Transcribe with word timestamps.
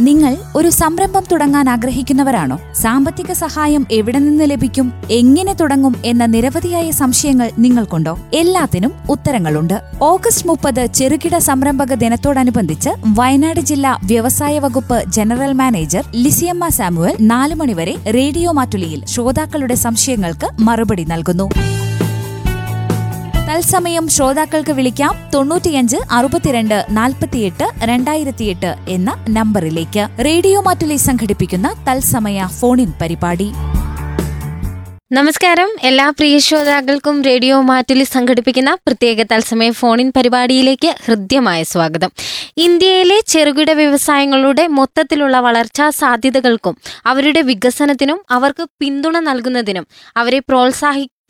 നിങ്ങൾ 0.00 0.36
ഒരു 0.56 0.70
സംരംഭം 0.70 1.22
തുടങ്ങാൻ 1.32 1.68
ആഗ്രഹിക്കുന്നവരാണോ? 1.68 2.58
സാമ്പത്തിക 2.72 3.32
സഹായം 3.32 3.86
എവിടെ 3.92 4.18
നിന്ന് 4.18 4.44
ലഭിക്കും? 4.50 4.92
എങ്ങനെ 5.10 5.52
തുടങ്ങും 5.52 5.96
എന്ന 6.04 6.26
നിരവധിയായ 6.26 6.90
സംശയങ്ങൾ 6.90 7.50
നിങ്ങൾക്കുണ്ടോ? 7.58 8.18
എല്ലാത്തിനും 8.34 8.92
ഉത്തരങ്ങളുണ്ട്. 9.10 9.82
ഓഗസ്റ്റ് 10.02 10.48
മുപ്പത് 10.48 10.86
ചെറുകിട 10.86 11.38
സംരംഭക 11.38 11.94
ദിനത്തോടനുബന്ധിച്ച് 11.94 12.90
വയനാട് 13.06 13.60
ജില്ലാ 13.60 13.98
വ്യവസായ 14.04 14.58
വകുപ്പ് 14.58 15.04
ജനറൽ 15.08 15.52
മാനേജർ 15.52 16.04
ലിസിയമ്മ 16.14 16.68
സാമുവൽ 16.68 17.16
നാലു 17.20 17.54
മണിവരെ 17.54 17.96
റേഡിയോ 18.14 18.52
മാറ്റുലിയിൽ 18.52 19.06
ശ്രോതാക്കളുടെ 19.06 19.74
സംശയങ്ങൾക്ക് 19.74 20.48
മറുപടി 20.60 21.04
നൽകുന്നു. 21.04 21.50
തത്സമയം 23.50 24.08
ശ്രോതാക്കൾക്ക് 24.08 24.70
വിളിക്കാം 24.70 25.30
തൊണ്ണൂറ്റിയഞ്ച് 25.34 25.96
അറുപത്തിരണ്ട് 26.10 26.86
നാൽപ്പത്തിയെട്ട് 26.90 27.64
രണ്ടായിരത്തിയെട്ട് 27.84 28.74
എന്ന 28.88 29.24
നമ്പറിലേക്ക്. 29.30 30.24
റേഡിയോ 30.24 30.60
മാറ്റുലി 30.60 30.96
സംഘടിപ്പിക്കുന്ന 30.96 31.84
തത്സമയ 31.88 32.46
ഫോണിൻ 32.60 32.92
പരിപാടി. 33.00 33.52
നമസ്കാരം. 35.12 35.68
എല്ലാ 35.82 36.10
പ്രിയ 36.10 36.38
ശ്രോതാക്കൾക്കും 36.38 37.22
റേഡിയോ 37.22 37.60
മാറ്റിൽ 37.60 38.04
സംഘടിപ്പിക്കുന്ന 38.04 38.74
പ്രത്യേക 38.74 39.22
തത്സമയ 39.22 39.70
ഫോണിൻ 39.70 40.12
പരിപാടിയിലേക്ക് 40.16 40.94
ഹൃദ്യമായ 41.06 41.62
സ്വാഗതം. 41.62 42.10
ഇന്ത്യയിലെ 42.56 43.20
ചെറുകിട 43.28 43.70
വ്യവസായങ്ങളുടെ 43.70 44.66
മൊത്തത്തിലുള്ള 44.66 45.40
വളർച്ചാ 45.40 45.90
സാധ്യതകൾക്കും 45.90 46.76
അവരുടെ 47.06 47.42
വികസനത്തിനും 47.42 48.24
അവർക്ക് 48.30 48.66
പിന്തുണ 48.80 49.18
നൽകുന്നതിനും 49.18 49.86
അവരെ 50.16 50.38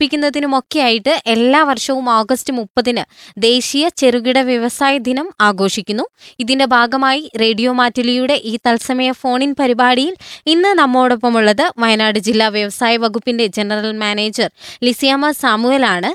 പ്രോത്സാഹിപ്പിക്കുന്നതിനുമൊക്കെയായിട്ട് 0.01 1.13
എല്ലാ 1.31 1.59
വർഷവും 1.69 2.05
ഓഗസ്റ്റ് 2.09 2.53
മുപ്പതിന് 2.59 3.03
ദേശീയ 3.39 3.85
ചെറുകിട 3.99 4.37
വ്യവസായ 4.49 4.93
ദിനം 5.07 5.27
ആഘോഷിക്കുന്നു. 5.47 6.05
ഇതിന്റെ 6.43 6.65
ഭാഗമായി 6.73 7.21
റേഡിയോ 7.41 7.71
മാറ്റുലിയുടെ 7.79 8.35
ഈ 8.51 8.53
തത്സമയ 8.67 9.09
ഫോണിൻ 9.21 9.51
പരിപാടിയിൽ 9.59 10.15
ഇന്ന് 10.53 10.71
നമ്മോടൊപ്പമുള്ളത് 10.81 11.65
വയനാട് 11.83 12.19
ജില്ലാ 12.27 12.47
വ്യവസായ 12.57 12.93
വകുപ്പിന്റെ 13.03 13.47
ജനറൽ 13.57 13.93
മാനേജർ 14.03 14.49
ലിസിയാമ 14.87 15.31
സാമുവലാണ്. 15.43 16.11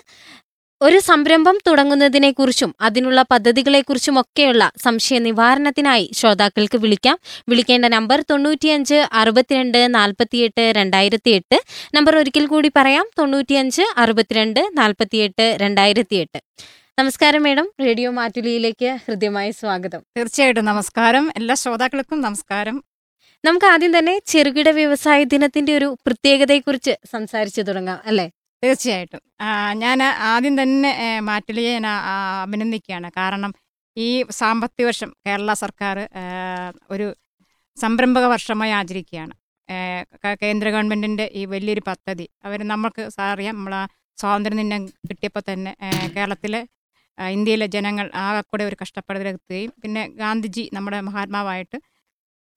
ഒരു 0.80 0.98
സംരംഭം 0.98 1.58
തുടങ്ങുന്നതിനെക്കുറിച്ചും 1.66 2.74
അതിനുള്ള 2.80 3.22
പദ്ധതികളെക്കുറിച്ചും 3.22 4.20
ഒക്കെയുള്ള 4.20 4.72
സംശയ 4.84 5.18
നിവാരണത്തിനായി 5.18 6.10
ശ്രോതാക്കൾക്ക് 6.14 6.78
വിളിക്കാം. 6.78 7.18
വിളിക്കേണ്ട 7.48 7.86
നമ്പർ 7.86 8.24
തൊണ്ണൂറ്റിയഞ്ച് 8.30 8.94
അറുപത്തിരണ്ട് 9.12 9.94
നാൽപ്പത്തിയെട്ട് 9.94 10.72
രണ്ടായിരത്തി 10.76 11.30
എട്ട് 11.30 11.62
നമ്പർ 11.94 12.16
ഒരിക്കൽ 12.16 12.46
കൂടി 12.46 12.70
പറയാം 12.76 13.10
തൊണ്ണൂറ്റിയഞ്ച് 13.18 13.82
അറുപത്തിരണ്ട് 13.96 14.60
നാൽപ്പത്തിയെട്ട് 14.74 15.56
രണ്ടായിരത്തി 15.62 16.16
എട്ട് 16.16 16.40
നമസ്കാരം 16.98 17.42
മേഡം. 17.42 17.72
റേഡിയോ 17.80 18.10
മാറ്റുലിയിലേക്ക് 18.10 18.86
ഹൃദ്യമായ 18.86 19.50
സ്വാഗതം. 19.50 20.02
തീർച്ചയായിട്ടും 20.16 20.64
നമസ്കാരം. 20.64 21.32
എല്ലാ 21.36 21.54
ശ്രോതാക്കൾക്കും 21.54 22.20
നമസ്കാരം. 22.20 22.84
നമുക്ക് 23.44 23.66
ആദ്യം 23.66 23.98
തന്നെ 23.98 24.20
ചെറുകിട 24.26 24.68
വ്യവസായ 24.68 25.24
ദിനത്തിന്റെ 25.24 25.76
ഒരു 25.76 25.96
പ്രത്യേകതയെക്കുറിച്ച് 26.06 26.90
സംസാരിച്ചു 27.12 27.62
തുടങ്ങാം 27.62 27.98
അല്ലെ? 28.06 28.30
തീർച്ചയായിട്ടും. 28.66 29.22
ഞാൻ 29.84 29.98
ആദ്യം 30.32 30.54
തന്നെ 30.62 30.90
മാറ്റിലിയെ 31.28 31.72
ഞാൻ 31.76 31.86
അഭിനന്ദിക്കുകയാണ്. 32.44 33.08
കാരണം 33.20 33.52
ഈ 33.96 34.08
സാമ്പത്തിക 34.40 34.86
വർഷം 34.90 35.10
കേരള 35.26 35.50
സർക്കാർ 35.64 35.96
ഒരു 36.94 37.06
സംരംഭക 37.76 38.24
വർഷമായി 38.34 38.72
ആചരിക്കുകയാണ്. 38.80 39.34
കേന്ദ്ര 40.42 40.66
ഗവൺമെന്റിന്റെ 40.74 41.24
ഈ 41.40 41.42
വലിയൊരു 41.52 41.82
പദ്ധതി. 41.90 42.26
അവർ 42.46 42.60
നമുക്ക് 42.72 43.04
അറിയാം 43.32 43.56
നമ്മൾ 43.58 43.74
നിന്നെ 44.60 44.78
കിട്ടിയപ്പോൾ 45.08 45.42
തന്നെ 45.50 45.72
കേരളത്തിലെ 46.16 46.60
ഇന്ത്യയിലെ 47.18 47.66
ജനങ്ങൾ 47.74 48.06
ആകെക്കൂടെ 48.22 48.50
കൂടെ 48.52 48.64
ഒരു 48.70 48.76
കഷ്ടപ്പാടിലെത്തുകയും 48.80 49.70
പിന്നെ 49.82 50.02
ഗാന്ധിജി 50.22 50.64
നമ്മുടെ 50.76 50.98
മഹാത്മാവായിട്ട് 51.08 51.78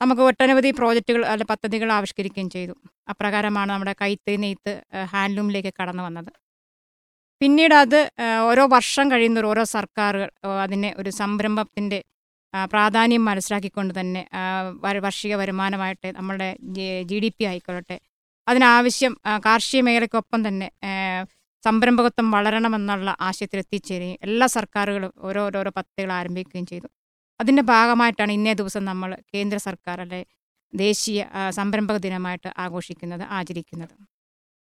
നമുക്ക് 0.02 0.22
ഒട്ടനവധി 0.22 0.70
പ്രോജക്റ്റുകൾ 0.80 1.24
അല്ല 1.32 1.44
പദ്ധതികൾ 1.52 1.90
ആവിഷ്കരിക്കുകയും 1.98 2.50
ചെയ്തു. 2.56 2.74
അപ്രകാരമാണ് 3.12 3.70
നമ്മുടെ 3.72 3.94
കൈത്ത് 4.02 4.34
നെയ്ത്ത് 4.44 4.74
ഹാൻഡ്ലൂമിലേക്ക് 5.14 5.72
കടന്നു 5.80 6.04
വന്നത്. 6.08 6.32
പിന്നീട് 7.42 7.74
അത് 7.84 8.00
ഓരോ 8.50 8.64
വർഷം 8.76 9.06
കഴിയുന്നവർ 9.12 9.46
ഓരോ 9.54 9.64
സർക്കാരുകൾ 9.76 10.30
അതിനെ 10.66 10.90
ഒരു 11.02 11.12
സംരംഭത്തിന്റെ 11.22 12.00
പ്രാധാന്യം 12.74 13.24
മനസ്സിലാക്കിക്കൊണ്ട് 13.30 13.94
തന്നെ 14.00 14.22
വാർഷിക 15.06 15.34
വരുമാനമായിട്ട് 15.42 16.08
നമ്മളുടെ 16.18 16.50
ജി 17.10 17.18
ഡി 17.24 17.30
പി 17.38 17.44
ആയിക്കൊള്ളട്ടെ. 17.50 17.98
അതിനാവശ്യം 18.48 19.14
കാർഷിക 19.48 19.82
മേഖലയ്ക്കൊപ്പം 19.88 20.42
തന്നെ 20.48 20.68
സംരംഭകത്വം 21.64 22.28
വളരണമെന്നുള്ള 22.36 23.10
ആശയത്തിൽ 23.30 23.60
എത്തിച്ചേരുകയും 23.64 24.20
എല്ലാ 24.28 24.48
സർക്കാരുകളും 24.58 25.12
ഓരോരോരോ 25.28 25.72
പദ്ധതികൾ 25.80 26.12
ആരംഭിക്കുകയും 26.20 26.66
ചെയ്തു. 26.72 26.88
അതിന്റെ 27.40 27.64
ഭാഗമായിട്ടാണ് 27.74 28.32
ഇന്നേ 28.38 28.54
ദിവസം 28.62 28.84
നമ്മൾ 28.92 29.10
കേന്ദ്ര 29.34 29.58
സർക്കാർ 29.68 29.98
അല്ലെ 30.06 30.22
ദേശീയ 30.74 31.20
സംരംഭക 31.58 31.98
ദിനമായിട്ട് 32.06 32.50
ആഘോഷിക്കുന്നത് 32.64 33.24
ആചരിക്കുന്നത്. 33.38 33.94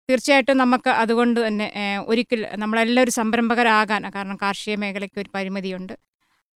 തീർച്ചയായിട്ടും 0.08 0.58
നമുക്ക് 0.62 0.90
അതുകൊണ്ട് 1.02 1.38
തന്നെ 1.46 1.66
ഒരിക്കൽ 2.10 2.40
നമ്മളെല്ലാവരും 2.62 3.14
സംരംഭകരാകാൻ 3.20 4.04
കാരണം 4.14 4.36
കാർഷിക 4.42 4.76
മേഖലയ്ക്ക് 4.82 5.18
ഒരു 5.22 5.30
പരിമിതിയുണ്ട് 5.36 5.94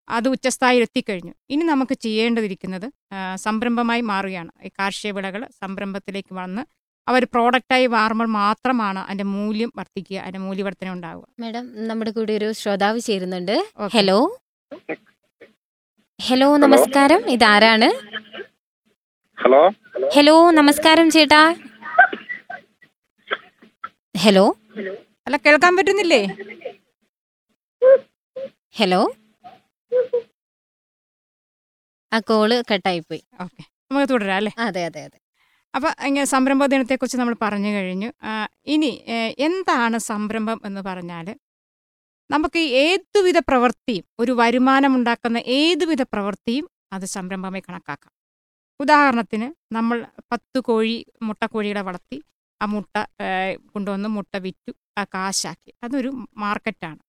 അത് 0.08 0.26
ഉച്ചസ്ഥായിൽ 0.34 0.82
എത്തിക്കഴിഞ്ഞു. 0.86 1.32
ഇനി 1.54 1.64
നമുക്ക് 1.72 1.94
ചെയ്യേണ്ടതിരിക്കുന്നത് 2.04 2.86
സംരംഭമായി 3.46 4.02
മാറുകയാണ്. 4.12 4.52
ഈ 4.66 4.70
കാർഷിക 4.78 5.10
വിളകൾ 5.16 5.42
സംരംഭത്തിലേക്ക് 5.62 6.34
വന്ന് 6.40 6.62
അവർ 7.06 7.22
പ്രോഡക്റ്റായി 7.34 7.86
മാറുമ്പോൾ 7.96 8.28
മാത്രമാണ് 8.40 9.00
അതിന്റെ 9.06 9.26
മൂല്യം 9.36 9.70
വർദ്ധിക്കുക 9.78 10.18
അതിന്റെ 10.24 10.42
മൂല്യവർദ്ധന 10.46 10.90
ഉണ്ടാവുക 10.96 11.26
മേഡം 11.44 11.66
നമ്മുടെ 11.90 12.12
കൂടെ 12.18 12.32
ഒരു 12.40 12.48
ശ്രോതാവ് 12.60 13.00
ചേരുന്നുണ്ട്. 13.08 13.56
ഹലോ. 13.96 14.18
ഹലോ 16.26 16.46
നമസ്കാരം. 16.62 17.20
ഇതാരാണ്? 17.34 17.88
ഹലോ 19.38 19.60
ഹലോ 20.14 20.34
നമസ്കാരം 20.58 21.06
ചേട്ടാ. 21.14 21.40
ഹലോ 24.24 24.44
അല്ല 25.26 25.36
കേൾക്കാൻ 25.44 25.72
പറ്റുന്നില്ലേ? 25.78 26.20
ഹലോ 28.78 29.00
ആ 32.12 32.18
കോൾ 32.30 32.50
കട്ടായി 32.70 33.00
പോയി 33.08 33.22
ഓക്കെ 33.44 33.62
നമുക്ക് 33.90 34.08
തുടരാം 34.12 34.36
അല്ലേ? 34.40 34.52
അതെ 34.66 34.82
അതെ 34.88 35.00
അതെ. 35.08 35.18
അപ്പോൾ 35.74 35.90
ഇങ്ങനെ 36.08 36.26
സംരംഭ 36.34 36.62
ദിനത്തെക്കുറിച്ച് 36.72 37.18
നമ്മൾ 37.20 37.36
പറഞ്ഞു 37.44 37.70
കഴിഞ്ഞു. 37.76 38.10
ഇനി 38.74 38.90
എന്താണ് 39.46 39.98
സംരംഭം 40.10 40.58
എന്ന് 40.68 40.82
പറഞ്ഞാൽ 40.88 41.26
നമുക്ക് 42.30 42.58
ഏതുവിധ 42.58 43.38
പ്രവൃത്തിയും 43.48 44.04
ഒരു 44.18 44.32
വരുമാനമുണ്ടാക്കുന്ന 44.32 45.38
ഏതുവിധ 45.60 46.02
പ്രവൃത്തിയും 46.02 46.66
അത് 46.92 47.04
സംരംഭമായി 47.04 47.62
കണക്കാക്കാം. 47.68 48.12
ഉദാഹരണത്തിന് 48.80 49.74
നമ്മൾ 49.74 50.06
പത്ത് 50.32 50.58
കോഴി 50.60 50.94
മുട്ടക്കോഴികളെ 51.22 51.80
വളർത്തി 51.80 52.18
ആ 52.60 52.66
മുട്ട 52.66 52.94
കൊണ്ടുവന്ന് 53.72 54.08
മുട്ട 54.08 54.36
വിറ്റു 54.36 54.72
ആ 54.98 55.04
കാശാക്കി. 55.14 55.70
അതൊരു 55.82 56.10
മാർക്കറ്റാണ്. 56.36 57.00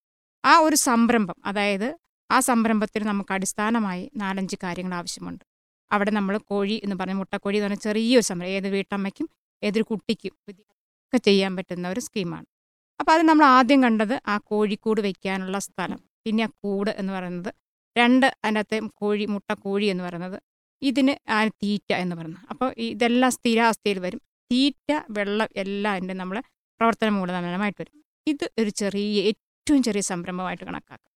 ആ 0.43 0.53
ഒരു 0.59 0.77
സംരംഭം 0.87 1.37
അതായത് 1.45 1.87
ആ 2.29 2.39
സംരംഭത്തിന് 2.39 3.05
നമുക്ക് 3.05 3.33
അടിസ്ഥാനമായി 3.33 4.03
നാലഞ്ച് 4.15 4.57
കാര്യങ്ങൾ 4.63 4.95
ആവശ്യമുണ്ട്. 4.95 5.43
അവിടെ 5.91 6.11
നമ്മൾ 6.11 6.35
കോഴി 6.51 6.81
എന്ന് 6.83 6.95
പറഞ്ഞ 6.95 7.15
മുട്ടക്കോഴി 7.21 7.57
എന്ന് 7.57 7.67
പറഞ്ഞാൽ 7.67 7.83
ചെറിയൊരു 7.87 8.25
സംരംഭം 8.29 8.53
ഏത് 8.57 8.67
വീട്ടമ്മയ്ക്കും 8.67 9.27
ഏതൊരു 9.63 9.85
കുട്ടിക്കും 9.91 10.33
ഒക്കെ 11.05 11.17
ചെയ്യാൻ 11.27 11.51
പറ്റുന്ന 11.55 11.87
ഒരു 11.89 11.99
സ്കീമാണ്. 11.99 12.47
അപ്പോൾ 13.01 13.11
അത് 13.11 13.21
നമ്മൾ 13.21 13.45
ആദ്യം 13.57 13.83
കണ്ടത് 13.83 14.15
ആ 14.27 14.35
കോഴിക്കൂട് 14.49 15.01
വയ്ക്കാനുള്ള 15.01 15.57
സ്ഥലം. 15.59 15.99
പിന്നെ 16.25 16.43
ആ 16.47 16.49
കൂട് 16.63 16.91
എന്ന് 17.01 17.13
പറയുന്നത് 17.13 17.51
രണ്ട് 17.95 18.27
അതിനകത്തെ 18.45 18.77
കോഴി 19.01 19.25
മുട്ട 19.25 19.51
കോഴി 19.65 19.85
എന്ന് 19.85 20.03
പറയുന്നത് 20.03 20.37
ഇതിന് 20.81 21.13
ആ 21.35 21.39
തീറ്റ 21.63 21.91
എന്ന് 22.03 22.15
പറയുന്നത്. 22.15 22.45
അപ്പോൾ 22.49 22.69
ഇതെല്ലാം 22.89 23.31
സ്ഥിരാവസ്ഥയിൽ 23.31 23.99
വരും. 23.99 24.21
തീറ്റ 24.51 24.91
വെള്ളം 25.17 25.49
എല്ലാം 25.55 25.93
അതിന്റെ 25.93 26.13
നമ്മൾ 26.13 26.37
പ്രവർത്തന 26.79 27.09
മൂലധനമായിട്ട് 27.09 27.81
വരും. 27.81 27.95
ഇത് 28.27 28.45
ഒരു 28.61 28.71
ചെറിയ 28.81 29.19
ഏറ്റവും 29.31 29.81
ചെറിയ 29.83 30.03
സംരംഭമായിട്ട് 30.11 30.63
കണക്കാക്കാം. 30.65 31.07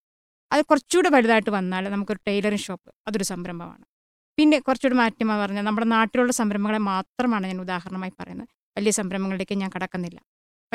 അത് 0.52 0.62
കുറച്ചുകൂടെ 0.70 1.10
വലുതായിട്ട് 1.10 1.50
വന്നാൽ 1.50 1.84
നമുക്കൊരു 1.96 2.22
ടൈലറിംഗ് 2.28 2.66
ഷോപ്പ് 2.68 2.90
അതൊരു 3.08 3.24
സംരംഭമാണ്. 3.24 3.86
പിന്നെ 4.38 4.58
കുറച്ചുകൂടി 4.60 4.98
മാറ്റം 5.04 5.28
പറഞ്ഞാൽ 5.44 5.66
നമ്മുടെ 5.70 5.88
നാട്ടിലുള്ള 5.88 6.34
സംരംഭങ്ങളെ 6.42 6.82
മാത്രമാണ് 6.94 7.46
ഞാൻ 7.52 7.62
ഉദാഹരണമായി 7.62 8.14
പറയുന്നത്. 8.20 8.50
വലിയ 8.78 8.92
സംരംഭങ്ങളിലേക്ക് 9.02 9.56
ഞാൻ 9.64 9.72
കടക്കുന്നില്ല. 9.76 10.20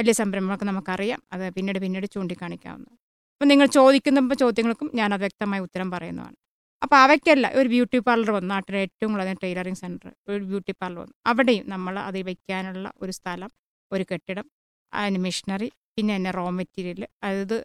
വലിയ 0.00 0.14
സംരംഭങ്ങളൊക്കെ 0.23 0.67
നമുക്കറിയാം. 0.70 1.20
അത് 1.35 1.44
പിന്നീട് 1.56 1.79
പിന്നീട് 1.85 2.06
ചൂണ്ടിക്കാണിക്കാവുന്നത് 2.14 2.94
അപ്പം 3.35 3.49
നിങ്ങൾ 3.50 3.67
ചോദിക്കുന്ന 3.79 4.35
ചോദ്യങ്ങൾക്കും 4.43 4.88
ഞാൻ 4.99 5.11
അത് 5.14 5.23
വ്യക്തമായ 5.26 5.61
ഉത്തരം 5.67 5.88
പറയുന്നതാണ്. 5.91 6.37
അപ്പോൾ 6.82 6.97
അവയ്ക്കല്ല 7.05 7.47
ഒരു 7.61 7.69
ബ്യൂട്ടി 7.69 7.99
പാർലർ 8.06 8.31
വന്നു. 8.37 8.50
നാട്ടിലെ 8.55 8.79
ഏറ്റവും 8.87 9.11
കൂടുതൽ 9.14 9.38
ടൈലറിങ് 9.44 9.79
സെന്റർ 9.82 10.08
ഒരു 10.29 10.43
ബ്യൂട്ടി 10.50 10.73
പാർലർ 10.81 11.00
വന്നു. 11.02 11.14
അവിടെയും 11.26 11.64
നമ്മൾ 11.70 11.94
അത് 12.08 12.19
വയ്ക്കാനുള്ള 12.29 12.87
ഒരു 13.02 13.12
സ്ഥലം 13.19 13.50
ഒരു 13.93 14.05
കെട്ടിടം 14.11 14.47
അതിന് 14.93 15.20
മെഷീനറി 15.26 15.69
പിന്നെ 15.97 16.12
തന്നെ 16.17 16.31
റോ 16.31 16.44
മെറ്റീരിയൽ 16.58 17.03
അതായത് 17.23 17.56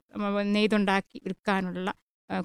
നെയ്തുണ്ടാക്കി 0.56 1.18
വിൽക്കാനുള്ള 1.26 1.90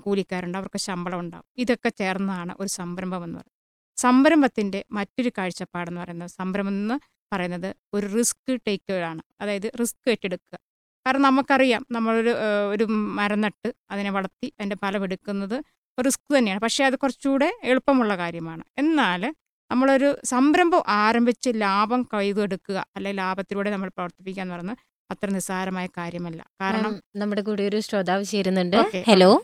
കൂലിക്കാരുണ്ട്. 0.05 0.57
അവർക്ക് 0.59 0.81
ശമ്പളം 0.87 1.21
ഉണ്ടാവും. 1.21 1.47
ഇതൊക്കെ 1.63 1.91
ചേർന്നതാണ് 2.01 2.53
ഒരു 2.61 2.71
സംരംഭം 2.79 3.25
എന്ന് 3.25 3.39
പറയുന്നത്. 3.39 3.57
സംരംഭത്തിന്റെ 3.99 4.81
മറ്റൊരു 4.99 5.31
കാഴ്ചപ്പാടെന്ന് 5.39 6.01
പറയുന്നത്. 6.01 6.31
സംരംഭം 6.41 6.75
എന്ന് 6.75 6.97
പറയുന്നത് 7.33 7.77
ഒരു 7.95 8.07
റിസ്ക് 8.07 8.61
ടേക്കേഴ്സാണ് 8.67 9.23
അതായത് 9.41 9.73
റിസ്ക് 9.81 10.11
ഏറ്റെടുക്കുക. 10.11 10.59
കാരണം 11.07 11.23
നമുക്കറിയാം 11.23 11.87
നമ്മളൊരു 11.91 12.35
ഒരു 12.71 12.85
മരം 12.85 13.41
നട്ട് 13.41 13.75
അതിനെ 13.91 14.11
വളർത്തി 14.11 14.47
അതിന്റെ 14.47 14.77
ഫലം 14.77 15.03
എടുക്കുന്നത് 15.03 15.65
റിസ്ക് 16.07 16.39
തന്നെയാണ്. 16.39 16.61
പക്ഷേ 16.61 16.85
അത് 16.85 16.97
കുറച്ചുകൂടെ 16.97 17.61
എളുപ്പമുള്ള 17.65 18.17
കാര്യമാണ്. 18.17 18.65
എന്നാൽ 18.79 19.35
നമ്മളൊരു 19.71 20.19
സംരംഭം 20.25 20.83
ആരംഭിച്ച് 20.89 21.51
ലാഭം 21.55 22.09
കൈതെടുക്കുക 22.15 22.87
അല്ലെങ്കിൽ 22.97 23.23
ലാഭത്തിലൂടെ 23.23 23.71
നമ്മൾ 23.71 23.89
പ്രവർത്തിപ്പിക്കുക 23.89 24.43
എന്ന് 24.43 24.55
പറയുന്നത് 24.55 24.77
അത്ര 25.11 25.29
നിസ്സാരമായ 25.29 25.87
കാര്യമല്ല. 25.87 26.47
കാരണം 26.61 27.03
നമ്മുടെ 27.17 27.43
കൂടെ 27.43 27.63
ഒരു 27.63 27.81
ശ്രോതാവ് 27.81 28.25
ചേരുന്നുണ്ട്. 28.25 28.77
ഹലോ. 29.07 29.43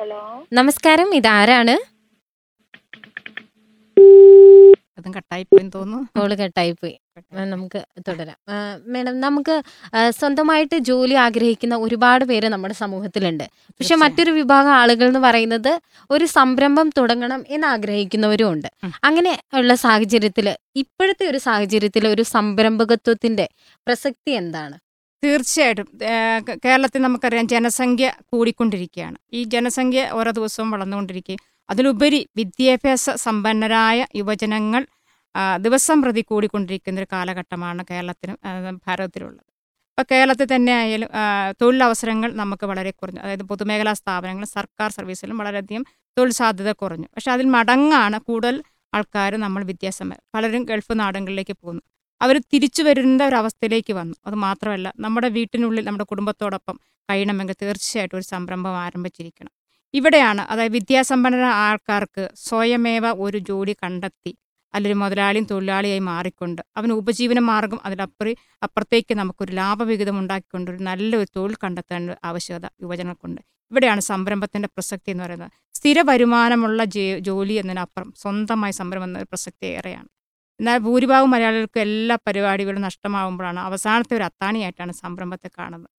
ഹലോ. 0.00 0.46
നമസ്കാരം. 0.52 1.14
ഇതാരാണ്? 1.14 1.96
അതും 4.98 5.14
കട്ടായിപ്പോയി 5.14 5.68
തോന്നുന്നു. 5.68 6.20
കോൾ 6.20 6.34
കട്ടായി 6.34 6.72
പോയി 6.72 6.98
ആ, 7.18 7.44
നമുക്ക് 7.44 7.86
തുടരാം. 8.08 8.36
ആ, 8.48 8.78
മേഡം 8.86 9.20
നമുക്ക് 9.20 9.62
ആ, 9.94 10.10
സ്വന്തമായിട്ട് 10.10 10.78
ജോലി 10.78 11.14
ആഗ്രഹിക്കുന്ന 11.14 11.76
ഒരുപാട് 11.76 12.24
പേര് 12.24 12.48
നമ്മുടെ 12.48 12.74
സമൂഹത്തിലുണ്ട്. 12.74 13.44
പക്ഷെ 13.44 13.72
തീർച്ചയായും. 13.72 14.00
മറ്റൊരു 14.00 14.30
വിഭാഗം 14.30 14.70
ആളുകൾ 14.70 15.06
എന്ന് 15.06 15.18
പറയുന്നത് 15.18 15.80
ഒരു 16.10 16.24
സംരംഭം 16.24 16.90
തുടങ്ങണം 16.98 17.44
എന്ന് 17.48 17.66
ആഗ്രഹിക്കുന്നവരും 17.66 18.52
ഉണ്ട്. 18.52 18.68
ഉം. 18.84 18.92
അങ്ങനെ 19.04 19.40
ഉള്ള 19.54 19.74
സാഹചര്യത്തിൽ 19.74 20.56
ഇപ്പോഴത്തെ 20.76 21.26
ഒരു 21.26 21.38
സാഹചര്യത്തിൽ 21.38 22.08
ഒരു 22.08 22.22
സംരംഭകത്വത്തിന്റെ 22.22 23.48
പ്രസക്തി 23.58 24.30
എന്താണ്? 24.30 24.78
തീർച്ചയായിട്ടും. 25.24 25.98
ഏഹ് 26.02 26.44
കേ- 26.46 26.58
കേരളത്തിൽ 26.64 27.02
നമുക്കറിയാം 27.02 27.48
ജനസംഖ്യ 27.48 28.12
കൂടിക്കൊണ്ടിരിക്കുകയാണ്. 28.32 29.16
ഈ 29.32 29.44
ജനസംഖ്യ 29.44 30.08
ഓരോ 30.12 30.30
ദിവസവും 30.30 30.70
വളർന്നുകൊണ്ടിരിക്കുകയും 30.70 31.38
അതിലുപരി 31.70 32.28
വിദ്യാഭ്യാസ 32.36 33.10
സമ്പന്നരായ 33.10 34.06
യുവജനങ്ങൾ 34.16 34.86
ദിവസം 35.66 36.02
പ്രതി 36.02 36.22
കൂടിക്കൊണ്ടിരിക്കുന്ന 36.30 37.00
ഒരു 37.02 37.08
കാലഘട്ടമാണ് 37.12 37.82
കേരളത്തിനും 37.90 38.36
ഭാരതത്തിലുള്ളത്. 38.86 39.42
ഇപ്പോൾ 39.90 40.04
കേരളത്തിൽ 40.12 40.48
തന്നെ 40.54 40.72
ആയാലും 40.72 41.10
തൊഴിലവസരങ്ങൾ 41.62 42.30
നമുക്ക് 42.40 42.64
വളരെ 42.70 42.90
കുറഞ്ഞു. 42.90 43.20
അതായത് 43.24 43.44
പൊതുമേഖലാ 43.50 43.92
സ്ഥാപനങ്ങളും 44.00 44.50
സർക്കാർ 44.56 44.90
സർവീസിലും 44.90 45.38
വളരെയധികം 45.38 45.84
തൊഴിൽ 46.18 46.32
സാധ്യത 46.40 46.70
കുറഞ്ഞു. 46.72 47.08
പക്ഷെ 47.14 47.30
അതിൽ 47.30 47.46
മടങ്ങാണ് 47.56 48.18
കൂടുതൽ 48.28 48.56
ആൾക്കാർ 48.94 49.32
നമ്മൾ 49.44 49.62
വിദ്യാസമ 49.70 50.10
പലരും 50.34 50.62
ഗൾഫ് 50.62 50.92
നാടുകളിലേക്ക് 51.00 51.54
പോകുന്നു. 51.62 51.82
അവർ 52.20 52.36
തിരിച്ചു 52.52 52.82
വരുന്ന 52.82 53.24
ഒരവസ്ഥയിലേക്ക് 53.24 53.92
വന്നു. 53.92 54.16
അത് 54.26 54.34
മാത്രമല്ല 54.34 54.92
നമ്മുടെ 55.04 55.28
വീട്ടിനുള്ളിൽ 55.28 55.84
നമ്മുടെ 55.84 56.04
കുടുംബത്തോടൊപ്പം 56.04 56.76
കഴിയണമെങ്കിൽ 57.10 57.56
തീർച്ചയായിട്ടും 57.62 58.16
ഒരു 58.18 58.26
സംരംഭം 58.34 58.76
ആരംഭിച്ചിരിക്കണം. 58.84 59.52
ഇവിടെയാണ് 59.94 60.42
അതായത് 60.52 60.72
വിദ്യാസമ്പന്ന 60.72 61.48
ആൾക്കാർക്ക് 61.66 62.30
സ്വയമേവ 62.46 63.10
ഒരു 63.26 63.38
ജോലി 63.38 63.76
കണ്ടെത്തി 63.82 64.32
അല്ലെങ്കിൽ 64.76 65.02
മുതലാളിയും 65.02 65.44
തൊഴിലാളിയായി 65.44 65.98
മാറിക്കൊണ്ട് 65.98 66.62
അവന് 66.76 66.92
ഉപജീവന 66.92 67.38
മാർഗം 67.38 67.80
അതിലപ്പുറം 67.84 68.36
അപ്പുറത്തേക്ക് 68.62 69.14
നമുക്കൊരു 69.14 69.52
ലാഭവിഹിതം 69.52 70.18
ഉണ്ടാക്കിക്കൊണ്ട് 70.18 70.70
ഒരു 70.70 70.82
നല്ലൊരു 70.82 71.26
തൊഴിൽ 71.36 71.56
കണ്ടെത്തേണ്ട 71.64 72.10
ആവശ്യകത 72.24 72.68
യുവജനങ്ങൾക്കുണ്ട്. 72.82 73.40
ഇവിടെയാണ് 73.70 74.00
സംരംഭത്തിന്റെ 74.00 74.68
പ്രസക്തി 74.68 75.10
എന്ന് 75.10 75.24
പറയുന്നത്. 75.24 75.50
സ്ഥിര 75.74 76.00
വരുമാനമുള്ള 76.00 76.84
ജോലി 77.20 77.52
എന്നതിനപ്പുറം 77.52 78.12
സ്വന്തമായി 78.16 78.72
സംരംഭം 78.72 79.04
എന്ന 79.04 79.22
പ്രസക്തി 79.22 79.66
ഏറെയാണ്. 79.66 80.08
എന്നാൽ 80.60 80.78
ഭൂരിഭാഗം 80.78 81.30
മലയാളികൾക്ക് 81.30 81.80
എല്ലാ 81.80 82.18
പരിപാടികളും 82.26 82.80
നഷ്ടമാകുമ്പോഴാണ് 82.80 83.60
അവസാനത്തെ 83.60 84.16
ഒരു 84.16 84.22
അത്താണിയായിട്ടാണ് 84.22 84.92
സംരംഭത്തെ 84.92 85.50
കാണുന്നത്. 85.58 85.90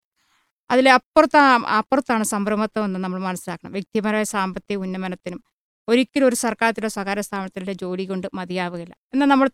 അതിൽ 0.72 0.90
അപ്പുറത്ത് 0.90 1.38
അപ്പുറത്താണ് 1.78 2.24
സംരംഭത്വം 2.24 2.86
എന്ന് 2.86 3.00
നമ്മൾ 3.00 3.20
മനസ്സിലാക്കണം. 3.20 3.72
വ്യക്തിപരമായ 3.72 4.24
സാമ്പത്തിക 4.24 4.78
ഉന്നമനത്തിനും 4.78 5.44
ഒരിക്കലും 5.88 6.26
ഒരു 6.30 6.38
സർക്കാരത്തിലോ 6.46 6.90
സ്വകാര്യ 6.96 7.24
സ്ഥാപനത്തിലെ 7.28 7.74
ജോലി 7.84 8.04
കൊണ്ട് 8.12 8.28
മതിയാവുകയില്ല. 8.40 8.94
എന്നാൽ 9.14 9.28
നമ്മൾ 9.34 9.48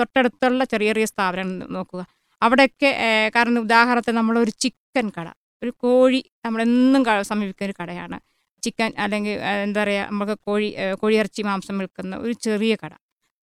തൊട്ടടുത്തുള്ള 0.00 0.62
ചെറിയ 0.72 0.88
ചെറിയ 0.92 1.06
സ്ഥാപനങ്ങൾ 1.12 1.68
നോക്കുക. 1.76 2.02
അവിടെയൊക്കെ 2.42 2.90
കാരണം 3.36 3.60
ഉദാഹരണത്തിന് 3.66 4.16
നമ്മളൊരു 4.20 4.52
ചിക്കൻ 4.64 5.06
കട 5.16 5.28
ഒരു 5.62 5.72
കോഴി 5.84 6.20
നമ്മളെന്നും 6.44 7.02
സമീപിക്കുന്ന 7.30 7.68
ഒരു 7.70 7.76
കടയാണ്. 7.80 8.18
ചിക്കൻ 8.62 8.90
അല്ലെങ്കിൽ 9.04 9.34
എന്താ 9.66 9.80
പറയുക 9.82 10.04
നമുക്ക് 10.10 10.34
കോഴി 10.46 10.68
കോഴി 10.76 10.94
കോഴിയിറച്ചി 11.02 11.42
മാംസം 11.48 11.76
വിൽക്കുന്ന 11.80 12.14
ഒരു 12.24 12.34
ചെറിയ 12.46 12.74
കട. 12.82 12.92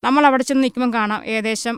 നമ്മൾ 0.03 0.23
അവിടെ 0.29 0.43
ചെന്ന് 0.47 0.63
നിൽക്കുമ്പോൾ 0.65 0.91
കാണാം 0.97 1.21
ഏകദേശം 1.33 1.75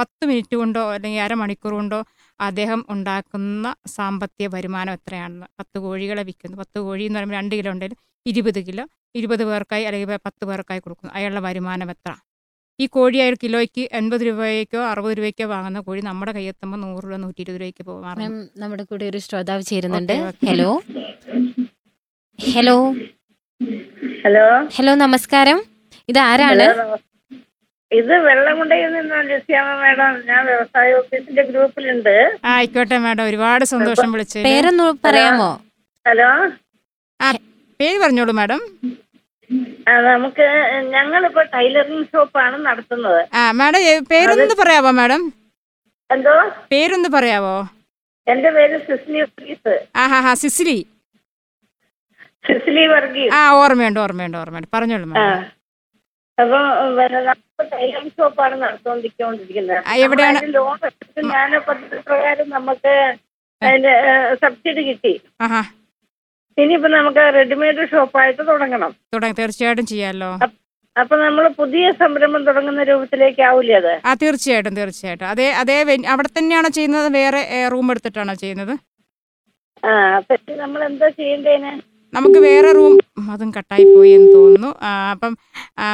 പത്ത് 0.00 0.24
മിനിറ്റ് 0.28 0.56
കൊണ്ടോ 0.60 0.82
അല്ലെങ്കിൽ 0.96 1.20
അരമണിക്കൂർ 1.26 1.72
കൊണ്ടോ 1.78 1.98
അദ്ദേഹം 2.40 2.80
ഉണ്ടാക്കുന്ന 2.94 3.66
സാമ്പത്തിക 3.96 4.46
വരുമാനം 4.54 4.92
എത്രയാണെന്ന്. 4.98 5.46
പത്ത് 5.60 5.76
കോഴികളെ 5.84 6.22
വിൽക്കുന്നു. 6.28 6.56
പത്ത് 6.62 6.78
കോഴി 6.86 7.04
എന്ന് 7.08 7.18
പറയുമ്പോൾ 7.18 7.38
രണ്ട് 7.40 7.54
കിലോ 7.58 7.70
ഉണ്ടെങ്കിൽ 7.74 7.98
ഇരുപത് 8.26 8.60
കിലോ 8.66 8.84
ഇരുപത് 9.14 9.44
പേർക്കായി 9.44 9.84
അല്ലെങ്കിൽ 9.84 10.18
പത്ത് 10.26 10.44
പേർക്കായി 10.48 10.80
കൊടുക്കുന്നു. 10.80 11.12
അയാളുടെ 11.14 11.40
വരുമാനം 11.40 11.90
എത്ര? 11.90 12.12
ഈ 12.78 12.86
കോഴി 12.86 13.18
അയാൾ 13.18 13.34
കിലോയ്ക്ക് 13.42 13.82
എൺപത് 13.92 14.20
രൂപയ്ക്കോ 14.20 14.80
അറുപത് 14.86 15.14
രൂപയ്ക്കോ 15.18 15.46
വാങ്ങുന്ന 15.46 15.80
കോഴി 15.80 16.00
നമ്മുടെ 16.00 16.32
കയ്യെത്തുമ്പോൾ 16.32 16.76
നൂറ് 16.76 17.04
രൂപ 17.04 17.16
നൂറ്റി 17.16 17.40
ഇരുപത് 17.40 17.60
രൂപയ്ക്ക് 17.60 17.84
പോകാം 17.84 18.18
നമ്മുടെ 18.58 18.82
കൂടെ 18.82 19.04
ഒരു 19.04 19.18
ശ്രോതാവ് 19.18 19.62
ചേരുന്നുണ്ട്. 19.62 20.14
ഹലോ. 20.48 20.70
ഹലോ. 22.38 22.76
ഹലോ. 24.24 24.46
ഹലോ 24.76 24.94
നമസ്കാരം. 24.94 25.58
ഇത് 26.08 26.18
ആരാണ്. 26.18 26.66
ഇത് 27.90 28.14
വെള്ളമുണ്ടയിൽ 28.26 28.92
നിന്നാണ് 28.92 29.26
ലക്ഷ്യാമ 29.30 29.68
മേഡം. 29.82 30.14
ഞാൻ 30.26 30.40
വ്യവസായ 30.46 30.94
ഓഫീസിന്റെ 30.94 31.42
ഗ്രൂപ്പിലുണ്ട്. 31.42 32.14
ആയിക്കോട്ടെ 32.44 32.98
മാഡം. 32.98 33.24
ഒരുപാട് 33.24 33.64
സന്തോഷം 33.64 34.12
വിളിച്ചു 34.12 34.38
പേരൊന്ന് 34.48 34.86
പറയാമോ? 35.04 35.50
ഹലോ. 36.06 36.30
പേര് 37.80 37.96
പറഞ്ഞോളൂ 38.02 38.32
മാഡം. 38.38 38.60
നമുക്ക് 40.10 40.46
ഞങ്ങളിപ്പോ 40.94 41.42
ടൈലറിംഗ് 41.54 42.06
ഷോപ്പാണ് 42.12 42.56
നടത്തുന്നത്. 42.66 43.20
ആ 43.38 43.42
മാഡം 43.60 43.82
പേരൊന്ന് 44.12 44.56
പറയാവോ 44.62 44.90
മാഡം? 45.00 45.22
എന്തോ? 46.10 46.34
പേരൊന്ന് 46.72 47.08
പറയാവോ? 47.16 47.56
എന്റെ 48.26 48.50
പേര് 48.56 48.76
സിസ്ലി 48.86 49.20
വർഗീസ്. 49.24 49.74
ആ 49.96 50.04
ഹാ 50.12 50.18
ഹാ 50.26 50.32
സിസിലി. 50.42 50.78
സിസ്ലി 52.48 52.84
വർഗീസ്. 52.94 53.32
ആ 53.38 53.42
ഓർമ്മയുണ്ട് 53.62 54.00
ഓർമ്മയുണ്ട് 54.04 54.38
ഓർമ്മയുണ്ട്. 54.42 54.70
പറഞ്ഞോളൂ 54.74 55.06
മാഡം. 55.12 55.44
അപ്പൊ 56.38 56.58
ടൈലറിംഗ് 57.74 58.14
ഷോപ്പാണ് 58.18 58.56
നടത്തോണ്ടിരിക്കുന്നത് 58.62 59.98
എവിടെയാണ്? 60.06 60.40
ലോൺ 60.56 60.78
ഞാൻ 61.32 61.52
പദ്ധതി 61.68 62.00
പ്രകാരം 62.08 62.48
നമുക്ക് 62.56 62.94
അതിന്റെ 63.62 63.94
സബ്സിഡി 64.42 64.82
കിട്ടി. 64.88 65.14
ആഹാ. 65.46 65.62
ഇനിയിപ്പോ 66.58 66.88
നമുക്ക് 66.88 67.22
റെഡിമെയ്ഡ് 67.34 67.88
ഷോപ്പായിട്ട് 67.90 68.42
തുടങ്ങണം. 68.48 68.92
തുടങ്ങി 69.14 69.36
തീർച്ചയായിട്ടും 69.38 69.86
ചെയ്യാമല്ലോ 69.86 70.30
അപ്പൊ 70.96 71.14
നമ്മൾ 71.16 71.48
പുതിയ 71.48 71.86
സംരംഭം 71.92 72.42
തുടങ്ങുന്ന 72.44 72.82
രൂപത്തിലേക്ക് 72.82 73.42
ആവില്ലേ 73.42 73.74
അത്? 73.74 73.92
ആ 74.04 74.14
തീർച്ചയായിട്ടും 74.14 74.76
തീർച്ചയായിട്ടും. 74.76 75.26
അതേ 75.28 75.48
അതേ 75.62 75.74
അവിടെ 76.08 76.28
തന്നെയാണോ 76.28 76.68
ചെയ്യുന്നത്? 76.68 77.12
വേറെ 77.12 77.40
റൂം 77.72 77.90
എടുത്തിട്ടാണോ 77.90 78.34
ചെയ്യുന്നത്? 78.34 78.72
ആ 79.86 79.90
അപ്പൊ 80.18 80.36
നമ്മൾ 80.62 80.84
എന്താ 80.84 81.08
നമുക്ക് 82.12 82.38
വേറെ 82.38 82.72
റൂം 82.72 82.92
അതും 83.32 83.50
കട്ടായി 83.56 83.84
പോയി 83.84 84.10
എന്ന് 84.10 84.32
തോന്നുന്നു. 84.34 84.70
ആ, 84.82 84.90
അപ്പം 85.14 85.32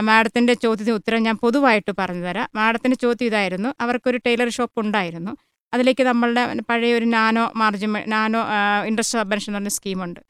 മാഡത്തിന്റെ 0.00 0.54
ചോദ്യത്തിന് 0.54 0.94
ഉത്തരം 0.94 1.22
ഞാൻ 1.22 1.36
പൊതുവായിട്ട് 1.42 1.92
പറഞ്ഞു 1.98 2.24
തരാം. 2.26 2.48
മാഡത്തിന്റെ 2.54 2.96
ചോദ്യം 2.96 3.26
ഇതായിരുന്നു. 3.26 3.74
അവർക്കൊരു 3.80 4.18
ടൈലർ 4.26 4.48
ഷോപ്പ് 4.48 4.80
ഉണ്ടായിരുന്നു. 4.80 5.32
അതിലേക്ക് 5.72 6.02
നമ്മളുടെ 6.02 6.42
പഴയ 6.70 6.94
ഒരു 6.94 7.04
nano 7.16 7.52
margin 7.56 7.92
nano 8.14 8.40
interest 8.90 9.18
subvention 9.18 9.50
എന്ന് 9.50 9.58
പറഞ്ഞ 9.58 9.72
സ്കീമുണ്ട്. 9.78 10.20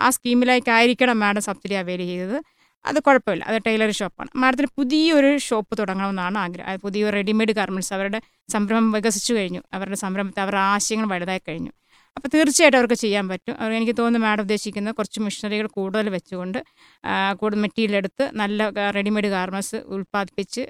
ആ 0.00 0.10
സ്കീമിലേക്കായിരിക്കണം 0.10 1.20
മാഡം 1.20 1.42
സബ്സിഡി 1.42 1.74
അവൈൽ 1.74 1.98
ചെയ്തത്. 1.98 2.42
അത് 2.86 3.00
കുഴപ്പമില്ല. 3.00 3.44
അത് 3.44 3.62
ടൈലർ 3.66 3.90
ഷോപ്പാണ് 3.92 4.30
മാഡത്തിന് 4.36 4.68
പുതിയൊരു 4.76 5.38
ഷോപ്പ് 5.38 5.78
തുടങ്ങണമെന്നാണ് 5.78 6.38
ആഗ്രഹം. 6.38 6.68
അത് 6.68 6.80
പുതിയൊരു 6.80 7.12
റെഡിമെയ്ഡ് 7.16 7.52
ഗാർമെന്റ്സ് 7.52 7.94
അവരുടെ 7.94 8.20
സംരംഭം 8.48 8.92
വികസിച്ചു 8.92 9.34
കഴിഞ്ഞു. 9.34 9.62
അവരുടെ 9.72 9.96
സംരംഭത്തെ 9.96 10.40
അവരുടെ 10.40 10.60
ആശയങ്ങൾ 10.60 11.06
വലുതായി 11.06 11.42
കഴിഞ്ഞു. 11.48 11.72
അപ്പോൾ 12.16 12.28
തീർച്ചയായിട്ടും 12.34 12.78
അവർക്ക് 12.78 12.94
ചെയ്യാൻ 12.94 13.28
പറ്റും. 13.28 13.54
അവർ 13.60 13.72
എനിക്ക് 13.72 13.92
തോന്നുന്നു 13.98 14.26
മാഡം 14.26 14.42
ഉദ്ദേശിക്കുന്ന 14.42 14.90
കുറച്ച് 14.90 15.20
മിഷനറികൾ 15.20 15.66
കൂടുതൽ 15.66 16.08
വെച്ചുകൊണ്ട് 16.08 16.58
കൂടുതൽ 17.32 17.60
മെറ്റീരിയൽ 17.60 17.96
എടുത്ത് 17.96 18.30
നല്ല 18.32 18.68
റെഡിമെയ്ഡ് 18.90 19.26
ഗാർമെന്റ്സ് 19.26 19.76
ഉൽപ്പാദിപ്പിച്ച് 19.76 20.60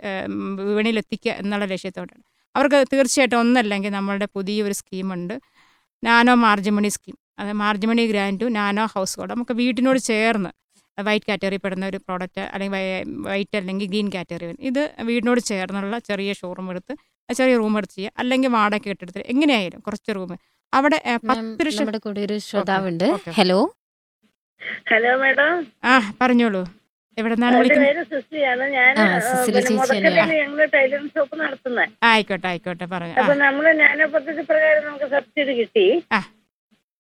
വിപണിയിലെത്തിക്കുക 0.69 1.33
എന്നുള്ള 1.33 1.65
ലക്ഷ്യത്തോടെയാണ്. 1.65 2.25
അവർക്ക് 2.57 2.87
തീർച്ചയായിട്ടും 2.93 3.39
ഒന്നല്ലെങ്കിൽ 3.41 3.91
നമ്മളുടെ 3.91 4.29
പുതിയൊരു 4.35 4.73
സ്കീമുണ്ട്. 4.73 5.35
Nano 6.05 6.35
margin money 6.35 6.89
scheme. 6.89 7.17
അത് 7.43 7.53
margin money 7.63 8.05
grant 8.07 8.47
nano 8.57 8.85
household 9.19 9.33
നമുക്ക് 9.33 9.55
വീട്ടിനോട് 9.61 9.99
ചേർന്ന് 10.11 10.51
വൈറ്റ് 10.99 11.27
കാറ്റഗറി 11.29 11.57
പെടുന്ന 11.57 11.85
ഒരു 11.87 11.97
പ്രോഡക്റ്റ് 11.97 12.43
അല്ലെങ്കിൽ 12.55 12.81
വൈറ്റ് 13.27 13.57
അല്ലെങ്കിൽ 13.57 13.89
ഗ്രീൻ 13.89 14.09
കാറ്റഗറി 14.15 14.47
വരും 14.47 14.65
ഇത് 14.71 14.81
വീടിനോട് 15.03 15.41
ചേർന്നുള്ള 15.51 15.99
ചെറിയ 16.09 16.33
ഷോറൂം 16.33 16.71
എടുത്ത് 16.71 16.93
ചെറിയ 17.29 17.57
റൂം 17.57 17.79
എടുത്ത് 17.79 17.95
ചെയ്യുക. 17.95 18.13
അല്ലെങ്കിൽ 18.19 18.51
വാടക 18.51 18.81
കെട്ടിടത്തിൽ 18.87 19.23
എങ്ങനെയായാലും 19.29 19.81
കുറച്ച് 19.81 20.17
റൂം 20.17 20.33
അവിടെ 20.73 20.99
പത്ത് 21.31 21.67
ലക്ഷം 21.67 21.87
കൂടെ 22.07 22.21
ഒരു 22.21 22.37
ശ്രോതാവുണ്ട്. 22.49 23.07
ഹലോ? 23.39 23.59
Hello 24.91 25.13
madam. 25.17 25.55
ആ 25.85 25.93
പറഞ്ഞോളൂ. 26.21 26.63
എവിടെന്നാണ് 27.19 27.55
വിളിക്കുന്നത്? 27.57 27.89
ആയിക്കോട്ടെ 32.03 32.49
ആയിക്കോട്ടെ 32.49 32.87
പറഞ്ഞു. 32.87 33.15
അപ്പൊ 33.23 33.35
നമ്മൾ 33.45 33.65
നാനോ 33.83 34.07
പദ്ധതി 34.07 34.43
പ്രകാരം 34.43 34.85
നമുക്ക് 34.87 35.09
സബ്സിഡി 35.17 35.55
കിട്ടി. 35.61 35.87
ആ. 36.13 36.21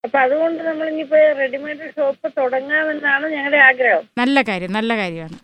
അപ്പൊ 0.04 0.18
അതുകൊണ്ട് 0.18 0.60
നമ്മൾ 0.68 0.86
ഇനിയിപ്പോ 0.90 1.18
റെഡിമെയ്ഡ് 1.40 1.86
ഷോപ്പ് 1.96 2.28
തുടങ്ങാമെന്നാണ് 2.38 3.26
ഞങ്ങളുടെ 3.36 3.60
ആഗ്രഹം. 3.68 4.04
നല്ല 4.18 4.42
കാര്യം 4.42 4.72
നല്ല 4.72 4.96
കാര്യമാണ്. 4.96 5.36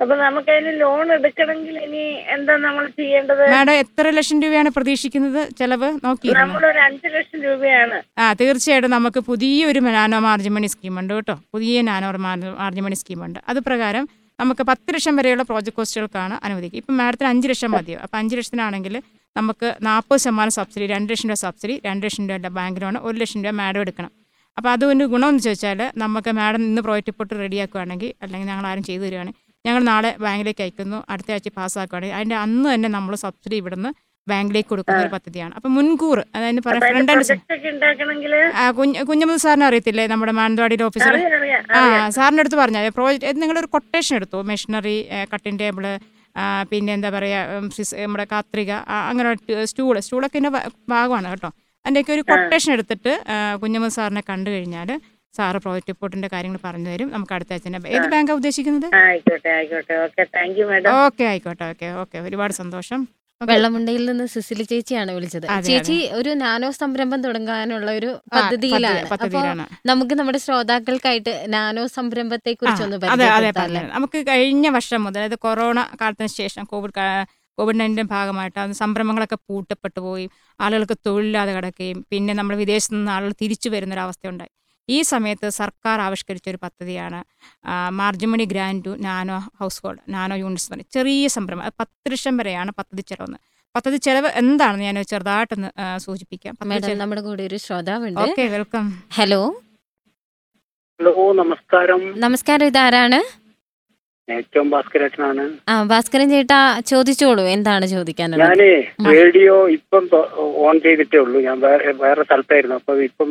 അപ്പൊ 0.00 0.14
നമുക്ക് 0.16 0.50
അതിന് 0.54 0.72
ലോൺ 0.80 1.12
എടുക്കണമെങ്കിൽ 1.12 1.76
ഇനി 1.84 2.02
എന്താ 2.34 2.54
നമ്മൾ 2.56 2.84
ചെയ്യേണ്ടത്? 2.98 3.42
മാഡം 3.54 3.72
എത്ര 3.84 4.10
ലക്ഷം 4.10 4.42
രൂപയാണ് 4.42 4.70
പ്രതീക്ഷിക്കുന്നത് 4.70 5.40
ചെലവ്? 5.60 5.88
നോക്കി 6.04 6.28
നമ്മളൊരു 6.32 6.78
അഞ്ചു 6.78 7.08
ലക്ഷം 7.16 7.40
രൂപയാണ്. 7.46 7.96
ആ 8.18 8.26
തീർച്ചയായിട്ടും 8.32 8.90
നമുക്ക് 8.90 9.20
പുതിയ 9.30 9.66
ഒരു 9.66 9.78
നാനോ 9.78 10.18
മാർജിമണി 10.18 10.66
സ്കീമുണ്ട് 10.66 11.14
കേട്ടോ. 11.14 11.36
പുതിയ 11.54 11.82
നാനോ 11.90 12.10
മാർജിമണി 12.28 12.94
സ്കീമുണ്ട്. 12.94 13.40
അത് 13.48 13.58
പ്രകാരം 13.58 14.06
നമുക്ക് 14.38 14.62
പത്ത് 14.62 14.94
ലക്ഷം 14.94 15.16
വരെയുള്ള 15.16 15.42
പ്രോജക്ട് 15.42 15.76
കോസ്റ്റുകൾക്കാണ് 15.76 16.34
അനുവദിക്കുക. 16.46 16.78
ഇപ്പം 16.78 16.96
മാഡത്തിന് 16.96 17.28
അഞ്ച് 17.28 17.48
ലക്ഷം 17.48 17.70
മതിയോ? 17.76 17.98
അപ്പോൾ 18.04 18.18
അഞ്ച് 18.18 18.36
ലക്ഷത്തിനാണെങ്കിൽ 18.36 18.96
നമുക്ക് 19.38 19.68
നാൽപ്പത് 19.88 20.20
ശതമാനം 20.24 20.54
സബ്സിഡി 20.58 20.86
രണ്ട് 20.94 21.10
ലക്ഷം 21.12 21.28
രൂപ 21.30 21.38
സബ്സിഡി 21.46 21.74
രണ്ട് 21.88 22.02
ലക്ഷം 22.06 22.24
രൂപ 22.30 22.52
ബാങ്ക് 22.60 22.80
ലോൺ 22.84 22.96
ഒരു 23.08 23.16
ലക്ഷം 23.22 23.42
രൂപ 23.44 23.54
മാഡം 23.60 23.80
എടുക്കണം. 23.84 24.10
അപ്പോൾ 24.56 24.70
അതൊരു 24.74 25.06
ഗുണം 25.12 25.28
എന്ന് 25.32 25.42
ചോദിച്ചാൽ 25.46 25.80
നമുക്ക് 26.02 26.30
മാഡം 26.40 26.62
ഇന്ന് 26.68 26.82
പ്രോജക്റ്റ് 26.86 27.10
റിപ്പോർട്ട് 27.12 27.34
റെഡിയാക്കുകയാണെങ്കിൽ 27.44 28.10
അല്ലെങ്കിൽ 28.24 28.48
ഞങ്ങൾ 28.52 28.66
ആരും 28.70 28.84
ചെയ്തു 28.88 29.02
തരികയാണെങ്കിൽ 29.06 29.40
ഞങ്ങൾ 29.64 29.82
നാളെ 29.92 30.10
ബാങ്കിലേക്ക് 30.24 30.62
അയക്കുന്നു 30.64 30.98
അടുത്ത 31.12 31.30
ആഴ്ച 31.34 31.50
പാസ്സാക്കുകയാണെങ്കിൽ 31.58 32.16
അതിന്റെ 32.18 32.36
അന്ന് 32.44 32.66
തന്നെ 32.72 32.88
നമ്മൾ 32.96 33.14
സബ്സിഡി 33.24 33.56
ഇവിടുന്ന് 33.62 33.90
ബാങ്കിലേക്ക് 34.26 34.68
കൊടുക്കുന്ന 34.70 34.98
ഒരു 35.04 35.10
പദ്ധതിയാണ്. 35.14 35.52
അപ്പം 35.58 35.70
മുൻകൂർ 35.76 36.18
അതായത് 36.34 36.60
പറയാം 36.66 36.82
ഫ്രണ്ട് 36.84 37.12
ആൻഡ് 37.12 37.24
പ്രൊജക്ട് 37.28 37.54
ഒക്കെ 37.56 37.68
ഉണ്ടാക്കണമെങ്കിൽ 37.74 38.32
കുഞ്ഞ് 38.78 39.04
കുഞ്ഞമ്മദ് 39.10 39.42
സാറിനെ 39.44 39.64
അറിയത്തില്ലേ? 39.68 40.04
നമ്മുടെ 40.12 40.32
മാനന്തവാടിയിലെ 40.40 40.84
ഓഫീസർ 40.88 41.14
ആ 41.78 41.80
സാറിന്റെ 42.16 42.42
അടുത്ത് 42.44 42.58
പറഞ്ഞാൽ 42.62 42.88
പ്രോജക്റ്റ് 42.98 43.40
നിങ്ങളൊരു 43.42 43.70
കൊട്ടേഷൻ 43.76 44.14
എടുത്തു? 44.20 44.40
മെഷീനറി 44.50 44.96
കട്ടിംഗ് 45.32 45.60
ടേബിൾ 45.64 45.86
പിന്നെ 46.70 46.90
എന്താ 46.98 47.10
പറയുക 47.16 47.60
നമ്മുടെ 48.02 48.26
കത്രിക 48.32 48.70
അങ്ങനെ 49.10 49.28
സ്റ്റൂൾ 49.70 49.98
സ്റ്റൂളൊക്കെ 50.06 50.38
എന്റെ 50.40 50.50
ഭാഗമാണ് 50.94 51.28
കേട്ടോ. 51.34 51.50
അതിന്റെയൊക്കെ 51.84 52.12
ഒരു 52.16 52.24
കൊട്ടേഷൻ 52.30 52.70
എടുത്തിട്ട് 52.76 53.12
കുഞ്ഞമ്മ 53.62 53.88
സാറിനെ 53.98 54.22
കണ്ടു 54.30 54.48
കഴിഞ്ഞാൽ 54.54 54.90
സാറ് 55.34 55.58
പ്രോജക്റ്റ് 55.64 55.92
റിപ്പോർട്ടിന്റെ 55.92 56.28
കാര്യങ്ങൾ 56.34 56.60
പറഞ്ഞു 56.66 56.88
തരും. 56.92 57.08
നമുക്ക് 57.14 57.34
അടുത്ത 57.36 57.52
ആഴ്ച 57.56 57.68
ഏത് 57.96 58.06
ബാങ്കാണ് 58.14 58.38
ഉദ്ദേശിക്കുന്നത്? 58.40 58.86
ഓക്കെ 61.06 61.24
ആയിക്കോട്ടെ. 61.32 61.64
Okay 61.74 61.88
okay. 62.02 62.18
ഒരുപാട് 62.28 62.54
സന്തോഷം. 62.62 63.00
Okay. 63.02 63.14
വെള്ളമുണ്ടയിൽ 63.40 64.06
നിന്ന് 64.06 64.26
സിസിലി 64.26 64.62
ചേച്ചിയാണ് 64.62 65.12
വിളിച്ചത്. 65.12 65.46
ചേച്ചി 65.66 66.10
ഒരു 66.12 66.30
നാനോ 66.34 66.70
സംരംഭം 66.70 67.22
തുടങ്ങാനുള്ള 67.22 67.90
ഒരു 67.90 68.10
പദ്ധതിയിലാണ്. 68.34 69.08
പദ്ധതി- 69.10 69.42
നമുക്ക് 69.86 70.14
നമ്മുടെ 70.14 70.38
ശ്രോതാക്കൾക്കായിട്ട് 70.38 71.44
നാനോ 71.48 71.86
സംരംഭത്തെ 71.86 72.52
കുറിച്ച് 72.52 72.82
ഒന്ന് 72.82 72.98
നമുക്ക് 73.94 74.26
കഴിഞ്ഞ 74.28 74.68
വർഷം 74.68 75.02
മുതൽ 75.04 75.18
അതായത് 75.18 75.38
കൊറോണ 75.38 75.88
കാലത്തിന് 76.00 76.28
ശേഷം 76.34 76.64
കോവിഡ് 76.64 77.04
കോവിഡ് 77.58 77.80
നയന്റീൻ 77.80 78.06
ഭാഗമായിട്ട് 78.06 78.58
അത് 78.58 78.72
സംരംഭങ്ങളൊക്കെ 78.72 79.38
പൂട്ടപ്പെട്ടു 79.48 80.00
പോയി 80.00 80.26
ആളുകൾക്ക് 80.60 80.96
തൊഴിലില്ലാതെ 81.06 81.52
കിടക്കുകയും 81.52 82.04
പിന്നെ 82.10 82.34
നമ്മൾ 82.34 82.56
വിദേശത്ത് 82.56 82.94
നിന്ന് 82.94 83.12
ആളുകൾ 83.12 83.32
തിരിച്ചു 83.40 83.68
വരുന്നൊരവസ്ഥയുണ്ടായി 83.68 84.52
ഈ 84.96 84.98
സമയത്ത് 85.12 85.48
സർക്കാർ 85.60 86.00
ആവിഷ്കരിച്ച 86.06 86.48
ഒരു 86.52 86.60
പദ്ധതിയാണ് 86.64 87.20
margin money 88.00 88.46
grant 88.52 88.84
to 88.86 88.92
nano 89.06 89.38
household 89.84 90.02
nano 90.16 90.36
units 90.42 90.68
എന്ന് 90.72 90.86
ചെറിയ 90.96 91.28
സംരംഭം 91.36 91.64
അത് 91.68 91.74
പത്ത് 91.82 92.12
ലക്ഷം 92.12 92.36
വരെയാണ് 92.40 92.70
പദ്ധതി 92.78 93.04
ചെലവെന്ന്. 93.10 93.38
പദ്ധതി 93.74 93.98
ചെലവ് 94.06 94.28
എന്താണെന്ന് 94.42 94.84
ഞാൻ 94.88 94.98
ചെറുതായിട്ടൊന്ന് 95.12 95.70
സൂചിപ്പിക്കാം. 96.04 96.54
നമ്മുടെ 97.02 97.22
കൂടെ 97.26 97.42
ഒരു 97.48 97.58
ശ്രോതാവുണ്ട്. 97.64 98.20
Okay 98.26 98.46
welcome. 98.56 98.86
ഹലോ. 99.18 99.40
ഹലോ 101.00 101.12
നമസ്കാരം. 101.42 102.00
നമസ്കാരം 102.24 102.66
ഇതാരാണ്? 102.70 103.18
ഏറ്റവും 104.28 104.66
ഭാസ്കരേട്ടനാണ്. 104.72 105.44
ആ 105.72 105.74
ഭാസ്കരൻ 105.90 106.28
ചേട്ടാ 106.32 106.58
ചോദിച്ചോളൂ 106.90 107.44
എന്താണ് 107.56 107.84
ചോദിക്കാൻ 107.92 108.34
ഞാനേ 108.40 108.72
റേഡിയോ 109.12 109.54
ഇപ്പം 109.76 110.04
ഓൺ 110.66 110.76
ചെയ്തിട്ടേ 110.86 111.18
ഉള്ളൂ. 111.24 111.38
ഞാൻ 111.46 111.56
വേറെ 111.66 111.92
വേറെ 112.04 112.24
സ്ഥലത്തായിരുന്നു. 112.28 112.76
അപ്പൊ 112.80 112.94
ഇപ്പം 113.08 113.30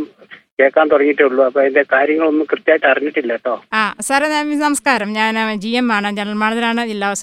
കേൾക്കാൻ 0.62 0.88
തുടങ്ങിയിട്ടേ 0.88 1.24
ഉള്ളൂ 1.24 1.46
അപ്പൊ 1.46 1.62
അതിന്റെ 1.62 1.86
കാര്യങ്ങളൊന്നും 1.92 2.48
കൃത്യമായിട്ട് 2.52 2.86
അറിഞ്ഞിട്ടില്ല 2.86 3.32
കേട്ടോ. 3.32 3.64
ആ 3.74 3.96
സാറേ 4.00 4.28
നമസ്കാരം. 4.56 5.14
ഞാൻ 5.14 5.60
ജി 5.60 5.68
എം 5.68 5.94
ആണ്. 5.94 6.16
ജനറൽ 6.16 6.34
മാനേജറാണ് 6.34 6.88
ജില്ലാ 6.88 7.14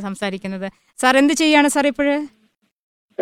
സംസാരിക്കുന്നത്. 0.00 0.72
സാർ 1.00 1.16
എന്ത് 1.16 1.32
ചെയ്യാണ് 1.32 1.68
സാർ 1.68 1.86
ഇപ്പോഴ്? 1.86 2.16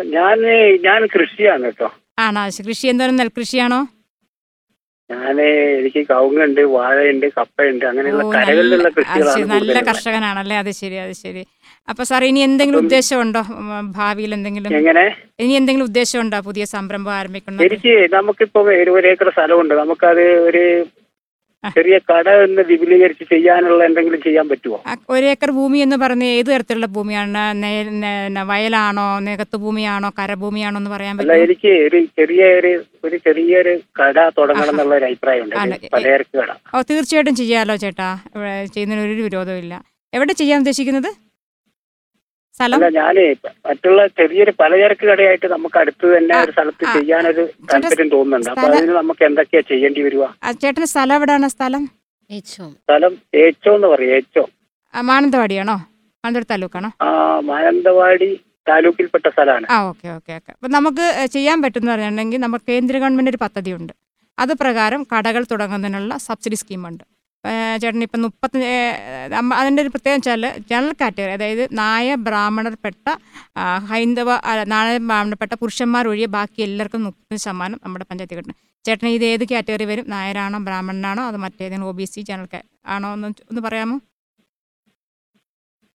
ഞാൻ 0.01 0.39
ഞാൻ 0.85 1.05
കൃഷിയാണ് 1.05 1.63
കേട്ടോ. 1.63 1.91
ആണോ? 2.19 2.41
കൃഷി 2.67 2.87
എന്തോരം 2.87 3.15
നെൽകൃഷിയാണോ? 3.15 3.87
ഞാൻ 5.11 5.37
എനിക്ക് 5.77 6.01
കവുങ്ങുണ്ട് 6.09 6.61
വാഴയുണ്ട് 6.73 7.27
കപ്പയുണ്ട് 7.37 7.85
അങ്ങനെയുള്ള 7.85 8.23
കരകളിലുള്ള 8.35 8.77
നല്ല- 8.77 8.89
അത് 8.89 8.97
കൃഷികളാണ് 8.99 9.41
നല്ല 9.43 9.53
കൂടുതലുള്ളത്. 9.53 9.87
കർഷകനാണല്ലേ? 9.89 10.55
അത് 10.57 10.71
ശരി 10.73 10.97
അത് 10.97 11.13
ശരി. 11.21 11.43
അപ്പൊ 11.87 12.03
സാർ 12.03 12.23
ഇനി 12.23 12.39
എന്തെങ്കിലും 12.39 12.79
ഉദ്ദേശമുണ്ടോ? 12.83 13.41
ഉം, 13.55 13.69
ഭാവിയിൽ 13.91 14.33
എന്തെങ്കിലും? 14.33 14.71
എങ്ങനെ? 14.75 15.05
ഇനി 15.39 15.53
എന്തെങ്കിലും 15.53 15.85
ഉദ്ദേശമുണ്ടോ 15.85 16.39
പുതിയ 16.41 16.65
സംരംഭം 16.73 17.13
ആരംഭിക്കണം 17.13 17.63
എനിക്ക് 17.67 17.93
നമുക്കിപ്പോ 18.13 18.61
ഒരു 18.75 18.91
ഒരു 18.91 19.07
ഏക്കർ 19.07 19.29
സ്ഥലമുണ്ട്. 19.29 19.73
നമുക്കത് 19.73 20.25
ഒരു. 20.49 20.63
ചെറിയ 21.63 21.95
കട 22.09 22.27
എന്ന് 22.45 22.61
വിപുലീകരിച്ച് 22.69 23.25
ചെയ്യാനുള്ള 23.31 23.81
എന്തെങ്കിലും 23.87 24.21
ചെയ്യാൻ 24.23 24.45
പറ്റുമോ 24.49 24.77
ഒരേക്കർ 25.09 25.49
ഭൂമി 25.57 25.79
എന്ന് 25.85 25.97
പറഞ്ഞ 26.03 26.23
ഏത് 26.37 26.49
തരത്തിലുള്ള 26.51 26.87
ഭൂമിയാണ്? 26.95 27.43
വയലാണോ? 28.51 29.05
നികത്ത് 29.27 29.57
ഭൂമിയാണോ? 29.63 30.09
കരഭൂമിയാണോ 30.19 30.79
എന്ന് 30.81 30.91
പറയാൻ 30.95 31.13
പറ്റില്ല 31.17 31.37
എനിക്ക് 31.45 31.73
ഒരു 31.87 31.99
ചെറിയ 32.19 32.41
ഒരു 32.59 32.71
ഒരു 33.05 33.17
ചെറിയൊരു 33.25 33.73
കട 33.99 34.17
തുടങ്ങണം 34.37 34.73
എന്നുള്ള 34.73 34.95
ഒരു 34.99 35.07
അഭിപ്രായമുണ്ട് 35.09 35.55
പലചരക്ക് 35.95 36.35
കട. 36.41 36.51
ഓ 36.73 36.81
തീർച്ചയായിട്ടും 36.91 37.37
ചെയ്യാലോ 37.41 37.75
ചേട്ടാ. 37.83 38.09
ചെയ്യുന്നതിന് 38.73 39.05
ഒരു 39.07 39.23
വിരോധമില്ല 39.27 39.73
എവിടെ 40.13 40.33
ചെയ്യാൻ 40.39 40.59
ഉദ്ദേശിക്കുന്നത്? 40.63 41.11
സ്ഥലം? 42.61 42.77
അല്ല 42.77 42.87
ഞാനേ 42.99 43.25
മറ്റുള്ള 43.67 44.01
ചെറിയൊരു 44.17 44.51
പലചരക്ക് 44.61 45.05
കടയായിട്ട് 45.11 45.47
നമുക്ക് 45.53 45.77
അടുത്ത് 45.81 46.05
തന്നെ 46.15 46.35
ഒരു 46.43 46.51
സ്ഥലത്ത് 46.55 46.85
ചെയ്യാനൊരു 46.95 47.43
താല്പര്യം 47.71 48.09
തോന്നുന്നുണ്ട്. 48.15 48.49
അപ്പൊ 48.53 48.67
അതിന് 48.77 48.93
നമുക്ക് 48.99 49.23
എന്തൊക്കെയാ 49.29 49.63
ചെയ്യേണ്ടി 49.71 50.01
വരുക? 50.07 50.25
ചേട്ടന് 50.61 50.87
സ്ഥലം 50.93 51.15
എവിടെയാണ് 51.19 51.49
സ്ഥലം? 51.55 51.83
സ്ഥലം 52.83 53.13
ഏച്ചോ 53.43 53.71
എന്ന് 53.77 53.87
പറയും 53.93 54.13
ഏച്ചോ. 54.17 54.43
മാനന്തവാടിയാണോ? 54.93 55.75
മാനന്തവാടി 56.23 56.47
താലൂക്കാണോ? 56.51 56.89
ആ 57.05 57.09
മാനന്തവാടി 57.49 58.29
താലൂക്കിൽപ്പെട്ട 58.69 59.27
സ്ഥലമാണ്. 59.35 59.65
ആ 59.75 59.77
ഓക്കെ 59.89 60.07
ഓക്കെ 60.17 60.31
ഓക്കെ. 60.39 60.51
അപ്പം 60.55 60.71
നമുക്ക് 60.77 61.05
ചെയ്യാൻ 61.35 61.57
പറ്റുന്ന 61.63 61.91
പറഞ്ഞിട്ടുണ്ടെങ്കിൽ 61.91 62.41
നമുക്ക് 62.45 62.65
കേന്ദ്ര 62.71 62.95
ഗവൺമെന്റ് 63.03 63.31
ഒരു 63.33 63.39
പദ്ധതിയുണ്ട്. 63.45 63.93
അത് 64.37 64.53
പ്രകാരം 64.61 65.01
കടകൾ 65.13 65.43
തുടങ്ങുന്നതിനുള്ള 65.51 66.13
സബ്സിഡി 66.27 66.59
സ്കീമുണ്ട്. 66.61 67.03
ചേട്ടൻ 67.81 68.03
ഇപ്പം 68.05 68.21
മുപ്പത്തി 68.23 68.59
അതിന്റെ 69.59 69.81
ഒരു 69.83 69.91
പ്രത്യേകം 69.93 70.17
വെച്ചാൽ 70.19 70.43
ജനറൽ 70.71 70.91
കാറ്റഗറി 70.99 71.31
അതായത് 71.37 71.63
നായ 71.79 72.15
ബ്രാഹ്മണർപ്പെട്ട 72.27 73.07
ഹൈന്ദവ 73.91 74.29
നായ 74.73 74.97
ബ്രാഹ്മണർപ്പെട്ട 75.07 75.53
പുരുഷന്മാർ 75.61 76.07
ഒഴികെ 76.11 76.29
ബാക്കി 76.35 76.61
എല്ലാവർക്കും 76.67 77.03
മുപ്പത് 77.07 77.39
ശതമാനം 77.45 77.79
നമ്മുടെ 77.85 78.05
പഞ്ചായത്തിൽ 78.09 78.37
കിട്ടണം 78.39 78.57
ചേട്ടൻ 78.85 79.07
ഇത് 79.15 79.25
ഏത് 79.31 79.43
കാറ്റഗറി 79.51 79.85
വരും? 79.89 80.05
നായരാണോ 80.13 80.59
ബ്രാഹ്മണനാണോ 80.67 81.23
അത് 81.29 81.37
മറ്റേതെങ്കിലും 81.43 81.89
ഒ 81.89 81.95
ബി 81.99 82.05
സി 82.11 82.21
ജനറൽ 82.29 82.61
ആണോ 82.93 83.09
എന്ന് 83.17 83.27
ഒന്ന് 83.51 83.61
പറയാമോ? 83.65 83.97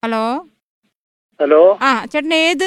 ഹലോ? 0.02 0.22
ഹലോ? 1.40 1.62
ആ 1.86 1.90
ചേട്ടൻ 2.12 2.34
ഏത് 2.42 2.66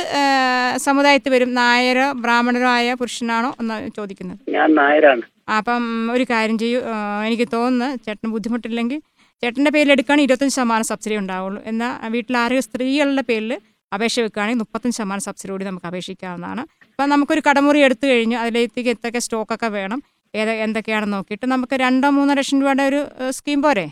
സമുദായത്തിൽ 0.87 1.31
വരും? 1.35 1.51
നായരോ 1.59 2.07
ബ്രാഹ്മണരോ 2.25 2.69
ആയ 2.77 2.95
പുരുഷനാണോ 3.01 3.51
എന്ന് 3.61 3.77
ചോദിക്കുന്നത്. 3.97 4.41
ഞാൻ 4.57 4.69
നായരാണ്. 4.81 5.23
അപ്പം 5.57 5.83
ഒരു 6.15 6.23
കാര്യം 6.31 6.57
ചെയ്യൂ. 6.63 6.79
എനിക്ക് 7.27 7.47
തോന്നുന്നു 7.55 7.87
ചേട്ടന് 8.05 8.31
ബുദ്ധിമുട്ടില്ലെങ്കിൽ 8.35 8.99
ചേട്ടന്റെ 9.43 9.71
പേരിൽ 9.75 9.91
എടുക്കുകയാണെങ്കിൽ 9.95 10.29
ഇരുപത്തഞ്ച് 10.29 10.55
ശതമാനം 10.57 10.85
സബ്സിഡി 10.91 11.15
ഉണ്ടാവുള്ളൂ. 11.23 11.59
എന്നാൽ 11.71 12.11
വീട്ടിൽ 12.15 12.35
ആരെങ്കിലും 12.43 12.65
സ്ത്രീകളുടെ 12.67 13.23
പേരിൽ 13.29 13.51
അപേക്ഷ 13.91 14.15
വെക്കുകയാണെങ്കിൽ 14.25 14.61
മുപ്പത്തഞ്ച് 14.63 14.97
ശതമാനം 14.99 15.23
സബ്സിഡി 15.27 15.51
കൂടി 15.53 15.65
നമുക്ക് 15.69 15.87
അപേക്ഷിക്കാവുന്നതാണ്. 15.91 16.63
അപ്പം 16.91 17.09
നമുക്കൊരു 17.13 17.41
കടമുറി 17.47 17.79
എടുത്തു 17.87 18.05
കഴിഞ്ഞു 18.11 18.37
അതിലേക്ക് 18.43 18.89
എന്തൊക്കെ 18.95 19.21
സ്റ്റോക്കൊക്കെ 19.25 19.69
വേണം 19.77 20.01
ഏത് 20.33 20.51
എന്തൊക്കെയാണെന്ന് 20.65 21.17
നോക്കിയിട്ട് 21.17 21.45
നമുക്ക് 21.53 21.75
രണ്ടോ 21.85 22.09
മൂന്നോ 22.17 22.33
ലക്ഷം 22.39 22.57
രൂപയുടെ 22.63 22.83
ഒരു 22.91 22.99
സ്കീം 23.37 23.61
പോരെ? 23.65 23.85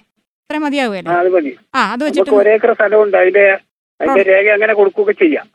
ഇത്രയും 0.44 0.64
ആ 0.64 0.68
മതിയാവുമല്ലേ 0.68 1.54
ആ 1.78 1.82
അത് 1.94 2.02
വെച്ചിട്ട് 2.08 2.30
അതിന്റെ 4.00 4.24
രേഖ 4.32 4.48
അങ്ങനെ 4.58 4.74
കൊടുക്കുകയൊക്കെ 4.80 5.16
ചെയ്യാം. 5.24 5.46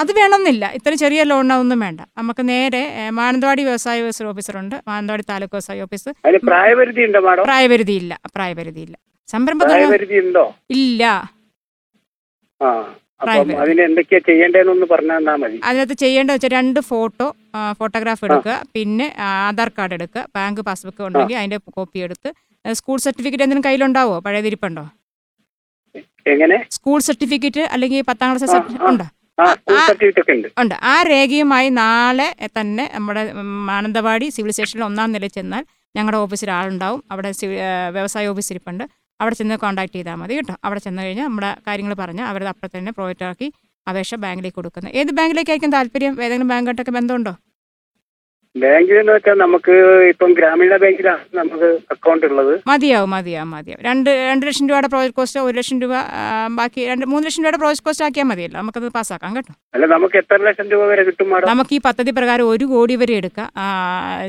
അത് 0.00 0.10
വേണമെന്നില്ല. 0.18 0.64
ഇത്ര 0.78 0.92
ചെറിയ 1.02 1.20
ലോൺ 1.30 1.52
ഒന്നും 1.62 1.80
വേണ്ട. 1.84 2.00
നമുക്ക് 2.20 2.42
നേരെ 2.52 2.82
മാനന്തവാടി 3.18 3.62
വ്യവസായ 3.68 3.96
വികസന 4.04 4.26
ഓഫീസറുണ്ട് 4.32 4.76
മാനന്തവാടി 4.90 5.24
താലൂക്ക് 5.30 5.54
വ്യവസായ 5.56 5.86
ഓഫീസ് 5.86 6.10
പ്രായപരിധി 6.50 7.02
ഉണ്ടോ 7.08 7.20
മാഡം? 7.26 7.44
പ്രായപരിധി 7.48 7.96
ഇല്ല. 8.02 8.12
പ്രായപരിധി 8.36 8.82
ഇല്ല. 8.86 8.96
സംരംഭം 9.28 9.66
പ്രായപരിധി 9.70 10.18
ഉണ്ടോ? 10.24 10.44
ഇല്ല. 10.82 11.02
അതിനകത്ത് 15.68 15.96
ചെയ്യേണ്ടത് 16.02 16.34
വെച്ചാൽ 16.34 16.52
രണ്ട് 16.58 16.80
ഫോട്ടോ 16.90 17.26
ഫോട്ടോഗ്രാഫ് 17.78 18.24
എടുക്കുക. 18.28 18.54
പിന്നെ 18.74 19.06
ആധാർ 19.46 19.68
കാർഡ് 19.78 19.94
എടുക്കുക. 19.98 20.22
ബാങ്ക് 20.36 20.60
പാസ്ബുക്ക് 20.68 21.02
ഉണ്ടെങ്കിൽ 21.08 21.38
അതിന്റെ 21.40 21.58
കോപ്പി 21.76 21.98
എടുത്ത് 22.06 22.30
സ്കൂൾ 22.64 22.98
സർട്ടിഫിക്കറ്റ് 23.06 23.44
എന്തെങ്കിലും 23.44 23.68
കയ്യിലുണ്ടാവോ? 23.68 24.16
പഴയതിരിപ്പുണ്ടോ? 24.26 24.84
എങ്ങനെ? 26.34 26.58
സ്കൂൾ 26.76 26.98
സർട്ടിഫിക്കറ്റ് 27.08 27.64
അല്ലെങ്കിൽ 27.74 28.02
പത്താം 28.10 28.36
ക്ലാസ് 28.36 28.58
ഉണ്ടോ? 28.90 29.06
ഉണ്ട്. 30.60 30.74
ആ 30.92 30.94
രേഖയുമായി 31.10 31.68
നാളെ 31.82 32.28
തന്നെ 32.58 32.84
നമ്മുടെ 32.94 33.22
മാനന്തവാടി 33.70 34.28
സിവിൽ 34.36 34.52
സ്റ്റേഷനിൽ 34.56 34.84
ഒന്നാം 34.84 35.12
നില 35.12 35.26
ചെന്നാൽ 35.38 35.64
ഞങ്ങളുടെ 35.96 36.18
ഓഫീസിൽ 36.24 36.50
ആളുണ്ടാവും. 36.50 37.00
അവിടെ 37.12 37.30
വ്യവസായ 37.96 38.26
ഓഫീസ് 38.32 38.52
ഇരിപ്പുണ്ട്. 38.52 38.84
അവിടെ 39.20 39.34
ചെന്ന് 39.34 39.56
കോൺടാക്ട് 39.64 39.94
ചെയ്താൽ 39.98 40.16
മതി 40.22 40.34
കേട്ടോ. 40.38 40.54
അവിടെ 40.64 40.80
ചെന്ന് 40.86 41.02
കഴിഞ്ഞാൽ 41.02 41.26
നമ്മുടെ 41.28 41.50
കാര്യങ്ങൾ 41.66 41.94
പറഞ്ഞ് 42.02 42.24
അവരത് 42.30 42.50
അപ്പോൾ 42.54 42.68
തന്നെ 42.76 42.92
പ്രോജക്റ്റ് 42.92 43.26
ആക്കി 43.30 43.48
അപേക്ഷ 43.86 44.14
ബാങ്കിലേക്ക് 44.24 44.56
കൊടുക്കുന്നത് 44.56 44.94
ഏത് 45.00 45.10
ബാങ്കിലേക്കായിരിക്കും 45.18 45.72
താല്പര്യം? 45.76 46.14
ഏതെങ്കിലും 46.24 46.48
ബാങ്കായിട്ടൊക്കെ 46.48 46.94
ബന്ധമുണ്ടോ? 46.98 47.32
ബാങ്കിൽ 48.60 48.98
എന്ന് 48.98 49.12
വെച്ചാൽ 49.12 49.34
നമുക്ക് 49.34 49.72
ഇപ്പം 50.08 50.32
ഗ്രാമീണ 50.32 50.76
ബാങ്കിലാണ് 50.76 51.36
നമുക്ക് 51.36 51.78
അക്കൗണ്ട് 51.90 52.26
ഉള്ളത്. 52.26 52.60
മതിയാവും 52.66 53.10
മതിയാവും 53.10 53.50
മതിയാവും. 53.50 53.84
രണ്ട് 53.84 54.10
രണ്ട് 54.10 54.46
ലക്ഷം 54.46 54.68
രൂപയുടെ 54.68 54.86
പ്രോജക്ട് 54.86 55.14
കോസ്റ്റ് 55.14 55.40
ഒരു 55.40 55.56
ലക്ഷം 55.56 55.80
രൂപ 55.80 55.92
ആ, 55.94 56.48
ബാക്കി 56.50 56.86
രണ്ട് 56.86 57.06
മൂന്ന് 57.06 57.26
ലക്ഷം 57.26 57.42
രൂപയുടെ 57.42 57.56
പ്രോജക്ട് 57.56 57.84
കോസ്റ്റ് 57.84 58.04
ആക്കിയാൽ 58.04 58.26
മതിയല്ലോ. 58.26 58.60
നമുക്കത് 58.60 58.88
പാസ്സാക്കാം 58.88 59.36
കേട്ടോ. 59.36 59.54
അല്ല 59.74 59.86
നമുക്ക് 59.86 60.16
എത്ര 60.16 60.36
ലക്ഷം 60.42 60.70
രൂപ 60.70 60.84
വരെ 60.84 61.02
കിട്ടും 61.02 61.30
മാഡം? 61.30 61.48
നമുക്ക് 61.48 61.74
ഈ 61.74 61.78
പദ്ധതി 61.78 62.10
പ്രകാരം 62.10 62.48
ഒരു 62.48 62.64
കോടി 62.64 62.96
വരെ 62.96 63.14
എടുക്കാം. 63.14 63.50
ആ, 63.56 63.66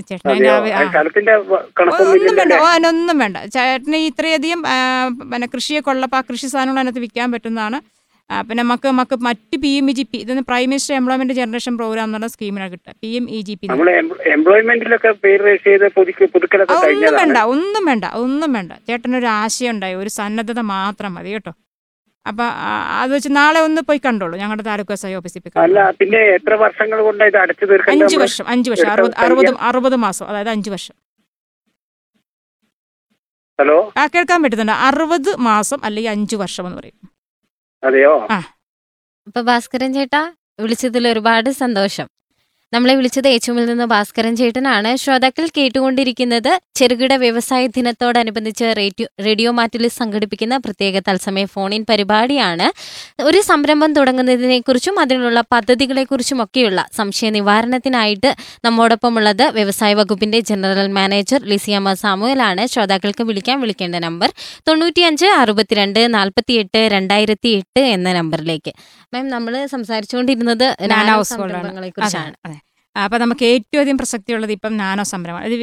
ചേട്ടന് 0.10 0.32
അതിന്റെ 0.32 0.50
അതെയോ? 0.50 0.76
ആവ- 0.76 0.86
ആ. 0.86 0.90
സ്ഥലത്തിന്റെ 0.90 1.36
വ- 1.36 1.66
കണക്കൊന്നും 1.80 2.12
ഒന്നും 2.12 2.22
വേണ്ട 2.22 2.42
ഇല്ലല്ലേ 2.42 2.58
ഓ, 2.58 2.66
അതിനൊന്നും 2.66 3.18
വേണ്ട. 3.18 3.38
ചേട്ടന് 3.38 3.96
ഇത്രയധികം 3.96 4.64
ആ, 4.68 5.08
പിന്നെ 5.34 5.48
കൃഷിയൊക്കെ 5.56 5.90
ഉള്ളപ്പോൾ 5.90 6.18
ആ 6.18 6.22
കൃഷി 6.22 6.48
സാധനങ്ങൾ 6.48 6.80
അതിനകത്ത് 6.80 7.00
വിൽക്കാൻ 7.00 7.32
പറ്റുന്നതാണ്. 7.32 7.99
പിന്നെ 8.48 8.62
നമുക്ക് 8.64 8.88
നമുക്ക് 8.92 9.16
മറ്റ് 9.28 9.56
P 9.64 9.70
M 9.78 9.86
E 9.92 9.94
G 9.98 10.04
P 10.12 10.18
ഇതൊന്ന് 10.24 10.44
prime 10.50 10.68
minister 10.72 10.94
employment 10.98 11.36
generation 11.40 11.74
programme 11.80 12.06
എന്നുള്ള 12.10 12.28
സ്കീമിനാണ് 12.34 12.72
കിട്ടുക. 12.74 12.94
P 13.04 13.10
M 13.20 13.26
E 13.38 13.40
G 13.48 13.56
P 13.62 13.68
എംപ്ലോയ്മെന്റിലൊക്കെ 14.36 15.10
ഒന്നും 15.14 17.16
വേണ്ട 17.22 17.38
ഒന്നും 17.54 17.84
വേണ്ട 17.92 18.06
ഒന്നും 18.24 18.52
വേണ്ട. 18.58 18.72
ചേട്ടനൊരു 18.90 19.30
ആശയം 19.42 19.72
ഉണ്ടായി 19.76 19.98
ഒരു 20.04 20.12
സന്നദ്ധത 20.20 20.62
മാത്രം 20.76 21.14
മതി 21.18 21.34
കേട്ടോ. 21.36 21.54
അപ്പൊ 22.26 22.46
അത് 23.02 23.12
വെച്ച് 23.16 23.30
നാളെ 23.40 23.60
ഒന്ന് 23.68 23.82
പോയി 23.90 24.00
കണ്ടോളൂ. 24.08 24.36
ഞങ്ങളുടെ 24.44 24.66
താലൂക്ക് 24.70 24.94
എസ് 24.96 25.06
ഐ 25.10 25.14
ഓഫീസിൽ 25.20 25.42
അഞ്ചു 25.44 25.60
അല്ല 25.66 25.84
പിന്നെ 26.00 26.20
എത്ര 26.38 26.54
വർഷങ്ങൾ 26.64 27.00
കൊണ്ട് 27.10 27.24
ഇത് 27.30 27.38
അടച്ചു 27.44 27.66
അഞ്ച് 27.94 28.18
വർഷം 28.24 28.46
അഞ്ചു 28.56 28.70
വർഷം. 28.72 28.90
അറുപത് 28.96 29.16
അറുപത് 29.26 29.54
അറുപത് 29.70 29.98
മാസം 30.08 30.26
അതായത് 30.32 30.52
അഞ്ചു 30.56 30.72
വർഷം. 30.76 30.96
ഹലോ? 33.60 33.78
ആ 34.02 34.04
കേൾക്കാൻ 34.16 34.40
പറ്റുന്നുണ്ട്. 34.44 34.76
അറുപത് 34.90 35.32
മാസം 35.52 35.80
അല്ലെങ്കിൽ 35.88 36.12
അഞ്ചു 36.18 36.36
വർഷം 36.44 36.66
എന്ന് 36.68 36.78
പറയും. 36.82 37.00
അതെയോ? 37.84 38.14
അപ്പൊ 39.28 39.42
ഭാസ്കരൻ 39.42 39.94
ചേട്ടാ 39.94 40.22
വിളിച്ചതിൽ 40.60 41.08
ഒരുപാട് 41.08 41.50
സന്തോഷം. 41.62 42.08
നമ്മളെ 42.74 42.96
വിളിച്ചത് 42.96 43.28
ഏച്ചുമിൽ 43.28 43.66
നിന്ന് 43.66 43.86
ഭാസ്കരൻ 43.86 44.36
ചേട്ടനാണ്. 44.36 44.96
ശ്രോതാക്കൾ 44.96 45.48
കേട്ടുകൊണ്ടിരിക്കുന്നത് 45.58 46.60
ചെറുകിട 46.76 47.14
വ്യവസായ 47.14 47.68
ദിനത്തോടനുബന്ധിച്ച് 47.68 48.66
റേഡിയോ 48.78 49.08
റേഡിയോ 49.26 49.52
മാറ്റിൽ 49.52 49.88
സംഘടിപ്പിക്കുന്ന 49.88 50.58
പ്രത്യേക 50.58 51.00
തത്സമയ 51.00 51.46
ഫോണിൻ 51.46 51.86
പരിപാടിയാണ്. 51.90 52.72
ഒരു 53.24 53.42
സംരംഭം 53.42 53.94
തുടങ്ങുന്നതിനെക്കുറിച്ചും 53.94 55.00
അതിനുള്ള 55.00 55.44
പദ്ധതികളെക്കുറിച്ചും 55.54 56.44
ഒക്കെയുള്ള 56.44 56.86
സംശയ 56.98 57.30
നിവാരണത്തിനായിട്ട് 57.30 58.36
നമ്മോടൊപ്പമുള്ളത് 58.66 59.44
വ്യവസായ 59.44 59.94
വകുപ്പിന്റെ 59.94 60.40
ജനറൽ 60.40 60.88
മാനേജർ 60.92 61.42
ലിസിയമ്മ 61.44 61.94
സാമുവലാണ്. 61.94 62.66
ശ്രോതാക്കൾക്ക് 62.66 63.24
വിളിക്കാൻ 63.24 63.62
വിളിക്കേണ്ട 63.62 63.96
നമ്പർ 63.96 64.32
തൊണ്ണൂറ്റിയഞ്ച് 64.68 65.26
അറുപത്തിരണ്ട് 65.26 66.14
നാൽപ്പത്തിയെട്ട് 66.14 66.88
രണ്ടായിരത്തി 66.92 67.48
എട്ട് 67.48 67.80
എന്ന 67.80 68.14
നമ്പറിലേക്ക്. 68.14 68.74
മാം 69.14 69.28
നമ്മൾ 69.30 69.66
സംസാരിച്ചുകൊണ്ടിരുന്നത് 69.66 70.68
നാനോ 70.92 71.22
സംരംഭങ്ങളെ 71.34 71.90
കുറിച്ചാണ് 71.90 72.59
അതെ. 72.96 73.04
അപ്പൊ 73.06 73.18
നമുക്ക് 73.24 73.46
ഏറ്റവും 73.54 73.82
അധികം 73.82 73.98
പ്രസക്തിയുള്ളത് 73.98 74.52
ഇപ്പം 74.52 74.78
നാനോ 74.78 75.04
സംരംഭം. 75.04 75.44
ഇത് 75.48 75.56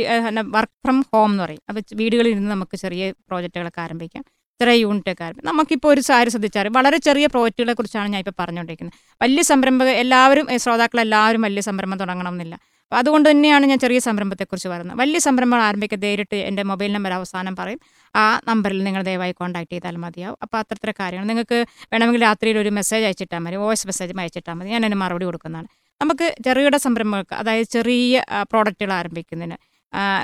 വർക്ക് 0.56 0.72
ഫ്രം 0.86 0.98
ഹോം 1.12 1.30
എന്ന് 1.30 1.42
പറയും. 1.42 1.62
അപ്പോൾ 1.68 1.82
വീടുകളിൽ 2.00 2.34
നിന്ന് 2.34 2.50
നമുക്ക് 2.50 2.76
ചെറിയ 2.84 3.02
പ്രോജക്റ്റുകളൊക്കെ 3.28 3.80
ആരംഭിക്കാം. 3.80 4.22
ചെറിയ 4.60 4.74
യൂണിറ്റൊക്കെ 4.82 5.24
ആരംഭിക്കും. 5.24 5.48
നമുക്കിപ്പോൾ 5.50 5.88
ഒരു 5.88 6.00
സാരി 6.00 6.30
ശ്രദ്ധിച്ചാൽ 6.34 6.68
വളരെ 6.76 6.98
ചെറിയ 7.08 7.26
പ്രോജക്റ്റുകളെ 7.26 7.72
കുറിച്ചാണ് 7.72 8.08
ഞാൻ 8.12 8.20
ഇപ്പോൾ 8.24 8.36
പറഞ്ഞുകൊണ്ടിരിക്കുന്നത് 8.42 8.96
വലിയ 9.22 9.42
സംരംഭക 9.42 9.90
എല്ലാവരും 10.04 10.46
ശ്രോതാക്കളെല്ലാവരും 10.64 11.42
വലിയ 11.46 11.60
സംരംഭം 11.60 11.98
തുടങ്ങണം 11.98 12.32
എന്നില്ല 12.32 12.54
അപ്പോൾ 12.92 12.98
അതുകൊണ്ട് 13.00 13.26
തന്നെയാണ് 13.30 13.64
ഞാൻ 13.66 13.78
ചെറിയ 13.78 13.98
സംരംഭത്തെക്കുറിച്ച് 13.98 14.68
പറയുന്നത്. 14.68 14.98
വലിയ 14.98 15.18
സംരംഭങ്ങൾ 15.18 15.64
ആരംഭിക്കാൻ 15.68 16.00
നേരിട്ട് 16.04 16.36
എന്റെ 16.48 16.62
മൊബൈൽ 16.62 16.92
നമ്പർ 16.92 17.12
അവസാനം 17.12 17.56
പറയും. 17.56 17.80
ആ 18.14 18.40
നമ്പറിൽ 18.48 18.84
നിങ്ങൾ 18.84 19.02
ദയവായി 19.02 19.32
കോൺടാക്ട് 19.32 19.72
ചെയ്താൽ 19.72 19.96
മതിയാവും. 20.04 20.38
അപ്പോൾ 20.42 20.58
അത്തരത്തിലെ 20.58 20.94
കാര്യങ്ങൾ. 21.00 21.26
നിങ്ങൾക്ക് 21.32 21.58
വേണമെങ്കിൽ 21.92 22.22
രാത്രിയിൽ 22.22 22.58
ഒരു 22.58 22.68
മെസ്സേജ് 22.78 23.04
അയച്ചിട്ടാൽ 23.04 23.38
മതി. 23.38 23.56
വോയിസ് 23.64 23.86
മെസ്സേജ് 23.86 24.20
അയച്ചിട്ടാൽ 24.20 24.54
മതി. 24.54 24.68
ഞാൻ 24.68 24.82
അതിന് 24.86 25.00
മറുപടി 25.04 25.24
കൊടുക്കുന്നതാണ്. 25.24 25.68
നമുക്ക് 26.00 26.26
ചെറുകിട 26.44 26.76
സംരംഭങ്ങൾക്ക് 26.76 27.34
അതായത് 27.34 27.66
ചെറിയ 27.66 28.24
പ്രോഡക്റ്റുകൾ 28.42 28.92
ആരംഭിക്കുന്നതിന് 28.92 29.56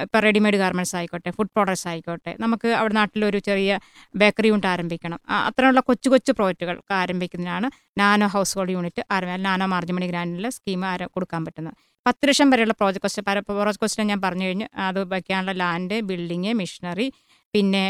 ഇപ്പോൾ 0.03 0.19
റെഡിമെയ്ഡ് 0.19 0.57
ഗാർമെന്റ്സ് 0.57 0.97
ആയിക്കോട്ടെ 0.97 1.31
ഫുഡ് 1.31 1.53
പ്രോഡക്ട്സ് 1.55 1.87
ആയിക്കോട്ടെ 1.89 2.33
നമുക്ക് 2.41 2.69
അവിടെ 2.69 2.95
നാട്ടിലൊരു 2.95 3.39
ചെറിയ 3.39 3.79
ബേക്കറി 4.17 4.49
യൂണിറ്റ് 4.49 4.67
ആരംഭിക്കണം. 4.67 5.19
അത്തരമുള്ള 5.47 5.81
കൊച്ചു 5.81 6.09
കൊച്ചു 6.09 6.33
പ്രോജക്റ്റുകൾ 6.33 6.77
ആരംഭിക്കുന്നതിനാണ് 6.91 7.69
നാനോ 7.99 8.27
ഹൗസ് 8.27 8.55
ഹോൾഡ് 8.59 8.75
യൂണിറ്റ് 8.77 9.03
ആരംഭ 9.11 9.37
നാനോ 9.49 9.67
മാർജിമണി 9.67 10.07
ഗ്രാൻഡിലെ 10.07 10.51
സ്കീം 10.51 10.85
ആര 10.85 11.07
കൊടുക്കാൻ 11.07 11.45
പറ്റുന്നത്. 11.45 11.77
പത്ത് 12.07 12.29
ലക്ഷം 12.29 12.51
വരെയുള്ള 12.51 12.75
പ്രോജക്റ്റ് 12.81 13.05
കോസ്റ്റ് 13.05 13.23
പ്രോജക്റ്റ് 13.49 13.81
കൊസ്റ്റിനെ 13.81 14.07
ഞാൻ 14.09 14.21
പറഞ്ഞു 14.25 14.45
കഴിഞ്ഞു. 14.45 14.67
അത് 14.89 15.01
വയ്ക്കാനുള്ള 15.13 15.53
ലാൻഡ് 15.53 16.01
ബിൽഡിങ് 16.11 16.55
മിഷനറി 16.61 17.09
പിന്നെ 17.55 17.83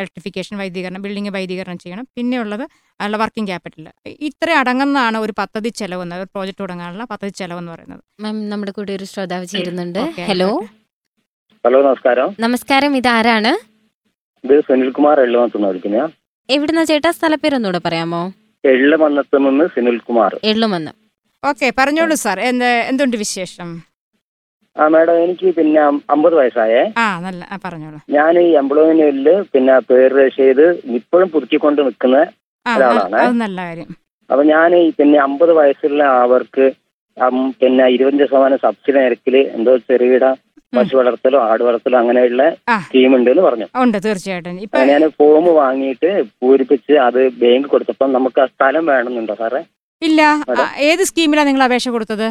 ഇലക്ട്രിഫിക്കേഷൻ 0.00 0.54
വൈദ്യീകരണം 0.60 1.02
ബിൽഡിംഗ് 1.06 1.32
വൈദ്യീകരണം 1.36 1.78
ചെയ്യണം. 1.82 2.04
പിന്നെയുള്ളത് 2.16 2.64
അതിനുള്ള 3.00 3.18
വർക്കിംഗ് 3.22 3.50
ക്യാപിറ്റൽ 3.50 3.86
ഇത്ര 4.28 4.50
അടങ്ങുന്നതാണ് 4.60 5.18
ഒരു 5.24 5.32
പദ്ധതി 5.40 5.70
ചെലവെന്ന് 5.80 6.16
ഒരു 6.20 6.28
പ്രോജക്റ്റ് 6.34 6.62
തുടങ്ങാനുള്ള 6.62 7.04
പദ്ധതി 7.12 7.32
ചെലവെന്ന് 7.40 7.72
പറയുന്നത്. 7.74 8.02
മാം 8.24 8.36
നമ്മുടെ 8.52 8.72
കൂടെ 8.78 8.92
ഒരു 8.98 9.06
ശ്രോതാവ് 9.12 9.46
ചേരുന്നുണ്ട്. 9.54 10.00
ഹലോ 10.30 10.48
ഹലോ 11.64 11.78
നമസ്കാരം. 11.88 12.28
നമസ്കാരം 12.40 12.92
ഇത് 13.00 13.08
ആരാണ് 13.16 13.52
ഇത് 14.44 14.56
സുനിൽകുമാർ 14.68 15.18
എള്ളുമത്തുനിന്ന് 15.26 16.06
എവിടുന്ന 16.48 16.82
ചേട്ടാ? 16.84 17.10
സ്ഥലപ്പേരൊന്നുകൂടെ 17.18 17.80
പറയാമോ? 17.86 18.22
എള്ളുമന്നത്ത് 18.64 19.36
നിന്ന് 19.46 19.64
സുനിൽകുമാർ. 19.74 20.32
എള്ളുമന്നം. 20.52 20.94
ഓക്കെ 21.42 21.66
പറഞ്ഞോളൂ 21.78 22.16
സാർ. 22.24 22.38
എന്ത് 22.50 22.70
എന്തുണ്ട് 22.90 23.16
വിശേഷം? 23.16 23.68
ആ 24.76 24.84
മാഡം 24.88 25.16
എനിക്ക് 25.22 25.48
പിന്നെ 25.56 25.80
അമ്പത് 26.14 26.34
വയസ്സായേ. 26.40 26.82
ആ 26.96 27.06
നല്ല 27.24 27.58
പറഞ്ഞോളൂ. 27.64 27.98
ഞാൻ 28.16 28.34
ഈ 28.42 28.50
എംപ്ലോയ്മെന്റിൽ 28.60 29.28
പിന്നെ 29.54 29.74
പേര് 29.88 30.12
രജിസ്റ്റർ 30.18 30.44
ചെയ്ത് 30.44 30.66
ഇപ്പോഴും 30.98 31.28
പുതുക്കിക്കൊണ്ട് 31.34 31.80
നിൽക്കുന്ന 31.86 32.18
ഒരാളാണ്. 32.66 33.16
അത് 33.24 33.34
നല്ല 33.44 33.60
കാര്യം. 33.68 33.88
അപ്പൊ 34.30 34.42
ഞാൻ 34.52 34.70
ഈ 34.76 34.86
പിന്നെ 34.98 35.18
അമ്പത് 35.28 35.52
വയസ്സുള്ള 35.58 36.02
അവർക്ക് 36.24 36.66
പിന്നെ 37.60 37.84
ഇരുപത്തഞ്ച് 37.94 38.26
ശതമാനം 38.28 38.60
സബ്സിഡി 38.64 38.98
നിരക്കിൽ 38.98 39.36
എന്തോ 39.56 39.72
ചെറുകിട 39.88 40.26
പശു 40.72 40.94
വളർത്തലോ 40.98 41.38
ആട് 41.48 41.62
വളർത്തലോ 41.68 41.96
അങ്ങനെയുള്ള. 42.02 42.42
സ്കീം 42.84 43.14
ഉണ്ട് 43.16 43.30
എന്ന് 43.32 43.44
പറഞ്ഞു. 43.46 43.66
ഉണ്ട് 43.82 43.98
തീർച്ചയായിട്ടും. 44.04 44.60
ഇപ്പൊ 44.66 44.82
ഞാൻ 44.92 45.02
ഫോം 45.18 45.46
വാങ്ങിയിട്ട് 45.62 46.10
പൂരിപ്പിച്ച് 46.40 46.94
അത് 47.06 47.20
ബാങ്ക് 47.40 47.68
കൊടുത്തപ്പോൾ 47.72 48.10
നമുക്ക് 48.16 48.40
ആ 48.44 48.46
സ്ഥലം 48.52 48.84
വേണമെന്നുണ്ടോ 48.92 49.36
സാറേ? 49.42 49.62
ഇല്ല. 50.02 50.20
ഏത് 50.90 51.02
സ്കീമിലാണ് 51.10 51.48
നിങ്ങൾ 51.48 51.64
അപേക്ഷ 51.66 51.88
കൊടുത്തത്? 51.96 52.28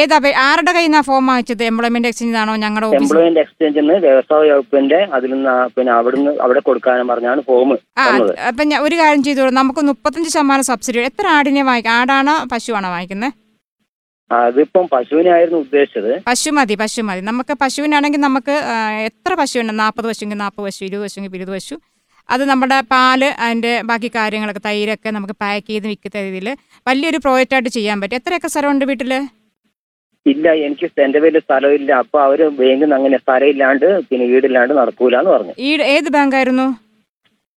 ഏത് 0.00 0.12
ആരുടെ 0.44 0.72
കയ്യിൽ 0.74 0.88
നിന്നാ 0.88 1.00
ഫോം 1.08 1.26
വാങ്ങിച്ചത് 1.30 1.62
എംപ്ലോയ്മെന്റ് 1.70 2.08
എക്സ്ചേഞ്ച് 2.10 2.38
ആണോ 2.42 2.54
ഞങ്ങളുടെ 2.62 2.96
എംപ്ലോയ്മെന്റ് 3.00 3.40
എക്സ്ചേഞ്ചിൽ 3.42 3.84
നിന്ന് 3.84 3.96
വ്യവസായ 4.06 4.48
വകുപ്പിന്റെ 4.52 4.98
അതിൽ 5.16 5.30
നിന്ന് 5.34 5.54
പിന്നെ 5.76 5.92
അവിടുന്ന് 5.98 6.32
അവിടെ 6.44 6.60
കൊടുക്കാനും 6.68 7.08
പറഞ്ഞാണ് 7.12 7.42
ഫോം 7.48 7.72
അപ്പൊ 8.48 8.64
ഞാൻ 8.70 8.80
ഒരു 8.86 8.96
കാര്യം 9.00 9.22
ചെയ്തോളൂ. 9.26 9.52
നമുക്ക് 9.60 9.82
മുപ്പത്തഞ്ച് 9.90 10.32
ശതമാനം 10.34 10.66
സബ്സിഡി 10.70 11.00
എത്ര 11.10 11.26
ആടിനെ 11.36 11.64
വാങ്ങിക്കും 11.68 11.94
ആടാണോ 11.98 12.34
പശുവാണോ 12.54 12.90
വാങ്ങിക്കുന്നത് 12.94 13.36
അതിപ്പം 14.30 14.84
പശുവിനായിരുന്നു 14.92 15.60
ഉദ്ദേശിച്ചത്. 15.64 16.10
പശു 16.26 16.50
മതി 16.56 16.74
പശു 16.82 17.00
മതി. 17.06 17.22
നമുക്ക് 17.28 17.54
പശുവിനാണെങ്കിൽ 17.62 18.20
നമുക്ക് 18.26 18.54
എത്ര 19.08 19.32
പശുവുണ്ട് 19.40 19.72
നാൽപ്പത് 19.80 20.06
പശുവെങ്കിൽ 20.10 20.38
നാൽപ്പത് 20.42 20.64
പശു 20.66 20.82
ഇരുപത് 20.88 21.04
പശുവെങ്കിൽ 21.06 21.38
ഇരുപത് 21.40 21.54
പശു. 21.56 21.76
അത് 22.30 22.42
നമ്മുടെ 22.50 22.78
പാൽ 22.92 23.22
അതിന്റെ 23.44 23.72
ബാക്കി 23.90 24.08
കാര്യങ്ങളൊക്കെ 24.16 24.62
തൈരൊക്കെ 24.68 25.10
നമുക്ക് 25.16 25.34
പാക്ക് 25.42 25.66
ചെയ്ത് 25.70 25.86
വിൽക്കുന്ന 25.90 26.22
രീതിയിൽ 26.26 26.48
വലിയൊരു 26.88 27.18
പ്രോജക്റ്റായിട്ട് 27.24 27.70
ചെയ്യാൻ 27.76 27.96
പറ്റും. 28.00 28.18
എത്രയൊക്കെ 28.20 28.48
സ്ഥലമുണ്ട് 28.54 28.84
വീട്ടിൽ 28.90 29.12
ഇല്ല 30.26 30.46
എനിക്ക് 30.66 30.86
എന്റെ 31.04 31.18
പേരിൽ 31.22 31.40
സ്ഥലമില്ല. 31.44 31.90
അപ്പൊ 32.02 32.16
അവർ 32.26 32.40
ബാങ്കിൽ 32.58 32.82
നിന്ന് 32.82 32.96
അങ്ങനെ 32.96 33.18
സ്ഥലമില്ലാണ്ട് 33.22 33.86
പിന്നെ 34.08 34.24
വീടില്ലാണ്ട് 34.32 34.74
നടക്കൂലെന്ന് 34.80 35.30
പറഞ്ഞു. 35.34 35.54
ഈ 35.66 35.70
ഏത് 35.94 36.08
ബാങ്കായിരുന്നു? 36.16 36.66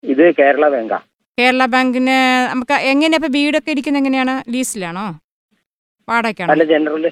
ഇത് 0.03 0.23
കേരള 0.39 0.65
ബാങ്കാ. 0.75 0.99
കേരള 1.37 1.63
ബാങ്കിന് 1.73 2.15
നമുക്ക് 2.51 2.75
എങ്ങനെയാ 2.91 3.19
ഇപ്പൊ 3.19 3.29
വീടൊക്കെ 3.37 3.69
ഇരിക്കുന്ന 3.73 4.01
എങ്ങനെയാണ്? 4.01 4.33
ലീസിലാണോ? 4.53 5.05
വാടകയ്ക്കാണോ? 6.07 6.51
അല്ല 6.53 6.63
ജനറൽ 6.73 7.05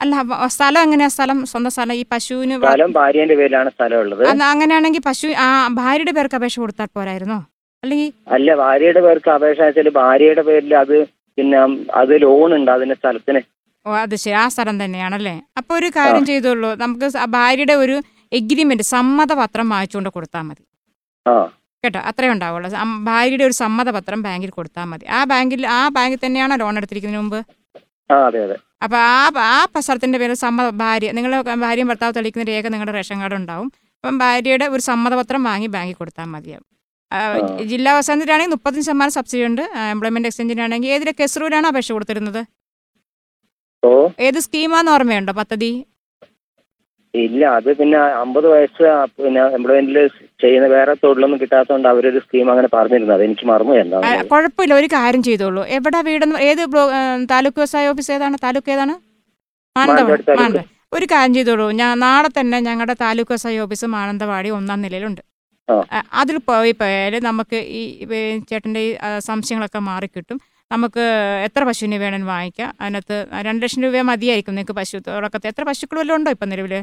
അല്ല 0.00 0.14
സ്ഥലം 0.56 0.80
എങ്ങനെയാ 0.86 1.10
സ്ഥലം? 1.16 1.38
സ്വന്തം 1.50 1.72
സ്ഥലം? 1.76 1.94
ഈ 2.00 2.04
പശുവിന് 2.12 2.56
സ്ഥലം 2.62 2.90
ഭാര്യന്റെ 2.98 3.36
പേരിലാണ് 3.40 3.70
സ്ഥലം 3.76 3.98
ഉള്ളത് 4.04 4.22
അങ്ങനെയാണെങ്കിൽ 4.52 5.02
പശു 5.08 5.28
ആ 5.46 5.48
ഭാര്യയുടെ 5.80 6.12
പേർക്ക് 6.16 6.36
അപേക്ഷ 6.38 6.56
കൊടുത്താൽ 6.62 6.88
പോരായിരുന്നോ? 6.98 7.38
അല്ലെങ്കിൽ 7.82 8.10
അല്ല 8.36 8.48
ഭാര്യയുടെ 8.62 9.00
പേർക്ക് 9.06 9.30
അപേക്ഷ 9.36 9.60
വെച്ചാൽ 9.68 9.90
ഭാര്യയുടെ 10.00 10.42
പേരിൽ 10.48 10.72
അത് 10.82 10.96
പിന്നെ 11.38 11.58
അത് 12.00 12.12
ലോൺ 12.24 12.50
ഉണ്ട് 12.58 12.70
അതിന്റെ 12.76 12.96
സ്ഥലത്തിന്. 13.00 13.40
ഓ 13.86 13.96
അത് 14.04 14.14
ശരി. 14.22 14.34
ആ 14.42 14.44
സ്ഥലം 14.54 14.76
തന്നെയാണല്ലേ? 14.82 15.34
അപ്പൊ 15.60 15.72
ഒരു 15.80 15.88
കാര്യം 15.96 16.24
ചെയ്തോളൂ. 16.30 16.70
നമുക്ക് 16.84 17.06
ഭാര്യയുടെ 17.38 17.74
ഒരു 17.84 17.96
എഗ്രിമെന്റ് 18.38 18.84
സമ്മതപത്രം 18.94 19.66
വാങ്ങിച്ചുകൊണ്ട് 19.74 20.10
കൊടുത്താൽ 20.14 20.44
മതി. 20.48 20.62
കേട്ടോ? 21.84 22.00
അത്രേ 22.10 22.28
ഉണ്ടാവുള്ളൂ. 22.34 22.68
ഭാര്യയുടെ 23.08 23.44
ഒരു 23.48 23.56
സമ്മതപത്രം 23.64 24.20
ബാങ്കിൽ 24.26 24.50
കൊടുത്താൽ 24.58 24.86
മതി. 24.92 25.04
ആ 25.16 25.20
ബാങ്കിൽ 25.32 25.60
ആ 25.78 25.80
ബാങ്കിൽ 25.96 26.20
തന്നെയാണോ 26.24 26.56
ലോൺ 26.62 26.78
എടുത്തിരിക്കുന്നതിന് 26.80 27.22
മുമ്പ്? 27.24 27.40
അപ്പോൾ 28.82 28.96
ആ 28.96 29.16
ആ 29.46 29.64
പ- 29.64 29.80
സ്ഥലത്തിന്റെ 29.80 30.18
പേര് 30.18 30.34
സമ്മത 30.34 30.70
ഭാര്യ 30.76 31.12
നിങ്ങൾ 31.12 31.32
ഭാര്യയും 31.54 31.88
ഭർത്താവ് 31.88 32.12
തെളിയിക്കുന്ന 32.16 32.44
രേഖ 32.44 32.68
നിങ്ങളുടെ 32.68 32.92
റേഷൻ 32.92 33.20
കാർഡ് 33.20 33.34
ഉണ്ടാവും. 33.34 33.68
അപ്പം 34.04 34.18
ഭാര്യയുടെ 34.18 34.64
ഒരു 34.64 34.80
സമ്മതപത്രം 34.80 35.44
വാങ്ങി 35.44 35.66
ബാങ്കിൽ 35.66 35.94
കൊടുത്താൽ 35.94 36.24
മതിയാവും. 36.24 36.66
ജില്ലാ 37.64 37.92
അവസാനത്തിലാണെങ്കിൽ 37.94 38.50
മുപ്പത്തഞ്ച് 38.50 38.86
ശതമാനം 38.86 39.12
സബ്സിഡി 39.12 39.44
ഉണ്ട്. 39.46 39.62
എംപ്ലോയ്മെന്റ് 39.90 40.28
എക്സ്ചേഞ്ചിനാണെങ്കിൽ 40.28 40.88
ഏതിലെ 40.88 41.14
കെസ്റൂരാണ് 41.20 41.66
അപേക്ഷ 41.66 41.92
കൊടുത്തിരുന്നത്? 41.92 42.40
ഏത് 44.20 44.38
സ്കീമാന്ന് 44.38 44.92
ഓർമ്മയുണ്ടോ 44.92 45.32
പദ്ധതി? 45.32 45.70
ഇല്ല 47.14 47.44
അത് 47.56 47.76
പിന്നെ 47.76 47.98
അമ്പത് 48.22 48.46
വയസ്സ് 48.46 48.86
പിന്നെ 49.18 49.42
എംപ്ലോയ്മെന്റിൽ 49.56 49.98
ചെയ്യുന്ന 50.42 50.68
വേറെ 50.74 50.92
തൊഴിലൊന്നും 51.02 51.40
കിട്ടാത്തതുകൊണ്ട് 51.40 51.88
അവരൊരു 51.92 52.20
സ്കീം 52.24 52.48
അങ്ങനെ 52.52 52.68
പറഞ്ഞിരുന്നത്. 52.76 53.22
എനിക്ക് 53.26 53.44
മറന്നു 53.50 53.74
എന്താ 53.82 53.98
കുഴപ്പമില്ല 54.32 54.74
ഒരു 54.80 54.88
കാര്യം 54.94 55.22
ചെയ്തോളൂ. 55.28 55.62
എവിടെ 55.76 56.00
വീടെന്ന് 56.08 56.38
ഏത് 56.48 56.62
താലൂക്ക് 57.32 57.58
വ്യവസായ 57.60 57.92
ഓഫീസ് 57.92 58.12
ഏതാണ്? 58.16 58.38
താലൂക്ക് 58.44 58.72
ഏതാണ്? 58.76 58.94
മാനന്തവാടി. 59.76 60.62
ഒരു 60.96 61.06
കാര്യം 61.12 61.34
ചെയ്തോളൂ. 61.36 61.66
ഞാൻ 61.80 61.92
നാളെ 62.06 62.28
തന്നെ 62.38 62.58
ഞങ്ങളുടെ 62.66 62.96
താലൂക്ക് 63.04 63.32
വ്യവസായ 63.32 63.60
ഓഫീസ് 63.66 63.86
മാനന്തവാടി 63.94 64.50
ഒന്നാം 64.58 64.82
നിലയിലുണ്ട്. 64.86 65.22
അതിൽ 66.20 66.36
പോയി 66.48 66.72
പോയാൽ 66.80 67.14
നമുക്ക് 67.28 67.58
ഈ 67.78 67.82
ചേട്ടന്റെ 68.04 68.20
ചേട്ടന്റെ 68.50 68.80
ഈ 68.88 68.90
സംശയങ്ങളൊക്കെ 69.28 69.80
മാറിക്കിട്ടും. 69.90 70.38
നമുക്ക് 70.70 71.04
എത്ര 71.46 71.62
പശുവിനെ 71.68 71.96
വേണമെന്ന് 72.02 72.28
വാങ്ങിക്കാം. 72.32 72.70
അതിനകത്ത് 72.80 73.16
രണ്ട് 73.46 73.62
ലക്ഷം 73.64 73.82
രൂപ 73.84 74.02
മതിയായിരിക്കും 74.10 74.54
നിങ്ങൾക്ക് 74.54 74.76
പശു. 74.80 74.96
തുടക്കത്തെ 75.08 75.48
എത്ര 75.52 75.64
പശുക്കൾ 75.70 75.98
വല്ലതും 76.00 76.18
ഉണ്ടോ 76.18 76.30
ഇപ്പം 76.36 76.50
നിലവിൽ 76.52 76.74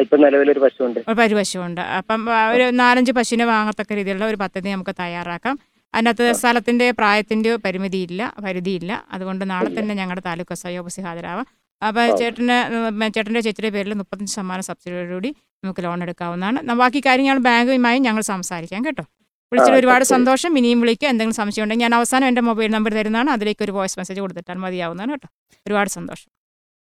ഇപ്പൊ 0.00 0.16
നിലവിലൊരു 0.16 0.60
പശുവുണ്ട്. 0.60 1.00
ഒരു 1.08 1.40
അപ്പം 1.80 2.26
ഒരു 2.54 2.70
നാലഞ്ച് 2.70 3.12
പശുവിനെ 3.12 3.44
വാങ്ങത്തക്ക 3.44 3.92
രീതിയിലുള്ള 3.92 4.24
ഒരു 4.24 4.36
പദ്ധതി 4.36 4.68
നമുക്ക് 4.68 4.94
തയ്യാറാക്കാം. 5.00 5.58
അതിനകത്ത് 5.94 6.32
സ്ഥലത്തിന്റെ 6.32 6.90
പ്രായത്തിന്റെ 6.90 7.56
പരിമിതിയില്ല 7.56 8.34
പരിധിയില്ല. 8.44 9.04
അതുകൊണ്ട് 9.12 9.50
നാളെ 9.50 9.80
തന്നെ 9.80 9.94
ഞങ്ങളുടെ 9.94 10.22
താലൂക്ക് 10.26 10.52
എസ് 10.52 10.66
ഐ 10.66 10.76
ഓഫീസിൽ 10.76 11.02
ഹാജരാവാം. 11.02 11.46
അപ്പോൾ. 11.82 12.16
ചേട്ടന് 12.16 12.56
ചേട്ടന്റെ 12.90 13.08
ചേട്ടന്റെ 13.14 13.40
ചേച്ചിയുടെ 13.40 13.70
പേരിൽ 13.70 13.94
മുപ്പത്തഞ്ച് 13.94 14.32
ശതമാനം 14.34 14.62
സബ്സിഡിയോടുകൂടി 14.62 15.34
നമുക്ക് 15.64 15.82
ലോൺ 15.82 16.02
എടുക്കാവുന്നതാണ്. 16.02 16.74
ബാക്കി 16.74 17.00
കാര്യങ്ങൾ 17.06 17.38
ബാങ്കുമായി 17.38 17.98
ഞങ്ങൾ 17.98 18.20
സംസാരിക്കാം 18.22 18.84
കേട്ടോ. 18.86 19.02
വിളിച്ചിട്ട് 19.52 19.78
ഒരുപാട് 19.78 20.04
സന്തോഷം. 20.04 20.58
ഇനിയും 20.58 20.80
വിളിക്കുക 20.80 21.08
എന്തെങ്കിലും 21.08 21.36
സംശയം 21.36 21.62
ഉണ്ടെങ്കിൽ 21.62 21.84
ഞാൻ 21.84 21.94
അവസാനം 21.94 22.26
എന്റെ 22.26 22.40
മൊബൈൽ 22.40 22.70
നമ്പർ 22.70 22.94
തരുന്നതാണ്. 22.94 23.30
അതിലേക്ക് 23.30 23.62
ഒരു 23.62 23.72
വോയിസ് 23.72 23.98
മെസ്സേജ് 23.98 24.20
കൊടുത്തിട്ടാൽ 24.20 24.54
മതിയാവുന്നതാണ് 24.54 25.10
കേട്ടോ. 25.10 25.28
ഒരുപാട് 25.66 25.90
സന്തോഷം. 25.90 26.41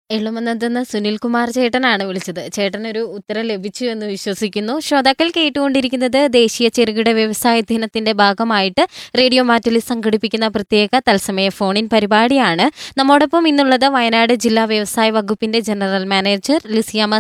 എളുമന്നതെന്ന് 0.10 0.82
സുനിൽകുമാർ 0.92 1.48
ചേട്ടനാണ് 1.50 2.04
വിളിച്ചത്. 2.04 2.40
ചേട്ടനൊരു 2.54 3.00
ഉത്തരം 3.18 3.44
ലഭിച്ചു 3.46 3.84
എന്ന് 3.86 4.06
വിശ്വസിക്കുന്നു. 4.06 4.80
ശ്രോതാക്കൾ 4.80 5.28
കേട്ടുകൊണ്ടിരിക്കുന്നത് 5.36 6.18
ദേശീയ 6.34 6.68
ചെറുകിട 6.68 7.10
വ്യവസായ 7.10 7.58
ദിനത്തിന്റെ 7.72 8.12
ഭാഗമായിട്ട് 8.12 8.84
റേഡിയോ 9.20 9.44
മാറ്റലിൽ 9.44 9.84
സംഘടിപ്പിക്കുന്ന 9.90 10.48
പ്രത്യേക 10.48 10.90
തത്സമയ 11.10 11.50
ഫോണിൻ 11.50 11.90
പരിപാടിയാണ്. 11.94 12.66
നമ്മോടൊപ്പം 12.98 13.48
ഇന്നുള്ളത് 13.48 13.86
വയനാട് 13.96 14.34
ജില്ലാ 14.46 14.64
വ്യവസായ 14.66 15.10
വകുപ്പിന്റെ 15.10 15.60
ജനറൽ 15.60 16.06
മാനേജർ 16.06 16.60
ലിസിയാമ 16.76 17.20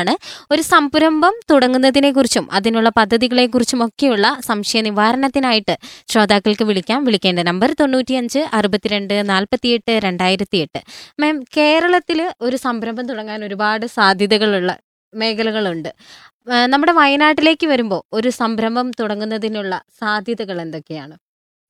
ആണ് 0.00 0.14
ഒരു 0.50 0.62
സംരംഭം 0.62 1.34
തുടങ്ങുന്നതിനെക്കുറിച്ചും 1.50 2.48
അതിനുള്ള 2.52 2.88
പദ്ധതികളെക്കുറിച്ചും 2.98 3.80
ഒക്കെയുള്ള 3.86 4.26
സംശയ 4.40 4.80
നിവാരണത്തിനായിട്ട് 4.80 5.76
ശ്രോതാക്കൾക്ക് 6.08 6.64
വിളിക്കാം. 6.64 7.00
വിളിക്കേണ്ട 7.04 7.40
നമ്പർ 7.40 7.70
തൊണ്ണൂറ്റിയഞ്ച് 7.80 8.42
അറുപത്തിരണ്ട് 8.52 9.16
നാൽപ്പത്തിയെട്ട് 9.30 9.92
രണ്ടായിരത്തി 10.06 10.58
എട്ട് 10.58 10.80
മാം 11.20 11.36
കേരളത്തിൽ 11.56 12.17
ഒരു 12.40 12.56
സംരംഭം 12.56 13.08
തുടങ്ങാൻ 13.08 13.44
ഒരുപാട് 13.44 13.86
സാധ്യതകളുള്ള 13.86 14.78
മേഖലകളുണ്ട്. 15.14 15.94
നമ്മുടെ 16.66 16.92
വയനാട്ടിലേക്ക് 16.92 17.66
വരുമ്പോൾ 17.66 18.02
ഒരു 18.12 18.28
സംരംഭം 18.28 18.90
തുടങ്ങുന്നതിനുള്ള 18.90 19.82
സാധ്യതകൾ 20.00 20.60
എന്തൊക്കെയാണ്? 20.60 21.18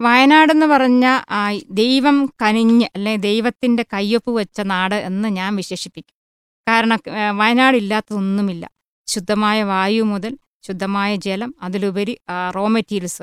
വയനാടെന്ന് 0.00 0.66
പറഞ്ഞ 0.66 1.06
ആ, 1.30 1.58
ദൈവം 1.70 2.32
കനിഞ്ഞ് 2.42 2.86
അല്ലെ 2.94 3.16
ദൈവത്തിന്റെ 3.16 3.84
കയ്യൊപ്പ് 3.92 4.30
വെച്ച 4.30 4.60
നാട് 4.60 4.94
എന്ന് 4.94 5.28
ഞാൻ 5.28 5.56
വിശേഷിപ്പിക്കും. 5.56 6.14
കാരണം 6.68 6.98
വയനാടില്ലാത്തതൊന്നുമില്ല. 7.36 8.70
ശുദ്ധമായ 9.06 9.62
വായു 9.62 10.02
മുതൽ 10.02 10.38
ശുദ്ധമായ 10.62 11.16
ജലം 11.16 11.54
അതിലുപരി 11.62 12.18
റോ 12.56 12.66
മെറ്റീരിയൽസ് 12.66 13.22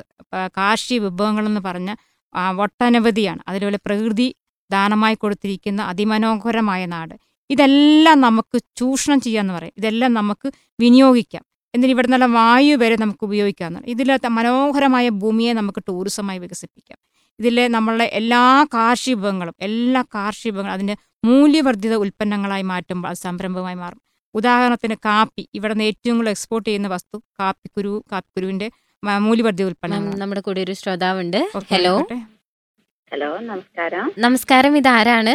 കാർഷിക 0.56 1.00
വിഭവങ്ങളെന്ന് 1.00 1.60
പറഞ്ഞ 1.60 1.94
ഒട്ടനവധിയാണ്. 2.60 3.42
അതിലുപോലെ 3.48 3.78
പ്രകൃതി 3.86 4.36
ദാനമായി 4.70 5.14
കൊടുത്തിരിക്കുന്ന 5.14 5.82
അതിമനോഹരമായ 5.82 6.86
നാട്. 6.86 7.14
ഇതെല്ലാം 7.50 8.20
നമുക്ക് 8.20 8.60
ചൂഷണം 8.76 9.20
ചെയ്യാന്ന് 9.20 9.54
പറയും. 9.54 9.72
ഇതെല്ലാം 9.76 10.14
നമുക്ക് 10.14 10.50
വിനിയോഗിക്കാം. 10.80 11.44
എന്നിട്ട് 11.74 11.92
ഇവിടെ 11.92 12.06
നിന്നുള്ള 12.06 12.26
വായു 12.26 12.76
വരെ 12.76 12.96
നമുക്ക് 12.96 13.24
ഉപയോഗിക്കാമെന്നാണ് 13.24 13.86
ഇതിലത്തെ 13.86 14.28
മനോഹരമായ 14.28 15.08
ഭൂമിയെ 15.08 15.52
നമുക്ക് 15.52 15.82
ടൂറിസമായി 15.88 16.38
വികസിപ്പിക്കാം. 16.38 16.98
ഇതിലെ 17.38 17.68
നമ്മളുടെ 17.68 18.04
എല്ലാ 18.04 18.66
കാർഷിക 18.74 19.14
വിഭവങ്ങളും 19.14 19.54
എല്ലാ 19.60 20.02
കാർഷിക 20.02 20.50
വിഭവങ്ങളും 20.50 20.74
അതിന്റെ 20.74 20.96
മൂല്യവർദ്ധിത 21.24 21.94
ഉൽപ്പന്നങ്ങളായി 21.94 22.62
മാറ്റുമ്പോൾ 22.62 23.08
അത് 23.08 23.16
സംരംഭമായി 23.16 23.74
മാറും. 23.74 24.00
ഉദാഹരണത്തിന് 24.34 24.94
കാപ്പി. 24.94 25.48
ഇവിടെ 25.54 25.74
നിന്ന് 25.74 25.84
ഏറ്റവും 25.84 26.16
കൂടുതൽ 26.16 26.30
എക്സ്പോർട്ട് 26.30 26.68
ചെയ്യുന്ന 26.68 26.88
വസ്തു 26.88 27.22
കാപ്പിക്കുരു 27.40 28.04
കാപ്പിക്കുരുവിന്റെ 28.12 28.70
മൂല്യവർദ്ധിത 29.18 29.66
ഉൽപ്പന്നം 29.66 30.18
നമ്മുടെ 30.18 30.40
കൂടെ 30.40 30.60
ഒരു 30.60 30.72
ശ്രോതാവുണ്ട്. 30.72 31.50
ഹലോ. 31.70 31.98
ഹലോ 33.12 33.38
നമസ്കാരം. 33.40 34.12
നമസ്കാരം 34.18 34.76
ഇതാരാണ്? 34.76 35.34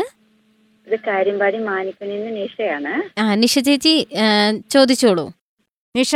ഇത് 0.88 1.00
കാര്യമ്പാടി 1.00 1.58
മാനിക്കുനിന്ന് 1.58 2.42
നിഷയാണ്. 2.42 3.20
ആ 3.20 3.36
നിഷ 3.36 3.60
ചേച്ചി 3.60 4.08
ആ, 4.18 4.26
ചോദിച്ചോളൂ. 4.72 5.26
നിഷ 5.96 6.16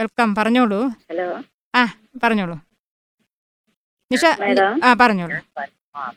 വെൽക്കം 0.00 0.34
പറഞ്ഞോളൂ. 0.34 0.80
ഹലോ. 1.10 1.28
ആ 1.74 1.84
പറഞ്ഞോളൂ. 2.24 2.56
നിഷ 4.12 4.24
മേഡം. 4.40 4.80
ആ 4.84 4.94
പറഞ്ഞോളൂ. 4.94 5.60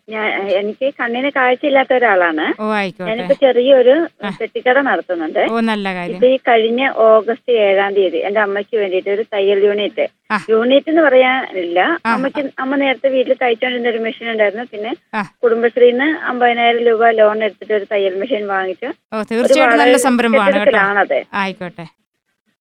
ഞാൻ 0.09 0.25
എനിക്ക് 0.51 0.93
കണ്ണിന് 0.99 1.29
കാഴ്ചയില്ലാത്ത 1.29 1.93
ഒരാളാണ്. 1.93 2.45
ഓ 2.59 2.65
ആയിക്കോട്ടെ. 2.71 3.09
ഞാനിപ്പോ 3.09 3.33
ചെറിയൊരു. 3.33 3.95
പെട്ടിക്കട 4.39 4.81
നടത്തുന്നുണ്ട്. 4.81 5.39
ഓ 5.51 5.59
നല്ല 5.59 5.93
കാര്യം. 5.93 6.17
ഇത് 6.17 6.25
ഈ 6.25 6.38
കഴിഞ്ഞ 6.47 6.81
ഓഗസ്റ്റ് 7.05 7.51
ഏഴാം 7.59 7.93
തീയതി 7.93 8.17
എന്റെ 8.17 8.39
അമ്മയ്ക്ക് 8.39 8.77
വേണ്ടിയിട്ട് 8.77 9.09
ഒരു 9.09 9.21
തയ്യൽ 9.33 9.63
യൂണിറ്റ്. 9.63 10.05
ആ. 10.31 10.38
യൂണിറ്റ് 10.49 10.89
എന്ന് 10.89 11.01
പറയാനില്ല. 11.01 11.79
ആ. 12.05 12.13
അമ്മയ്ക്ക് 12.13 12.49
അമ്മ 12.59 12.75
നേരത്തെ 12.75 13.09
വീട്ടിൽ 13.09 13.33
തയ്ച്ചോണ്ടിരുന്ന 13.41 13.89
ഒരു 13.89 13.99
മെഷീൻ 13.99 14.31
ഉണ്ടായിരുന്നു. 14.31 14.63
പിന്നെ 14.65 14.93
ആ. 15.13 15.23
കുടുംബശ്രീന്ന് 15.43 16.17
അമ്പതിനായിരം 16.25 16.83
രൂപ 16.83 17.09
ലോൺ 17.12 17.43
എടുത്തിട്ട് 17.43 17.73
ഒരു 17.73 17.86
തയ്യൽ 17.91 18.15
മെഷീൻ 18.15 18.47
വാങ്ങിച്ചു 18.47 18.88
ഓ 19.13 19.23
തീർച്ചയായിട്ടും 19.31 19.77
നല്ല 19.77 19.97
സംരംഭമാണ് 19.97 20.51
കേട്ടോ. 20.51 20.59
കെട്ടിടത്തിലാണത്. 20.59 21.19
ആയിക്കോട്ടെ. 21.33 21.86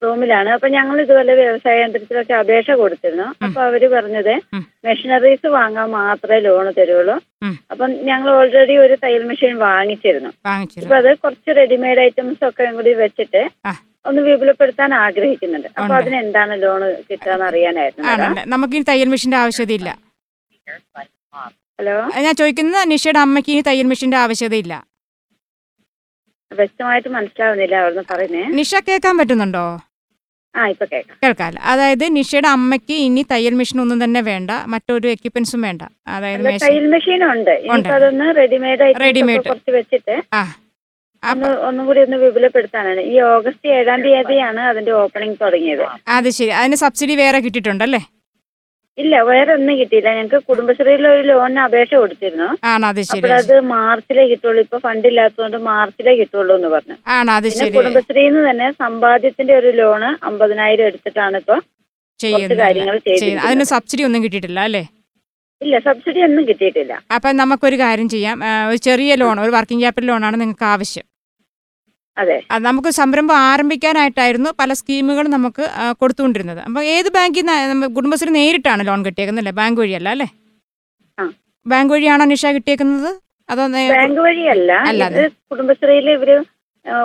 റൂമിലാണ്. 0.04 0.48
അപ്പൊ 0.48 0.68
ഞങ്ങൾ 0.68 1.00
ഇതുപോലെ 1.00 1.34
വ്യവസായ 1.34 1.76
കേന്ദ്രത്തിലൊക്കെ 1.80 2.34
അപേക്ഷ 2.34 2.70
കൊടുത്തിരുന്നു. 2.80 3.26
അപ്പൊ 3.44 3.60
അവർ 3.62 3.82
പറഞ്ഞത്. 3.94 4.34
മെഷീനറീസ് 4.86 5.46
വാങ്ങാൻ 5.56 5.90
മാത്രമേ 5.90 6.38
ലോൺ 6.46 6.68
തരുള്ളൂ. 6.78 7.16
അപ്പം 7.70 7.90
ഞങ്ങൾ 8.10 8.30
ഓൾറെഡി 8.30 8.76
ഒരു 8.76 8.96
തയ്യൽ 9.04 9.24
മെഷീൻ 9.30 9.56
വാങ്ങിച്ചിരുന്നു. 9.58 10.30
അപ്പൊ 10.82 10.96
അത് 10.96 11.10
കുറച്ച് 11.24 11.56
റെഡിമെയ്ഡ് 11.60 12.00
ഐറ്റംസ് 12.00 12.44
ഒക്കെ 12.48 12.70
കൂടി 12.78 12.94
വെച്ചിട്ട് 13.02 13.42
ഒന്ന് 14.06 14.22
വിപുലപ്പെടുത്താൻ 14.22 14.94
ആഗ്രഹിക്കുന്നുണ്ട്. 14.94 15.68
അപ്പൊ 15.78 15.94
അതിന് 15.94 16.16
എന്താണ് 16.16 16.62
ലോൺ 16.62 16.82
കിട്ടുക 17.10 17.42
അറിയാനായിരുന്നു. 17.48 18.42
നമുക്ക് 18.54 18.76
ഈ 18.76 18.84
തയ്യൽ 18.88 19.08
മെഷീന്റെ 19.08 19.36
ആവശ്യതയില്ല. 19.36 19.90
ഹലോ? 21.78 21.94
ഞാൻ 22.24 22.34
ചോദിക്കുന്നത് 22.34 22.90
നിഷയുടെ 22.90 23.18
അമ്മയ്ക്ക് 23.18 23.52
ഈ 23.52 23.60
തയ്യൽ 23.66 23.86
മെഷീന്റെ 23.92 24.16
ആവശ്യതയില്ല. 24.16 24.74
വ്യക്തമായിട്ട് 26.50 27.08
മനസ്സിലാവുന്നില്ല 27.08 27.74
അവിടുന്ന് 27.82 28.02
പറയുന്നേ. 28.10 28.42
നിഷ 28.58 28.80
കേൾക്കാൻ 28.88 29.14
പറ്റുന്നുണ്ടോ? 29.18 29.62
കേൾക്കാം. 30.54 31.52
അതായത് 31.72 32.04
നിഷയുടെ 32.16 32.48
അമ്മയ്ക്ക് 32.48 32.94
ഇനി 33.06 33.22
തയ്യൽ 33.30 33.54
മെഷീൻ 33.54 33.80
ഒന്നും 33.80 34.04
തന്നെ 34.04 34.20
വേണ്ട 34.20 34.50
മറ്റൊരു 34.66 35.08
എക്യുപ്മെന്റ്സും 35.08 35.62
വേണ്ട. 35.62 35.82
അതായത് 36.08 36.44
തയ്യൽ 36.64 36.86
മെഷീൻ 36.86 37.22
ഉണ്ട്. 37.30 37.54
റെഡിമെയ്ഡ് 38.40 39.44
കുറച്ച് 39.48 39.70
വെച്ചിട്ട് 39.70 40.16
ഒന്നും 41.68 41.86
കൂടി 41.86 42.00
ഒന്ന് 42.00 42.16
വിപുലപ്പെടുത്താനാണ്. 42.16 43.00
ഈ 43.00 43.20
ഓഗസ്റ്റ് 43.20 43.68
ഏഴാം 43.78 44.02
തീയതിയാണ് 44.02 44.60
അതിന്റെ 44.60 44.92
ഓപ്പണിംഗ് 45.02 45.36
തുടങ്ങിയത്. 45.42 45.84
അത് 46.08 46.30
ശരി. 46.38 46.52
അതിന് 46.60 46.76
സബ്സിഡി 46.76 47.16
വേറെ 47.16 47.40
കിട്ടിയിട്ടുണ്ടല്ലേ? 47.40 48.00
ഇല്ല 48.98 49.14
വേറെ 49.28 49.50
ഒന്നും 49.58 49.74
കിട്ടിയില്ല. 49.80 50.08
ഞങ്ങൾക്ക് 50.16 50.38
കുടുംബശ്രീയിൽ 50.48 51.04
ഒരു 51.12 51.22
ലോണിന് 51.28 51.60
അപേക്ഷ 51.60 51.92
കൊടുത്തിരുന്നു. 51.94 52.48
ആണ് 52.72 52.84
അത് 52.86 53.00
ശരി. 53.02 53.20
അപ്പോഴത് 53.20 53.54
മാർച്ചിലേ 53.70 54.24
കിട്ടുള്ളൂ. 54.32 54.60
ഇപ്പൊ 54.66 54.78
ഫണ്ട് 54.78 55.06
ഇല്ലാത്തതുകൊണ്ട് 55.10 55.58
മാർച്ചിലേ 55.68 56.14
കിട്ടുള്ളൂ 56.20 56.54
എന്ന് 56.58 56.68
പറഞ്ഞു. 56.68 56.96
ആണ് 57.16 57.30
അത് 57.30 57.46
പിന്നെ 57.46 57.60
ശരി. 57.60 57.74
കുടുംബശ്രീയിൽ 57.78 58.32
നിന്ന് 58.34 58.50
തന്നെ 58.50 58.68
സമ്പാദ്യത്തിന്റെ 58.82 59.54
ഒരു 59.60 59.70
ലോണ് 59.80 60.10
അമ്പതിനായിരം 60.30 60.86
എടുത്തിട്ടാണ് 60.86 61.36
ഇപ്പൊ 61.36 61.56
ചെയ്യുന്നത്. 62.20 62.58
കാര്യങ്ങൾ 62.58 62.96
ചെയ്യുന്നത്. 62.98 63.22
അതിന് 63.22 63.30
ചെയ്തിരിക്കുന്നത് 63.30 63.72
സബ്സിഡി 63.74 64.02
ഒന്നും 64.08 64.22
കിട്ടിയിട്ടില്ല 64.24 64.60
അല്ലേ? 64.60 64.82
ഇല്ല 65.60 65.78
സബ്സിഡി 65.78 66.20
ഒന്നും 66.22 66.44
കിട്ടിയിട്ടില്ല. 66.48 66.92
അപ്പം 67.16 67.36
നമുക്കൊരു 67.36 67.76
കാര്യം 67.76 68.08
ചെയ്യാം. 68.08 68.36
ആ, 68.44 68.68
ഒരു 68.68 68.76
ചെറിയ 68.88 69.14
ലോൺ 69.14 69.40
ഒരു 69.40 69.50
വർക്കിംഗ് 69.50 69.82
ക്യാപിറ്റൽ 69.82 70.06
ലോണാണ് 70.06 70.40
നിങ്ങൾക്ക് 70.40 70.64
ആവശ്യം. 70.74 71.06
അതെ. 72.16 72.36
നമുക്ക് 72.66 72.90
സംരംഭം 72.98 73.36
ആരംഭിക്കാനായിട്ടായിരുന്നു 73.50 74.50
പല 74.60 74.72
സ്കീമുകളും 74.80 75.30
നമുക്ക് 75.36 75.64
കൊടുത്തുകൊണ്ടിരുന്നത്. 76.00 76.60
അപ്പോൾ 76.66 76.82
ഏത് 76.94 77.08
ബാങ്കിൽ 77.16 77.46
നിന്ന് 77.72 77.88
കുടുംബശ്രീ 77.96 78.32
നേരിട്ടാണ് 78.38 78.82
ലോൺ 78.88 79.00
കിട്ടിയേക്കുന്നല്ലേ 79.06 79.54
ബാങ്ക് 79.60 79.80
വഴിയല്ല 79.82 80.08
അല്ലേ. 80.14 80.28
ബാങ്ക് 81.66 81.92
വഴിയാണോ 81.94 82.24
നിഷ 82.30 82.44
കിട്ടിയേക്കുന്നത്? 82.56 83.10
അതോ 83.48 83.62
ബാങ്ക് 83.94 84.20
വഴിയല്ല. 84.26 84.70
അല്ലാതെ. 84.90 85.24
കുടുംബശ്രീയിൽ 85.52 86.08
ഇവർ 86.16 86.30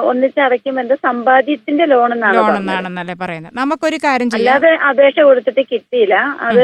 ഒന്നിച്ച് 0.09 0.39
എന്താ 0.83 0.95
സമ്പാദ്യത്തിന്റെ 1.07 1.85
ലോൺ 1.91 2.11
എന്നാണ് 2.15 2.37
ലോൺ 2.39 2.53
എന്നാണെന്നല്ലേ 2.59 3.15
പറയുന്നത്. 3.23 3.53
നമുക്കൊരു 3.59 3.97
കാര്യം 4.05 4.29
അല്ലാതെ 4.37 4.71
അപേക്ഷ 4.89 5.19
കൊടുത്തിട്ട് 5.29 5.63
കിട്ടിയില്ല. 5.73 6.15
അത് 6.47 6.61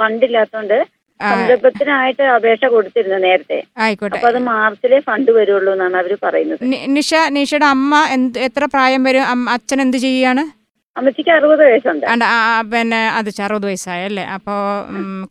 ഫണ്ട് 0.00 0.24
ഇല്ലാത്തോണ്ട് 0.28 0.78
ആ, 0.78 0.97
സംരംഭത്തിനായിട്ട് 1.30 2.24
അപേക്ഷ 2.36 2.64
കൊടുത്തിരുന്നു 2.74 3.18
നേരത്തെ. 3.26 3.58
ആയിക്കോട്ടെ. 3.84 4.14
അപ്പൊ 4.16 4.28
അത് 4.32 4.40
മാർച്ചിലെ 4.52 4.98
ഫണ്ട് 5.08 5.30
വരുള്ളൂ 5.38 5.72
എന്നാണ് 5.76 5.98
അവർ 6.02 6.12
പറയുന്നത്. 6.26 6.62
നിഷ 6.98 7.10
നിഷയുടെ 7.38 7.68
അമ്മ 7.74 8.02
എന്ത് 8.16 8.38
എത്ര 8.48 8.64
പ്രായം 8.74 9.02
വരും? 9.08 9.48
അച്ഛൻ 9.56 9.80
എന്ത് 9.86 9.98
ചെയ്യാണ്? 10.06 10.44
അമ്മച്ചിക്ക് 10.96 11.32
അറുപത് 11.38 11.62
വയസ്സുണ്ട്. 11.66 12.06
പിന്നെ 12.72 13.02
അത് 13.18 13.28
അറുപത് 13.48 13.66
വയസ്സായല്ലേ 13.70 14.24
അപ്പോൾ 14.36 14.58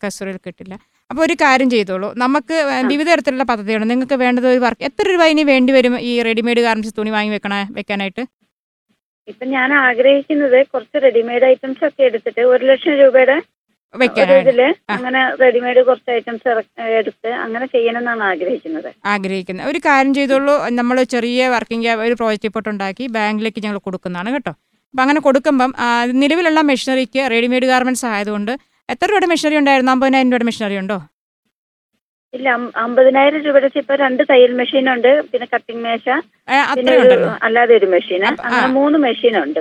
കസൂറിൽ 0.03 0.37
കിട്ടില്ല. 0.45 0.75
അപ്പോൾ 1.11 1.23
ഒരു 1.25 1.35
കാര്യം 1.41 1.69
ചെയ്തോളൂ. 1.73 2.07
നമുക്ക് 2.23 2.55
വിവിധ 2.91 3.07
തരത്തിലുള്ള 3.09 3.45
പദ്ധതിയാണ് 3.51 3.85
നിങ്ങൾക്ക് 3.91 4.15
വേണ്ടത് 4.23 4.47
ഒരു 4.53 4.61
വർക്ക് 4.65 4.85
എത്ര 4.89 5.05
രൂപ 5.11 5.25
ഇനി 5.33 5.43
വേണ്ടി 5.51 5.71
വരും 5.77 5.93
ഈ 6.09 6.11
റെഡിമെയ്ഡ് 6.27 6.63
ഗാർമെന്റ്സ് 6.65 6.97
തുണി 6.97 7.11
വാങ്ങി 7.15 7.31
വെക്കണ 7.35 7.53
വെക്കാനായിട്ട്? 7.77 8.23
ഇപ്പൊ 9.31 9.45
ഞാൻ 9.53 9.69
ആഗ്രഹിക്കുന്നത് 9.85 10.57
കുറച്ച് 10.73 10.97
റെഡിമെയ്ഡ് 11.05 11.45
ഐറ്റംസ് 11.51 11.83
ഒക്കെ 11.87 12.03
എടുത്തിട്ട് 12.09 12.43
ഒരു 12.53 12.63
ലക്ഷം 12.71 12.93
രൂപയുടെ 13.01 13.37
അങ്ങനെ 14.95 15.21
റെഡിമെയ്ഡ് 15.41 15.81
കുറച്ച് 15.87 16.11
ഐറ്റംസ് 16.15 16.47
എടുത്ത് 16.99 17.29
അങ്ങനെ 17.43 17.65
ചെയ്യണമെന്നാണ് 17.73 18.23
ആഗ്രഹിക്കുന്നത്. 18.29 18.89
ആഗ്രഹിക്കുന്നത്. 19.13 19.67
ഒരു 19.71 19.79
കാര്യം 19.87 20.13
ചെയ്തോളൂ. 20.17 20.55
നമ്മൾ 20.79 20.97
ചെറിയ 21.15 21.47
വർക്കിംഗ് 21.55 21.93
ഒരു 22.05 22.15
പ്രോജക്റ്റ് 22.19 22.47
റിപ്പോർട്ട് 22.49 22.69
ഉണ്ടാക്കി 22.73 23.05
ബാങ്കിലേക്ക് 23.17 23.63
ഞങ്ങൾ 23.65 23.79
കൊടുക്കുന്നതാണ് 23.87 24.31
കേട്ടോ. 24.37 24.53
അപ്പം 24.93 25.03
അങ്ങനെ 25.03 25.21
കൊടുക്കുമ്പം 25.27 25.71
നിലവിലുള്ള 26.23 26.61
മെഷീനറിക്ക് 26.71 27.21
റെഡിമെയ്ഡ് 27.33 27.69
ഗാർമെന്റ്സ് 27.71 28.07
ആയതുകൊണ്ട് 28.13 28.51
എത്ര 28.93 29.07
രൂപയുടെ 29.09 29.29
മെഷീനറി 29.33 29.57
ഉണ്ടായിരുന്നു? 29.61 29.91
അമ്പതിനായിരം 29.95 30.29
രൂപയുടെ 30.31 30.47
മെഷീനറി 30.49 30.77
ഉണ്ടോ? 30.81 30.97
ഇല്ല 32.33 32.49
അമ്പതിനായിരം 32.85 33.41
രൂപയുടെ 33.45 33.69
ഇപ്പൊ 33.81 33.95
രണ്ട് 34.03 34.21
തയ്യൽ 34.31 34.51
മെഷീൻ 34.61 34.85
ഉണ്ട്. 34.93 35.09
പിന്നെ 35.31 35.47
കട്ടിംഗ് 35.53 35.81
മേശ 35.85 36.07
അല്ലാതെ 37.47 37.73
ഒരു 37.79 37.87
മെഷീൻ. 37.95 38.23
അങ്ങനെ 38.47 38.67
മൂന്ന് 38.77 38.99
മെഷീൻ 39.07 39.35
ഉണ്ട് 39.43 39.59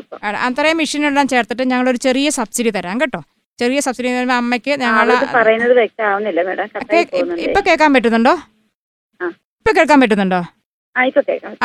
അത്രയും 0.48 0.78
മെഷീൻ 0.82 0.82
മെഷീനെല്ലാം 0.82 1.28
ചേർത്തിട്ട് 1.34 1.90
ഒരു 1.94 2.00
ചെറിയ 2.06 2.30
സബ്സിഡി 2.38 2.72
തരാം 2.76 3.00
കേട്ടോ. 3.04 3.22
ചെറിയ 3.60 3.78
സബ്സിഡി 3.86 4.06
എന്ന് 4.08 4.18
പറയുമ്പോൾ 4.18 4.38
അമ്മയ്ക്ക് 4.42 4.72
ഞങ്ങൾ 4.82 5.08
പറയുന്നത് 5.36 5.74
വ്യക്തമാവുന്നില്ല. 5.80 6.40
മേഡം 6.48 6.68
കട്ടായി 6.74 7.04
ഇപ്പൊ 7.48 7.60
കേൾക്കാൻ 7.68 7.90
പറ്റുന്നുണ്ടോ? 7.96 8.34
ഇപ്പൊ 9.60 9.72
കേൾക്കാൻ 9.78 10.00
പറ്റുന്നുണ്ടോ? 10.02 10.40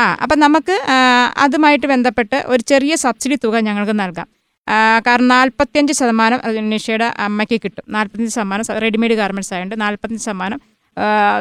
ആ 0.01 0.05
അപ്പൊ 0.23 0.35
നമുക്ക് 0.45 0.75
അതുമായിട്ട് 1.45 1.87
ബന്ധപ്പെട്ട് 1.93 2.37
ഒരു 2.53 2.63
ചെറിയ 2.71 2.93
സബ്സിഡി 3.05 3.35
തുക 3.43 3.59
ഞങ്ങൾക്ക് 3.67 3.95
നൽകാം. 4.03 4.27
കാരണം 5.07 5.29
നാൽപ്പത്തിയഞ്ച് 5.35 5.93
ശതമാനം 5.99 6.39
നിഷയുടെ 6.73 7.07
അമ്മയ്ക്ക് 7.27 7.57
കിട്ടും. 7.63 7.85
നാൽപ്പത്തഞ്ച് 7.95 8.33
ശതമാനം 8.35 8.65
റെഡിമെയ്ഡ് 8.85 9.15
ഗാർമെന്റ്സ് 9.21 9.53
ആയതുകൊണ്ട് 9.53 9.75
നാൽപ്പത്തഞ്ച് 9.83 10.23
ശതമാനം 10.27 10.59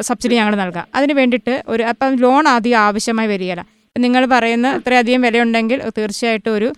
സബ്സിഡി 0.09 0.33
ഞങ്ങൾ 0.39 0.53
നൽകാം. 0.63 0.85
അതിന് 0.97 1.13
വേണ്ടിയിട്ട് 1.19 1.55
ഒരു 1.73 1.83
അപ്പം 1.91 2.15
ലോൺ 2.25 2.45
ആദ്യം 2.55 2.79
ആവശ്യമായി 2.87 3.29
വരികയില്ല 3.33 3.63
നിങ്ങൾ 3.99 4.25
പറയുന്ന 4.25 4.67
ഇത്രയധികം 4.79 5.21
വിലയുണ്ടെങ്കിൽ 5.21 5.89
തീർച്ചയായിട്ടും 5.97 6.53
ഒരു 6.55 6.73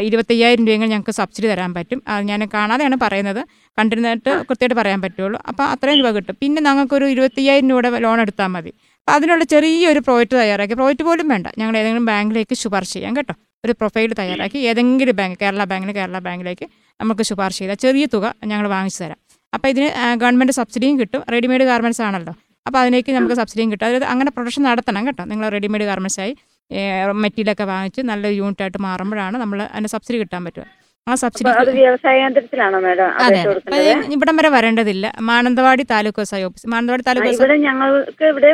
ഇരുപത്തയ്യായിരം 0.00 0.64
രൂപയെങ്കിലും 0.66 0.90
ഞങ്ങൾക്ക് 0.90 1.10
സബ്സിഡി 1.10 1.46
തരാൻ 1.46 1.74
പറ്റും. 1.74 2.02
അത് 2.08 2.22
ഞാൻ 2.24 2.48
കാണാതെയാണ് 2.54 2.96
പറയുന്നത്. 3.02 3.40
കണ്ടിരുന്നിട്ട് 3.78 4.30
കൃത്യമായിട്ട് 4.30 4.74
പറയാൻ 4.74 5.00
പറ്റുള്ളൂ. 5.00 5.40
അപ്പോൾ 5.48 5.64
അത്രയും 5.64 5.98
രൂപ 5.98 6.10
കിട്ടും. 6.10 6.36
പിന്നെ 6.42 6.62
ഞങ്ങൾക്കൊരു 6.62 7.04
ഇരുപത്തയ്യായിരം 7.04 7.70
രൂപയുടെ 7.70 7.98
ലോൺ 7.98 8.20
എടുത്താൽ 8.20 8.46
മതി. 8.46 8.72
അപ്പോൾ 9.00 9.12
അതിനുള്ള 9.12 9.44
ചെറിയൊരു 9.44 9.98
പ്രോജക്റ്റ് 9.98 10.36
തയ്യാറാക്കി. 10.36 10.74
പ്രോജക്റ്റ് 10.74 11.04
പോലും 11.04 11.28
വേണ്ട. 11.28 11.46
ഞങ്ങൾ 11.58 11.76
ഏതെങ്കിലും 11.76 12.06
ബാങ്കിലേക്ക് 12.12 12.54
ശുപാർശ 12.54 12.92
ചെയ്യാം 12.92 13.16
കേട്ടോ. 13.16 13.34
ഒരു 13.64 13.72
പ്രൊഫൈൽ 13.72 14.14
തയ്യാറാക്കി. 14.18 14.58
ഏതെങ്കിലും 14.58 15.16
ബാങ്ക് 15.16 15.38
കേരള 15.42 15.64
ബാങ്കിന് 15.64 15.92
കേരള 15.92 16.18
ബാങ്കിലേക്ക് 16.18 16.66
നമുക്ക് 17.00 17.22
ശുപാർശ 17.22 17.58
ചെയ്താൽ 17.58 17.74
ചെറിയ 17.74 18.06
തുക 18.14 18.34
ഞങ്ങൾ 18.44 18.68
വാങ്ങിച്ചു 18.68 19.02
തരാം. 19.04 19.18
അപ്പോൾ 19.54 19.68
ഇതിന് 19.68 20.16
ഗവൺമെന്റ് 20.22 20.52
സബ്സിഡിയും 20.52 21.00
കിട്ടും. 21.00 21.22
റെഡിമെയ്ഡ് 21.32 21.64
ഗാർമെന്റ്സ് 21.64 22.02
ആണല്ലോ. 22.02 22.34
അപ്പോൾ 22.66 22.78
അതിലേക്ക് 22.82 23.10
നമുക്ക് 23.18 23.36
സബ്സിഡിയും 23.40 23.70
കിട്ടും. 23.72 23.86
അതായത് 23.88 24.06
അങ്ങനെ 24.14 24.30
പ്രൊഡക്ഷൻ 24.36 24.62
നടത്തണം 24.70 25.06
കേട്ടോ. 25.08 25.24
നിങ്ങൾ 25.32 25.46
റെഡിമെയ്ഡ് 25.56 25.86
ഗാർമെൻസായി 25.90 26.34
മെറ്റീരിയലൊക്കെ 27.24 27.64
വാങ്ങിച്ച് 27.74 28.00
നല്ല 28.10 28.26
യൂണിറ്റായിട്ട് 28.40 28.80
മാറുമ്പോഴാണ് 28.88 29.36
നമ്മൾ 29.42 29.58
അതിന് 29.74 29.90
സബ്സിഡി 29.94 30.18
കിട്ടാൻ 30.22 30.42
പറ്റുക. 30.46 30.64
ആ 31.06 31.14
സബ്സിഡി 31.22 31.48
അതെ 33.24 33.90
ഇവിടം 34.14 34.36
വരെ 34.38 34.48
വരേണ്ടതില്ല. 34.54 35.06
മാനന്തവാടി 35.28 35.82
താലൂക്ക് 35.92 36.18
വ്യവസായ 36.20 36.46
ഓഫീസ് 36.48 36.70
മാനന്തവാടി 36.72 37.04
താലൂക്ക് 37.08 37.30
ഇവിടെ 37.36 37.56
ഞങ്ങൾക്ക് 37.66 38.24
ഇവിടെ 38.32 38.48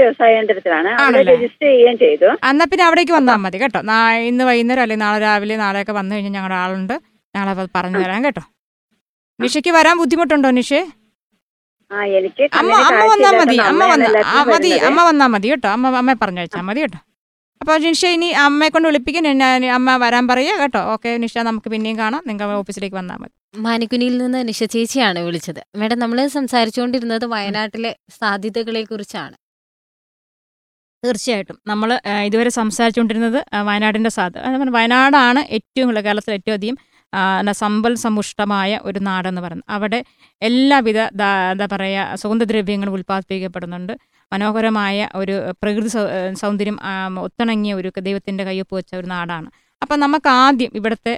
വ്യവസായ 0.00 0.30
കേന്ദ്രത്തിലാണ്. 0.38 0.90
രജിസ്റ്റർ 1.30 1.68
ചെയ്യാൻ 1.70 1.96
ചെയ്തു. 2.04 2.28
എന്നാൽ 2.50 2.68
പിന്നെ 2.72 2.84
അവിടേക്ക് 2.88 3.14
വന്നാൽ 3.18 3.40
മതി 3.44 3.60
കേട്ടോ. 3.62 3.80
ഇന്ന് 4.32 4.44
വൈകുന്നേരം 4.50 4.82
അല്ലെങ്കിൽ 4.84 5.04
നാളെ 5.06 5.20
രാവിലെ 5.26 5.56
നാളെയൊക്കെ 5.64 5.94
വന്നു 6.00 6.12
കഴിഞ്ഞാൽ 6.16 6.34
ഞങ്ങളുടെ 6.38 6.58
ആളുണ്ട്. 6.64 6.94
ഞങ്ങളത് 7.34 7.72
പറഞ്ഞു 7.78 8.02
തരാം 8.04 8.20
കേട്ടോ. 8.28 8.44
നിഷയ്ക്ക് 9.38 9.74
വരാൻ 9.78 9.96
ബുദ്ധിമുട്ടുണ്ടോ 10.02 10.50
നിഷേ? 10.60 10.82
അമ്മ 12.60 12.72
അമ്മ 12.88 13.02
വന്നാ 13.12 13.30
മതി. 13.40 13.56
അമ്മ 13.70 13.82
വന്ന 13.92 14.06
മതി. 14.52 14.72
അമ്മ 14.88 15.00
വന്നാ 15.08 15.26
മതി 15.34 15.48
കേട്ടോ. 15.52 15.68
അമ്മ 15.76 15.92
അമ്മ 16.02 16.14
പറഞ്ഞയച്ചാ 16.22 16.62
മതി 16.68 16.82
കേട്ടോ. 16.84 17.00
അപ്പോൾ 17.60 17.76
നിഷ 17.84 18.04
ഇനി 18.16 18.28
അമ്മയെ 18.46 18.70
കൊണ്ട് 18.74 18.86
വിളിപ്പിക്കും. 18.88 19.26
ഞാൻ 19.42 19.64
അമ്മ 19.76 19.90
വരാൻ 20.04 20.24
പറയുക 20.30 20.56
കേട്ടോ. 20.62 20.80
ഓക്കെ 20.94 21.10
നിഷ 21.22 21.44
നമുക്ക് 21.48 21.68
പിന്നെയും 21.74 21.96
കാണാം. 22.02 22.22
നിങ്ങൾ 22.30 22.50
ഓഫീസിലേക്ക് 22.62 22.96
വന്നാൽ 23.00 23.18
മതി. 23.22 23.34
മാനിക്കുനിയിൽ 23.66 24.14
നിന്ന് 24.24 24.40
നിഷ 24.50 24.60
ചേച്ചിയാണ് 24.74 25.20
വിളിച്ചത്. 25.28 25.62
മേഡം 25.80 25.98
നമ്മൾ 26.04 26.20
സംസാരിച്ചുകൊണ്ടിരുന്നത് 26.38 27.26
വയനാട്ടിലെ 27.34 27.92
സാധ്യതകളെ 28.20 28.82
കുറിച്ചാണ് 28.92 29.36
തീർച്ചയായിട്ടും 31.02 31.56
നമ്മൾ 31.70 31.88
ഇതുവരെ 32.26 32.50
സംസാരിച്ചുകൊണ്ടിരുന്നത് 32.60 33.38
വയനാടിന്റെ 33.68 33.68
വയനാടിന്റെ 33.68 34.10
സാധ്യത 34.18 34.70
വയനാടാണ് 34.76 35.40
ഏറ്റവും 35.56 35.86
കൂടുതൽ 35.88 36.04
കേരളത്തിൽ 36.06 36.34
ഏറ്റവും 36.38 36.56
അധികം 36.58 36.76
സമ്പൽ 37.62 37.94
സമ്പുഷ്ടമായ 38.04 38.80
ഒരു 38.84 38.98
നാടെന്ന് 38.98 39.40
പറയുന്നത്. 39.44 39.70
അവിടെ 39.76 40.00
എല്ലാവിധ 40.42 40.98
എന്താ 41.52 41.66
പറയുക 41.72 42.16
സുഗന്ധദ്രവ്യങ്ങളും 42.22 42.94
ഉൽപ്പാദിപ്പിക്കപ്പെടുന്നുണ്ട്. 42.98 43.92
മനോഹരമായ 44.32 45.08
ഒരു 45.14 45.34
പ്രകൃതി 45.62 45.90
സൗന്ദര്യം 46.42 46.78
ഒത്തിണങ്ങിയ 47.26 47.74
ഒരു 47.80 47.90
ദൈവത്തിന്റെ 48.08 48.44
കയ്യൊപ്പ് 48.44 48.74
വെച്ച 48.76 48.92
ഒരു 49.00 49.06
നാടാണ്. 49.06 49.48
അപ്പം 49.82 49.98
നമുക്ക് 50.00 50.28
ആദ്യം 50.42 50.70
ഇവിടുത്തെ 50.78 51.12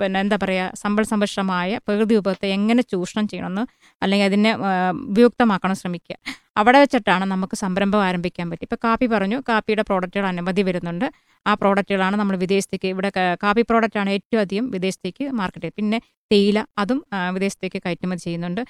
പിന്നെ 0.00 0.18
എന്താ 0.24 0.36
പറയുക 0.42 0.78
സമ്പൽ 0.82 1.04
സംരക്ഷണമായ 1.10 1.78
പ്രകൃതി 1.86 2.14
വിഭവത്തെ 2.18 2.48
എങ്ങനെ 2.56 2.82
ചൂഷണം 2.92 3.26
ചെയ്യണമെന്ന് 3.30 3.64
അല്ലെങ്കിൽ 4.02 4.26
അതിനെ 4.30 4.52
ഉപയുക്തമാക്കണം 5.10 5.76
ശ്രമിക്കുക. 5.80 6.16
അവിടെ 6.60 6.78
വെച്ചിട്ടാണ് 6.82 7.24
നമുക്ക് 7.32 7.56
സംരംഭം 7.64 8.00
ആരംഭിക്കാൻ 8.06 8.46
പറ്റും 8.50 8.66
ഇപ്പോൾ 8.68 8.80
കാപ്പി 8.86 9.06
പറഞ്ഞു 9.14 9.38
കാപ്പിയുടെ 9.48 9.84
പ്രോഡക്റ്റുകൾ 9.90 10.26
അനവധി 10.32 10.62
വരുന്നുണ്ട്. 10.68 11.06
ആ 11.46 11.52
പ്രോഡക്റ്റുകളാണ് 11.60 12.16
നമ്മൾ 12.20 12.36
വിദേശത്തേക്ക് 12.44 12.88
ഇവിടെ 12.94 13.10
കാപ്പി 13.44 13.62
പ്രോഡക്റ്റാണ് 13.70 14.10
ഏറ്റവും 14.16 14.42
അധികം 14.46 14.66
വിദേശത്തേക്ക് 14.76 15.24
മാർക്കറ്റ് 15.40 15.70
പിന്നെ 15.78 16.00
തേയില 16.30 16.58
അതും 16.82 17.00
വിദേശത്തേക്ക് 17.36 17.78
കയറ്റുമതി 17.86 18.22
ചെയ്യുന്നുണ്ട്. 18.26 18.62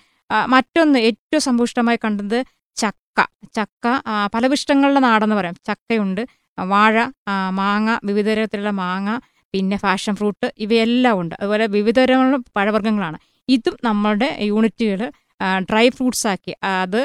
മറ്റൊന്ന് 0.55 0.99
ഏറ്റവും 1.09 1.43
സമ്പുഷ്ടമായി 1.49 1.99
കണ്ടത് 2.05 2.39
ചക്ക. 2.77 3.19
ചക്ക 3.57 3.87
പലവിഷ്ടങ്ങളുടെ 4.35 5.01
നാടെന്ന് 5.09 5.37
പറയാം. 5.41 5.57
ചക്കയുണ്ട്. 5.69 6.23
വാഴ 6.59 6.95
മാങ്ങ 7.61 7.91
വിവിധ 8.05 8.29
തരത്തിലുള്ള 8.29 8.71
മാങ്ങ 8.71 9.11
പിന്നെ 9.55 9.77
ഫാഷൻ 9.77 10.15
ഫ്രൂട്ട് 10.17 10.47
ഇവയെല്ലാം 10.59 11.21
ഉണ്ട്. 11.21 11.35
അതുപോലെ 11.41 11.67
വിവിധ 11.67 11.99
തരമുള്ള 11.99 12.37
പഴവർഗങ്ങളാണ്. 12.57 13.19
ഇതും 13.49 13.77
നമ്മളുടെ 13.85 14.29
യൂണിറ്റുകൾ 14.51 15.01
ഡ്രൈ 15.69 15.89
ഫ്രൂട്ട്സ് 15.89 16.27
ആക്കി 16.27 16.53
അത് 16.65 16.99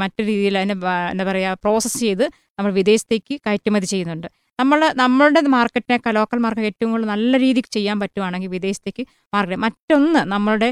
മറ്റു 0.00 0.20
രീതിയിൽ 0.22 0.58
അതിനെ 0.58 0.74
എന്താ 1.12 1.24
പറയുക 1.24 1.56
പ്രോസസ്സ് 1.64 2.00
ചെയ്ത് 2.00 2.24
നമ്മൾ 2.58 2.72
വിദേശത്തേക്ക് 2.72 3.34
കയറ്റുമതി 3.46 3.86
ചെയ്യുന്നുണ്ട്. 3.86 4.28
നമ്മൾ 4.60 4.80
നമ്മളുടെ 5.02 5.40
മാർക്കറ്റിനേക്കാൾ 5.40 6.12
ലോക്കൽ 6.18 6.38
മാർക്കറ്റ് 6.44 6.70
ഏറ്റവും 6.72 6.90
കൂടുതൽ 6.92 7.08
നല്ല 7.08 7.36
രീതിക്ക് 7.44 7.70
ചെയ്യാൻ 7.76 8.00
പറ്റുവാണെങ്കിൽ 8.00 8.50
വിദേശത്തേക്ക് 8.56 9.02
മാർക്കറ്റ് 9.34 9.60
മറ്റൊന്ന് 9.66 10.22
നമ്മളുടെ 10.34 10.68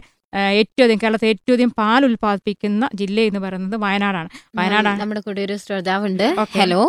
ഏറ്റവും 0.61 0.85
അധികം 0.87 1.01
കേരളത്തിൽ 1.03 1.29
ഏറ്റവും 1.29 1.55
അധികം 1.57 1.71
പാൽ 1.81 2.05
ഉൽപ്പാദിപ്പിക്കുന്ന 2.09 2.89
ജില്ല 2.95 3.21
എന്ന് 3.21 3.41
പറയുന്നത് 3.41 3.77
വയനാടാണ്. 3.85 4.29
വയനാടാണ്. 4.59 5.01
നമ്മുടെ 5.01 5.21
കൂടെ 5.21 5.41
ഒരു 5.49 5.57
ശ്രോതാവുണ്ട്. 5.65 6.27
ഹലോ. 6.59 6.83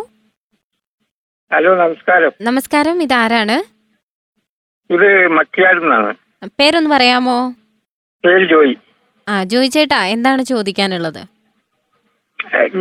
ഹലോ 1.51 1.71
നമസ്കാരം. 1.75 2.31
നമസ്കാരം. 2.47 2.97
ഇതാരാണ്? 3.05 3.55
ഇത് 4.89 5.07
മക്കിയാടുന്നാണ് 5.37 6.11
പേരൊന്ന് 6.59 6.89
പറയാമോ? 6.95 7.37
പേര് 8.23 8.45
ജോയി. 8.51 8.75
ആ 9.27 9.43
ജോയി 9.43 9.69
ചേട്ടാ 9.75 9.99
എന്താണ് 10.15 10.41
ചോദിക്കാനുള്ളത്? 10.51 11.21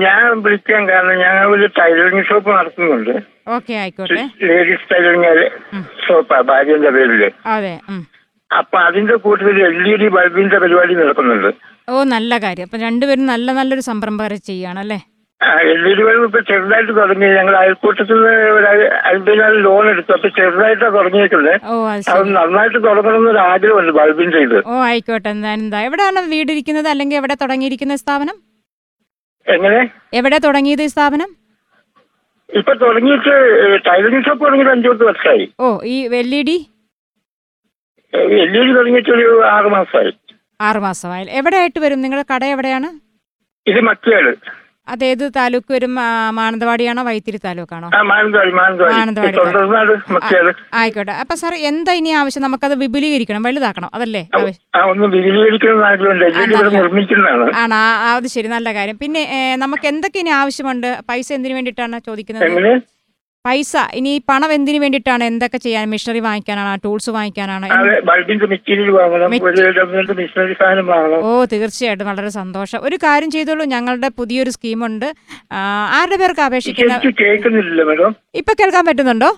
ഞാൻ 0.05 0.43
വിളിക്കാൻ 0.45 0.83
കാരണം 0.89 1.17
ഞങ്ങൾ 1.25 1.47
ഒരു 1.57 1.67
ടൈലറിംഗ് 1.79 2.27
ഷോപ്പ് 2.29 2.51
നടത്തുന്നുണ്ട്. 2.59 3.15
ഓക്കെ 3.57 3.73
ആയിക്കോട്ടെ. 3.73 4.23
Ladies 4.49 4.89
tailoring. 4.93 5.49
ഷോപ്പാ 6.07 6.41
ഭാര്യന്റെ 6.41 6.91
പേരിൽ. 6.91 7.23
അതെ. 7.57 7.75
അപ്പൊ 8.51 8.79
അതിന്റെ 8.79 9.15
കൂട്ടത്തിൽ 9.15 9.59
എൽ 9.69 9.89
ഇ 9.93 9.97
ഡി 10.03 10.09
ബൾബിന്റെ 10.09 10.59
പരിപാടി 10.59 10.95
നടക്കുന്നുണ്ട്. 10.95 11.51
ഓ 11.89 12.03
നല്ല 12.17 12.39
കാര്യം. 12.39 12.65
അപ്പൊ 12.65 12.79
രണ്ടുപേരും 12.87 13.27
നല്ല 13.27 13.53
നല്ലൊരു 13.53 13.81
സംരംഭം 13.81 14.37
ചെയ്യുകയാണല്ലേ? 14.51 15.01
ഇ 15.41 15.93
ഇപ്പൊ 16.27 16.41
ചെറുതായിട്ട് 16.49 16.93
തുടങ്ങി. 16.99 17.27
ഞങ്ങൾ 17.39 17.55
അയൽക്കൂട്ടത്തിൽ 17.61 18.19
നിന്ന് 18.23 19.59
ലോൺ 19.67 19.85
എടുത്തു. 19.93 20.13
അപ്പൊ 20.17 20.29
ചെറുതായിട്ടാണ് 20.39 20.95
തുടങ്ങിയിട്ടുണ്ട് 20.97 21.53
അത് 22.13 22.23
നന്നായിട്ട് 22.39 22.79
തുടങ്ങണമെന്ന് 22.89 23.31
ഒരു 23.35 23.41
ആഗ്രഹമുണ്ട് 23.53 23.93
ബൾബിന്റെ 23.99 24.41
ഇത് 24.47 24.59
ഓ 24.71 24.81
ആയിക്കോട്ടെ. 24.89 25.31
എന്താ 25.57 25.81
എവിടെയാണ് 25.89 26.23
വീട് 26.35 26.51
ഇരിക്കുന്നത് 26.55 26.89
അല്ലെങ്കിൽ 26.93 27.19
എവിടെ 27.21 27.37
തുടങ്ങിയിരിക്കുന്ന 27.43 27.97
സ്ഥാപനം? 28.03 28.37
എങ്ങനെ? 29.47 29.81
എവിടെ 30.21 30.39
തുടങ്ങിയത് 30.47 30.83
ഈ 30.87 30.91
സ്ഥാപനം? 30.95 31.31
ഇപ്പൊ 32.51 32.73
തുടങ്ങിയിട്ട് 32.83 33.33
ടൈലറിംഗ് 33.89 34.27
ഷോപ്പ് 34.27 34.43
തുടങ്ങിയിട്ട് 34.45 34.73
അഞ്ചു 34.75 34.89
പത്ത് 34.93 35.07
വർഷമായി. 35.11 35.47
ഓ 35.65 35.67
ഈ 35.95 35.97
L 36.23 36.33
E 36.39 36.43
D? 36.49 36.59
L 38.13 38.55
E 38.59 38.63
D 38.67 38.73
തുടങ്ങിയിട്ട് 38.79 39.11
ഒരു 39.17 39.27
ആറ് 39.55 39.69
മാസമായി. 39.77 40.13
ആറ് 40.61 40.81
മാസമായാലും 40.87 41.35
എവിടെയായിട്ട് 41.41 41.81
വരും? 41.85 42.01
നിങ്ങളുടെ 42.05 42.27
കട 42.33 42.45
എവിടെയാണ്? 42.55 42.89
ഇത് 43.67 43.81
മക്കിയാട് 43.89 44.33
അതേത് 44.89 45.25
താലൂക്ക് 45.37 45.71
വരും? 45.73 45.93
മാനന്തവാടിയാണോ 46.39 47.03
വൈത്തിരി 47.03 47.39
താലൂക്കാണോ? 47.45 47.89
മാനന്തവാടി 48.11 48.53
ആയിക്കോട്ടെ. 50.75 51.13
അപ്പൊ 51.13 51.35
സാർ 51.35 51.55
എന്താ 51.71 51.93
ഇനി 51.93 52.11
ആവശ്യം? 52.21 52.43
നമുക്കത് 52.43 52.75
വിപുലീകരിക്കണം 52.75 53.43
വലുതാക്കണം 53.43 53.91
അതല്ലേ? 53.95 54.23
ആണ്? 57.65 57.81
അത് 58.15 58.29
ശരി. 58.37 58.49
നല്ല 58.49 58.69
കാര്യം. 58.75 58.99
പിന്നെ 59.05 59.25
നമുക്ക് 59.65 59.87
എന്തൊക്കെ 59.87 60.19
ഇനി 60.19 60.31
ആവശ്യമുണ്ട്? 60.41 60.99
പൈസ 61.11 61.33
എന്തിനു 61.33 61.55
വേണ്ടിയിട്ടാണ് 61.55 61.99
ചോദിക്കുന്നത്? 62.11 62.45
പൈസ 63.49 63.73
ഇനി 63.95 64.23
പണം 64.29 64.53
എന്തിനു 64.53 64.79
വേണ്ടിയിട്ടാണ് 64.79 65.25
എന്തൊക്കെ 65.25 65.59
ചെയ്യാൻ 65.59 65.91
മെഷീനറി 65.91 66.21
വാങ്ങിക്കാനാണ് 66.21 66.81
ടൂൾസ് 66.85 67.11
വാങ്ങിക്കാനാണ്? 67.11 67.67
ഓ 71.29 71.45
തീർച്ചയായിട്ടും. 71.45 72.07
വളരെ 72.07 72.29
സന്തോഷം. 72.29 72.79
ഒരു 72.83 72.97
കാര്യം 72.97 73.31
ചെയ്തോളൂ 73.31 73.65
ഞങ്ങളുടെ 73.75 74.09
പുതിയൊരു 74.19 74.51
സ്കീമുണ്ട്. 74.51 75.09
ആരുടെ 75.99 76.17
പേർക്ക് 76.17 76.41
അപേക്ഷിക്കുന്ന 76.41 77.01
ഇപ്പൊ 78.35 78.55
കേൾക്കാൻ 78.61 78.85
പറ്റുന്നുണ്ടോ? 78.87 79.31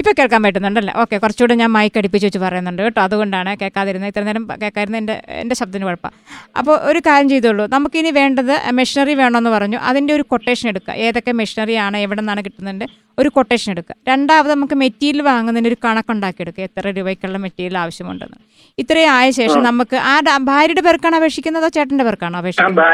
ഇപ്പൊ 0.00 0.12
കേൾക്കാൻ 0.18 0.42
പറ്റുന്നുണ്ടല്ലേ? 0.42 0.92
ഓക്കെ 1.02 1.16
കുറച്ചുകൂടെ 1.18 1.54
ഞാൻ 1.54 1.70
മൈക്ക് 1.76 1.98
അടുപ്പിച്ച് 1.98 2.26
വെച്ച് 2.26 2.38
പറയുന്നുണ്ട് 2.38 2.82
കേട്ടോ. 2.82 3.00
അതുകൊണ്ടാണ് 3.00 3.50
കേൾക്കാതിരുന്നത്. 3.62 4.10
ഇത്ര 4.12 4.22
നേരം 4.28 4.44
കേൾക്കാതിരുന്ന 4.62 4.96
എന്റെ 4.96 5.14
എന്റെ 5.28 5.54
ശബ്ദത്തിന് 5.54 5.84
കുഴപ്പം. 5.84 6.12
അപ്പോൾ 6.58 6.76
ഒരു 6.90 7.00
കാര്യം 7.06 7.28
ചെയ്തോളൂ 7.28 7.66
നമുക്കിനി 7.66 8.10
വേണ്ടത് 8.10 8.54
മെഷീനറി 8.80 9.14
വേണമെന്ന് 9.14 9.50
പറഞ്ഞു. 9.50 9.78
അതിന്റെ 9.78 10.14
ഒരു 10.14 10.24
കൊട്ടേഷൻ 10.32 10.68
എടുക്കുക. 10.68 10.94
ഏതൊക്കെ 11.06 11.32
മെഷീനറിയാണ് 11.32 11.96
എവിടെ 11.96 12.20
നിന്നാണ് 12.20 12.44
കിട്ടുന്നുണ്ട് 12.44 12.86
ഒരു 13.18 13.28
കൊട്ടേഷൻ 13.28 13.72
എടുക്കുക. 13.72 13.94
രണ്ടാമത് 14.08 14.50
നമുക്ക് 14.50 14.74
മെറ്റീരിയൽ 14.74 15.22
വാങ്ങുന്നതിന് 15.22 15.68
ഒരു 15.68 15.76
കണക്കുണ്ടാക്കിയെടുക്കുക. 15.84 16.62
എത്ര 16.64 16.90
രൂപയ്ക്കുള്ള 16.90 17.38
മെറ്റീരിയൽ 17.38 17.78
ആവശ്യമുണ്ടെന്ന്. 17.78 18.36
ഇത്രയും 18.78 19.10
ആയ 19.10 19.30
ശേഷം 19.30 19.62
നമുക്ക് 19.62 19.96
ആ 19.96 20.20
ഭാര്യയുടെ 20.38 20.80
പേർക്കാണ് 20.80 21.16
അപേക്ഷിക്കുന്നത്? 21.16 21.62
അതോ 21.62 21.68
ചേട്ടന്റെ 21.68 22.04
പേർക്കാണോ 22.04 22.38
അപേക്ഷിക്കുന്നത്? 22.38 22.84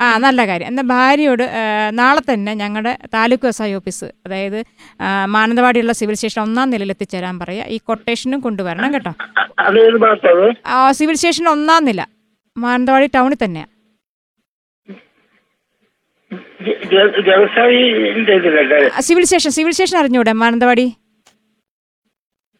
ആ 0.00 0.18
നല്ല 0.18 0.46
കാര്യം. 0.46 0.66
എന്നാൽ 0.66 0.84
ഭാര്യയോട് 0.84 1.50
നാളെ 1.90 2.32
തന്നെ 2.32 2.54
ഞങ്ങളുടെ 2.54 2.98
താലൂക്ക് 3.14 3.44
വ്യവസായ 3.44 3.74
ഓഫീസ് 3.74 4.04
അതായത് 4.04 4.64
മാനന്തവാടിയുള്ള 5.24 5.92
സിവിൽ 5.92 6.14
സ്റ്റേഷൻ 6.14 6.42
ഒന്നാം 6.42 6.70
നിലയിൽ 6.70 6.90
എത്തിച്ചേരാൻ 6.90 7.38
പറയുക 7.38 7.64
ഈ 7.64 7.78
കൊട്ടേഷനും 7.78 8.40
കൊണ്ടുവരണം 8.40 8.94
കേട്ടോ. 8.94 9.10
സിവിൽ 10.92 11.14
സ്റ്റേഷൻ 11.14 11.48
ഒന്നാം 11.48 11.84
നില. 11.84 12.06
മാനന്തവാടി 12.56 13.06
ടൗണിൽ 13.06 13.36
തന്നെയാണ് 13.44 13.74
ജ- 14.88 14.92
ജ- 14.92 14.92
വ്യവസായിന്റെ 14.92 16.22
ഇതിലല്ലേ 16.22 16.23
സിവിൽ 19.06 19.24
സ്റ്റേഷൻ 19.30 19.50
സിവിൽ 19.56 19.72
സ്റ്റേഷൻ 19.76 19.96
അറിഞ്ഞൂടെ? 19.98 20.32
Mananthavady. 20.42 20.86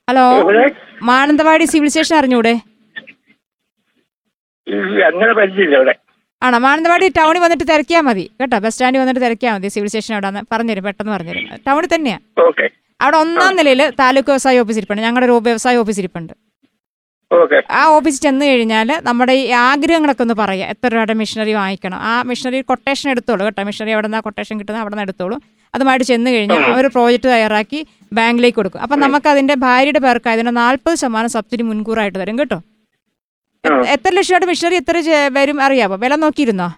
Hello? 0.09 0.25
Mananthavady 1.11 1.65
civil 1.65 1.91
station 1.95 2.17
അറിഞ്ഞൂടെ? 2.17 2.55
ആണോ? 6.43 6.59
മാനന്തവാടി 6.59 7.07
ടൗണിൽ 7.19 7.41
വന്നിട്ട് 7.45 7.65
തിരക്കിയാൽ 7.73 8.03
മതി. 8.09 8.25
കേട്ടോ 8.41 8.59
ബസ് 8.65 8.75
സ്റ്റാൻഡിൽ 8.75 9.01
വന്നിട്ട് 9.03 9.21
തിരക്കിയാൽ 9.21 9.53
മതി 9.57 9.69
സിവിൽ 9.75 9.89
സ്റ്റേഷൻ 9.93 10.15
അവിടെ 10.15 10.31
പറഞ്ഞുതരും 10.53 10.85
പെട്ടെന്ന് 10.85 11.13
പറഞ്ഞുതരും. 11.13 11.45
ടൗണിൽ 11.69 11.89
തന്നെയാ. 11.95 12.19
ഓക്കെ. 12.49 12.67
അവിടെ 13.01 13.17
ഒന്നാം 13.17 13.57
നിലയിൽ 13.61 13.83
താലൂക്ക് 14.01 14.31
വ്യവസായ 14.31 14.61
ഓഫീസ് 14.65 14.79
ഇരിപ്പുണ്ട്. 14.81 15.03
ഞങ്ങളുടെ 15.03 15.27
ഒരു 15.31 15.37
വ്യവസായ 15.49 15.77
ഓഫീസ് 15.77 16.01
ഇരിപ്പുണ്ട്. 16.03 16.33
ആ 17.79 17.83
ഓഫീസിൽ 17.97 18.21
ചെന്ന് 18.27 18.45
കഴിഞ്ഞാൽ 18.51 18.89
നമ്മുടെ 19.09 19.35
ഈ 19.43 19.45
ആഗ്രഹങ്ങളൊക്കെ 19.71 20.23
ഒന്ന് 20.27 20.37
പറയാം 20.43 20.69
എത്ര 20.75 20.91
രൂപയുടെ 20.95 21.15
മിഷനറി 21.21 21.53
വാങ്ങിക്കണം. 21.61 21.99
ആ 22.11 22.13
മിഷനറി 22.31 22.61
കൊട്ടേഷൻ 22.71 23.07
എടുത്തോളൂ 23.15 23.43
കേട്ടോ. 23.47 23.63
മെഷീനറി 23.69 23.93
എവിടെ 23.97 24.09
നിന്നാണ് 24.09 24.27
കൊട്ടേഷൻ 24.29 24.55
കിട്ടുന്നത് 24.61 24.83
അവിടെ 24.83 24.95
നിന്ന് 24.95 25.07
എടുത്തോളൂ. 25.09 25.37
അതുമായിട്ട് 25.75 26.07
ചെന്ന് 26.11 26.31
കഴിഞ്ഞാൽ 26.35 26.63
അവർ 26.75 26.87
പ്രോജക്റ്റ് 26.97 27.29
തയ്യാറാക്കി 27.35 27.81
ബാങ്കിലേക്ക് 28.19 28.59
കൊടുക്കും. 28.59 28.83
അപ്പം 28.85 28.99
നമുക്ക് 29.05 29.29
അതിന്റെ 29.33 29.55
ഭാര്യയുടെ 29.67 30.01
പേർക്ക് 30.07 30.29
അതിന് 30.35 30.53
നാൽപ്പത് 30.63 30.97
ശതമാനം 31.03 31.31
സബ്സിഡി 31.37 31.65
മുൻകൂറായിട്ട് 31.71 32.19
തരും 32.23 32.39
കേട്ടോ. 32.43 32.59
എത്ര 33.95 34.11
ലക്ഷം 34.19 34.33
രൂപയുടെ 34.33 34.49
മിഷനറി 34.53 34.77
എത്ര 34.83 34.97
വരും 35.39 35.59
അറിയാമോ 35.67 35.97
വില 36.05 36.15
നോക്കിയിരുന്നോ? 36.25 36.69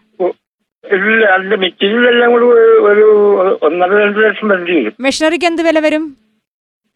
മെഷീനറിക്ക് 5.07 5.47
എന്ത് 5.51 5.63
വില 5.69 5.79
വരും? 5.87 6.05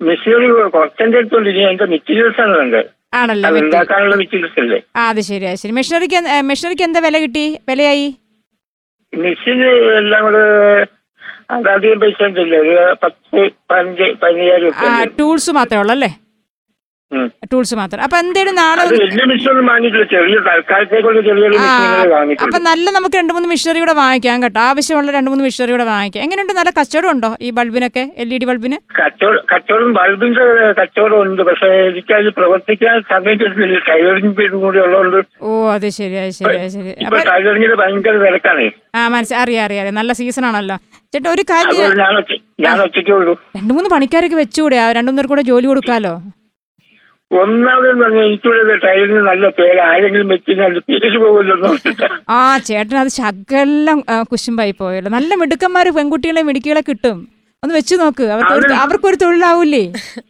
മെഷീനറി 0.08 0.48
കുറച്ചെന്റെ 0.76 1.18
അടുത്തുണ്ട് 1.20 1.50
ഇനി 1.52 1.62
അതിന്റെ 1.68 1.86
മെറ്റീരിയൽസ് 1.94 2.40
ആണ് 2.44 2.54
വേണ്ടത്. 2.60 2.88
ആണല്ലോ 3.12 3.48
അത് 3.48 3.58
ആ 4.96 5.04
ശരി 5.22 5.46
അത് 5.46 5.58
ശരി. 5.58 5.72
മെഷീനറിക്ക് 5.72 6.18
മെഷീനറിക്ക് 6.44 6.84
എന്താ 6.84 7.00
വില 7.00 7.18
കിട്ടി? 7.18 7.44
വിലയായി? 7.68 8.08
മെഷീൻ 9.12 9.60
എല്ലാം 9.98 10.22
കൂടെ 10.24 10.42
അതധികം 11.54 12.00
പൈസ 12.00 12.20
ഉണ്ടല്ലോ 12.22 12.58
ഒരു 12.60 12.74
പത്ത് 13.02 13.38
പതിനഞ്ച് 13.70 14.06
പതിനയ്യായിരം 14.22 14.74
ആ 14.84 14.90
ടൂൾസ് 15.18 15.50
മാത്രമേ 15.50 15.80
ഉള്ളൂ 15.82 15.92
അല്ലേ? 15.92 16.10
ഉം. 16.12 16.18
ടൂൾസ് 17.52 17.74
മാത്രം. 17.78 18.00
അപ്പൊ 18.06 18.16
എന്തേലും 18.22 18.54
നാളെ 18.60 18.82
അപ്പൊ 22.44 22.58
നല്ല 22.68 22.86
നമുക്ക് 22.96 23.16
രണ്ട് 23.20 23.32
മൂന്ന് 23.36 23.48
മിഷനറി 23.52 23.80
കൂടെ 23.84 23.94
വാങ്ങിക്കാം 24.00 24.42
കേട്ടോ. 24.44 24.60
ആവശ്യമുള്ള 24.70 25.10
രണ്ട് 25.16 25.30
മൂന്ന് 25.32 25.44
മിഷനറി 25.46 25.72
കൂടെ 25.74 25.86
വാങ്ങിക്കാം. 25.92 26.22
എങ്ങനെയുണ്ട്? 26.26 26.54
നല്ല 26.58 26.72
കച്ചവടം 26.78 27.10
ഉണ്ടോ 27.14 27.30
ഈ 27.46 27.50
ബൾബിനൊക്കെ? 27.58 28.04
എൽ 28.22 28.28
ഇ 28.34 28.38
ഡി 28.42 28.48
ബൾബിന്? 28.50 28.78
കച്ചവടം 29.50 29.90
ബൾബിന്റെ 29.98 30.46
കച്ചവടം 30.80 31.18
ഉണ്ട്. 31.24 31.42
പക്ഷെ 31.50 31.70
എനിക്കത് 31.88 32.30
പ്രവർത്തിക്കാൻ 32.38 32.96
സമയം 33.12 33.38
കിട്ടുന്നില്ല. 33.42 33.78
ടൈലറിംഗ് 33.90 34.32
കൂടി 34.64 34.80
ഉള്ളതുകൊണ്ട് 34.86 35.18
ഓ 35.46 35.50
അത് 35.76 35.88
ശരി 35.98 36.16
അത് 36.24 36.34
ശരി 36.40 36.56
അത് 36.62 36.70
ശരി. 36.76 36.90
ടൈലറിംഗിന് 37.32 37.78
ഭയങ്കര 37.82 38.16
തിരക്കാണ്. 38.26 38.66
ആ 38.98 39.08
മനസ്സിൽ 39.14 39.36
അറിയാം 39.44 39.64
അറിയാം 39.68 39.82
അറിയാം. 39.84 39.98
നല്ല 40.00 40.12
സീസൺ 40.20 40.44
ആണല്ലോ. 40.50 40.76
ചേട്ടാ 41.14 41.28
ഒരു 41.36 41.44
കാര്യം 41.52 41.86
രണ്ടു 43.56 43.72
മൂന്ന് 43.76 43.90
പണിക്കാരൊക്കെ 43.94 44.36
വെച്ചുകൂടെ 44.42 44.78
രണ്ടു 44.98 45.10
മൂന്നേർ 45.10 45.28
കൂടെ 45.32 45.42
ജോലി 45.50 45.66
കൊടുക്കാലോ? 45.70 46.14
പറഞ്ഞാൽ 47.30 48.24
എനിക്കിവിടെ 48.24 48.62
നല്ല 49.22 49.48
പേര്. 49.48 49.80
ആരെങ്കിലും 49.80 50.28
വെച്ച് 50.28 50.52
പേര് 50.88 51.18
പോകുമല്ലോ 51.18 51.70
ആ 52.30 52.58
ചേട്ടൻ 52.58 52.96
അത് 52.96 53.08
ശകലം 53.10 53.98
കുശുമ്പായി 54.30 54.74
പോയല്ലോ. 54.80 55.10
നല്ല 55.10 55.34
മിടുക്കന്മാര് 55.34 55.90
പെൺകുട്ടികളെ 55.90 56.42
മിടുക്കികളെ 56.42 56.82
കിട്ടും. 56.88 57.18
ഒന്ന് 57.62 57.74
വെച്ചു 57.74 57.94
നോക്ക്. 57.96 58.24
അവർക്ക് 58.26 58.52
ഒരു- 58.58 58.76
അവർക്കൊരു 58.76 59.16
തൊഴിലാവൂലേ 59.16 59.84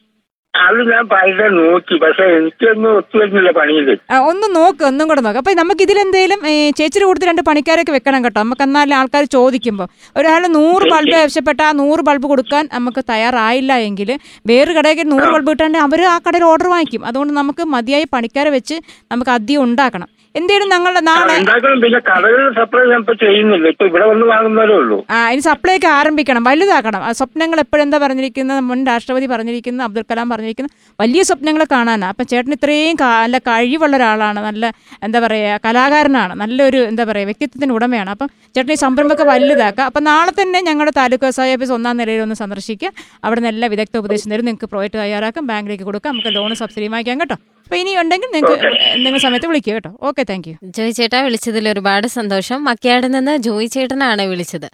അത് 0.55 0.79
ഞാൻ 0.89 1.05
പലരെ 1.09 1.49
നോക്കി. 1.57 1.95
പക്ഷെ 2.03 2.25
എനിക്കൊന്നും 2.37 2.91
ഒത്തുവരുന്നില്ല 2.97 3.51
പണിയിൽ. 3.51 3.89
ആ, 4.11 4.17
ഒന്ന് 4.31 4.47
നോക്ക് 4.57 4.83
ഒന്നും 4.89 5.09
കൂടെ 5.09 5.21
നോക്ക്. 5.21 5.39
അപ്പൊ 5.39 5.53
നമുക്ക് 5.55 5.83
ഇതിലെന്തേലും 5.83 6.41
ഏ, 6.47 6.55
ചേച്ചിയുടെ 6.71 7.27
രണ്ട് 7.29 7.43
പണിക്കാരൊക്കെ 7.49 7.93
വെക്കണം 7.93 8.25
കേട്ടോ. 8.25 8.39
നമുക്ക് 8.41 8.63
എന്നാലും 8.63 8.95
ആൾക്കാർ 8.95 9.25
ചോദിക്കുമ്പോൾ 9.37 9.89
ഒരാൾ 10.17 10.43
നൂറ് 10.57 10.87
ബൾബ് 10.93 11.17
ആവശ്യപ്പെട്ട 11.21 11.61
ആ 11.63 11.73
നൂറ് 11.81 12.03
ബൾബ് 12.03 12.27
കൊടുക്കാൻ 12.27 12.65
നമുക്ക് 12.75 13.03
തയ്യാറായില്ല 13.13 13.73
എങ്കിൽ 13.89 14.11
വേറെ 14.47 14.73
കടയിൽ 14.73 15.09
നൂറ് 15.13 15.29
ബൾബ് 15.35 15.51
കിട്ടാണ്ട് 15.51 15.79
അവർ 15.87 16.03
ആ 16.07 16.19
കടയിൽ 16.19 16.45
ഓർഡർ 16.45 16.69
വാങ്ങിക്കും. 16.69 17.05
അതുകൊണ്ട് 17.05 17.33
നമുക്ക് 17.33 17.63
മതിയായ 17.75 18.05
പണിക്കാരെ 18.15 18.51
വെച്ച് 18.51 18.79
നമുക്ക് 19.13 19.31
അധികം 19.31 19.65
ഉണ്ടാക്കണം. 19.65 20.11
എന്തേലും 20.39 20.69
ഞങ്ങളുടെ 20.73 21.01
നാളെ 21.09 21.33
ഉണ്ടാക്കണം. 21.41 21.79
പിന്നെ 21.85 22.01
കടകളിൽ 22.09 22.49
സപ്ലൈ 22.59 22.83
ഞാൻ 22.91 23.01
ഇപ്പൊ 23.05 23.15
ചെയ്യുന്നില്ല. 23.23 23.67
ഇപ്പൊ 23.75 23.85
ഇവിടെ 23.91 24.05
വന്ന് 24.11 24.27
വാങ്ങുന്നവരേ 24.31 24.75
ഉള്ളൂ. 24.83 24.99
ആ 25.15 25.17
ഇനി 25.33 25.43
സപ്ലൈക്ക് 25.47 25.89
ആരംഭിക്കണം. 25.97 26.43
വലുതാക്കണം. 26.49 27.01
ആ 27.09 27.11
സ്വപ്നങ്ങൾ 27.21 27.59
എപ്പോഴെന്താ 27.65 27.99
പറഞ്ഞിരിക്കുന്നത്? 28.05 28.61
മുൻ 28.69 28.81
രാഷ്ട്രപതി 28.91 29.27
പറഞ്ഞിരിക്കുന്നത് 29.33 29.85
അബ്ദുൽ 29.87 30.05
കലാം 30.11 30.29
പറഞ്ഞിരിക്കുന്നത് 30.35 30.75
വലിയ 31.03 31.23
സ്വപ്നങ്ങൾ 31.31 31.63
കാണാനാണ് 31.75 32.07
അപ്പം 32.13 32.29
ചേട്ടൻ 32.33 32.53
ഇത്രയും 32.59 32.97
നല്ല 33.03 33.39
കഴിവുള്ള 33.51 33.97
ഒരാളാണ്. 34.01 34.41
നല്ല 34.49 34.73
എന്താ 35.09 35.21
പറയുക 35.27 35.59
കലാകാരനാണ്. 35.67 36.33
നല്ലൊരു 36.43 36.83
എന്താ 36.93 37.07
പറയുക 37.11 37.31
വ്യക്തിത്വത്തിന് 37.33 37.75
ഉടമയാണ്. 37.79 38.11
അപ്പം 38.17 38.31
ചേട്ടൻ 38.57 38.73
ഈ 38.77 38.81
സംരംഭമൊക്കെ 38.87 39.27
വലുതാക്കുക 39.33 39.85
അപ്പം 39.91 40.05
നാളെ 40.11 40.35
തന്നെ 40.43 40.61
ഞങ്ങളുടെ 40.71 40.95
താലൂക്ക് 41.01 41.25
വ്യവസായ 41.29 41.57
ഓഫീസ് 41.59 41.75
ഒന്നാം 41.79 41.97
നിലയിൽ 42.03 42.23
ഒന്ന് 42.27 42.39
സന്ദർശിക്കുക. 42.43 42.93
അവിടെ 43.25 43.41
നിന്ന് 43.41 43.55
എല്ലാ 43.55 43.69
വിദഗ്ധ 43.75 43.97
ഉപദേശം 44.05 44.31
തരും. 44.35 44.47
നിങ്ങൾക്ക് 44.51 44.71
പ്രോജക്റ്റ് 44.75 45.01
തയ്യാറാക്കാം. 45.05 45.47
ബാങ്കിലേക്ക് 45.53 45.89
കൊടുക്കാം. 45.91 46.13
നമുക്ക് 46.15 46.35
ലോൺ 46.39 46.55
സബ്സിഡി 46.63 46.89
വാങ്ങിക്കാം 46.97 47.21
കേട്ടോ. 47.25 47.39
അപ്പോൾ 47.71 47.81
ഇനി 47.83 47.93
ഉണ്ടെങ്കിൽ 48.01 48.31
നിങ്ങൾക്ക് 48.35 48.69
എന്തെങ്കിലും 48.95 49.21
സമയത്ത് 49.25 49.49
വിളിക്കുക 49.51 49.75
കേട്ടോ. 49.75 49.91
ഓക്കെ 50.09 50.23
താങ്ക് 50.31 50.47
യു 50.49 50.55
ജോയി 50.77 50.93
ചേട്ടാ 50.97 51.19
വിളിച്ചതിൽ 51.27 51.67
ഒരുപാട് 51.73 52.07
സന്തോഷം. 52.15 52.59
മക്കയാട് 52.69 53.07
നിന്ന് 53.15 53.35
ജോയി 53.47 53.69
ചേട്ടനാണ് 53.75 54.23
വിളിച്ചത്. 54.31 54.67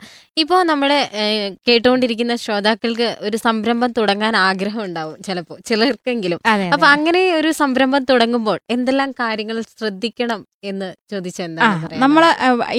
ഇപ്പോൾ 0.42 0.60
നമ്മളെ 0.70 0.96
കേട്ടുകൊണ്ടിരിക്കുന്ന 1.68 2.36
ശ്രോതാക്കൾക്ക് 2.44 3.08
ഒരു 3.26 3.40
സംരംഭം 3.44 3.90
തുടങ്ങാൻ 3.98 4.36
ആഗ്രഹം 4.44 4.82
ഉണ്ടാവും 4.86 5.18
ചിലപ്പോൾ 5.26 5.58
ചിലർക്കെങ്കിലും. 5.70 6.40
അപ്പൊ 6.76 6.86
അങ്ങനെ 6.94 7.22
ഒരു 7.40 7.52
സംരംഭം 7.60 8.06
തുടങ്ങുമ്പോൾ 8.12 8.58
എന്തെല്ലാം 8.76 9.12
കാര്യങ്ങൾ 9.20 9.58
ശ്രദ്ധിക്കണം 9.74 10.40
എന്ന് 10.72 10.90
ചോദിച്ചാൽ 11.12 11.52
നമ്മൾ? 12.06 12.24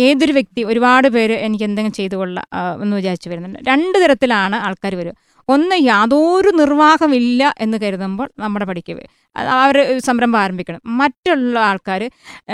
ഏതൊരു 0.07 0.35
വ്യക്തി 0.39 0.63
ഒരുപാട് 0.71 1.09
പേര് 1.17 1.37
എനിക്ക് 1.49 1.67
എന്തെങ്കിലും 1.69 1.97
ചെയ്തു 2.01 2.15
കൊള്ളാം 2.23 2.47
എന്ന് 2.83 2.95
വിചാരിച്ചു 3.01 3.29
വരുന്നുണ്ട്. 3.33 3.61
രണ്ട് 3.71 3.99
തരത്തിലാണ് 4.05 4.57
ആൾക്കാർ 4.67 4.95
വരിക. 5.01 5.15
ഒന്ന് 5.49 5.75
യാതൊരു 5.85 6.49
നിർവാഹമില്ല 6.49 7.55
എന്ന് 7.59 7.77
കരുതുമ്പോൾ 7.77 8.29
നമ്മുടെ 8.39 8.65
പഠിക്ക് 8.65 8.93
അവർ 9.35 9.77
സംരംഭം 9.97 10.39
ആരംഭിക്കണം. 10.39 10.81
മറ്റുള്ള 10.85 11.59
ആൾക്കാർ 11.59 12.01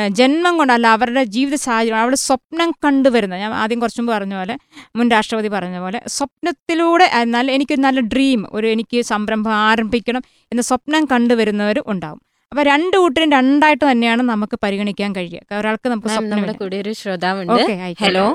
ജന്മം 0.09 0.57
കൊണ്ടല്ല 0.57 0.87
അവരുടെ 0.87 1.23
ജീവിത 1.23 1.55
സാഹചര്യം 1.55 1.97
അവരുടെ 1.97 2.15
സ്വപ്നം 2.15 2.71
കണ്ടുവരുന്നത് 2.85 3.39
ഞാൻ 3.39 3.53
ആദ്യം 3.53 3.79
കുറച്ച് 3.79 4.01
മുമ്പ് 4.01 4.13
പറഞ്ഞ 4.13 4.35
പോലെ 4.35 4.57
മുൻ 4.95 5.09
രാഷ്ട്രപതി 5.11 5.47
പറഞ്ഞ 5.47 5.77
പോലെ 5.79 6.01
സ്വപ്നത്തിലൂടെ 6.07 7.05
എന്നാൽ 7.21 7.51
എനിക്കൊരു 7.51 7.81
നല്ല 7.81 7.99
ഡ്രീം 7.99 8.47
ഒരു 8.51 8.67
എനിക്ക് 8.67 9.01
സംരംഭം 9.01 9.53
ആരംഭിക്കണം 9.53 10.23
എന്ന 10.51 10.61
സ്വപ്നം 10.61 11.05
കണ്ടുവരുന്നവരും 11.05 11.83
ഉണ്ടാവും. 11.87 12.21
അപ്പൊ 12.51 12.63
രണ്ട് 12.63 12.97
കൂട്ടരും 12.97 13.31
രണ്ടായിട്ട് 13.31 13.91
തന്നെയാണ് 13.91 14.23
നമുക്ക് 14.23 14.59
പരിഗണിക്കാൻ 14.63 15.15
കഴിയുക. 15.15 15.55
ഒരാൾക്ക് 15.59 15.89
നമുക്ക് 15.89 16.07
മാം, 16.07 16.29
നമ്മുടെ 16.29 16.51
സ്വപ്നം 16.51 16.63
കൂടെ 16.63 16.75
ഒരു 16.75 16.91
ശ്രോതാവുണ്ട്. 16.93 17.63
ഹലോ. 18.03 18.25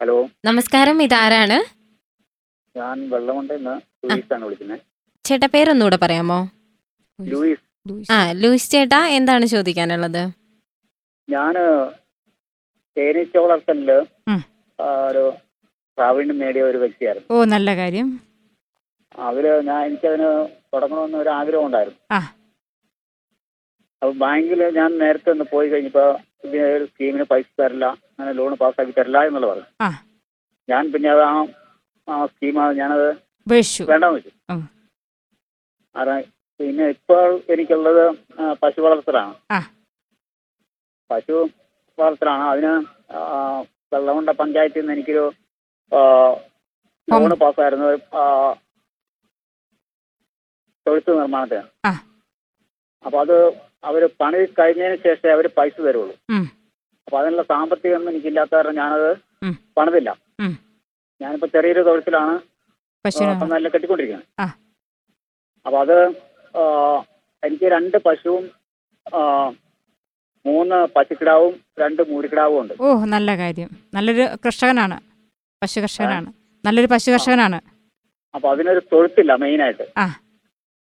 ഹലോ. 0.00 0.18
നമസ്കാരം 0.44 1.02
ഇതാരാണ്? 1.02 1.83
ഞാൻ 2.76 3.10
വെള്ളമുണ്ടെന്ന് 3.10 3.74
ലൂയിസാണ് 4.04 4.44
വിളിക്കുന്നത്. 4.44 4.80
ചേട്ടാ 5.24 5.46
പേരൊന്നുകൂടെ 5.46 5.96
പറയാമോ? 5.96 6.38
ലൂയിസ്. 7.18 7.62
ലൂയിസ്. 7.86 8.10
ആ 8.12 8.18
ലൂയിസ് 8.32 8.70
ചേട്ടാ 8.70 9.00
എന്താണ് 9.18 9.46
ചോദിക്കാനുള്ളത്? 9.46 10.22
ഞാൻ 11.28 11.54
തേനീച്ച 12.96 13.36
വളർത്തലിൽ 13.36 13.90
ഉം. 14.28 14.40
ഒരു 15.08 15.24
പ്രാവീണ്യം 15.98 16.38
നേടിയ 16.38 16.62
ഒരു 16.62 16.78
വ്യക്തിയായിരുന്നു. 16.78 17.28
ഓ 17.34 17.44
നല്ല 17.46 17.76
കാര്യം. 17.76 18.08
അതിൽ 19.18 19.46
ഞാൻ 19.66 19.80
എനിക്കതിന് 19.84 20.30
തുടങ്ങണമെന്ന് 20.74 21.18
ഒരു 21.18 21.28
ആഗ്രഹം 21.30 21.66
ഉണ്ടായിരുന്നു. 21.66 22.00
ആ. 22.12 22.20
അപ്പൊ 24.02 24.12
ബാങ്കിൽ 24.18 24.60
ഞാൻ 24.76 24.98
നേരത്തെ 24.98 25.30
ഒന്ന് 25.30 25.44
പോയി 25.52 25.68
കഴിഞ്ഞപ്പോ 25.68 26.06
ഇതിന് 26.44 26.64
ഒരു 26.76 26.84
സ്കീമിന് 26.84 27.24
പൈസ 27.24 27.46
തരില്ല 27.60 27.84
അങ്ങനെ 28.10 28.32
ലോൺ 28.32 28.54
പാസ്സാക്കി 28.54 28.92
തരില്ല 28.92 29.18
എന്നുള്ള 29.26 29.46
പറഞ്ഞു. 29.46 29.68
ആ. 29.80 29.88
ഞാൻ 30.68 30.92
പിന്നെ 30.92 31.10
അത് 31.10 31.22
ആ 31.22 31.32
ആ 32.08 32.14
സ്കീമാണ് 32.32 32.72
ഞാനത് 32.80 33.08
ഉപേക്ഷിച്ചു 33.46 33.84
വേണ്ടെന്ന് 33.90 34.16
വെച്ചു. 34.18 34.32
അതാ 35.94 36.14
പിന്നെ 36.60 36.84
ഇപ്പോൾ 36.96 37.28
എനിക്കുള്ളത് 37.52 38.02
പശു 38.62 38.80
വളർത്തലാണ്. 38.86 39.34
പശു 41.10 41.36
വളർത്തലാണ് 41.98 42.44
അതിന് 42.52 42.72
വെള്ളമുണ്ട 43.94 44.30
പഞ്ചായത്തിൽ 44.42 44.80
നിന്ന് 44.82 44.94
എനിക്കൊരു 44.96 45.24
ലോണ് 47.08 47.36
പാസ്സായിരുന്നു 47.42 47.88
തൊഴുത്ത് 50.86 51.10
നിർമ്മാണത്തിന്. 51.20 51.64
അപ്പൊ 53.04 53.18
അത് 53.24 53.36
അവർ 53.88 54.02
പണി 54.20 54.38
കഴിഞ്ഞതിന് 54.58 54.96
ശേഷം 55.06 55.30
അവർ 55.36 55.46
പൈസ 55.58 55.76
തരുള്ളൂ. 55.86 56.14
അപ്പൊ 57.06 57.16
അതിനുള്ള 57.20 57.44
സാമ്പത്തികം 57.52 58.08
എനിക്കില്ലാത്ത 58.10 58.52
കാരണം 58.56 58.78
ഞാനത്. 58.82 59.10
പണിതില്ല. 59.78 60.10
ഞാനിപ്പോ 61.24 61.48
ചെറിയൊരു 61.56 61.82
തൊഴിലാണ് 61.88 62.34
നല്ല 63.54 63.66
കെട്ടിക്കൊണ്ടിരിക്കുന്നത്. 63.72 64.28
അപ്പൊ 65.66 65.76
അത് 65.84 65.96
എനിക്ക് 67.42 67.66
രണ്ട് 67.76 67.96
പശുവും 68.06 68.44
മൂന്ന് 70.44 70.78
പശുക്കിടാവും 70.96 71.52
രണ്ട് 71.82 72.02
മൂരിക്കിടാവും 72.10 72.58
ഉണ്ട്. 72.62 72.74
ഓ 72.84 72.88
നല്ല 73.14 73.30
കാര്യം. 73.42 73.70
നല്ലൊരു 73.96 74.24
കർഷകനാണ്. 74.44 74.96
പശു 75.62 75.78
കർഷകനാണ് 75.84 76.28
നല്ലൊരു 76.66 76.90
പശു 76.94 77.08
കർഷകനാണ് 77.14 77.58
അപ്പൊ 78.36 78.46
അതിനൊരു 78.52 78.82
തൊഴുത്തില്ല 78.92 79.32
മെയിനായിട്ട്. 79.42 79.84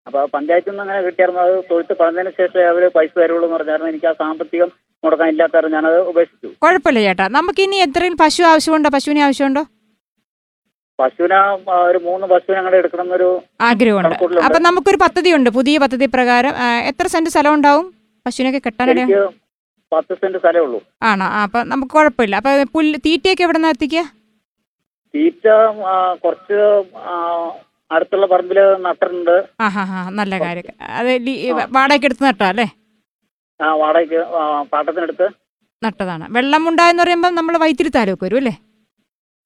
അപ്പൊ 0.08 0.20
പഞ്ചായത്തിൽ 0.36 0.72
നിന്ന് 0.72 0.84
അങ്ങനെ 0.84 1.02
കിട്ടിയായിരുന്നു 1.08 1.42
അത് 1.46 1.56
തൊഴുത്ത് 1.72 1.94
പറഞ്ഞതിന് 2.00 2.32
ശേഷമേ 2.38 2.64
അവർ 2.72 2.84
പൈസ 2.96 3.12
തരുള്ളൂ 3.22 3.46
എന്ന് 3.48 3.58
പറഞ്ഞായിരുന്നു. 3.58 3.90
എനിക്ക് 3.94 4.08
ആ 4.12 4.14
സാമ്പത്തികം 4.22 4.70
മുടക്കാൻ 5.04 5.30
ഇല്ലാത്ത 5.34 5.66
ഞാനത് 5.76 6.00
ഉപേക്ഷിച്ചു. 6.12 6.50
കുഴപ്പമില്ല 6.64 7.02
ചേട്ടാ. 7.08 7.26
നമുക്ക് 7.38 7.62
ഇനി 7.68 7.78
എത്രയും 7.88 8.16
പശു 8.24 8.42
ആവശ്യമുണ്ടോ? 8.52 8.92
പശുവിനെ 8.96 9.24
ആവശ്യമുണ്ടോ? 9.28 9.64
പശുവിനെ 11.00 11.38
ഒരു 11.82 11.98
മൂന്ന് 11.98 12.28
പശുവിനെ 12.28 12.60
അങ്ങനെ 12.60 12.78
എടുക്കണം 12.78 13.04
എന്നൊരു 13.04 13.42
ആഗ്രഹമുണ്ട്. 13.62 14.10
കണക്കൂട്ടലുണ്ട്. 14.10 14.46
അപ്പൊ 14.46 14.60
നമുക്കൊരു 14.60 14.98
പദ്ധതിയുണ്ട്. 14.98 15.50
പുതിയ 15.50 15.78
പദ്ധതി 15.78 16.06
പ്രകാരം 16.06 16.50
ആ, 16.56 16.80
എത്ര 16.80 17.08
സെന്റ് 17.08 17.30
സ്ഥലം 17.30 17.54
ഉണ്ടാവും? 17.54 17.94
പശുവിനൊക്കെ 18.26 18.62
കെട്ടാനിട 18.66 19.00
എനിക്ക് 19.00 19.22
പത്ത് 19.92 20.14
സെന്റ് 20.14 20.38
സ്ഥലമേ 20.38 20.60
ഉള്ളൂ. 20.60 20.80
ആണോ? 21.04 21.26
ആ, 21.26 21.44
അപ്പൊ 21.44 21.64
നമുക്ക് 21.64 21.92
കുഴപ്പമില്ല. 21.92 22.36
അപ്പൊ 22.36 22.64
പുല്ല് 22.64 23.00
തീറ്റയൊക്കെ 23.06 23.44
എവിടെ 23.44 23.58
നിന്ന് 23.58 23.70
എത്തിക്കുക? 23.70 24.04
തീറ്റ 25.14 25.48
ആ, 25.86 26.14
കുറച്ച് 26.26 26.60
ആ, 26.98 27.14
അടുത്തുള്ള 27.92 28.26
പറമ്പിൽ 28.26 28.60
നട്ടിട്ടുണ്ട്. 28.82 29.46
ആ 29.62 29.68
ഹാ 29.68 29.84
ഹാ 29.84 30.10
നല്ല 30.10 30.40
കാര്യം 30.40 30.64
അത് 30.90 31.08
ലീ- 31.28 31.52
വാടകയ്ക്ക് 31.70 32.06
എടുത്ത് 32.06 32.24
നട്ടോ 32.24 32.46
അല്ലേ? 32.46 32.68
ആ 33.60 33.74
വാടകയ്ക്ക് 33.76 34.16
ആ, 34.16 34.64
പാട്ടത്തിനെടുത്ത്. 34.74 35.28
നട്ടതാണ്. 35.84 36.28
വെള്ളം 36.30 36.70
ഉണ്ടായെന്ന് 36.70 37.04
പറയുമ്പോൾ 37.04 37.30
നമ്മൾ 37.30 37.58
വൈത്തിരി 37.58 37.90
താലൂക്ക് 37.90 38.24
വരും 38.24 38.38
അല്ലേ? 38.38 38.54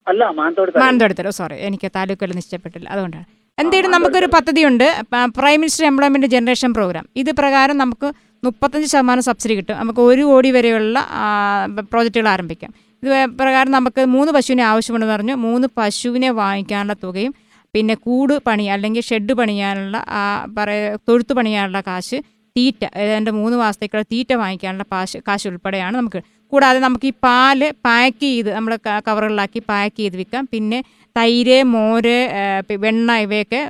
അല്ല 0.08 0.24
മാനന്തവാടി. 0.30 0.72
മാനന്തവാടി 0.78 1.30
സോറി 1.30 1.56
എനിക്ക് 1.68 1.90
താലൂക്കിൽ 1.96 2.32
നിശ്ചയപ്പെട്ടില്ല. 2.36 2.88
അതുകൊണ്ടാണ്. 2.88 3.26
എന്തായാലും 3.58 3.90
നമുക്കൊരു 3.90 4.26
പദ്ധതിയുണ്ട്. 4.26 4.84
ഉണ്ട് 4.84 5.30
prime 5.38 5.58
minister 5.60 5.84
employment 5.86 6.26
generation 6.26 6.70
programme 6.72 7.04
ഇത് 7.16 7.30
പ്രകാരം 7.30 7.76
നമുക്ക് 7.76 8.08
മുപ്പത്തഞ്ച് 8.44 8.88
ശതമാനം 8.88 9.22
സബ്സിഡി 9.22 9.54
കിട്ടും. 9.54 9.76
നമുക്ക് 9.78 10.00
ഒരു 10.00 10.22
കോടി 10.22 10.50
വരെയുള്ള 10.50 10.98
പ്രോജക്റ്റുകൾ 11.92 12.28
ആരംഭിക്കാം. 12.28 12.72
ഇത് 13.02 13.26
പ്രകാരം 13.40 13.70
നമുക്ക് 13.70 14.04
മൂന്ന് 14.04 14.32
പശുവിനെ 14.32 14.64
ആവശ്യമുണ്ടെന്ന് 14.64 15.14
പറഞ്ഞു. 15.14 15.34
മൂന്ന് 15.34 15.68
പശുവിനെ 15.76 16.30
വാങ്ങിക്കാനുള്ള 16.30 16.92
തുകയും 17.04 17.34
പിന്നെ 17.74 17.94
കൂട് 17.94 18.34
പണി 18.46 18.64
അല്ലെങ്കിൽ 18.64 19.02
ഷെഡ് 19.02 19.32
പണിയാനുള്ള 19.32 19.96
പറയ 20.58 20.96
തൊഴുത്ത് 21.08 21.32
പണിയാനുള്ള 21.32 21.80
കാശ് 21.80 22.18
തീറ്റ 22.56 22.82
ഏതാണ്ട് 23.04 23.30
മൂന്ന് 23.40 23.56
മാസത്തേക്കുള്ള 23.62 24.04
തീറ്റ 24.12 24.32
വാങ്ങിക്കാനുള്ള 24.42 24.84
കാശ് 24.92 25.18
കാശ് 25.28 25.46
ഉൾപ്പെടെയാണ് 25.50 25.94
നമുക്ക്. 26.00 26.20
കൂടാതെ 26.52 26.78
നമുക്ക് 26.84 27.06
ഈ 27.10 27.14
പാൽ 27.26 27.60
പാക്ക് 27.86 28.20
ചെയ്ത് 28.24 28.50
നമ്മൾ 28.56 28.72
കവറുകളിലാക്കി 29.06 29.60
പാക്ക് 29.70 29.96
ചെയ്ത് 30.00 30.16
വിൽക്കാം 30.20 30.44
പിന്നെ 30.52 30.78
തൈര് 31.16 31.56
മോര് 31.74 32.16
വെണ്ണ 32.84 33.10
ഇവയൊക്കെ 33.24 33.60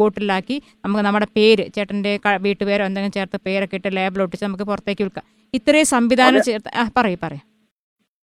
ബോട്ടിലാക്കി 0.00 0.56
നമുക്ക് 0.84 1.02
നമ്മുടെ 1.06 1.28
പേര് 1.38 1.64
ചേട്ടന്റെ 1.76 2.12
വീട്ടുപേരോ 2.46 2.84
എന്തെങ്കിലും 2.88 3.14
ചേർത്ത് 3.18 3.38
പേരൊക്കെ 3.48 3.78
ഇട്ട് 3.80 3.90
ലേബൽ 3.98 4.22
ഒട്ടിച്ച് 4.24 4.44
നമുക്ക് 4.48 4.66
പുറത്തേക്ക് 4.70 5.02
വിൽക്കാം. 5.06 5.26
ഇത്രയും 5.54 5.88
സംവിധാനം 5.94 6.42
ചേർത്ത് 6.48 6.72
ആ 6.80 6.84
പറയും 6.98 7.20
പറയും. 7.24 7.44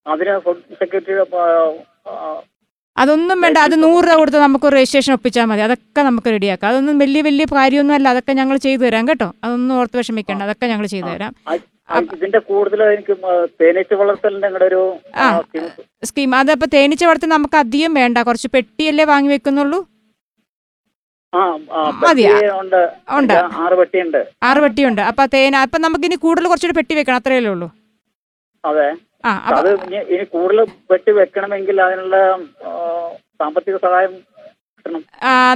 അതിന് 0.06 0.32
അതൊന്നും 3.02 3.38
വേണ്ട 3.44 3.58
അത് 3.66 3.74
നൂറ് 3.84 4.04
രൂപ 4.08 4.16
കൊടുത്ത് 4.18 4.40
നമുക്ക് 4.46 4.66
രജിസ്ട്രേഷൻ 4.74 5.12
ഒപ്പിച്ചാൽ 5.16 5.46
മതി. 5.50 5.62
അതൊക്കെ 5.66 6.00
നമുക്ക് 6.08 6.28
റെഡിയാക്കാം 6.34 6.68
അതൊന്നും 6.72 6.98
വലിയ 7.02 7.20
വലിയ 7.28 7.44
കാര്യമൊന്നും 7.54 7.94
അല്ല. 7.98 8.06
അതൊക്കെ 8.14 8.32
ഞങ്ങൾ 8.40 8.56
ചെയ്തു 8.66 8.82
തരാം 8.86 9.08
കേട്ടോ. 9.10 9.28
അതൊന്നും 9.44 9.74
ഓർത്ത് 9.80 9.98
വിഷമിക്കേണ്ട. 10.00 10.42
അതൊക്കെ 10.48 10.66
ഞങ്ങൾ 10.72 10.86
ചെയ്തു 10.94 11.08
തരാം. 11.14 11.32
ഇതിന്റെ 12.16 12.40
കൂടുതൽ 12.50 12.80
എനിക്ക് 12.92 13.14
തേനീച്ച 13.60 13.94
വളർത്തലിന്റെ 14.02 14.66
ഒരു 14.68 14.82
സ്കീം 16.10 16.30
അതപ്പോ 16.40 16.66
തേനീച്ച 16.76 17.04
വളർത്തൽ 17.08 17.32
നമുക്ക് 17.36 17.58
അധികം 17.64 17.92
വേണ്ട. 18.00 18.18
കുറച്ച് 18.28 18.48
പെട്ടിയല്ലേ 18.54 19.04
വാങ്ങി 19.12 19.30
വെക്കുന്നുള്ളൂ. 19.34 19.80
ആറ് 24.50 24.60
പെട്ടിയുണ്ട്. 24.64 25.02
അപ്പൊ 25.10 25.24
തേന 25.34 25.56
അപ്പൊ 25.66 25.78
നമുക്ക് 25.86 26.06
ഇനി 26.08 26.16
കൂടുതൽ 26.26 26.48
കുറച്ചുകൂടി 26.50 26.76
പെട്ടി 26.78 26.94
വെക്കണം. 27.00 27.18
അത്രയല്ലേ 27.22 27.50
ഉള്ളൂ. 27.54 27.68
അതെ. 28.64 28.88
അത് 29.56 29.70
ഇനി 30.14 30.24
കൂടുതൽ 30.34 30.60
വെട്ടി 30.92 31.12
വെക്കണമെങ്കിൽ 31.20 31.76
അതിനുള്ള 31.86 32.16
സാമ്പത്തിക 33.40 33.76
സഹായം 33.86 34.14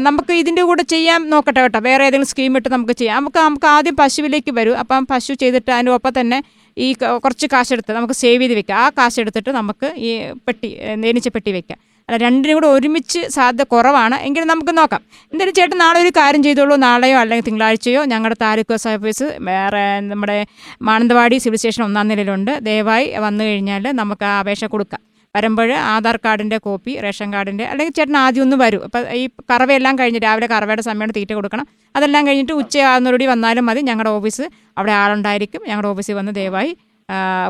നമുക്ക് 0.06 0.32
ഇതിന്റെ 0.32 0.62
കൂടെ 0.68 0.82
ചെയ്യാൻ 0.82 1.20
നോക്കട്ടെ 1.30 1.60
കേട്ടോ. 1.60 1.80
വേറെ 1.86 2.02
ഏതെങ്കിലും 2.04 2.28
സ്കീം 2.30 2.56
ഇട്ട് 2.56 2.68
നമുക്ക് 2.74 2.92
ചെയ്യാം. 2.92 3.16
നമുക്ക് 3.20 3.38
നമുക്ക് 3.38 3.66
ആദ്യം 3.66 3.96
പശുവിലേക്ക് 3.96 4.52
വരും. 4.58 4.76
അപ്പം 4.82 5.06
പശു 5.10 5.32
ചെയ്തിട്ട് 5.42 5.70
അതിന്റെ 5.70 5.92
ഒപ്പം 5.96 6.12
തന്നെ 6.20 6.38
ഈ 6.76 6.86
കുറച്ച് 7.24 7.46
കാശെടുത്ത് 7.52 7.92
നമുക്ക് 7.92 8.16
സേവ് 8.22 8.40
ചെയ്ത് 8.42 8.54
വെക്കാം. 8.58 8.78
ആ 8.84 8.88
കാശെടുത്തിട്ട് 8.98 9.50
നമുക്ക് 9.58 9.88
ഈ 10.08 10.10
പെട്ടി 10.46 10.70
നേനിച്ച 11.02 11.28
പെട്ടി 11.36 11.52
വെക്കാം. 11.58 11.78
അല്ല 12.08 12.16
രണ്ടിനും 12.24 12.56
കൂടെ 12.56 12.66
ഒരുമിച്ച് 12.66 13.20
സാധ്യത 13.36 13.64
കുറവാണ്. 13.72 14.16
എങ്കിലും 14.26 14.48
നമുക്ക് 14.48 14.72
നോക്കാം. 14.78 15.00
എന്തായാലും 15.32 15.54
ചേട്ടൻ 15.54 15.78
നാളെ 15.78 15.98
ഒരു 16.04 16.12
കാര്യം 16.18 16.42
ചെയ്തോളൂ. 16.42 16.76
നാളെയോ 16.76 17.18
അല്ലെങ്കിൽ 17.18 17.46
തിങ്കളാഴ്ചയോ 17.48 18.04
ഞങ്ങളുടെ 18.12 18.36
താലൂക്ക് 18.44 18.88
ഓഫീസ് 18.94 19.26
വേറെ 19.48 19.82
നമ്മുടെ 20.12 20.46
മാനന്തവാടി 20.88 21.38
സിവിൽ 21.44 21.56
സ്റ്റേഷൻ 21.56 21.84
ഒന്നാം 21.88 22.08
നിലയിലുണ്ട്. 22.08 22.52
ദയവായി 22.68 23.06
വന്നു 23.26 23.44
കഴിഞ്ഞാൽ 23.44 23.84
നമുക്ക് 24.00 24.24
ആ 24.30 24.38
അപേക്ഷ 24.38 24.64
കൊടുക്കാം. 24.74 25.02
വരുമ്പോൾ 25.36 25.72
ആധാർ 25.72 26.16
കാർഡിന്റെ 26.24 26.58
കോപ്പി 26.58 26.92
റേഷൻ 27.04 27.32
കാർഡിന്റെ 27.32 27.64
അല്ലെങ്കിൽ 27.64 27.94
ചേട്ടൻ 27.98 28.16
ആദ്യം 28.16 28.42
ഒന്ന് 28.42 28.56
വരും. 28.62 28.82
അപ്പം 28.84 29.02
ഈ 29.20 29.28
കറവയെല്ലാം 29.50 29.98
കഴിഞ്ഞ് 29.98 30.20
രാവിലെ 30.24 30.46
കറവയുടെ 30.46 30.82
സമയത്ത് 30.82 31.14
തീറ്റ 31.18 31.32
കൊടുക്കണം. 31.32 31.66
അതെല്ലാം 31.96 32.26
കഴിഞ്ഞിട്ട് 32.26 32.52
ഉച്ചയാകുന്നതോടുകൂടി 32.52 33.26
വന്നാലും 33.26 33.66
മതി. 33.66 33.80
ഞങ്ങളുടെ 33.80 34.10
ഓഫീസ് 34.10 34.44
അവിടെ 34.78 34.92
ആളുണ്ടായിരിക്കും. 34.92 35.62
ഞങ്ങളുടെ 35.68 35.88
ഓഫീസിൽ 35.88 36.16
വന്ന് 36.20 36.32
ദയവായി 36.40 36.72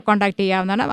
കോൺടാക്ട് 0.09 0.41
ചെയ്യാവുന്നതാണ്. 0.41 0.85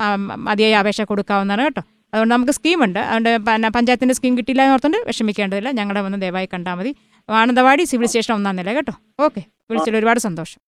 മതിയായ 0.46 0.74
അപേക്ഷ 0.82 1.00
കൊടുക്കാവുന്നതാണ് 1.00 1.62
കേട്ടോ. 1.62 1.82
അതുകൊണ്ട് 2.16 2.34
നമുക്ക് 2.34 2.52
സ്കീമുണ്ട്. 2.52 2.98
അതുകൊണ്ട് 2.98 3.38
പിന്നെ 3.38 3.70
പഞ്ചായത്തിന്റെ 3.70 4.14
സ്കീം 4.14 4.38
കിട്ടിയില്ല 4.38 4.62
എന്ന് 4.62 4.72
ഓർത്തുകൊണ്ട് 4.72 5.06
വിഷമിക്കേണ്ടതില്ല. 5.06 5.70
ഞങ്ങളുടെ 5.70 6.00
വന്ന് 6.00 6.20
ദയവായി 6.20 6.48
കണ്ടാൽ 6.54 6.74
മതി. 6.74 6.96
ആനന്ദവാടി 7.30 7.84
സിവിൽ 7.84 8.06
സ്റ്റേഷൻ 8.06 8.34
ഒന്നാം 8.34 8.56
നില 8.56 8.72
കേട്ടോ. 8.72 8.92
ഓക്കെ. 9.20 9.42
വിളിച്ചതിൽ 9.70 9.96
ഒരുപാട് 9.96 10.20
സന്തോഷം. 10.20 10.60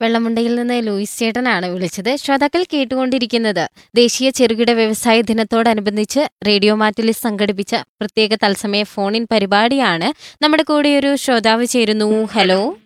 വെള്ളമുണ്ടയിൽ 0.00 0.54
നിന്ന് 0.54 0.86
ലൂയിസ് 0.86 1.18
ചേട്ടനാണ് 1.18 1.66
വിളിച്ചത്. 1.66 2.16
ശ്രോതാക്കൾ 2.16 2.64
കേട്ടുകൊണ്ടിരിക്കുന്നത്. 2.72 3.68
ദേശീയ 3.94 4.30
ചെറുകിട 4.30 4.70
വ്യവസായ 4.70 5.20
ദിനത്തോടനുബന്ധിച്ച് 5.20 6.20
റേഡിയോ 6.46 6.74
മാറ്റിൽ 6.74 7.12
സംഘടിപ്പിച്ച 7.12 7.74
പ്രത്യേക 7.74 8.34
തത്സമയ 8.34 8.82
ഫോണിൻ 8.82 9.26
പരിപാടിയാണ് 9.32 10.08
നമ്മുടെ 10.42 10.62
കൂടെ 10.62 10.98
ഒരു 10.98 11.16
ശ്രോതാവ് 11.16 11.66
ചേരുന്നു. 11.66 12.24
ഹലോ. 12.24 12.76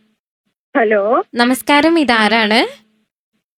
ഹലോ. 0.76 1.24
നമസ്കാരം. 1.34 1.99
ഇതാരാണ്? 1.99 2.86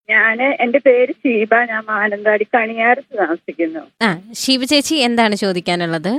ഞാൻ 0.10 0.44
എന്റെ 0.62 0.80
പേര് 0.80 1.14
ഷീബ. 1.14 1.56
ഞാൻ 1.70 1.84
മാനന്തവാടി 1.90 2.44
കണിയാരത്ത് 2.56 3.18
താമസിക്കുന്നു. 3.18 3.80
ആ 4.02 4.10
ശിവ 4.34 4.64
ചേച്ചി 4.64 4.96
എന്താണ് 4.96 5.36
ചോദിക്കാനുള്ളത്? 5.36 6.12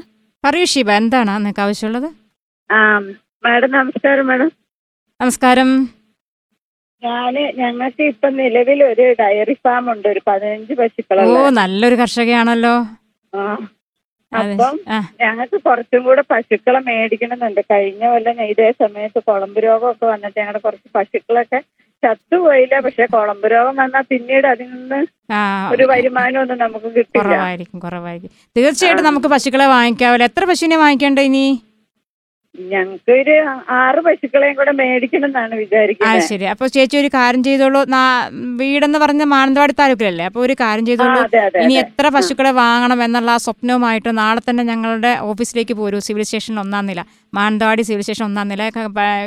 പറയൂ 0.45 0.65
ഷിബ 0.65 0.91
എന്താണ് 0.93 1.31
നിങ്ങൾക്ക് 1.37 1.61
ആവശ്യമുള്ളത്? 1.61 2.09
ആ 2.71 2.99
മാഡം 3.45 3.71
നമസ്കാരം 3.71 4.27
മാഡം. 4.27 4.51
നമസ്കാരം. 5.21 5.71
ഞാൻ 7.03 7.35
ഞങ്ങൾക്ക് 7.57 8.03
ഇപ്പൊ 8.03 8.29
നിലവിൽ 8.29 8.85
ഒരു 8.85 9.17
ഡയറി 9.21 9.53
ഫാം 9.55 9.93
ഉണ്ട് 9.93 10.09
ഒരു 10.09 10.21
പതിനഞ്ച് 10.27 10.73
ഓ 10.73 10.77
പശുക്കളുള്ള 10.77 11.49
നല്ലൊരു 11.51 11.95
കർഷകയാണല്ലോ. 11.95 12.75
ആ. 13.33 13.43
അതെ. 14.33 14.53
അപ്പം 14.53 14.81
ആ. 14.89 14.99
ഞങ്ങൾക്ക് 15.21 15.61
കുറച്ചും 15.61 16.03
കൂടെ 16.03 16.23
പശുക്കളെ 16.31 16.79
മേടിക്കണമെന്നുണ്ട്. 16.81 17.61
കഴിഞ്ഞ 17.71 18.07
കൊല്ലം 18.07 18.43
ഇതേ 18.43 18.71
സമയത്ത് 18.73 19.23
കുളമ്പ് 19.23 19.63
രോഗമൊക്കെ 19.63 20.07
വന്നിട്ട് 20.07 20.39
ഞങ്ങളുടെ 20.39 20.59
കുറച്ച് 20.59 20.89
പശുക്കളൊക്കെ 20.95 21.61
ചത്തുപോയില്ല. 22.03 22.75
പക്ഷെ 22.87 23.05
കുളമ്പ് 23.15 23.47
രോഗം 23.55 23.77
വന്നാൽ 23.83 24.05
പിന്നീട് 24.13 24.49
അതിൽ 24.55 24.69
നിന്ന് 24.75 25.01
ഒരു 25.75 25.85
വരുമാനമൊന്നും 25.93 26.59
നമുക്ക് 26.65 26.89
കിട്ടില്ല. 26.99 27.25
കുറവായിരിക്കും 27.25 27.79
കുറവായിരിക്കും. 27.87 28.35
തീർച്ചയായിട്ടും 28.59 29.09
നമുക്ക് 29.11 29.31
പശുക്കളെ 29.37 29.69
വാങ്ങിക്കാവില്ല 29.77 30.31
എത്ര 30.33 30.45
പശുവിനെ 30.51 30.79
വാങ്ങിക്കേണ്ട 30.85 31.27
ഇനി? 31.31 31.47
ഞങ്ങൾക്ക് 32.55 33.13
ഒരു 33.23 33.35
ആറ് 33.81 34.01
പശുക്കളെയും 34.07 34.55
കൂടെ 34.59 34.73
മേടിക്കണം 34.79 35.27
എന്നാണ് 35.29 35.55
ആ 35.57 35.59
വിചാരിക്കുന്നത് 35.63 36.23
ശരി. 36.31 36.47
അപ്പൊ 36.53 36.65
ചേച്ചി 36.75 36.97
ഒരു 37.01 37.11
കാര്യം 37.17 37.43
ചെയ്തോളൂ. 37.49 37.81
വീടെന്ന് 38.61 38.99
പറഞ്ഞ 39.03 39.23
മാനന്തവാടി 39.35 39.75
താലൂക്കിലല്ലേ? 39.81 40.25
അപ്പൊ 40.31 40.41
ഒരു 40.47 40.55
കാര്യം 40.63 40.87
ചെയ്തോളൂ. 40.89 41.21
ഇനി 41.65 41.75
എത്ര 41.85 42.09
പശുക്കളെ 42.17 42.53
വാങ്ങണം 42.63 43.03
എന്നുള്ള 43.07 43.31
ആ 43.37 43.43
സ്വപ്നവുമായിട്ട് 43.47 44.13
നാളെ 44.23 44.43
തന്നെ 44.49 44.65
ഞങ്ങളുടെ 44.71 45.13
ഓഫീസിലേക്ക് 45.31 45.77
പോരൂ. 45.83 46.01
സിവിൽ 46.07 46.27
സ്റ്റേഷൻ 46.29 46.57
ഒന്നാം 46.65 46.87
നില. 46.91 47.03
മാനന്തവാടി 47.39 47.85
സിവിൽ 47.91 48.03
സ്റ്റേഷൻ 48.07 48.27
ഒന്നാം 48.31 48.49
നില. 48.55 48.63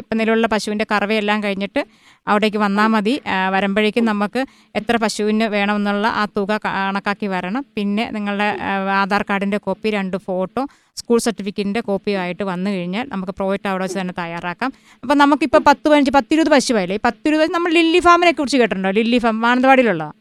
ഇപ്പം 0.02 0.18
നിലവിലുള്ള 0.22 0.50
പശുവിന്റെ 0.56 0.88
കറവയെല്ലാം 0.94 1.40
കഴിഞ്ഞിട്ട് 1.48 1.84
അവിടേക്ക് 2.28 2.58
വന്നാൽ 2.58 2.88
മതി. 2.88 3.22
വരുമ്പോഴേക്കും 3.52 4.06
നമുക്ക് 4.06 4.46
എത്ര 4.76 4.98
പശുവിന് 4.98 5.44
വേണമെന്നുള്ള 5.44 6.08
ആ 6.08 6.26
തുക 6.38 6.60
കണക്കാക്കി 6.66 7.26
വരണം. 7.26 7.66
പിന്നെ 7.78 8.12
നിങ്ങളുടെ 8.12 8.58
ആധാർ 8.92 9.26
കാർഡിന്റെ 9.30 9.58
കോപ്പി 9.58 9.90
രണ്ട് 9.90 10.18
ഫോട്ടോ 10.18 10.68
സ്കൂൾ 10.96 11.18
സർട്ടിഫിക്കറ്റിന്റെ 11.20 11.82
കോപ്പിയായിട്ട് 11.82 12.44
വന്നു 12.44 12.70
കഴിഞ്ഞാൽ 12.70 13.08
നമുക്ക് 13.12 13.32
പ്രോജക്റ്റ് 13.32 13.68
അവിടെ 13.68 13.84
വെച്ച് 13.84 14.00
തന്നെ 14.00 14.14
തയ്യാറാക്കാം. 14.18 14.74
അപ്പോൾ 15.04 15.16
നമുക്കിപ്പോൾ 15.16 15.58
പത്ത് 15.58 15.90
പതിനഞ്ച് 15.90 16.12
പത്തിരുപത് 16.12 16.50
പശുവായില്ലേ 16.50 16.96
ഈ 16.96 17.00
പത്തിരുപത് 17.06 17.52
നമ്മൾ 17.52 17.72
ലില്ലി 17.72 18.00
ഫാമിനെ 18.00 18.32
കുറിച്ച് 18.32 18.58
കേട്ടിട്ടുണ്ടോ? 18.58 18.92
ലില്ലി 18.92 19.18
ഫാം 19.18 19.42
മാനന്തവാടിയിലുള്ള 19.42 20.04
പാല- 20.04 20.14
അതെ, 20.14 20.21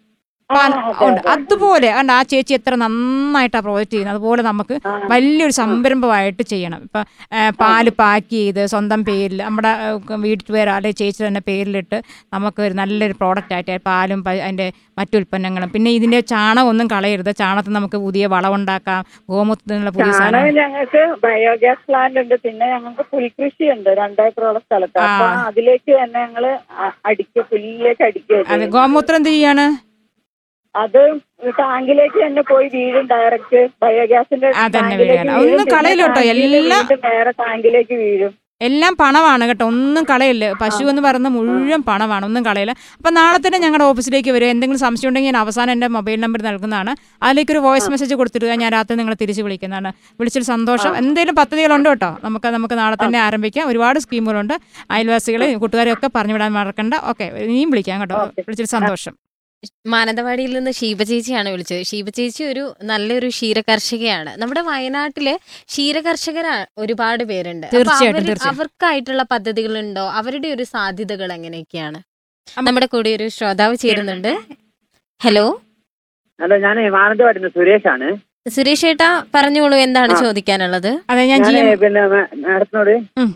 ഉണ്ട്. 1.02 1.20
അതുപോലെ 1.28 1.88
കണ്ട 1.90 2.10
ആ 2.10 2.22
ചേച്ചി 2.24 2.54
എത്ര 2.54 2.74
നന്നായിട്ടാണ് 2.76 3.62
പ്രൊജക്ട് 3.62 3.90
ചെയ്യുന്നത്. 3.90 4.14
അതുപോലെ 4.14 4.42
നമുക്ക് 4.42 4.74
വലിയൊരു 5.08 5.52
സംരംഭമായിട്ട് 5.52 6.42
ചെയ്യണം. 6.44 6.80
ഇപ്പം 6.82 7.04
പാൽ 7.60 7.88
പാക്ക് 7.98 8.30
ചെയ്ത് 8.32 8.66
സ്വന്തം 8.66 9.04
പേരിൽ 9.04 9.42
നമ്മുടെ 9.42 9.72
ഏ, 9.84 9.90
വീട്ടിൽ 10.20 10.52
പേര് 10.52 10.70
അല്ലെങ്കിൽ 10.70 10.98
ചേച്ചി 10.98 11.26
തന്നെ 11.26 11.40
പേരിലിട്ട് 11.40 11.98
നമുക്ക് 12.32 12.62
ഒരു 12.62 12.74
നല്ലൊരു 12.74 13.12
പ്രോഡക്റ്റ് 13.12 13.54
ആയിട്ട് 13.54 13.76
പാലും 13.86 14.20
അതിന്റെ 14.20 14.48
അതിന്റെ 14.50 14.66
മറ്റു 14.98 15.16
ഉൽപ്പന്നങ്ങളും. 15.16 15.70
പിന്നെ 15.70 15.90
ഇതിന്റെ 15.90 16.20
ചാണകം 16.28 16.68
ഒന്നും 16.68 16.86
കളയരുത്. 16.86 17.32
ചാണകത്തിൽ 17.34 17.72
നമുക്ക് 17.72 17.98
പുതിയ 17.98 18.26
വളം 18.26 18.54
ഉണ്ടാക്കാം. 18.54 19.00
ഗോമൂത്രത്തിനുള്ള 19.28 19.90
പുതിയ 19.90 20.12
സാധനം 20.12 20.54
ഞങ്ങൾക്ക് 20.56 21.02
ബയോഗ്യാസ് 21.22 21.84
പ്ലാന്റ് 21.88 22.20
ഉണ്ട്. 22.20 22.34
പിന്നെ 22.44 22.66
ഞങ്ങൾക്ക് 22.66 23.04
പുൽകൃഷി 23.12 23.64
ഉണ്ട്. 23.70 23.90
രണ്ടേക്കറോളം 24.00 24.60
സ്ഥലത്ത്. 24.60 24.98
അതിലേക്ക് 25.46 25.90
തന്നെ 25.94 26.20
ഞങ്ങൾ 26.20 26.44
അ- 26.80 26.96
അടിക്കുക 27.06 27.42
പുല്ലിലേക്ക് 27.50 28.02
അടിക്കുക 28.02 28.66
ഗോമൂത്രം 28.70 29.16
എന്ത് 29.16 29.28
ചെയ്യാണ്? 29.28 29.66
അത് 30.76 31.20
ടാങ്കിലേക്ക് 31.58 32.26
തന്നെ 32.26 32.42
പോയി 32.42 32.70
വീഴും 32.74 33.06
ഡയറക്റ്റ് 33.06 33.68
ബയോഗ്യാസിന്റെ 33.82 34.48
അതന്നെ. 34.48 34.96
ഒന്നും 35.38 35.68
ടാങ്കിൽ 35.68 36.56
എല്ലാം- 36.56 37.14
വേറെ 37.14 37.30
ടാങ്കിലേക്ക് 37.30 37.94
വീഴും. 37.94 38.34
എല്ലാം 38.62 38.96
പണമാണ് 39.00 39.46
കേട്ടോ. 39.46 39.66
ഒന്നും 39.66 40.04
കളയില്ല? 40.04 40.52
പശു 40.52 40.84
എന്ന് 40.84 41.02
പറയുന്ന 41.02 41.28
മുഴുവൻ 41.28 41.82
പണമാണ്. 41.82 42.26
ഒന്നും 42.26 42.44
കളയില്ല. 42.44 42.74
അപ്പം 42.96 43.14
നാളെ 43.14 43.38
തന്നെ 43.38 43.58
ഞങ്ങളുടെ 43.58 43.84
ഓഫീസിലേക്ക് 43.84 44.30
വരും. 44.30 44.46
എന്തെങ്കിലും 44.46 44.80
സംശയം 44.80 45.08
ഉണ്ടെങ്കിൽ 45.08 45.30
ഞാൻ 45.30 45.40
അവസാനം 45.40 45.72
എന്റെ 45.72 45.86
മൊബൈൽ 45.86 46.20
നമ്പർ 46.20 46.42
നൽകുന്നതാണ്. 46.42 46.96
അതിലേക്ക് 47.22 47.52
ഒരു 47.52 47.58
വോയിസ് 47.58 47.90
മെസ്സേജ് 47.90 48.14
കൊടുത്തിട്ട് 48.14 48.46
ഞാൻ 48.46 48.72
രാത്രി 48.72 48.96
നിങ്ങളെ 48.96 49.16
തിരിച്ചു 49.20 49.42
വിളിക്കുന്നതാണ്. 49.42 49.92
വിളിച്ചൊരു 50.20 50.44
സന്തോഷം. 50.44 50.96
എന്തെങ്കിലും 50.96 51.34
പദ്ധതികളുണ്ട് 51.34 51.88
കേട്ടോ? 51.88 52.18
നമുക്ക് 52.24 52.46
നമുക്ക് 52.46 52.78
നാളെ 52.78 52.96
തന്നെ 53.04 53.18
ആരംഭിക്കാം. 53.18 53.68
ഒരുപാട് 53.68 53.98
സ്കീമുകളുണ്ട്. 53.98 54.54
അയൽവാസികളെ 54.90 55.54
കൂട്ടുകാരെയൊക്കെ 55.54 56.10
പറഞ്ഞു 56.14 56.32
വിടാൻ 56.32 56.52
മറക്കണ്ട. 56.52 56.94
ഓക്കെ. 57.04 57.24
ഇനിയും 57.24 57.70
വിളിക്കാം 57.70 58.00
കേട്ടോ. 58.00 58.16
വിളിച്ചൊരു 58.38 58.68
സന്തോഷം. 58.68 59.29
മാനന്തവാടിയിൽ 59.92 60.52
നിന്ന് 60.56 60.72
ഷീബ 60.78 61.02
ചേച്ചിയാണ് 61.10 61.48
വിളിച്ചത്. 61.54 61.82
ഷീബ 61.90 62.08
ചേച്ചി 62.18 62.42
ഒരു 62.44 62.62
നല്ലൊരു 62.90 63.28
ക്ഷീരകർഷകയാണ്. 63.28 64.30
നമ്മുടെ 64.42 64.62
വയനാട്ടിൽ 64.68 65.26
ക്ഷീരകർഷകർ 65.70 66.46
ഒരുപാട് 66.78 67.24
പേരുണ്ട്. 67.30 67.66
അപ്പൊ 67.66 67.78
തീർച്ചയായിട്ടും, 67.78 68.30
ഉണ്ടോ. 68.32 68.46
അവർക്കായിട്ടുള്ള 68.52 69.22
പദ്ധതികളുണ്ടോ? 69.32 70.04
അവരുടെ 70.20 70.48
ഒരു 70.56 70.64
സാധ്യതകൾ 70.74 71.28
എങ്ങനെയൊക്കെയാണ്? 71.38 72.00
നമ്മുടെ 72.48 72.86
കൂടെ 72.86 73.10
ഒരു 73.18 73.28
ശ്രോതാവ് 73.36 73.76
ചേരുന്നുണ്ട്. 73.76 74.32
ഹലോ? 75.20 75.46
ഹലോ 76.40 76.56
ഞാൻ 76.66 76.76
മാനന്തവാടി 76.98 77.48
സുരേഷാണ്. 77.58 78.08
സുരേഷ് 78.48 78.86
ഏട്ടാ 78.90 79.08
പറഞ്ഞോളൂ 79.34 79.76
എന്താണ് 79.86 80.12
ആ. 80.12 80.20
ചോദിക്കാനുള്ളത്? 80.24 80.90
അതെ 81.10 81.22
ഞാൻ 81.30 81.40
ഞാൻ 81.46 81.66
പിന്നെ 81.82 82.02
മാഡത്തിനോട് 82.44 82.92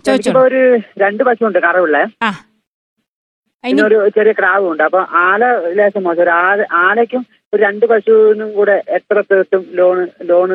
ചോദിച്ചോളൂ. 0.07 0.15
എനിക്കിപ്പോ 0.15 0.43
ഒരു 0.51 0.61
രണ്ട് 1.03 1.23
പശുണ്ട് 1.29 1.59
കറവുള്ള. 1.67 1.99
ഇനി 1.99 2.54
പിന്നെ 3.65 3.83
ഒരു 3.85 4.09
ചെറിയ 4.09 4.33
ക്രാവും 4.33 4.73
ഉണ്ട് 4.73 4.83
അപ്പൊ 4.83 5.01
ആല 5.23 5.43
ലേശം 5.73 6.03
മോശം. 6.03 6.23
ഒരു 6.23 6.33
ആല 6.41 6.59
ആലയ്ക്കും 6.83 7.23
രണ്ട് 7.63 7.85
പശുവിനും 7.93 8.49
കൂടെ 8.57 8.77
എത്ര 8.97 9.17
കിട്ടും 9.31 9.63
ലോൺ 9.79 9.99
ലോൺ 10.31 10.51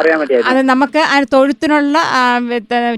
അറിയാൻ 0.00 0.18
വേണ്ടിയായിരുന്നു? 0.20 0.50
അത് 0.52 0.60
നമുക്ക് 0.72 1.02
തൊഴുത്തിനുള്ള 1.34 1.96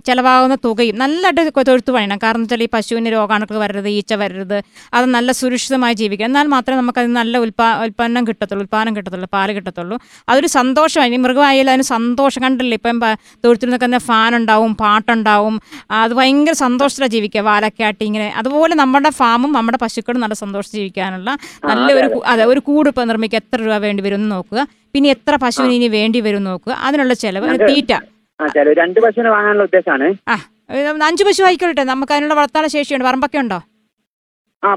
ചെലവാകുന്ന 0.09 0.57
തുകയും 0.67 0.97
നല്ലതായിട്ട് 1.03 1.67
തൊഴുത്ത് 1.71 1.91
പണിയണം. 1.97 2.21
കാരണം 2.25 2.43
വെച്ചാൽ 2.45 2.63
ഈ 2.67 2.71
പശുവിന് 2.77 3.11
രോഗാണുക്കൾ 3.17 3.59
വരരുത് 3.65 3.91
ഈച്ച 3.99 4.13
വരരുത് 4.23 4.59
അത് 4.97 5.07
നല്ല 5.17 5.33
സുരക്ഷിതമായി 5.41 5.97
ജീവിക്കുക 6.03 6.29
എന്നാൽ 6.31 6.47
മാത്രമേ 6.55 6.79
നമുക്ക് 6.83 6.93
നമുക്കത് 6.93 7.19
നല്ല 7.21 7.39
ഉൽപാ 7.45 7.67
ഉൽപ്പന്നം 7.85 8.23
കിട്ടത്തുള്ളൂ 8.29 8.63
ഉൽപ്പാദനം 8.65 8.93
കിട്ടത്തുള്ളൂ 8.97 9.29
പാൽ 9.35 9.49
കിട്ടത്തുള്ളൂ. 9.57 9.97
അതൊരു 10.31 10.49
സന്തോഷമായി. 10.57 11.19
മൃഗമായാലും 11.27 11.71
അതിന് 11.73 11.87
സന്തോഷം. 11.95 12.41
കണ്ടില്ലേ 12.47 12.77
ഇപ്പം 12.81 12.99
തൊഴുത്തിൽ 13.45 13.69
നിൽക്കുന്ന 13.73 13.99
ഫാൻ 14.09 14.31
ഉണ്ടാവും 14.39 14.73
പാട്ടുണ്ടാവും. 14.83 15.55
അത് 16.01 16.13
ഭയങ്കര 16.19 16.55
സന്തോഷത്തിലാണ് 16.65 17.13
ജീവിക്കുക. 17.17 17.43
വാലക്കാട്ടി 17.51 18.05
ഇങ്ങനെ. 18.11 18.29
അതുപോലെ 18.41 18.75
നമ്മുടെ 18.83 19.11
ഫാമും 19.21 19.53
നമ്മുടെ 19.59 19.79
പശുക്കളും 19.85 20.21
നല്ല 20.25 20.37
സന്തോഷം 20.45 20.73
ജീവിക്കാനുള്ള 20.79 21.31
നല്ലൊരു 21.71 22.09
അതെ. 22.33 22.45
ഒരു 22.53 22.61
കൂട് 22.69 22.89
ഇപ്പം 22.93 23.03
നിർമ്മിക്കുക 23.33 23.43
എത്ര 23.43 23.59
രൂപ 23.67 23.77
വേണ്ടി 23.87 24.03
വരും 24.07 24.23
നോക്കുക. 24.35 24.61
പിന്നെ 24.95 25.09
എത്ര 25.17 25.35
പശുവിന് 25.45 25.75
ഇനി 25.79 25.89
വേണ്ടി 25.99 26.19
വരും 26.27 26.43
നോക്കുക. 26.51 26.73
അതിനുള്ള 26.87 27.15
ചെലവ് 27.25 27.47
തീറ്റ. 27.69 27.93
രണ്ട് 28.81 28.99
പശുവിനെ 29.05 29.31
വാങ്ങാനുള്ള 29.35 29.65
ഉദ്ദേശമാണ് 29.69 30.07
ആ 30.33 30.35
അഞ്ച് 31.09 31.25
പശു 31.29 31.43
ആയിക്കോട്ടെ. 31.49 31.85
നമുക്ക് 31.93 32.13
അതിനുള്ള 32.15 32.35
വളർത്താനുള്ള 32.39 32.71
ശേഷിയുണ്ട്. 32.77 33.05
പറമ്പൊക്കെ 33.09 33.39
ഉണ്ടോ? 33.45 33.59
ആ 34.63 34.71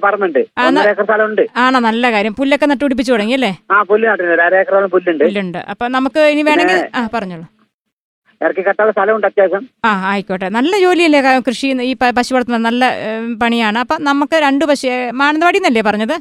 ആണോ? 1.63 1.79
നല്ല 1.87 2.11
കാര്യം. 2.13 2.33
പുല്ലൊക്കെ 2.39 2.65
നട്ടുപിടിപ്പിച്ചു 2.71 3.11
തുടങ്ങി 3.13 3.33
അല്ലേ? 3.37 3.51
ആ 3.73 3.81
പുല്ല് 3.89 4.05
നട്ടിട്ടുണ്ട്. 4.11 4.43
അര 4.47 4.63
പുല്ലുണ്ട്. 4.93 5.23
പുല്ലുണ്ട്. 5.27 5.59
അപ്പൊ 5.71 5.87
നമുക്ക് 5.95 6.21
ഇനി 6.33 6.43
വേണമെങ്കിൽ 6.49 6.79
ആ 6.99 7.03
പറഞ്ഞോളൂ. 7.15 7.45
ഇറക്കി 8.41 8.61
സ്ഥലമുണ്ട് 8.95 9.27
അത്യാവശ്യം. 9.27 9.63
ആ 9.87 9.91
ആയിക്കോട്ടെ. 10.11 10.47
നല്ല 10.57 10.79
ജോലിയല്ലേ 10.85 11.19
കൃഷി 11.47 11.67
ഈ 11.89 11.93
പശു 12.17 12.33
വളർത്തുന്നത് 12.35 12.65
നല്ല 12.69 12.85
പണിയാണ്. 13.43 13.77
അപ്പൊ 13.83 13.95
നമുക്ക് 14.09 14.35
രണ്ട് 14.45 14.65
പശു 14.71 14.87
മാനന്തവാടി 15.21 15.59
എന്നല്ലേ 15.61 15.83
പറഞ്ഞത്? 15.89 16.15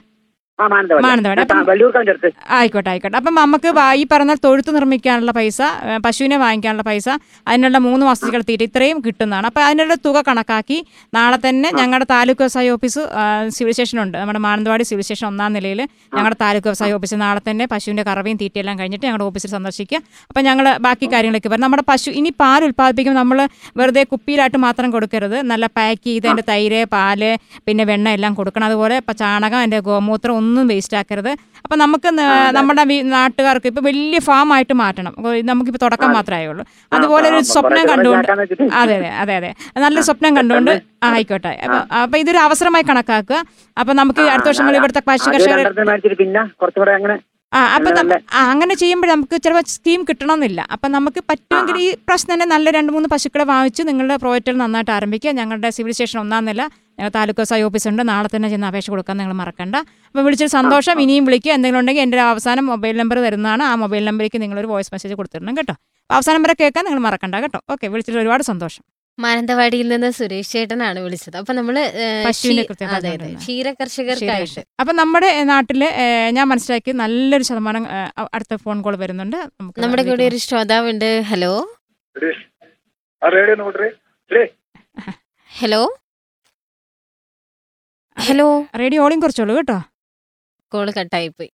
ആയിക്കോട്ടെ 2.57 2.91
ആയിക്കോട്ടെ. 2.91 3.17
അപ്പം 3.21 3.33
നമുക്ക് 3.39 3.69
ഈ 4.01 4.03
പറഞ്ഞ 4.13 4.33
തൊഴുത്ത് 4.45 4.73
നിർമ്മിക്കാനുള്ള 4.77 5.33
പൈസ 5.39 5.59
പശുവിനെ 6.05 6.37
വാങ്ങിക്കാനുള്ള 6.43 6.85
പൈസ 6.89 7.09
അതിനുള്ള 7.51 7.79
മൂന്ന് 7.87 8.05
മാസത്തേക്കുള്ള 8.09 8.47
തീറ്റ 8.51 8.63
ഇത്രയും 8.69 8.99
കിട്ടുന്നതാണ്. 9.07 9.47
അപ്പോൾ 9.51 9.63
അതിനുള്ള 9.69 9.95
തുക 10.05 10.17
കണക്കാക്കി 10.29 10.79
നാളെ 11.17 11.39
തന്നെ 11.47 11.69
ഞങ്ങളുടെ 11.79 12.07
താലൂക്ക് 12.13 12.43
വ്യവസായ 12.45 12.77
ഓഫീസ് 12.77 13.01
സിവിൽ 13.01 13.51
സിവിൽ 13.57 13.75
സ്റ്റേഷനുണ്ട് 13.77 14.17
നമ്മുടെ 14.21 14.43
മാനന്തവാടി 14.47 14.87
സിവിൽ 14.91 15.05
സ്റ്റേഷൻ 15.09 15.27
ഒന്നാം 15.31 15.51
നിലയിൽ 15.59 15.81
ഞങ്ങളുടെ 16.17 16.39
താലൂക്ക് 16.45 16.69
വ്യവസായ 16.71 16.99
ഓഫീസ് 16.99 17.19
നാളെ 17.25 17.43
തന്നെ 17.49 17.67
പശുവിന്റെ 17.75 18.05
കറവയും 18.11 18.39
തീറ്റയെല്ലാം 18.45 18.79
കഴിഞ്ഞിട്ട് 18.83 19.07
ഞങ്ങളുടെ 19.09 19.27
ഓഫീസിൽ 19.31 19.53
സന്ദർശിക്കുക. 19.57 20.01
അപ്പോൾ 20.29 20.45
ഞങ്ങൾ 20.49 20.69
ബാക്കി 20.87 21.09
കാര്യങ്ങളൊക്കെ 21.17 21.53
പറഞ്ഞു 21.55 21.67
നമ്മുടെ 21.67 21.87
പശു 21.91 22.09
ഇനി 22.23 22.33
പാൽ 22.45 22.61
ഉൽപ്പാദിപ്പിക്കുമ്പോൾ 22.69 23.21
നമ്മൾ 23.23 23.41
വെറുതെ 23.83 24.05
കുപ്പിയിലായിട്ട് 24.13 24.63
മാത്രം 24.67 24.89
കൊടുക്കരുത്. 24.95 25.39
നല്ല 25.53 25.65
പാക്ക് 25.81 26.05
ചെയ്ത് 26.09 26.29
അതിന്റെ 26.29 26.47
തൈര് 26.53 26.81
പാൽ 26.97 27.25
പിന്നെ 27.67 27.87
വെണ്ണ 27.93 28.09
എല്ലാം 28.19 28.33
കൊടുക്കണം. 28.41 28.69
അതുപോലെ 28.71 28.97
ഇപ്പം 29.05 29.19
ചാണകം 29.25 29.61
അതിന്റെ 29.65 29.83
ഗോമൂത്രം 29.91 30.43
ഒന്നും 30.45 30.65
വേസ്റ്റ് 30.71 30.97
ആക്കരുത്. 31.01 31.31
അപ്പം 31.65 31.77
നമുക്ക് 31.83 32.09
നമ്മുടെ 32.57 32.83
നാട്ടുകാർക്ക് 33.15 33.69
ഇപ്പം 33.71 33.85
വലിയ 33.89 34.19
ഫാം 34.27 34.49
ആയിട്ട് 34.55 34.75
മാറ്റണം. 34.83 35.13
നമുക്കിപ്പോൾ 35.51 35.83
തുടക്കം 35.85 36.11
മാത്രമേ 36.17 36.47
ഉള്ളൂ 36.53 36.65
അതുപോലെ 36.93 37.27
ഒരു 37.33 37.41
സ്വപ്നം 37.53 37.85
കണ്ടുകൊണ്ട് 37.93 38.31
അതെ 38.83 38.97
അതെ 38.97 39.11
അതെ 39.23 39.35
അതെ. 39.41 39.51
നല്ലൊരു 39.85 40.07
സ്വപ്നം 40.09 40.33
കണ്ടുകൊണ്ട് 40.39 40.73
ആയിക്കോട്ടെ. 41.11 41.53
അപ്പൊ 41.67 41.79
അപ്പൊ 42.03 42.19
ഇതൊരു 42.23 42.41
അവസരമായി 42.47 42.87
കണക്കാക്കുക. 42.91 43.39
അപ്പൊ 43.77 43.93
നമുക്ക് 44.01 44.25
അടുത്ത 44.33 44.49
വർഷം 44.51 44.67
മുതൽ 44.69 44.79
ഇവിടുത്തെ 44.81 45.05
പശു 45.11 45.29
കർഷകർ 45.31 46.17
പിന്നെ 46.23 46.43
കുറച്ചുകൂടെ 46.61 46.95
അങ്ങനെ 46.99 47.17
ആ 47.53 47.59
അപ്പൊ 47.75 47.91
നല്ല- 47.97 48.17
അങ്ങനെ 48.45 48.75
ചെയ്യുമ്പോൾ 48.81 49.09
നമുക്ക് 49.11 49.37
ചിലപ്പോൾ 49.43 49.67
സ്കീം 49.75 50.01
കിട്ടണമെന്നില്ല. 50.09 50.61
അപ്പം 50.75 50.91
നമുക്ക് 50.95 51.21
പറ്റുമെങ്കിൽ 51.31 51.77
ഈ 51.83 51.89
പ്രശ്നം 52.09 52.33
തന്നെ 52.33 52.47
നല്ല 52.55 52.71
രണ്ട് 52.77 52.91
മൂന്ന് 52.93 53.09
പശുക്കളെ 53.13 53.45
വാങ്ങിച്ച് 53.51 53.83
നിങ്ങളുടെ 53.89 54.17
പ്രോജക്റ്റുകൾ 54.23 54.59
നന്നായിട്ട് 54.63 54.93
ആരംഭിക്കുക. 54.97 55.33
ഞങ്ങളുടെ 55.41 55.71
സിവിൽ 55.77 55.93
സ്റ്റേഷൻ 55.93 56.19
ഒന്നാം 56.23 56.45
നില 56.51 56.63
താലൂക്ക് 57.17 57.41
വ്യവസായ 57.41 57.69
ഓഫീസുണ്ട്. 57.69 58.03
നാളെ 58.13 58.29
തന്നെ 58.35 58.49
ചെന്ന് 58.55 58.69
അപേക്ഷ 58.71 58.91
കൊടുക്കാൻ 58.95 59.17
നിങ്ങൾ 59.21 59.35
മറക്കണ്ട. 59.43 59.77
അപ്പോൾ 60.09 60.25
വിളിച്ചൊരു 60.27 60.53
സന്തോഷം. 60.59 60.97
ഇനിയും 61.05 61.25
വിളിക്കുക. 61.29 61.53
എന്തെങ്കിലും 61.57 61.81
ഉണ്ടെങ്കിൽ 61.83 62.05
എന്റെ 62.07 62.21
അവസാനം 62.33 62.67
മൊബൈൽ 62.73 62.97
നമ്പർ 63.03 63.19
തരുന്നതാണ്. 63.27 63.65
ആ 63.71 63.75
മൊബൈൽ 63.85 64.05
നമ്പറിലേക്ക് 64.11 64.41
നിങ്ങളൊരു 64.45 64.71
വോയിസ് 64.73 64.93
മെസ്സേജ് 64.95 65.17
കൊടുത്തിടണം 65.21 65.57
കേട്ടോ. 65.61 65.75
അപ്പോൾ 66.03 66.17
അവസാനം 66.19 66.43
വരെ 66.45 66.55
കേൾക്കാൻ 66.61 66.85
നിങ്ങൾ 66.89 67.03
മറക്കണ്ട 67.07 67.37
കേട്ടോ. 67.45 67.61
ഓക്കെ 67.75 67.87
വിളിച്ചിട്ട് 67.95 68.21
ഒരുപാട് 68.25 68.45
സന്തോഷം. 68.53 68.85
മാനന്തവാടിയിൽ 69.25 69.89
നിന്ന് 69.93 70.09
സുരേഷ് 70.19 70.51
ചേട്ടനാണ് 70.55 70.99
വിളിച്ചത്. 71.05 71.37
അപ്പൊ 71.41 71.53
നമ്മൾ 71.59 71.77
ക്ഷീരകർഷകർക്കായിട്ട് 73.43 74.63
അപ്പം 74.83 74.95
നമ്മുടെ 75.01 75.29
നാട്ടിൽ 75.51 75.83
ഞാൻ 76.37 76.47
മനസ്സിലാക്കി 76.53 76.93
നല്ലൊരു 77.03 77.45
ശതമാനം 77.49 77.85
അടുത്ത 78.37 78.59
ഫോൺ 78.65 78.79
കോൾ 78.87 78.97
വരുന്നുണ്ട്. 79.03 79.39
നമുക്ക് 79.61 79.83
നമ്മുടെ 79.85 80.05
കൂടെ 80.11 80.25
ഒരു 80.31 80.41
ശ്രോതാവുണ്ട്. 80.47 81.09
ഹലോ? 81.31 81.53
ഹലോ? 85.51 85.83
ഹലോ. 88.17 88.47
റേഡിയോ 88.81 89.01
ഓളിയും 89.05 89.21
കുറച്ചോളൂ 89.23 89.55
കേട്ടോ. 89.57 89.77
കോൾ 90.73 90.89
കട്ടായി 90.99 91.29
പോയി 91.37 91.51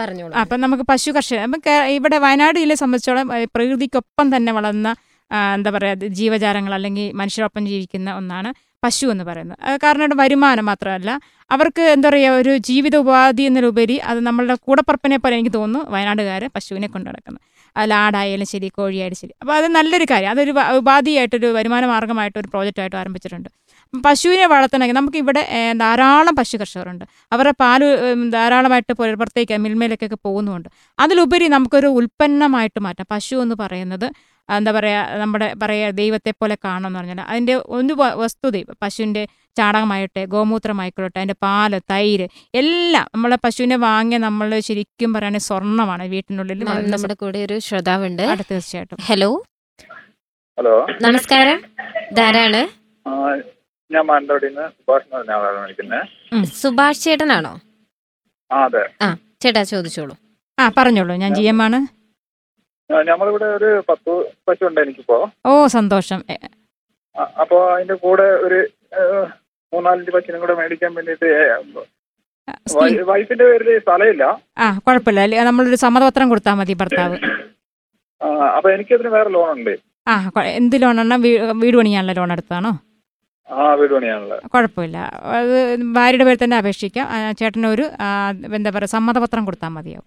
പറഞ്ഞോളൂ. 0.00 0.32
അപ്പം 0.42 0.58
നമുക്ക് 0.64 0.84
പശു 0.90 1.10
കർഷകർ 1.16 1.40
അപ്പം 1.46 1.60
ഇവിടെ 1.96 2.18
വയനാട് 2.24 2.56
ജില്ലയെ 2.62 2.78
സംബന്ധിച്ചോളം 2.82 3.28
പ്രകൃതിക്കൊപ്പം 3.54 4.26
തന്നെ 4.34 4.52
വളർന്ന 4.58 4.88
എന്താ 5.56 5.70
പറയുക 5.74 6.08
ജീവജാലങ്ങൾ 6.18 6.72
അല്ലെങ്കിൽ 6.78 7.06
മനുഷ്യരൊപ്പം 7.20 7.62
ജീവിക്കുന്ന 7.70 8.08
ഒന്നാണ് 8.20 8.50
പശു 8.82 9.06
എന്ന് 9.12 9.24
പറയുന്നത്. 9.28 9.58
കാരണം 9.82 10.04
ഇവിടെ 10.06 10.16
വരുമാനം 10.22 10.66
മാത്രമല്ല 10.70 11.10
അവർക്ക് 11.50 11.84
എന്താ 11.94 12.08
പറയുക 12.10 12.40
ഒരു 12.42 12.52
ജീവിത 12.68 12.96
ഉപാധി 13.04 13.44
എന്നതിലുപരി 13.48 13.96
അത് 14.10 14.20
നമ്മളുടെ 14.28 14.56
കൂടപ്പറപ്പിനെ 14.66 15.18
പോലെ 15.24 15.36
എനിക്ക് 15.38 15.54
തോന്നുന്നു 15.58 15.90
വയനാടുകാർ 15.94 16.44
പശുവിനെ 16.56 16.88
കൊണ്ടു 16.94 17.08
നടക്കുന്നത് 17.10 17.42
അതിൽ 17.76 17.92
ആടായാലും 18.02 18.48
ശരി 18.52 18.68
കോഴിയായാലും 18.78 19.18
ശരി. 19.20 19.32
അപ്പോൾ 19.42 19.54
അത് 19.60 19.66
നല്ലൊരു 19.76 20.06
കാര്യം. 20.10 20.30
അതൊരു 20.34 20.52
ഉപാധിയായിട്ടൊരു 20.80 21.48
വരുമാന 21.58 21.84
മാർഗമായിട്ട് 21.92 22.38
ഒരു 22.42 22.48
പ്രോജക്റ്റായിട്ട് 22.52 22.96
ആരംഭിച്ചിട്ടുണ്ട്. 23.02 23.48
പശുവിനെ 24.04 24.46
വളർത്തണമെങ്കിൽ 24.46 24.96
നമുക്ക് 24.96 25.16
ഇവിടെ 25.16 25.72
ധാരാളം 25.72 26.36
പശു 26.36 26.56
കർഷകരുണ്ട്. 26.56 27.04
അവരുടെ 27.32 27.54
പാൽ 27.60 27.80
ധാരാളമായിട്ട് 28.30 28.92
പുറത്തേക്ക് 28.92 29.56
മിൽമയിലേക്കൊക്കെ 29.56 30.16
പോകുന്നുണ്ട്. 30.24 30.68
അതിലുപരി 30.98 31.48
നമുക്കൊരു 31.48 31.86
ഉൽപ്പന്നമായിട്ട് 31.86 32.80
മാറ്റാം. 32.80 33.06
പശു 33.10 33.36
എന്ന് 33.36 33.54
പറയുന്നത് 33.54 34.12
എന്താ 34.50 34.72
പറയുക 34.72 35.06
നമ്മുടെ 35.14 35.54
പറയുക 35.62 35.90
ദൈവത്തെ 35.90 36.30
പോലെ 36.30 36.56
കാണണം 36.64 36.86
എന്ന് 36.86 36.98
പറഞ്ഞാൽ 36.98 37.20
അതിന്റെ 37.20 37.54
ഒരു 37.54 37.94
വസ്തു 37.94 38.48
വസ്തുത 38.48 38.64
പശുവിന്റെ 38.82 39.26
ചാണകമായിട്ടെ 39.56 40.24
ഗോമൂത്രമായിക്കൊള്ളട്ടെ 40.24 41.18
അതിന്റെ 41.18 41.34
പാൽ 41.42 41.78
തൈര് 41.78 42.28
എല്ലാം 42.54 43.06
നമ്മളെ 43.14 43.36
പശുവിനെ 43.44 43.76
വാങ്ങിയ 43.76 44.18
നമ്മൾ 44.18 44.60
ശരിക്കും 44.60 45.12
പറയുകയാണെങ്കിൽ 45.12 45.46
സ്വർണമാണ് 45.46 46.08
വീട്ടിനുള്ളിൽ 46.08 46.64
നമ്മുടെ 46.64 47.14
കൂടെ 47.14 47.44
ഒരു 47.44 47.58
ശ്രോതാവുണ്ട്. 47.58 48.36
തീർച്ചയായിട്ടും. 48.50 48.98
ഹലോ. 49.02 49.42
ഹലോ. 50.58 50.86
നമസ്കാരം. 51.02 51.62
ധാരാണ് 52.12 52.84
ആ, 53.08 53.36
ഞാൻ 53.94 54.04
മാനന്തവാടി 54.06 54.46
നിന്ന് 54.48 54.66
സുഭാഷ് 54.76 55.04
എന്ന് 55.06 55.16
പറഞ്ഞ 55.16 55.32
ആളാണ് 55.38 55.58
വിളിക്കുന്നത് 55.64 56.46
സുഭാഷ് 56.60 57.02
ചേട്ടനാണോ? 57.06 57.52
ആ 58.50 58.58
അതെ. 58.66 58.84
ചേട്ടാ 59.42 59.62
ചോദിച്ചോളൂ. 59.72 60.14
ആ 60.58 60.64
പറഞ്ഞോളൂ. 60.76 61.14
ഞാൻ 61.22 61.30
ജി 61.38 61.44
എം 61.52 61.60
ആണ്. 61.62 61.78
ഞമ്മളിവിടെ 62.90 63.04
നമ്മളിവിടെ 63.10 63.46
ഒരു 63.58 63.68
പത്ത് 63.88 64.10
പശു 64.48 64.64
ഉണ്ട് 64.68 64.80
എനിക്കിപ്പോ. 64.80 65.16
ഓ 65.46 65.52
സന്തോഷം. 65.74 66.20
അപ്പോ 67.42 67.56
ആ, 67.62 67.74
അതിന്റെ 67.74 67.96
കൂടെ 68.04 68.26
ഒരു 68.46 68.58
മൂന്നാലഞ്ച് 69.72 70.12
പശുവിനും 70.14 70.40
കൂടെ 70.42 70.54
മേടിക്കാൻ 70.60 70.90
വേണ്ടിട്ട് 70.96 71.28
വൈഫിന്റെ 73.10 73.44
പേരിൽ 73.50 73.68
സ്ഥലമില്ല. 73.84 74.24
ആ 74.58 74.66
കുഴപ്പമില്ല. 74.86 75.20
അല്ലെ 75.26 75.44
നമ്മളൊരു 75.48 75.78
സമ്മതപത്രം 75.84 76.28
കൊടുത്താൽ 76.32 76.56
മതി 76.60 76.74
ഭർത്താവ്. 76.82 77.16
ആ, 78.20 78.26
അപ്പൊ 78.56 78.68
എനിക്കതിന് 78.74 79.12
വേറെ 79.16 79.30
ലോൺ 79.36 79.48
ഉണ്ട് 79.56 79.74
ആ 80.06 80.14
എന്ത് 80.54 80.76
ലോണാണ്? 80.82 81.16
വീട് 81.62 81.76
പണിയാനുള്ള 81.78 82.14
ലോൺ 82.18 82.32
എടുത്താണോ 82.34 82.72
ആ 82.72 82.93
കുഴപ്പമില്ല. 84.54 84.98
അത് 85.38 85.56
ഭാര്യയുടെ 85.96 86.24
പേരിൽ 86.28 86.40
തന്നെ 86.44 86.56
അപേക്ഷിക്കാം. 86.62 87.06
ചേട്ടനൊരു 87.40 87.84
എന്താ 88.58 88.70
പറയുക 88.76 88.92
സമ്മതപത്രം 88.96 89.44
കൊടുത്താൽ 89.48 89.72
മതിയാവും. 89.76 90.06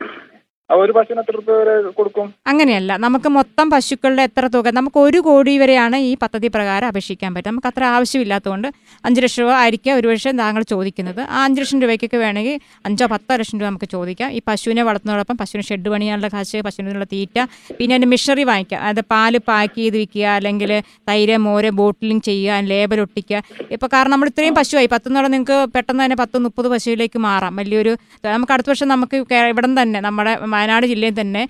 ഒരു 0.70 0.92
എത്ര 1.00 1.34
രൂപ 1.36 1.50
വരെ 1.58 1.74
കൊടുക്കും? 1.98 2.26
അങ്ങനെയല്ല. 2.52 2.92
നമുക്ക് 3.04 3.30
മൊത്തം 3.36 3.68
പശുക്കളുടെ 3.74 4.24
എത്ര 4.30 4.48
തുക 4.56 4.72
നമുക്ക് 4.78 5.00
ഒരു 5.06 5.20
കോടി 5.28 5.54
വരെയാണ് 5.62 5.98
ഈ 6.08 6.10
പദ്ധതി 6.24 6.48
പ്രകാരം 6.56 6.88
അപേക്ഷിക്കാൻ 6.92 7.32
പറ്റും 7.36 7.52
നമുക്ക് 7.52 7.70
അത്ര 7.72 7.84
ആവശ്യമില്ലാത്തതുകൊണ്ട് 7.96 8.68
അഞ്ച് 9.08 9.22
ലക്ഷം 9.24 9.42
രൂപ 9.44 9.52
ആയിരിക്കും 9.62 9.94
ഒരു 10.00 10.08
പക്ഷേ 10.12 10.32
താങ്കൾ 10.42 10.64
ചോദിക്കുന്നത്. 10.74 11.22
ആ 11.36 11.38
അഞ്ച് 11.46 11.60
ലക്ഷം 11.62 11.80
രൂപയ്ക്കൊക്കെ 11.84 12.20
വേണമെങ്കിൽ 12.24 12.58
അഞ്ചോ 12.88 13.06
പത്തോ 13.14 13.36
ലക്ഷം 13.42 13.58
രൂപ 13.60 13.68
നമുക്ക് 13.70 13.90
ചോദിക്കാം. 13.96 14.30
ഈ 14.38 14.42
പശുവിനെ 14.50 14.84
വളർത്തുന്നതോടൊപ്പം 14.90 15.38
പശുവിന് 15.42 15.66
ഷെഡ് 15.70 15.90
പണിയാനുള്ള 15.94 16.30
കാശ് 16.36 16.62
പശുവിനുള്ള 16.68 17.08
തീറ്റ 17.14 17.38
പിന്നെ 17.80 17.96
അതിന്റെ 17.96 18.10
മിഷറി 18.16 18.46
വാങ്ങിക്കുക. 18.52 18.78
അതായത് 18.78 19.04
പാൽ 19.14 19.38
പാക്ക് 19.50 19.74
ചെയ്ത് 19.80 19.98
വിൽക്കുക 20.02 20.28
അല്ലെങ്കിൽ 20.38 20.74
തൈര് 21.12 21.38
മോര് 21.48 21.72
ബോട്ടിലിംഗ് 21.80 22.26
ചെയ്യുക 22.30 22.60
ലേബൽ 22.74 23.02
ഒട്ടിക്കുക. 23.06 23.42
ഇപ്പോൾ 23.78 23.92
കാരണം 23.96 24.14
നമ്മൾ 24.16 24.30
ഇത്രയും 24.34 24.56
പശുവായി. 24.60 24.90
പത്തുന്നോടെ 24.96 25.32
നിങ്ങൾക്ക് 25.36 25.58
പെട്ടെന്ന് 25.78 26.04
തന്നെ 26.06 26.20
പത്ത് 26.24 26.38
മുപ്പത് 26.48 26.70
പശുവിലേക്ക് 26.76 27.20
മാറാം. 27.28 27.56
വലിയൊരു 27.62 27.96
നമുക്ക് 28.36 28.54
അടുത്ത 28.58 28.70
വർഷം 28.74 28.88
നമുക്ക് 28.96 29.16
ഇവിടെ 29.54 29.68
തന്നെ 29.82 30.00
നമ്മുടെ 30.10 30.36
വയനാട് 30.58 30.86
ജില്ലയിൽ 30.92 31.16
തന്നെ 31.22 31.44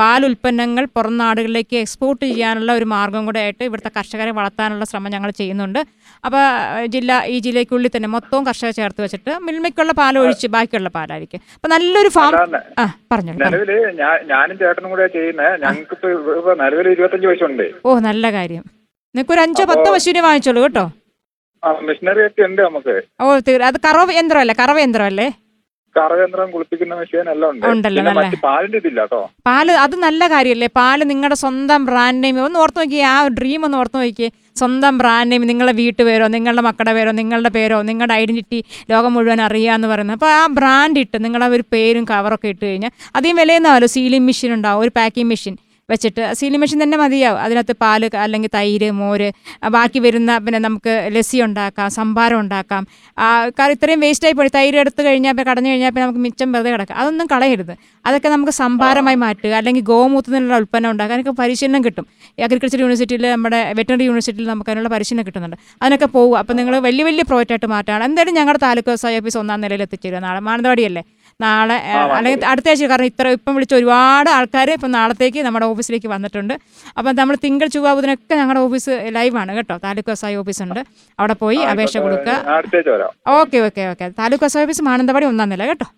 പാൽ 0.00 0.20
ഉൽപ്പന്നങ്ങൾ 0.28 0.84
പുറം 0.96 1.14
നാടുകളിലേക്ക് 1.22 1.76
എക്സ്പോർട്ട് 1.84 2.22
ചെയ്യാനുള്ള 2.30 2.70
ഒരു 2.78 2.86
മാർഗം 2.94 3.24
കൂടെ 3.28 3.40
ആയിട്ട് 3.44 3.62
ഇവിടുത്തെ 3.68 3.92
കർഷകരെ 3.96 4.32
വളർത്താനുള്ള 4.38 4.84
ശ്രമം 4.90 5.10
ഞങ്ങൾ 5.16 5.30
ചെയ്യുന്നുണ്ട്. 5.40 5.80
അപ്പോൾ 6.26 6.44
ജില്ല 6.94 7.10
ഈ 7.34 7.36
ജില്ലയ്ക്കുള്ളിൽ 7.46 7.90
തന്നെ 7.96 8.08
മൊത്തവും 8.14 8.42
കർഷകരെ 8.48 8.74
ചേർത്ത് 8.78 9.00
വെച്ചിട്ട് 9.04 9.32
മിൽമയ്ക്കുള്ള 9.46 9.92
പാൽ 10.00 10.14
ഒഴിച്ച് 10.22 10.48
ബാക്കിയുള്ള 10.56 10.90
പാലായിരിക്കും. 10.96 11.40
അപ്പം 11.56 11.70
നല്ലൊരു 11.74 12.10
ഫാം. 12.16 12.32
ആ 12.82 12.84
പറഞ്ഞു 13.12 13.34
ഞാനും 14.32 14.56
ചേട്ടനും 14.62 14.90
കൂടെ 14.94 15.06
ചെയ്യുന്നത് 15.16 15.52
ഞങ്ങൾക്ക് 15.64 15.94
ഇപ്പൊ 16.38 16.54
നിലവിൽ 16.62 16.88
ഇരുപത്തഞ്ച് 16.94 17.28
പശുണ്ട്. 17.32 17.66
ഓ 17.86 17.98
നല്ല 18.08 18.30
കാര്യം. 18.38 18.64
നിങ്ങൾക്ക് 19.14 19.34
ഒരു 19.36 19.42
അഞ്ചോ 19.46 19.64
പത്തോ 19.72 19.90
പശുവിനെ 19.96 20.22
വാങ്ങിച്ചോളൂ 20.28 20.62
കേട്ടോ. 20.64 20.86
മെഷീനറി 21.86 22.22
ഒക്കെ 22.26 22.42
ഉണ്ട് 22.48 22.60
നമുക്ക്. 22.66 22.94
ഓ 23.22 23.24
അത് 23.68 23.78
കറവ് 23.86 24.12
യന്ത്രമല്ലേ? 24.18 24.54
കറവ് 24.62 24.80
യന്ത്രമല്ലേ? 24.84 25.28
കറയന്ത്രം 25.98 26.48
കുളിപ്പിക്കുന്ന 26.54 26.94
മെഷീൻ 27.00 27.28
എല്ലാം 27.34 27.50
ഉണ്ട്. 27.50 28.36
പാലിന്റെ 28.46 28.78
ഇതില്ല 28.82 29.00
കേട്ടോ. 29.04 29.20
പാൽ 29.48 29.70
അത് 29.84 29.94
നല്ല 30.06 30.22
കാര്യമല്ലേ 30.34 30.68
പാൽ 30.80 31.00
നിങ്ങളുടെ 31.12 31.38
സ്വന്തം 31.44 31.80
ബ്രാൻഡ് 31.90 32.22
നെയിം 32.24 32.38
ഒന്ന് 32.46 32.60
ഓർത്ത് 32.64 32.80
നോക്കിയേ 32.82 33.04
ആ 33.14 33.16
ഡ്രീം 33.38 33.62
ഒന്ന് 33.68 33.78
ഓർത്ത് 33.82 33.98
നോക്കിയേ. 34.02 34.30
സ്വന്തം 34.60 34.94
ബ്രാൻഡ് 35.00 35.30
നെയിം 35.32 35.44
നിങ്ങളുടെ 35.50 35.74
വീട്ടുപേരോ 35.80 36.26
നിങ്ങളുടെ 36.36 36.62
മക്കളുടെ 36.68 36.94
പേരോ 36.98 37.10
നിങ്ങളുടെ 37.20 37.50
പേരോ 37.56 37.78
നിങ്ങളുടെ 37.90 38.14
ഐഡന്റിറ്റി 38.22 38.58
ലോകം 38.92 39.12
മുഴുവൻ 39.16 39.40
അറിയാന്ന് 39.48 39.88
പറയുന്നത്. 39.92 40.16
അപ്പോൾ 40.18 40.32
ആ 40.40 40.42
ബ്രാൻഡ് 40.58 40.98
ഇട്ട് 41.04 41.18
നിങ്ങളുടെ 41.24 41.48
ഒരു 41.58 41.64
പേരും 41.74 42.04
കവറൊക്കെ 42.12 42.48
ഇട്ട് 42.54 42.64
കഴിഞ്ഞാൽ 42.68 42.92
അതേ 43.18 43.32
വിലയെന്നാലോ 43.40 43.88
സീലിംഗ് 43.96 44.26
മെഷീൻ 44.30 44.52
ഉണ്ടാവും 44.58 44.82
ഒരു 44.86 44.92
പാക്കിംഗ് 44.98 45.30
മെഷീൻ 45.32 45.56
വെച്ചിട്ട് 45.92 46.22
സീലിംഗ് 46.38 46.60
മെഷീൻ 46.62 46.78
തന്നെ 46.84 46.96
മതിയാവും. 47.02 47.38
അതിനകത്ത് 47.44 47.74
പാൽ 47.82 48.02
അല്ലെങ്കിൽ 48.24 48.50
തൈര് 48.56 48.88
മോര് 49.00 49.28
ബാക്കി 49.76 49.98
വരുന്ന 50.06 50.32
പിന്നെ 50.46 50.58
നമുക്ക് 50.66 50.94
ലസ്സി 51.14 51.38
ഉണ്ടാക്കാം 51.46 51.88
സംഭാരം 51.98 52.38
ഉണ്ടാക്കാം. 52.42 52.82
കാരണം 53.58 53.74
ഇത്രയും 53.76 54.00
വേസ്റ്റായി 54.06 54.34
പോയി. 54.38 54.50
തൈര് 54.58 54.76
എടുത്ത് 54.82 55.00
കഴിഞ്ഞാൽ 55.06 55.34
പിന്നെ 55.36 55.46
കടഞ്ഞു 55.50 55.70
കഴിഞ്ഞാൽ 55.72 55.92
പിന്നെ 55.94 56.04
നമുക്ക് 56.06 56.22
മിച്ചം 56.26 56.48
വെറുതെ 56.56 56.72
കിടക്കാം. 56.74 56.96
അതൊന്നും 57.02 57.28
കളയരുത്. 57.32 57.74
അതൊക്കെ 58.08 58.28
നമുക്ക് 58.34 58.54
സംഭാരമായി 58.62 59.18
മാറ്റുക. 59.24 59.52
അല്ലെങ്കിൽ 59.60 59.84
ഗോമൂത്ത് 59.92 60.30
നിന്നുള്ള 60.34 60.58
ഉൽപ്പന്നം 60.62 60.90
ഉണ്ടാക്കാൻ 60.94 61.16
അതിനൊക്കെ 61.18 61.34
പരിശീലനം 61.42 61.82
കിട്ടും. 61.86 62.06
അഗ്രികൾച്ചർ 62.46 62.80
യൂണിവേഴ്സിറ്റിയിൽ 62.84 63.24
നമ്മുടെ 63.34 63.60
വെറ്ററിനറി 63.78 64.06
യൂണിവേഴ്സിറ്റിയിൽ 64.10 64.48
നമുക്ക് 64.52 64.70
അതിനുള്ള 64.72 64.90
പരിശീലനം 64.96 65.26
കിട്ടുന്നുണ്ട്. 65.28 65.56
അതിനൊക്കെ 65.82 66.08
പോകുക 66.16 66.36
അപ്പോൾ 66.42 66.56
നിങ്ങൾ 66.60 66.74
വലിയ 66.88 67.04
വലിയ 67.08 67.24
പ്രോജക്റ്റായിട്ട് 67.30 67.70
മാറ്റാണ് 67.74 68.02
എന്തായാലും 68.08 68.36
ഞങ്ങളുടെ 68.40 68.62
താലൂക്ക് 68.66 68.92
ഓഫീസ് 69.20 69.38
ഒന്നാം 69.42 69.60
നിലയിൽ 69.64 69.82
എത്തിച്ചേരുക 69.86 70.20
നാളെ 70.26 70.40
മാനന്തവാടിയല്ലേ? 70.48 71.02
നാളെ 71.44 71.76
അല്ലെങ്കിൽ 72.16 72.46
അടുത്ത 72.52 72.68
ആഴ്ച 72.70 72.86
കാരണം 72.92 73.08
ഇത്ര 73.10 73.26
ഇപ്പം 73.36 73.52
വിളിച്ച 73.56 73.74
ഒരുപാട് 73.80 74.28
ആൾക്കാർ 74.36 74.70
ഇപ്പം 74.76 74.90
നാളത്തേക്ക് 74.98 75.40
നമ്മുടെ 75.46 75.66
ഓഫീസിലേക്ക് 75.72 76.08
വന്നിട്ടുണ്ട്. 76.14 76.54
അപ്പം 76.98 77.10
നമ്മൾ 77.20 77.36
തിങ്കൾ 77.44 77.68
ചൊവ്വ 77.74 77.92
ബുധനൊക്കെ 77.98 78.36
ഞങ്ങളുടെ 78.40 78.62
ഓഫീസ് 78.66 78.94
ലൈവാണ് 79.16 79.52
കേട്ടോ. 79.58 79.76
താലൂക്ക് 79.84 80.10
വ്യവസായ 80.12 80.40
ഓഫീസ് 80.42 80.62
ഉണ്ട് 80.66 80.80
അവിടെ 81.18 81.36
പോയി 81.42 81.60
അപേക്ഷ 81.72 81.96
കൊടുക്കുക. 82.06 82.34
Okay 83.40 83.60
okay 83.68 83.84
okay. 83.92 84.08
താലൂക്ക് 84.22 84.44
വ്യവസായ 84.44 84.68
ഓഫീസ് 84.68 84.84
മാനന്തവാടി 84.88 85.28
ഒന്നാം 85.32 85.50
നില 85.54 85.66
കേട്ടോ. 85.72 85.88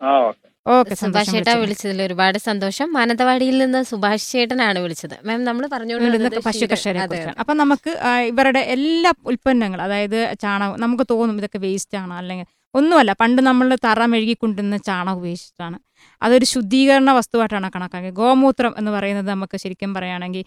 ആ 0.00 0.12
ഓക്കെ. 0.26 0.94
സുഭാഷ് 1.00 1.32
ചേട്ടാ 1.34 1.52
വിളിച്ചതിൽ 1.60 2.00
ഒരുപാട് 2.06 2.38
സന്തോഷം. 2.46 2.88
മാനന്തവാടിയിൽ 2.96 3.56
നിന്ന് 3.62 3.80
സുഭാഷ് 3.90 4.26
ചേട്ടനാണ് 4.32 4.78
വിളിച്ചത്. 4.84 5.14
മാം 5.28 5.42
നമ്മൾ 5.48 5.64
പറഞ്ഞുകൊണ്ടിരുന്നത് 5.74 6.36
പശു 6.46 6.66
കർഷകരെ 6.72 7.20
അപ്പം 7.42 7.56
നമുക്ക് 7.62 7.92
ഇവരുടെ 8.30 8.62
എല്ലാ 8.74 9.12
ഉൽപ്പന്നങ്ങളും 9.32 9.84
അതായത് 9.88 10.18
ചാണകം 10.44 10.76
നമുക്ക് 10.84 11.06
തോന്നും 11.12 11.38
ഇതൊക്കെ 11.42 11.60
വേസ്റ്റ് 11.66 11.98
ആണ്? 12.02 12.14
അല്ലെങ്കിൽ 12.20 12.48
ഒന്നുമല്ല 12.74 13.12
പണ്ട് 13.12 13.40
നമ്മൾ 13.40 13.68
തറ 13.84 14.00
മെഴുകിക്കൊണ്ടിരുന്ന 14.04 14.78
ചാണകം 14.86 15.18
ഉപയോഗിച്ചിട്ടാണ് 15.18 15.76
അതൊരു 16.22 16.44
ശുദ്ധീകരണ 16.44 17.10
വസ്തുവായിട്ടാണ് 17.12 17.68
കണക്കാക്കിയത് 17.74 18.16
ഗോമൂത്രം 18.16 18.72
എന്ന് 18.78 18.90
പറയുന്നത് 18.90 19.28
നമുക്ക് 19.28 19.56
ശരിക്കും 19.56 19.92
പറയുകയാണെങ്കിൽ 19.94 20.44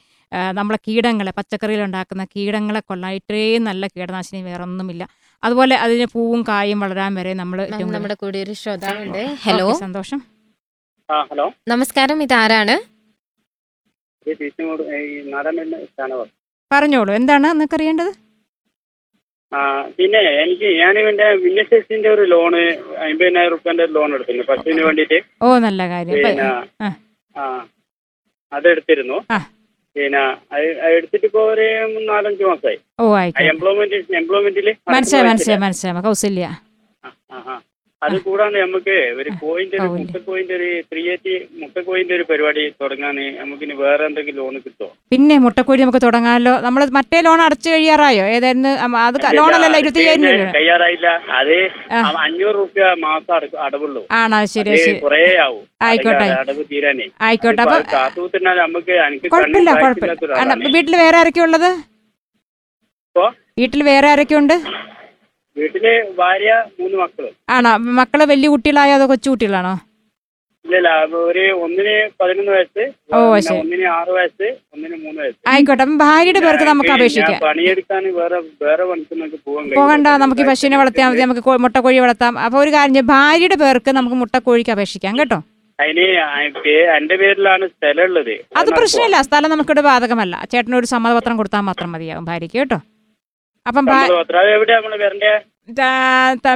നമ്മളെ 0.54 0.80
കീടങ്ങളെ 0.88 1.32
പച്ചക്കറിയിൽ 1.32 1.82
ഉണ്ടാക്കുന്ന 1.84 2.26
കീടങ്ങളെ 2.26 2.82
കൊള്ളാൻ 2.82 3.14
ഇത്രയും 3.14 3.64
നല്ല 3.64 3.88
കീടനാശിനി 3.88 4.42
വേറെ 4.42 4.64
ഒന്നുമില്ല 4.64 5.06
അതുപോലെ 5.44 5.76
അതിന് 5.76 6.08
പൂവും 6.14 6.42
കായും 6.42 6.80
വളരാൻ 6.80 7.14
വരെ 7.16 7.34
നമ്മൾ 7.34 7.60
നമ്മുടെ 7.94 8.16
കൂടെ 8.16 8.40
ഒരു 8.42 8.54
ശ്രോതാവുണ്ട് 8.54 9.24
ഹലോ 9.44 9.68
സന്തോഷം 9.80 10.22
ആ 11.10 11.20
ഹലോ 11.24 11.48
നമസ്കാരം 11.70 12.24
ഈ 12.24 12.28
സ്ഥാനവർ 15.88 16.28
പറഞ്ഞോളൂ 16.72 17.12
എന്താണ് 17.14 17.48
നിങ്ങൾക്ക് 17.52 17.76
അറിയേണ്ടത് 17.76 18.12
പിന്നെ 19.98 20.20
എനിക്ക് 20.42 20.68
ഞാൻ 20.78 20.94
ഇവന്റെ 21.00 21.28
വിന്നസെസിന്റെ 21.42 22.10
ഒരു 22.10 22.24
ലോണ് 22.26 22.62
അമ്പതിനായിരം 23.06 23.54
റുപ്യന്റെ 23.54 23.86
ലോൺ 23.96 24.14
എടുത്തിരുന്നു 24.16 24.46
പശുവിന് 24.50 24.84
വേണ്ടിട്ട് 24.88 25.18
ഓ 25.42 25.58
നല്ല 25.66 25.82
കാര്യം. 25.90 26.16
പിന്നെ 26.20 26.46
ആ. 26.82 26.90
ആ 27.36 27.46
അതെടുത്തിരുന്നു. 28.52 29.18
ആ. 29.30 29.40
പിന്നെ 29.96 30.22
എടുത്തിട്ട് 30.92 31.26
ഇപ്പൊ 31.26 31.42
ഒരു 31.52 31.66
നാലഞ്ച് 32.06 32.44
മാസമായി 32.44 32.78
എംപ്ലോയ്മെന്റ് 33.50 33.98
എംപ്ലോയ്മെന്റിൽ 34.20 34.70
മനസ്സിലായി 34.90 35.26
മനസ്സിലായി 35.30 35.62
മനസ്സിലായി. 35.62 36.04
കൗസല്യ 36.06 36.48
അത് 38.02 38.16
കൂടാണ്ട് 38.20 38.58
നമുക്ക് 38.58 38.94
ഒരു 39.20 39.30
കോയിന്റെ 39.42 39.76
ഒരു 39.78 39.88
കൗല്യം. 39.88 40.06
മുട്ട 40.06 40.18
കോയിന്റെ 40.26 40.54
ഒരു 40.56 40.70
ത്രീ 40.90 41.02
എയ്റ്റി 41.10 41.34
മുട്ട 41.54 41.76
കോയിന്റെ 41.80 42.14
ഒരു 42.16 42.24
പരിപാടി 42.24 42.64
തുടങ്ങാൻ 42.82 43.18
നമുക്ക് 43.36 43.64
ഇനി 43.64 43.76
വേറെ 43.82 44.04
എന്തെങ്കിലും 44.06 44.38
ലോൺ 44.40 44.56
കിട്ടുമോ 44.58 44.88
പിന്നെ 45.12 45.36
മുട്ടക്കോഴി 45.38 45.82
നമുക്ക് 45.82 46.02
തുടങ്ങാമല്ലോ 46.04 46.54
നമ്മൾ 46.60 46.84
മറ്റേ 46.92 47.20
ലോൺ 47.22 47.42
അടച്ചു 47.42 47.70
കഴിയാറായോ? 47.70 48.24
ഏതായിരുന്നു? 48.28 48.72
കഴിയാറായില്ല 48.86 48.98
അത് 49.02 49.18
ലോണല്ലല്ലോ 49.38 49.80
ഇരുപത്തി 49.80 50.02
അയ്യായിരം 50.04 50.26
രൂപ. 50.40 50.50
തയ്യാറായില്ല. 50.58 51.08
അത് 51.40 51.56
അഞ്ഞൂറ് 52.24 52.56
റുപ്യ 52.56 52.86
മാസം 53.00 53.34
അട- 53.36 53.60
അടവുള്ളൂ. 53.60 54.04
ആണോ? 54.14 54.40
ശരി 54.54 54.74
കുറേ 55.00 55.22
ആവും. 55.38 55.64
ആയിക്കോട്ടെ. 55.82 56.28
അടവ് 56.40 56.64
തീരാനേ. 56.72 57.08
ആയിക്കോട്ടെ. 57.22 57.62
അപ്പൊ 57.62 57.78
കാത്തുകുത്തിനാൽ 57.94 58.58
നമുക്ക് 58.58 58.94
കുഴപ്പമില്ല 59.30 59.72
കുഴപ്പമില്ല. 59.78 60.68
വീട്ടിൽ 60.76 60.96
വേറെ 60.96 61.18
ആരൊക്കെ 61.18 61.42
ഉള്ളത്? 61.42 61.70
വീട്ടിൽ 63.60 63.84
വേറെ 63.84 64.08
ആരൊക്കെ 64.08 64.36
ഉണ്ട് 64.36 64.54
വീട്ടിൽ 65.58 65.86
ഭാര്യ 66.20 66.52
മൂന്ന് 66.80 66.98
മക്കൾ. 67.04 67.26
ആണോ? 67.56 67.72
മക്കൾ 68.00 68.20
വലിയ 68.34 68.50
കുട്ടികളായോ 68.54 68.94
അതോ 68.98 69.08
കൊച്ചു 69.14 69.30
കുട്ടികളാണോ? 69.30 69.74
ഇല്ല 70.66 70.90
ഒരു 71.30 71.44
ഒന്നിന് 71.64 71.94
പതിനൊന്ന് 72.20 72.52
വയസ്സ്. 72.56 72.84
ഒന്നിന് 73.62 73.86
ആറ് 73.98 74.12
വയസ്സ് 74.18 74.48
ഒന്നിന് 74.74 74.98
മൂന്ന് 75.06 75.20
വയസ്സ്. 75.22 75.40
ആയിക്കോട്ടെ. 75.52 75.84
അപ്പം 75.86 75.98
ഭാര്യയുടെ 76.04 76.42
പേർക്ക് 76.46 76.66
നമുക്ക് 76.72 76.92
അപേക്ഷിക്കാം. 76.96 77.40
പണിയെടുക്കാൻ 77.48 78.04
വേറെ 78.20 78.40
വേറെ 78.66 78.84
പണിക്ക് 78.92 79.40
പോകാൻ 79.48 79.70
പോകണ്ട. 79.80 80.08
നമുക്ക് 80.24 80.46
പശുവിനെ 80.50 80.78
വളർത്തിയാൽ 80.82 81.10
മതി. 81.12 81.24
നമുക്ക് 81.26 81.58
മുട്ടക്കോഴി 81.66 82.00
വളർത്താം. 82.06 82.40
അപ്പൊ 82.46 82.60
ഒരു 82.64 82.74
കാര്യം 82.76 83.08
ഭാര്യയുടെ 83.16 83.58
പേർക്ക് 83.64 83.94
നമുക്ക് 84.00 84.18
മുട്ടക്കോഴിക്ക് 84.22 84.74
അപേക്ഷിക്കാം 84.76 85.20
കേട്ടോ. 85.22 85.40
അതിന് 85.80 86.06
എന്റെ 86.98 87.16
പേരിലാണ് 87.24 87.66
സ്ഥലം 87.76 88.04
ഉള്ളത് 88.10 88.34
അത് 88.62 88.70
പ്രശ്നമില്ല. 88.80 89.20
സ്ഥലം 89.30 89.52
നമുക്കിവിടെ 89.54 89.84
ബാധകമല്ല. 89.90 90.36
ചേട്ടനൊരു 90.52 90.90
സമ്മതപത്രം 90.96 91.38
കൊടുത്താൽ 91.42 91.64
മാത്രം 91.70 91.92
മതിയാകും 91.96 92.26
ഭാര്യയ്ക്ക് 92.32 92.58
കേട്ടോ. 92.62 92.80
അപ്പം 93.66 93.84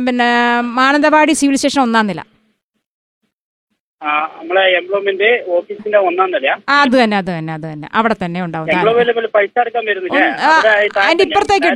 പിന്നെ 0.07 0.29
മാനന്തവാടി 0.77 1.33
സിവിൽ 1.41 1.57
സ്റ്റേഷൻ 1.59 1.81
ഒന്നാം 1.87 2.07
നില. 2.11 2.21
നമ്മളെ 4.37 4.63
എംപ്ലോയ്മെന്റ് 4.77 5.27
ഓഫീസിന്റെ 5.57 5.99
ഒന്നാം 6.07 6.29
നില 6.35 6.47
അത് 6.79 6.95
തന്നെ 7.01 7.15
അത് 7.21 7.29
തന്നെ 7.35 7.53
അത് 7.57 7.65
തന്നെ. 7.71 7.87
അവിടെ 7.99 8.15
തന്നെ 8.23 8.39
ഉണ്ടാവും. 8.45 8.67
അതിന്റെ 11.05 11.23
ഇപ്പുറത്തേക്ക്. 11.27 11.69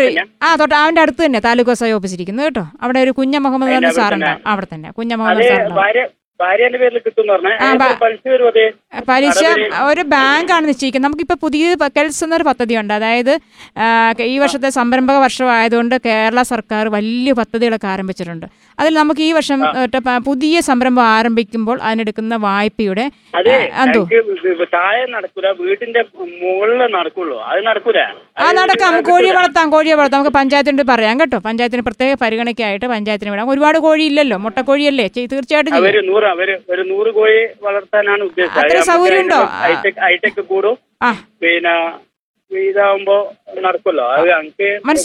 ആ 0.46 0.50
തൊട്ട് 0.62 0.76
അവന്റെ 0.82 1.02
അടുത്ത് 1.06 1.22
തന്നെ 1.26 1.40
താലൂക്ക് 1.48 1.72
ഓഫീസ് 1.98 2.16
ഇരിക്കുന്നു 2.18 2.44
കേട്ടോ. 2.48 2.66
അവിടെ 2.84 3.00
ഒരു 3.06 3.14
കുഞ്ഞ 3.20 3.38
മുഹമ്മദ് 3.46 3.72
സാറുണ്ടാവും. 4.00 4.42
അവിടെ 4.54 4.68
തന്നെ. 4.74 4.92
കുഞ്ഞ 5.00 5.14
മുഹമ്മദ് 5.22 5.50
സാറുണ്ടാവും 5.52 6.18
ഭാര്യന്റെ 6.42 6.78
പേരിൽ 6.82 7.00
കിട്ടും 7.06 7.26
പറഞ്ഞേ. 7.32 7.54
പലിശ 8.04 8.22
വരും 8.34 8.48
അത്? 8.52 8.64
പലിശ 9.10 9.42
ഒരു 9.90 10.04
ബാങ്കാണ് 10.14 10.66
നിശ്ചയിക്കുന്നത്. 10.70 11.08
നമുക്കിപ്പോൾ 11.08 11.40
പുതിയ 11.46 11.76
കെൽസ് 11.98 12.22
എന്നൊരു 12.26 12.46
പദ്ധതി 12.50 12.74
ഉണ്ട് 12.82 12.94
അതായത് 12.98 13.34
ഈ 14.34 14.36
വർഷത്തെ 14.44 14.70
സംരംഭക 14.80 15.18
വർഷമായതുകൊണ്ട് 15.26 15.96
കേരള 16.06 16.42
സർക്കാർ 16.54 16.88
വലിയ 16.98 17.34
പദ്ധതികളൊക്കെ 17.42 17.90
ആരംഭിച്ചിട്ടുണ്ട്. 17.94 18.48
അതിൽ 18.80 18.94
നമുക്ക് 18.94 19.22
ഈ 19.22 19.32
വർഷം 19.32 19.60
പുതിയ 20.28 20.60
സംരംഭം 20.60 21.04
ആരംഭിക്കുമ്പോൾ 21.16 21.80
അതിനെടുക്കുന്ന 21.82 22.36
വായ്പയുടെ 22.46 23.06
എന്തോ? 23.84 24.02
താഴെ 24.74 25.06
നടക്കൂല 25.16 25.48
വീടിന്റെ 25.60 26.02
മുകളിൽ 26.42 26.92
നടക്കുള്ളൂ. 26.98 27.38
അത് 27.52 27.66
നടക്കൂല. 27.66 28.00
ആ 28.38 28.52
നടക്കാം. 28.60 29.02
കോഴിയെ 29.04 29.32
വളർത്താം 29.32 29.70
കോഴിയെ 29.70 29.94
വളർത്താം. 29.94 30.20
നമുക്ക് 30.20 30.38
പഞ്ചായത്തിനോട് 30.38 30.88
പറയാം 30.92 31.20
കേട്ടോ. 31.20 31.38
പഞ്ചായത്തിന് 31.40 31.82
പ്രത്യേക 31.82 32.18
പരിഗണിക്കായിട്ട് 32.24 32.86
പഞ്ചായത്തിന് 32.86 33.32
വിടാം. 33.32 33.50
ഒരുപാട് 33.50 33.80
കോഴി 33.80 34.04
ഇല്ലല്ലോ 34.04 34.38
മുട്ടക്കോഴിയല്ലേ? 34.38 35.08
കോഴിയല്ലേ 35.10 35.28
തീർച്ചയായിട്ടും 35.34 35.76
ഒരു 36.74 36.84
നൂറ് 36.84 37.14
കോഴി 37.14 37.40
വളർത്താനാണ് 37.62 38.24
ഉദ്ദേശിച്ചത്. 38.24 38.66
അത്ര 38.66 38.78
അത് 38.78 38.88
സൗകര്യം 38.92 39.22
ഉണ്ടോ? 39.22 39.42
ഹൈടെക് 40.06 40.42
കൂടും. 40.52 40.76
ആ. 41.02 41.10
പിന്നെ 41.42 41.74
ഇതാവുമ്പോ 42.52 43.16
നടക്കുമല്ലോ 43.66 44.06
അത്. 44.14 44.28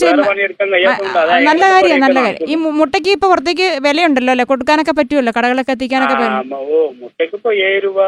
വേറെ 0.02 0.22
പണിയെടുക്കാൻ 0.28 0.68
കഴിയാത്തതുകൊണ്ട് 0.74 1.46
നല്ല 1.48 1.64
കാര്യം 1.74 1.98
നല്ല 2.04 2.18
കാര്യം. 2.26 2.46
ഈ 2.52 2.54
മുട്ടയ്ക്ക് 2.80 3.10
ഇപ്പൊ 3.16 3.26
പുറത്തേക്ക് 3.32 3.66
വിലയുണ്ടല്ലോ 3.86 4.32
അല്ലെ? 4.34 4.46
കൊടുക്കാനൊക്കെ 4.52 4.94
പറ്റുമല്ലോ? 4.98 5.32
കടകളൊക്കെ 5.38 5.72
എത്തിക്കാനൊക്കെ 5.76 6.16
പറ്റും 6.22 6.54
ഓ 6.76 6.80
മുട്ടയ്ക്ക് 7.02 7.34
ഇപ്പൊ 7.40 7.52
ഏഴ് 7.66 7.80
രൂപ 7.86 7.98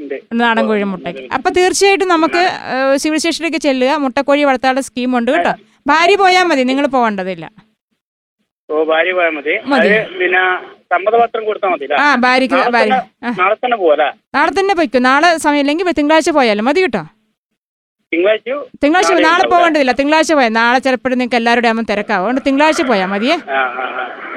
ഉണ്ട്. 0.00 0.16
നാടൻ 0.42 0.66
കോഴി 0.70 0.86
മുട്ടയ്ക്ക് 0.94 1.24
അപ്പൊ 1.38 1.50
തീർച്ചയായിട്ടും 1.58 2.12
നമുക്ക് 2.16 2.42
സിവിൽ 3.04 3.20
സ്റ്റേഷനിലേക്ക് 3.22 3.62
ചെല്ലുക. 3.68 3.94
മുട്ടക്കോഴി 4.04 4.44
വളർത്താനുള്ള 4.50 4.84
സ്കീമുണ്ട് 4.88 5.32
കേട്ടോ. 5.36 5.54
ഭാര്യ 5.92 6.16
പോയാൽ 6.24 6.46
മതി 6.50 6.62
നിങ്ങൾ 6.72 6.86
പോകേണ്ടതില്ല. 6.96 7.46
ഓ 8.68 8.84
ഭാര്യ 8.92 9.12
പോയാൽ 9.18 9.32
മതി. 9.38 9.54
പിന്നെ 10.20 10.44
സമ്മതപത്രം 10.92 11.42
കൊടുത്താൽ 11.48 11.70
മതി 11.74 11.86
ആ 12.04 12.06
ഭാര്യക്ക് 12.26 12.60
ഭാര്യ. 12.76 12.94
നാളെ 13.40 13.56
തന്നെ 13.64 13.76
പോവല്ലേ 13.82 14.08
നാളെ 14.36 14.52
തന്നെ 14.60 14.74
പൊയ്ക്കും. 14.78 15.04
നാളെ 15.10 15.30
സമയമില്ലെങ്കിൽ 15.44 15.96
തിങ്കളാഴ്ച 15.98 16.30
പോയാലും? 16.38 16.66
മതി 16.70 16.82
കേട്ടോ. 16.86 17.02
തിങ്കളാഴ്ച 18.14 18.50
തിങ്കളാഴ്ച 18.82 19.12
നാളെ 19.26 19.44
പോകേണ്ടതില്ല. 19.52 19.92
തിങ്കളാഴ്ച 19.92 20.32
പോയാൽ 20.38 20.52
നാളെ 20.58 20.78
ചിലപ്പോഴും 20.78 21.18
നിങ്ങൾക്ക് 21.18 21.38
എല്ലാവരുടെ 21.40 21.68
ആകുമ്പോൾ 21.68 21.86
തിരക്കാവും. 21.92 22.24
അതുകൊണ്ട് 22.24 22.42
തിങ്കളാഴ്ച 22.46 22.82
പോയാൽ 22.90 23.08
മതിയേ. 23.12 23.36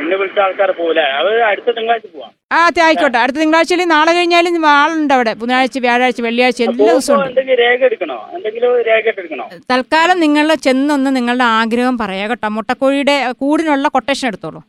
എന്നെ 0.02 0.16
വിളിച്ച 0.20 0.40
ആൾക്കാർ 0.40 0.72
പോവില്ല. 0.80 1.02
അത് 1.20 1.30
അടുത്ത 1.50 1.70
തിങ്കളാഴ്ച 1.78 2.08
പോവാം. 2.16 2.32
ആ 2.56 2.58
അതെ 2.66 2.82
ആയിക്കോട്ടെ. 2.88 3.18
അടുത്ത 3.24 3.38
തിങ്കളാഴ്ചയിൽ 3.38 3.84
നാളെ 3.84 4.12
കഴിഞ്ഞാലും 4.14 4.68
ആളുണ്ട് 4.68 5.14
അവിടെ. 5.14 5.34
ബുധനാഴ്ച 5.34 5.80
വ്യാഴാഴ്ച 5.86 6.22
വെള്ളിയാഴ്ച 6.28 6.62
എല്ലാ 6.62 6.88
ദിവസവും 6.92 7.18
ഉണ്ട് 7.18 7.30
എന്തെങ്കിലും 7.30 7.60
രേഖ 7.64 7.82
എടുക്കണോ? 7.90 8.30
എന്തെങ്കിലും 8.34 8.82
രേഖ 8.90 9.06
എടുക്കണോ? 9.14 9.48
തൽക്കാലം 9.72 10.20
നിങ്ങൾ 10.26 10.54
ചെന്നൊന്ന് 10.68 11.16
നിങ്ങളുടെ 11.16 11.44
ആഗ്രഹം 11.60 11.98
പറയാം 11.98 12.30
കേട്ടോ. 12.30 12.50
മുട്ടക്കോഴിയുടെ 12.58 13.18
കൂടിനുള്ള 13.32 13.88
കൊട്ടേഷൻ 13.88 14.28
എടുത്തോളൂ. 14.28 14.62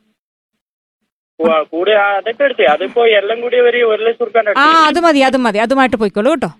കൂടി 1.72 1.92
അതൊക്കെ 2.04 2.42
എടുത്തേ. 2.44 2.64
അതിപ്പോ 2.64 3.02
എല്ലാം 3.18 3.40
കൂടി 3.40 3.56
ഒരു 3.60 4.02
ലക്ഷം 4.06 4.54
ആ 4.58 4.64
അത് 4.86 5.00
മതി 5.00 5.20
അത് 5.20 5.36
മതി. 5.36 5.58
അതുമായിട്ട് 5.58 5.96
പോയിക്കോളൂ 5.96 6.30
കേട്ടോ. 6.30 6.50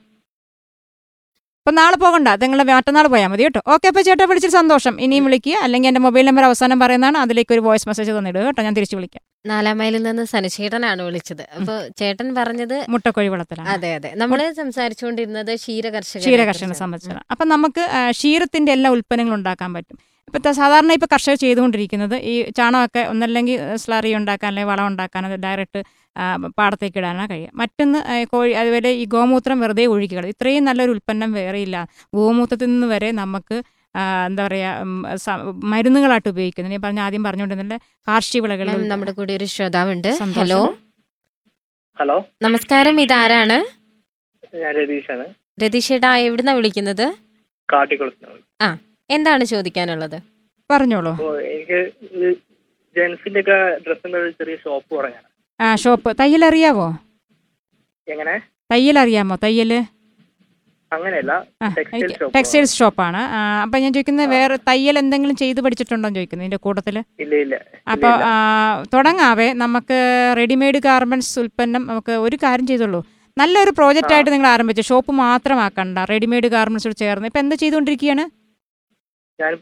അപ്പം 1.69 1.77
നാളെ 1.77 1.97
പോകണ്ട. 1.97 2.29
നിങ്ങൾ 2.43 2.59
മറ്റന്നാൾ 2.69 3.07
പോയാൽ 3.12 3.29
മതി 3.31 3.43
കേട്ടോ. 3.43 3.61
ഓക്കെ 3.73 3.87
അപ്പോൾ 3.89 4.03
ചേട്ടാ 4.03 4.25
വിളിച്ചിട്ട് 4.25 4.57
സന്തോഷം. 4.57 4.95
ഇനിയും 5.01 5.25
വിളിക്കുക. 5.25 5.57
അല്ലെങ്കിൽ 5.64 5.89
എന്റെ 5.91 6.01
മൊബൈൽ 6.01 6.25
നമ്പർ 6.27 6.45
അവസാനം 6.45 6.79
പറയുന്നതാണ്. 6.81 7.19
അതിലേക്ക് 7.19 7.53
ഒരു 7.53 7.61
വോയിസ് 7.61 7.87
മെസ്സേജ് 7.89 8.12
തന്നിടുക 8.19 8.45
കേട്ടോ. 8.47 8.62
ഞാൻ 8.62 8.75
തിരിച്ചു 8.79 8.97
വിളിക്കാം. 8.97 9.23
നാലാം 9.47 9.77
മൈലിൽ 9.79 10.03
നിന്ന് 10.03 10.25
സനുചേട്ടനാണ് 10.25 11.03
വിളിച്ചത്. 11.03 11.43
അപ്പൊ 11.59 11.75
ചേട്ടൻ 11.99 12.29
പറഞ്ഞത് 12.35 12.75
മുട്ടക്കോഴി 12.89 13.29
വളർത്തലാണ് 13.29 13.69
അതെ 13.69 13.91
അതെ. 13.95 14.12
നമ്മൾ 14.16 14.53
സംസാരിച്ചുകൊണ്ടിരുന്നത് 14.53 15.53
ക്ഷീരകർഷക 15.55 16.19
ക്ഷീരകർഷകനെ 16.19 16.75
സംബന്ധിച്ചാണ്. 16.75 17.21
അപ്പം 17.31 17.49
നമുക്ക് 17.49 17.85
ക്ഷീരത്തിന്റെ 17.85 18.12
ക്ഷീരത്തിന്റെ 18.12 18.73
എല്ലാ 18.73 18.91
ഉൽപ്പന്നങ്ങളും 18.91 19.39
ഉണ്ടാക്കാൻ 19.39 19.73
പറ്റും. 19.73 19.99
ഇപ്പോഴത്തെ 20.29 20.53
സാധാരണ 20.53 20.93
ഇപ്പോൾ 20.93 21.11
കർഷകർ 21.12 21.35
ചെയ്തുകൊണ്ടിരിക്കുന്നത് 21.35 22.16
ഈ 22.33 22.51
ചാണകമൊക്കെ 22.57 23.01
ഒന്നല്ലെങ്കിൽ 23.01 23.61
സ്ലറി 23.77 24.11
ഉണ്ടാക്കാൻ 24.14 24.49
അല്ലെങ്കിൽ 24.49 24.73
വളം 24.73 24.87
ഉണ്ടാക്കാൻ 24.87 25.23
ഡയറക്റ്റ് 25.45 25.83
പാടത്തേക്ക് 26.59 26.99
ഇടാനാണ് 27.01 27.31
കഴിയുക. 27.33 27.51
മറ്റൊന്ന് 27.61 27.99
കോഴി 28.33 28.53
അതുപോലെ 28.61 28.91
ഈ 29.03 29.05
ഗോമൂത്രം 29.14 29.59
വെറുതെ 29.64 29.85
ഒഴുകികൾ 29.95 30.25
ഇത്രയും 30.33 30.64
നല്ലൊരു 30.69 30.95
ഉൽപ്പന്നം 30.97 31.31
വേറെയില്ല. 31.39 31.77
ഗോമൂത്രത്തിൽ 32.19 32.71
നിന്ന് 32.73 32.89
വരെ 32.95 33.11
നമുക്ക് 33.23 33.59
എന്താ 34.29 34.43
പറയുക 34.47 34.73
മരുന്നുകളായിട്ട് 35.73 36.31
ഉപയോഗിക്കുന്നത് 36.33 36.75
ഞാൻ 36.75 36.83
പറഞ്ഞ 36.87 37.01
ആദ്യം 37.07 37.23
പറഞ്ഞുകൊണ്ടിരുന്നില്ല 37.27 37.77
കാർഷിക 38.09 38.41
വിളകൾ 38.45 38.69
നമ്മുടെ 38.93 39.12
കൂടി 39.19 39.33
ഒരു 39.39 39.47
ശ്രോതാവുണ്ട്. 39.53 40.11
ഹലോ 40.41 40.61
ഹലോ 42.01 42.16
നമസ്കാരം 42.47 42.97
ഇതാരാണ്? 43.05 43.57
ഞാൻ 44.62 44.73
രതീഷാണ്. 44.81 45.25
രതീഷേട്ടാ 45.62 46.11
എവിടുന്നാ 46.27 46.53
വിളിക്കുന്നത്? 46.59 47.07
ആ 48.66 48.69
എന്താണ് 49.11 49.45
ചോദിക്കാനുള്ളത്? 49.53 50.19
പറഞ്ഞോളൂ. 50.71 51.12
എനിക്ക് 51.55 51.79
ജെൻസിന്റെ 52.97 53.41
ഒക്കെ 53.45 53.59
ഡ്രസ്സിന്റെ 53.87 54.19
ഒരു 54.23 54.31
ചെറിയ 54.39 54.57
ഷോപ്പ് 54.64 54.91
തുടങ്ങാൻ 54.95 55.25
ആ 55.61 55.68
ഷോപ്പ് 55.82 56.11
തയ്യൽ 56.20 56.42
അറിയാവോ 56.48 56.88
എങ്ങനെ 58.09 58.34
തയ്യൽ 58.72 58.96
അറിയാമോ 59.02 59.36
തയ്യൽ 59.46 59.72
അങ്ങനെയല്ല 60.92 61.32
ടെക്സ്റ്റൈൽസ് 62.34 62.76
ഷോപ്പാണ് 62.80 63.20
അപ്പം 63.64 63.78
ഞാൻ 63.82 63.90
ചോദിക്കുന്നത് 63.96 64.30
വേറെ 64.34 64.56
തയ്യൽ 64.68 64.96
എന്തെങ്കിലും 65.00 65.36
ചെയ്ത് 65.42 65.61
പഠിച്ചിട്ടുണ്ടോ 65.64 66.09
ചോദിക്കുന്നത് 66.16 66.46
ഇതിന്റെ 66.46 66.61
കൂട്ടത്തിൽ 66.66 66.96
അപ്പോൾ 67.94 68.12
തുടങ്ങാവേ. 68.94 69.48
നമുക്ക് 69.62 69.98
റെഡിമെയ്ഡ് 70.38 70.80
ഗാർമെന്റ്സ് 70.86 71.34
ഉൽപ്പന്നം 71.42 71.82
നമുക്ക് 71.90 72.14
ഒരു 72.26 72.36
കാര്യം 72.44 72.66
ചെയ്തുള്ളൂ. 72.70 73.00
നല്ലൊരു 73.36 73.72
പ്രോജക്റ്റ് 73.78 74.14
ആയിട്ട് 74.14 74.30
നിങ്ങൾ 74.34 74.48
ആരംഭിച്ചു 74.54 74.82
ഷോപ്പ് 74.90 75.12
മാത്രമാക്കണ്ട. 75.22 75.98
റെഡിമെയ്ഡ് 76.12 76.48
ഗാർമെന്റ്സോട് 76.56 76.96
ചേർന്ന്. 77.02 77.28
ഇപ്പം 77.30 77.42
എന്താ 77.44 77.56
ചെയ്തുകൊണ്ടിരിക്കുകയാണ് 77.62 78.24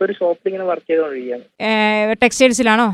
ഒരു 0.04 0.14
ഷോപ്പിൽ 0.20 0.48
ഇങ്ങനെ 0.50 0.66
വർക്ക് 0.70 0.88
ചെയ്തുകൊണ്ടിരിക്കുകയാണ് 0.90 2.16
ടെക്സ്റ്റൈൽസിലാണോ 2.22 2.88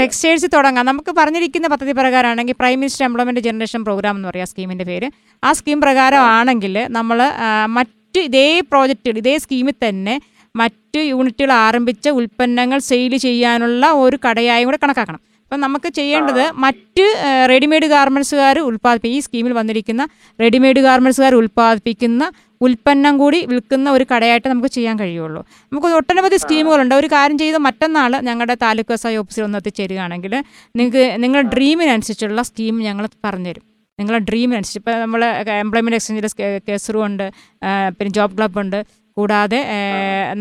ടെക്സ്റ്റൈൽസ് 0.00 0.48
തുടങ്ങാം. 0.54 0.84
നമുക്ക് 0.90 1.12
പറഞ്ഞിരിക്കുന്ന 1.18 1.66
പദ്ധതി 1.72 1.92
പ്രകാരമാണെങ്കിൽ 2.00 2.56
prime 2.60 2.78
minister 2.82 3.04
employment 3.08 3.42
generation 3.46 3.80
programme 3.88 4.14
എന്ന് 4.18 4.28
പറയുക 4.28 4.48
സ്കീമിന്റെ 4.52 4.86
പേര്. 4.90 5.08
ആ 5.42 5.50
സ്കീം 5.58 5.80
പ്രകാരം 5.86 6.22
ആണെങ്കിൽ 6.36 6.76
നമ്മൾ 6.98 7.18
മറ്റ് 7.78 8.20
ഇതേ 8.28 8.48
പ്രോജക്റ്റുകൾ 8.72 9.18
ഇതേ 9.22 9.34
സ്കീമിൽ 9.44 9.76
തന്നെ 9.86 10.14
മറ്റ് 10.54 11.00
യൂണിറ്റുകൾ 11.12 11.52
ആരംഭിച്ച 11.66 12.08
ഉൽപ്പന്നങ്ങൾ 12.20 12.78
സെയിൽ 12.90 13.12
ചെയ്യാനുള്ള 13.26 13.90
ഒരു 14.04 14.16
കടയായും 14.24 14.68
കൂടെ 14.68 14.78
കണക്കാക്കണം. 14.84 15.20
അപ്പം 15.50 15.62
നമുക്ക് 15.62 15.88
ചെയ്യേണ്ടത് 15.96 16.44
മറ്റ് 16.64 17.04
റെഡിമെയ്ഡ് 17.50 17.86
ഗാർമെന്റ്സുകാർ 17.92 18.56
ഉൽപ്പാദിപ്പിക്കും. 18.66 19.16
ഈ 19.16 19.20
സ്കീമിൽ 19.24 19.52
വന്നിരിക്കുന്ന 19.58 20.02
റെഡിമെയ്ഡ് 20.42 20.82
ഗാർമെന്റ്സുകാർ 20.84 21.34
ഉൽപ്പാദിപ്പിക്കുന്ന 21.38 22.24
ഉൽപ്പന്നം 22.66 23.14
കൂടി 23.22 23.40
വിൽക്കുന്ന 23.50 23.88
ഒരു 23.96 24.04
കടയായിട്ട് 24.12 24.46
നമുക്ക് 24.52 24.70
ചെയ്യാൻ 24.76 24.96
കഴിയുള്ളൂ. 25.00 25.42
നമുക്ക് 25.70 25.90
ഒട്ടനവധി 25.98 26.38
സ്കീമുകളുണ്ട് 26.44 26.94
ഒരു 27.00 27.10
കാര്യം 27.14 27.38
ചെയ്ത് 27.42 27.58
മറ്റന്നാൾ 27.66 28.14
ഞങ്ങളുടെ 28.28 28.56
താലൂക്ക് 28.62 28.94
എസ് 28.96 29.06
ഐ 29.12 29.14
ഓഫീസിൽ 29.22 29.44
ഒന്ന് 29.48 29.58
എത്തിച്ചേരുകയാണെങ്കിൽ 29.62 30.36
നിങ്ങൾക്ക് 30.80 31.04
നിങ്ങളുടെ 31.24 31.50
ഡ്രീമിനനുസരിച്ചുള്ള 31.56 32.42
സ്കീം 32.50 32.78
ഞങ്ങൾ 32.88 33.04
പറഞ്ഞുതരും. 33.26 33.64
നിങ്ങളുടെ 34.00 34.24
ഡ്രീമിനനുസരിച്ച് 34.30 34.82
ഇപ്പോൾ 34.84 34.96
നമ്മൾ 35.04 35.20
എംപ്ലോയ്മെന്റ് 35.64 35.98
എക്സ്ചേഞ്ചിൽ 36.00 36.60
കേസറും 36.68 37.04
ഉണ്ട് 37.08 37.26
പിന്നെ 37.98 38.12
ജോബ് 38.18 38.36
ക്ലബ്ബുണ്ട് 38.38 38.80
കൂടാതെ 39.16 39.62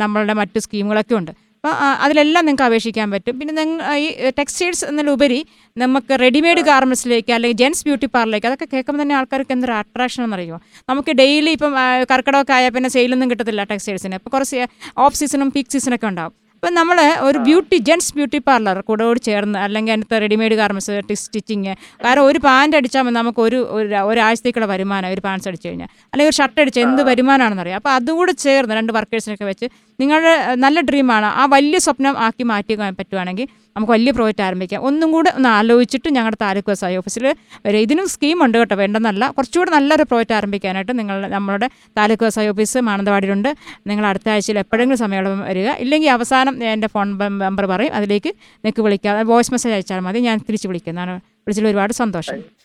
നമ്മളുടെ 0.03 0.33
മറ്റു 0.41 0.59
സ്കീമുകളൊക്കെ 0.65 1.15
ഉണ്ട്. 1.21 1.31
അപ്പോൾ 1.59 1.73
അതിലെല്ലാം 2.03 2.43
നിങ്ങൾക്ക് 2.47 2.65
അപേക്ഷിക്കാൻ 2.67 3.07
പറ്റും. 3.13 3.33
പിന്നെ 3.39 3.53
നിങ്ങൾ 3.59 3.79
ഈ 4.03 4.05
ടെക്സ്റ്റൈൽസ് 4.37 4.83
എന്നതിലുപരി 4.89 5.39
നമുക്ക് 5.77 6.13
റെഡിമെയ്ഡ് 6.23 6.61
ഗാർമെന്റ്സിലേക്ക് 6.69 7.31
അല്ലെങ്കിൽ 7.37 7.59
ജെൻസ് 7.61 7.83
ബ്യൂട്ടി 7.87 8.07
പാർലറിലേക്ക് 8.15 8.47
അതൊക്കെ 8.49 8.67
കേൾക്കുമ്പോൾ 8.73 9.01
തന്നെ 9.03 9.15
ആൾക്കാർക്ക് 9.19 9.53
എന്തൊരു 9.55 9.75
അട്രാക്ഷൻ 9.81 10.21
എന്നറിയുമോ 10.27 10.59
നമുക്ക് 10.91 11.13
ഡെയിലി 11.21 11.53
ഇപ്പം 11.57 11.73
കർക്കിടകമൊക്കെ 12.11 12.55
ആയാൽ 12.59 12.71
പിന്നെ 12.77 12.91
സെയിലൊന്നും 12.95 13.31
കിട്ടത്തില്ല 13.33 13.65
ടെക്സ്റ്റൈൽസിന്. 13.71 14.19
അപ്പോൾ 14.21 14.33
കുറച്ച് 14.35 14.61
ഓഫ് 15.05 15.17
സീസണും 15.21 15.51
പീക്ക് 15.57 15.73
സീസണൊക്കെ 15.75 16.09
ഉണ്ടാവും. 16.11 16.35
അപ്പം 16.63 16.73
നമ്മൾ 16.73 16.97
ഒരു 17.19 17.37
ബ്യൂട്ടി 17.37 17.77
ജെൻസ് 17.77 18.13
ബ്യൂട്ടി 18.13 18.37
പാർലർ 18.37 18.81
കൂടെ 18.81 19.03
കൂടി 19.03 19.19
ചേർന്ന് 19.19 19.59
അല്ലെങ്കിൽ 19.59 19.91
അതിനകത്ത് 19.91 20.21
റെഡിമെയ്ഡ് 20.21 20.55
ഗാർമെന്റ്സ് 20.55 21.15
സ്റ്റിച്ചിങ് 21.15 21.73
കാരണം 22.05 22.23
ഒരു 22.23 22.39
പാന്റ് 22.39 22.77
അടിച്ചാൽ 22.77 23.01
മതി 23.01 23.13
നമുക്ക് 23.13 23.39
ഒരു 23.39 23.67
ഒരു- 23.71 24.03
ഒരാഴ്ചത്തേക്കുള്ള 24.03 24.65
വരുമാനം 24.65 25.09
ഒരു 25.09 25.21
പാൻസ് 25.21 25.47
അടിച്ചു 25.47 25.67
കഴിഞ്ഞാൽ. 25.67 25.89
അല്ലെങ്കിൽ 26.13 26.29
ഒരു 26.29 26.35
ഷർട്ട് 26.35 26.61
അടിച്ച് 26.61 26.79
എന്ത് 26.79 27.01
വരുമാനമാണെന്ന് 27.03 27.61
അറിയാം. 27.61 27.75
അപ്പോൾ 27.75 27.89
അതുകൂടെ 27.89 28.31
ചേർന്ന് 28.31 28.75
രണ്ട് 28.75 28.93
വർക്കേഴ്സിനൊക്കെ 28.93 29.45
വെച്ച് 29.45 29.65
നിങ്ങളുടെ 29.99 30.33
നല്ല 30.55 30.81
ഡ്രീമാണ് 30.81 31.25
ആ 31.25 31.45
വലിയ 31.45 31.77
സ്വപ്നം 31.79 32.17
ആക്കി 32.19 32.43
മാറ്റി 32.43 32.75
പറ്റുവാണെങ്കിൽ 32.99 33.47
നമുക്ക് 33.77 33.91
വലിയ 33.91 34.11
പ്രോജക്റ്റ് 34.11 34.41
ആരംഭിക്കാം. 34.41 34.81
ഒന്നും 34.81 35.11
കൂടെ 35.11 35.31
ഒന്ന് 35.35 35.49
ആലോചിച്ചിട്ട് 35.49 36.09
ഞങ്ങളുടെ 36.09 36.37
താലൂക്ക് 36.41 36.69
വ്യവസായ 36.69 36.97
ഓഫീസിൽ 36.97 37.35
വരെ 37.65 37.79
ഇതിനും 37.79 38.07
സ്കീമുണ്ട് 38.07 38.57
കേട്ടോ. 38.57 38.75
വേണ്ടെന്നല്ല 38.75 39.29
കുറച്ചുകൂടെ 39.37 39.71
നല്ലൊരു 39.71 40.03
പ്രോജക്റ്റ് 40.03 40.33
ആരംഭിക്കാനായിട്ട് 40.33 40.99
നിങ്ങൾ 40.99 41.27
നമ്മളുടെ 41.27 41.69
താലൂക്ക് 41.97 42.23
വ്യവസായ 42.23 42.49
ഓഫീസ് 42.49 42.77
മാനന്തവാടിയിലുണ്ട്. 42.77 43.55
നിങ്ങൾ 43.87 44.05
അടുത്ത 44.05 44.29
ആഴ്ചയിൽ 44.29 44.59
എപ്പോഴെങ്കിലും 44.59 44.99
സമയം 44.99 45.39
വരിക. 45.39 45.69
ഇല്ലെങ്കിൽ 45.69 46.09
അവസാനം 46.09 46.63
എന്റെ 46.63 46.87
ഫോൺ 46.87 47.17
നമ്പർ 47.17 47.65
പറയും. 47.65 47.93
അതിലേക്ക് 47.93 48.29
നിങ്ങൾക്ക് 48.29 48.81
വിളിക്കാം. 48.81 49.27
വോയിസ് 49.27 49.51
മെസ്സേജ് 49.51 49.73
അയച്ചാൽ 49.73 49.99
മതി. 49.99 50.19
ഞാൻ 50.19 50.37
തിരിച്ച് 50.37 50.67
വിളിക്കുന്നതാണ്. 50.67 51.15
വിളിച്ചതിൽ 51.31 51.69
ഒരുപാട് 51.69 51.93
സന്തോഷം. 51.93 52.58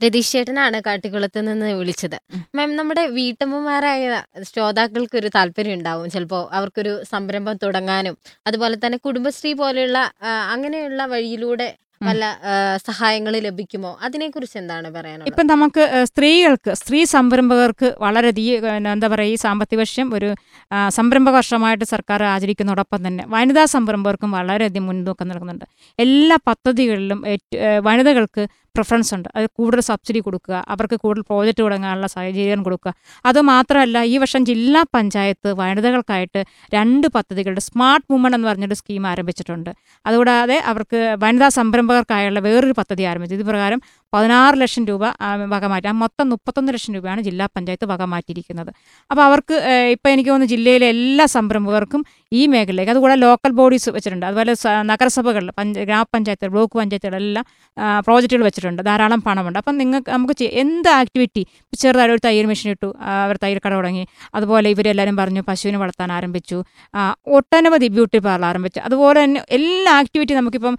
രതീഷ് 0.00 0.32
ചേട്ടനാണ് 0.32 0.80
കാട്ടിക്കുളത്ത് 0.86 1.48
നിന്ന് 1.48 1.72
വിളിച്ചത്. 1.72 2.16
മാം 2.54 2.76
നമ്മുടെ 2.76 3.04
വീട്ടമ്മമാരായ 3.14 4.02
ശ്രോതാക്കൾക്ക് 4.42 5.16
ഒരു 5.16 5.30
താല്പര്യം 5.34 5.74
ഉണ്ടാവും. 5.74 6.06
ചിലപ്പോൾ 6.10 6.48
അവർക്കൊരു 6.52 7.04
സംരംഭം 7.04 7.56
തുടങ്ങാനും 7.62 8.16
അതുപോലെ 8.46 8.76
തന്നെ 8.76 8.98
കുടുംബശ്രീ 8.98 9.52
പോലെയുള്ള 9.54 9.98
ആ, 10.22 10.32
അങ്ങനെയുള്ള 10.52 11.02
വഴിയിലൂടെ 11.06 11.68
പല 12.00 12.24
സഹായങ്ങൾ 12.84 13.34
ലഭിക്കുമോ? 13.38 13.98
അതിനെക്കുറിച്ച് 14.00 14.58
എന്താണ് 14.58 14.88
പറയാനുള്ളത്? 14.90 15.30
ഇപ്പം 15.30 15.46
നമുക്ക് 15.46 15.80
ഏഹ്, 15.88 16.04
സ്ത്രീകൾക്ക് 16.04 16.70
സ്ത്രീ 16.74 17.04
സംരംഭകർക്ക് 17.12 17.94
വളരെയധികം 17.98 18.66
ഏഹ്, 18.68 18.88
എന്താ 18.92 19.08
പറയുക 19.08 19.32
ഈ 19.32 19.38
സാമ്പത്തിക 19.38 19.78
വർഷം 19.78 20.14
ഒരു 20.14 20.28
ആ, 20.70 20.88
സംരംഭക 20.90 21.34
വർഷമായിട്ട് 21.34 21.84
സർക്കാർ 21.84 22.22
ആചരിക്കുന്നതോടൊപ്പം 22.26 23.06
തന്നെ 23.06 23.24
വനിതാ 23.28 23.64
സംരംഭകർക്കും 23.66 24.30
വളരെയധികം 24.32 24.86
മുൻതൂക്കം 24.86 25.28
നൽകുന്നുണ്ട്. 25.28 25.66
എല്ലാ 25.98 26.38
പദ്ധതികളിലും 26.46 27.20
ഏറ്റ- 27.26 27.58
ഏഹ്, 27.62 27.80
വനിതകൾക്ക് 27.80 28.44
പ്രിഫറൻസ് 28.78 29.12
ഉണ്ട്. 29.16 29.28
അത് 29.36 29.46
കൂടുതൽ 29.58 29.82
സബ്സിഡി 29.90 30.20
കൊടുക്കുക 30.26 30.56
അവർക്ക് 30.74 30.96
കൂടുതൽ 31.04 31.24
പ്രോജക്റ്റ് 31.30 31.62
തുടങ്ങാനുള്ള 31.66 32.08
സാഹചര്യം 32.14 32.62
കൊടുക്കുക. 32.68 32.92
അതുമാത്രമല്ല 33.30 33.98
ഈ 34.12 34.16
വർഷം 34.24 34.42
ജില്ലാ 34.50 34.82
പഞ്ചായത്ത് 34.96 35.48
വനിതകൾക്കായിട്ട് 35.60 36.42
രണ്ട് 36.76 37.06
പദ്ധതികളുടെ 37.16 37.64
സ്മാർട്ട് 37.68 38.06
വുമൺ 38.12 38.34
എന്ന് 38.38 38.48
പറഞ്ഞൊരു 38.50 38.76
സ്കീം 38.80 39.06
ആരംഭിച്ചിട്ടുണ്ട്. 39.12 39.70
അതുകൂടാതെ 40.08 40.58
അവർക്ക് 40.72 41.00
വനിതാ 41.24 41.48
സംരംഭകർക്കായുള്ള 41.58 42.40
വേറൊരു 42.48 42.76
പദ്ധതി 42.80 43.02
ആരംഭിച്ചു. 43.12 43.36
ഇത് 43.40 43.46
പ്രകാരം 43.52 43.80
പതിനാറ് 44.14 44.56
ലക്ഷം 44.60 44.84
രൂപ 44.90 45.04
വക 45.52 45.64
മാറ്റി. 45.72 45.88
മൊത്തം 46.02 46.26
മുപ്പത്തൊന്ന് 46.32 46.70
ലക്ഷം 46.74 46.92
രൂപയാണ് 46.96 47.20
ജില്ലാ 47.28 47.46
പഞ്ചായത്ത് 47.56 47.86
വക 47.90 48.02
മാറ്റിയിരിക്കുന്നത്. 48.12 48.70
അപ്പോൾ 49.10 49.22
അവർക്ക് 49.28 49.56
ഇപ്പോൾ 49.94 50.10
എനിക്ക് 50.14 50.30
തോന്നുന്നു 50.30 50.52
ജില്ലയിലെ 50.54 50.86
എല്ലാ 50.94 51.24
സംരംഭകർക്കും 51.36 52.02
ഈ 52.32 52.40
മേഖലയിലേക്ക്. 52.52 52.90
അതുകൂടാതെ 52.90 53.20
ലോക്കൽ 53.20 53.52
ബോഡീസ് 53.58 53.90
വെച്ചിട്ടുണ്ട്. 53.90 54.26
അതുപോലെ 54.26 54.54
നഗരസഭകൾ 54.90 55.44
പഞ്ച 55.58 55.78
ഗ്രാമപഞ്ചായത്തുകൾ 55.88 56.50
ബ്ലോക്ക് 56.54 56.74
പഞ്ചായത്തുകളെല്ലാം 56.78 57.44
പ്രോജക്റ്റുകൾ 58.06 58.42
വെച്ചിട്ടുണ്ട്. 58.44 58.82
ധാരാളം 58.82 59.20
പണമുണ്ട്. 59.26 59.58
അപ്പം 59.58 59.78
നിങ്ങൾക്ക് 59.78 60.10
നമുക്ക് 60.10 60.44
എന്ത് 60.62 60.88
ആക്ടിവിറ്റി 60.88 61.42
ചെറുതായിട്ട് 61.78 62.14
ഒരു 62.14 62.22
തയ്യൽ 62.26 62.46
മെഷീൻ 62.46 62.70
ഇട്ടു 62.70 62.88
അവർ 63.24 63.38
തയ്യൽ 63.42 63.60
കട 63.66 63.72
തുടങ്ങി. 63.72 64.04
അതുപോലെ 64.34 64.70
ഇവരെല്ലാവരും 64.70 65.16
പറഞ്ഞു 65.16 65.42
പശുവിനെ 65.48 65.78
വളർത്താൻ 65.78 66.12
ആരംഭിച്ചു. 66.12 66.58
ഒട്ടനവധി 67.38 67.88
ബ്യൂട്ടി 67.96 68.18
പാർലർ 68.18 68.46
ആരംഭിച്ചു. 68.48 68.80
അതുപോലെ 68.80 69.24
തന്നെ 69.24 69.40
എല്ലാ 69.50 69.92
ആക്ടിവിറ്റി 70.02 70.34
നമുക്കിപ്പം 70.34 70.76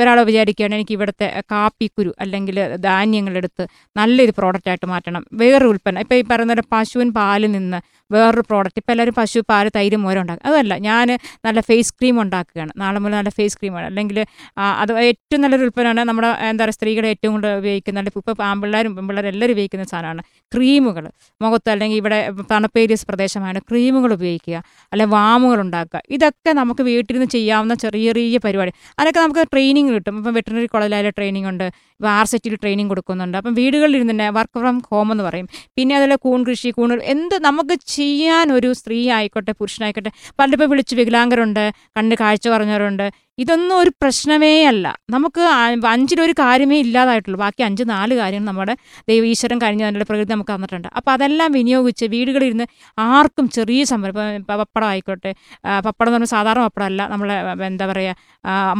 ഒരാൾ 0.00 0.20
വിചാരിക്കുകയാണ് 0.22 0.74
എനിക്ക് 0.74 0.92
ഇവിടുത്തെ 0.92 1.42
കാപ്പിക്കുരു 1.52 2.14
അല്ലെങ്കിൽ 2.20 2.76
ധാന്യങ്ങളെടുത്ത് 2.76 3.66
നല്ലൊരു 3.96 4.32
പ്രോഡക്റ്റായിട്ട് 4.38 4.86
മാറ്റണം. 4.86 5.24
വേറൊരു 5.32 5.70
ഉൽപ്പന്നം. 5.72 6.00
ഇപ്പോൾ 6.00 6.14
ഈ 6.14 6.24
പറയുന്ന 6.30 6.54
പശുവിൻ 6.72 7.12
പാലിൽ 7.12 7.52
നിന്ന് 7.52 7.80
വേറൊരു 8.14 8.42
പ്രോഡക്റ്റ് 8.48 8.80
ഇപ്പോൾ 8.80 8.92
എല്ലാവരും 8.94 9.14
പശു 9.18 9.40
പാൽ 9.50 9.66
തൈര് 9.76 9.96
മോരം 10.02 10.20
ഉണ്ടാക്കുക 10.24 10.48
അതല്ല 10.50 10.74
ഞാൻ 10.88 11.08
നല്ല 11.46 11.60
ഫേസ് 11.68 11.90
ക്രീം 11.98 12.16
ഉണ്ടാക്കുകയാണ്. 12.22 12.72
നാളെ 12.82 12.98
മുതൽ 13.04 13.14
നല്ല 13.18 13.30
ഫേസ് 13.38 13.56
ക്രീമാണ് 13.58 13.86
അല്ലെങ്കിൽ 13.90 14.18
അത് 14.82 14.92
ഏറ്റവും 15.08 15.40
നല്ലൊരു 15.44 15.64
ഉൽപ്പന്നമാണ് 15.68 16.02
നമ്മുടെ 16.08 16.28
എന്താ 16.50 16.62
പറയുക 16.64 16.76
സ്ത്രീകളെ 16.78 17.08
ഏറ്റവും 17.14 17.32
കൂടുതൽ 17.36 17.58
ഉപയോഗിക്കുന്ന 17.62 18.00
അല്ലെങ്കിൽ 18.02 18.22
ഇപ്പോൾ 18.32 18.44
ആൺപിള്ളേരും 18.50 18.92
പെൺപിള്ളേരും 18.96 19.30
എല്ലാവരും 19.32 19.54
ഉപയോഗിക്കുന്ന 19.56 19.86
സാധനമാണ് 19.92 20.22
ക്രീമുകൾ 20.54 21.04
മുഖത്ത് 21.44 21.70
അല്ലെങ്കിൽ 21.74 21.98
ഇവിടെ 22.02 22.18
തണുപ്പേരിയസ് 22.52 23.06
പ്രദേശമാണ് 23.10 23.58
ക്രീമുകൾ 23.70 24.10
ഉപയോഗിക്കുക. 24.18 24.56
അല്ലെങ്കിൽ 24.92 25.14
വാമുകൾ 25.16 25.58
ഉണ്ടാക്കുക. 25.64 26.00
ഇതൊക്കെ 26.16 26.52
നമുക്ക് 26.60 26.82
വീട്ടിലിരുന്ന് 26.90 27.30
ചെയ്യാവുന്ന 27.36 27.74
ചെറിയ 27.84 28.04
ചെറിയ 28.12 28.38
പരിപാടി. 28.46 28.72
അതൊക്കെ 29.00 29.20
നമുക്ക് 29.24 29.44
ട്രെയിനിങ് 29.52 29.90
കിട്ടും. 29.96 30.14
ഇപ്പം 30.20 30.34
വെറ്ററിനറി 30.38 30.68
കോളേജിലായാലും 30.74 31.14
ട്രെയിനിങ് 31.18 31.48
ഉണ്ട്. 31.52 31.66
ഇപ്പോൾ 31.96 32.10
ആർ 32.18 32.26
സെറ്റിൽ 32.30 32.54
ട്രെയിനിങ് 32.62 32.90
കൊടുക്കുന്നുണ്ട്. 32.92 33.36
അപ്പം 33.40 33.52
വീടുകളിൽ 33.58 34.02
തന്നെ 34.10 34.26
വർക്ക് 34.38 34.58
ഫ്രം 34.62 34.78
ഹോം 34.90 35.12
എന്ന് 35.12 35.24
പറയും. 35.28 35.46
പിന്നെ 35.76 35.92
അതുപോലെ 35.98 36.16
കൂൺ 36.24 36.40
കൃഷി 36.48 36.70
കൂൺ 36.78 36.90
എന്ത് 37.14 37.36
നമുക്ക് 37.48 37.74
ചെയ്യാൻ 37.96 38.46
ഒരു 38.52 38.68
സ്ത്രീ 38.72 38.98
ആയിക്കോട്ടെ 39.10 39.52
പുരുഷനായിക്കോട്ടെ 39.52 40.12
പലരിപ്പോൾ 40.38 40.68
വിളിച്ച് 40.68 40.94
വികലാംഗരുണ്ട് 40.94 41.64
കണ്ണ് 41.96 42.16
കാഴ്ച 42.20 42.46
കുറഞ്ഞവരുണ്ട് 42.48 43.06
ഇതൊന്നും 43.42 43.74
ഒരു 43.78 43.90
പ്രശ്നമേ 44.02 44.52
അല്ല. 44.64 44.86
നമുക്ക് 45.10 45.42
അഞ്ചിലൊരു 45.94 46.34
കാര്യമേ 46.38 46.76
ഇല്ലാതായിട്ടുള്ളൂ. 46.84 47.38
ബാക്കി 47.42 47.62
അഞ്ച് 47.62 47.84
നാല് 47.90 48.14
കാര്യങ്ങൾ 48.20 48.48
നമ്മുടെ 48.50 48.74
ദൈവ 49.08 49.24
ഈശ്വരൻ 49.32 49.58
കഴിഞ്ഞ 49.64 50.02
പ്രകൃതി 50.10 50.30
നമുക്ക് 50.32 50.52
തന്നിട്ടുണ്ട്. 50.54 50.88
അപ്പോൾ 50.98 51.12
അതെല്ലാം 51.16 51.50
വിനിയോഗിച്ച് 51.52 52.04
വീടുകളിലിരുന്ന് 52.14 52.66
ആർക്കും 52.98 53.46
ചെറിയ 53.56 53.82
സംരംഭം 53.90 54.44
പപ്പടം 54.50 54.86
ആയിക്കോട്ടെ 54.92 55.32
പപ്പടം 55.86 56.08
എന്ന് 56.08 56.16
പറഞ്ഞാൽ 56.16 56.30
സാധാരണ 56.36 56.62
പപ്പടമല്ല 56.66 57.02
നമ്മളെ 57.12 57.36
എന്താ 57.66 57.86
പറയുക 57.86 58.14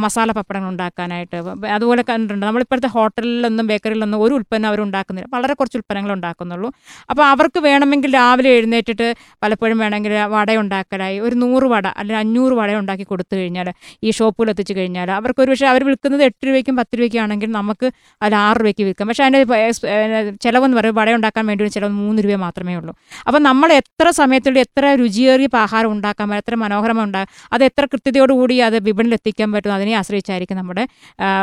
മസാല 0.03 0.31
പപ്പടങ്ങൾ 0.31 0.69
ഉണ്ടാക്കാനായിട്ട്. 0.73 1.37
അതുപോലെ 1.75 2.01
കണ്ടിട്ടുണ്ട് 2.09 2.45
നമ്മളിപ്പോഴത്തെ 2.45 2.89
ഹോട്ടലിലൊന്നും 2.95 3.65
ബേക്കറിയിലൊന്നും 3.71 4.19
ഒരു 4.25 4.33
ഉൽപ്പന്നം 4.39 4.67
അവർ 4.71 4.79
ഉണ്ടാക്കുന്നില്ല. 4.85 5.29
വളരെ 5.35 5.53
കുറച്ച് 5.53 5.77
ഉൽപ്പന്നങ്ങൾ 5.79 6.13
ഉണ്ടാക്കുന്നുള്ളൂ. 6.17 6.69
അപ്പോൾ 7.09 7.23
അവർക്ക് 7.33 7.59
വേണമെങ്കിൽ 7.67 8.11
രാവിലെ 8.19 8.49
എഴുന്നേറ്റിട്ട് 8.57 9.07
പലപ്പോഴും 9.43 9.77
വേണമെങ്കിൽ 9.83 10.13
വട 10.35 10.51
ഉണ്ടാക്കലായി. 10.63 11.17
ഒരു 11.19 11.35
നൂറ് 11.35 11.67
വട 11.73 11.87
അല്ലെങ്കിൽ 11.99 12.21
അഞ്ഞൂറ് 12.23 12.53
വട 12.61 12.71
ഉണ്ടാക്കി 12.81 13.07
കൊടുത്തു 13.13 13.35
കഴിഞ്ഞാൽ 13.35 13.69
ഈ 14.03 14.11
ഷോപ്പുകൾ 14.17 14.46
എത്തിച്ചു 14.49 14.73
കഴിഞ്ഞാൽ 14.73 15.11
അവർക്ക് 15.11 15.41
ഒരു 15.41 15.51
പക്ഷേ 15.51 15.67
അവർ 15.67 15.83
വിൽക്കുന്നത് 15.85 16.23
എട്ട് 16.23 16.47
രൂപയ്ക്കും 16.47 16.75
പത്ത് 16.75 16.97
രൂപയ്ക്കും 16.97 17.21
ആണെങ്കിൽ 17.21 17.51
നമുക്ക് 17.51 17.91
അതിൽ 18.21 18.35
ആറ് 18.35 18.57
രൂപയ്ക്ക് 18.57 18.83
വിൽക്കാം. 18.83 19.07
പക്ഷേ 19.07 19.23
അതിന്റെ 19.23 20.33
ചിലവെന്ന് 20.41 20.77
പറയും 20.77 20.95
വട 20.95 21.11
ഉണ്ടാക്കാൻ 21.11 21.45
വേണ്ടി 21.47 21.67
ചിലവ് 21.67 21.91
മൂന്ന് 21.91 22.21
രൂപ 22.21 22.35
മാത്രമേ 22.35 22.75
ഉള്ളൂ. 22.75 22.95
അപ്പം 23.27 23.43
നമ്മൾ 23.43 23.73
എത്ര 23.73 24.09
സമയത്തുള്ള 24.09 24.59
എത്ര 24.59 24.85
രുചിയേറിയ 24.85 25.49
ആഹാരം 25.55 25.91
ഉണ്ടാക്കാൻ 25.91 26.35
എത്ര 26.35 26.55
മനോഹരമായി 26.55 27.05
ഉണ്ടാകും 27.05 27.27
അത് 27.53 27.63
എത്ര 27.63 27.85
കൃത്യതയോടുകൂടി 27.85 28.57
അത് 28.57 28.83
വിപണിയിൽ 28.83 29.13
എത്തിക്കാൻ 29.13 29.51
പറ്റും 29.51 29.73
അതിനെ 29.73 29.93
ആശ്രയിച്ചായിരിക്കും 29.93 30.57
നമ്മുടെ 30.57 30.87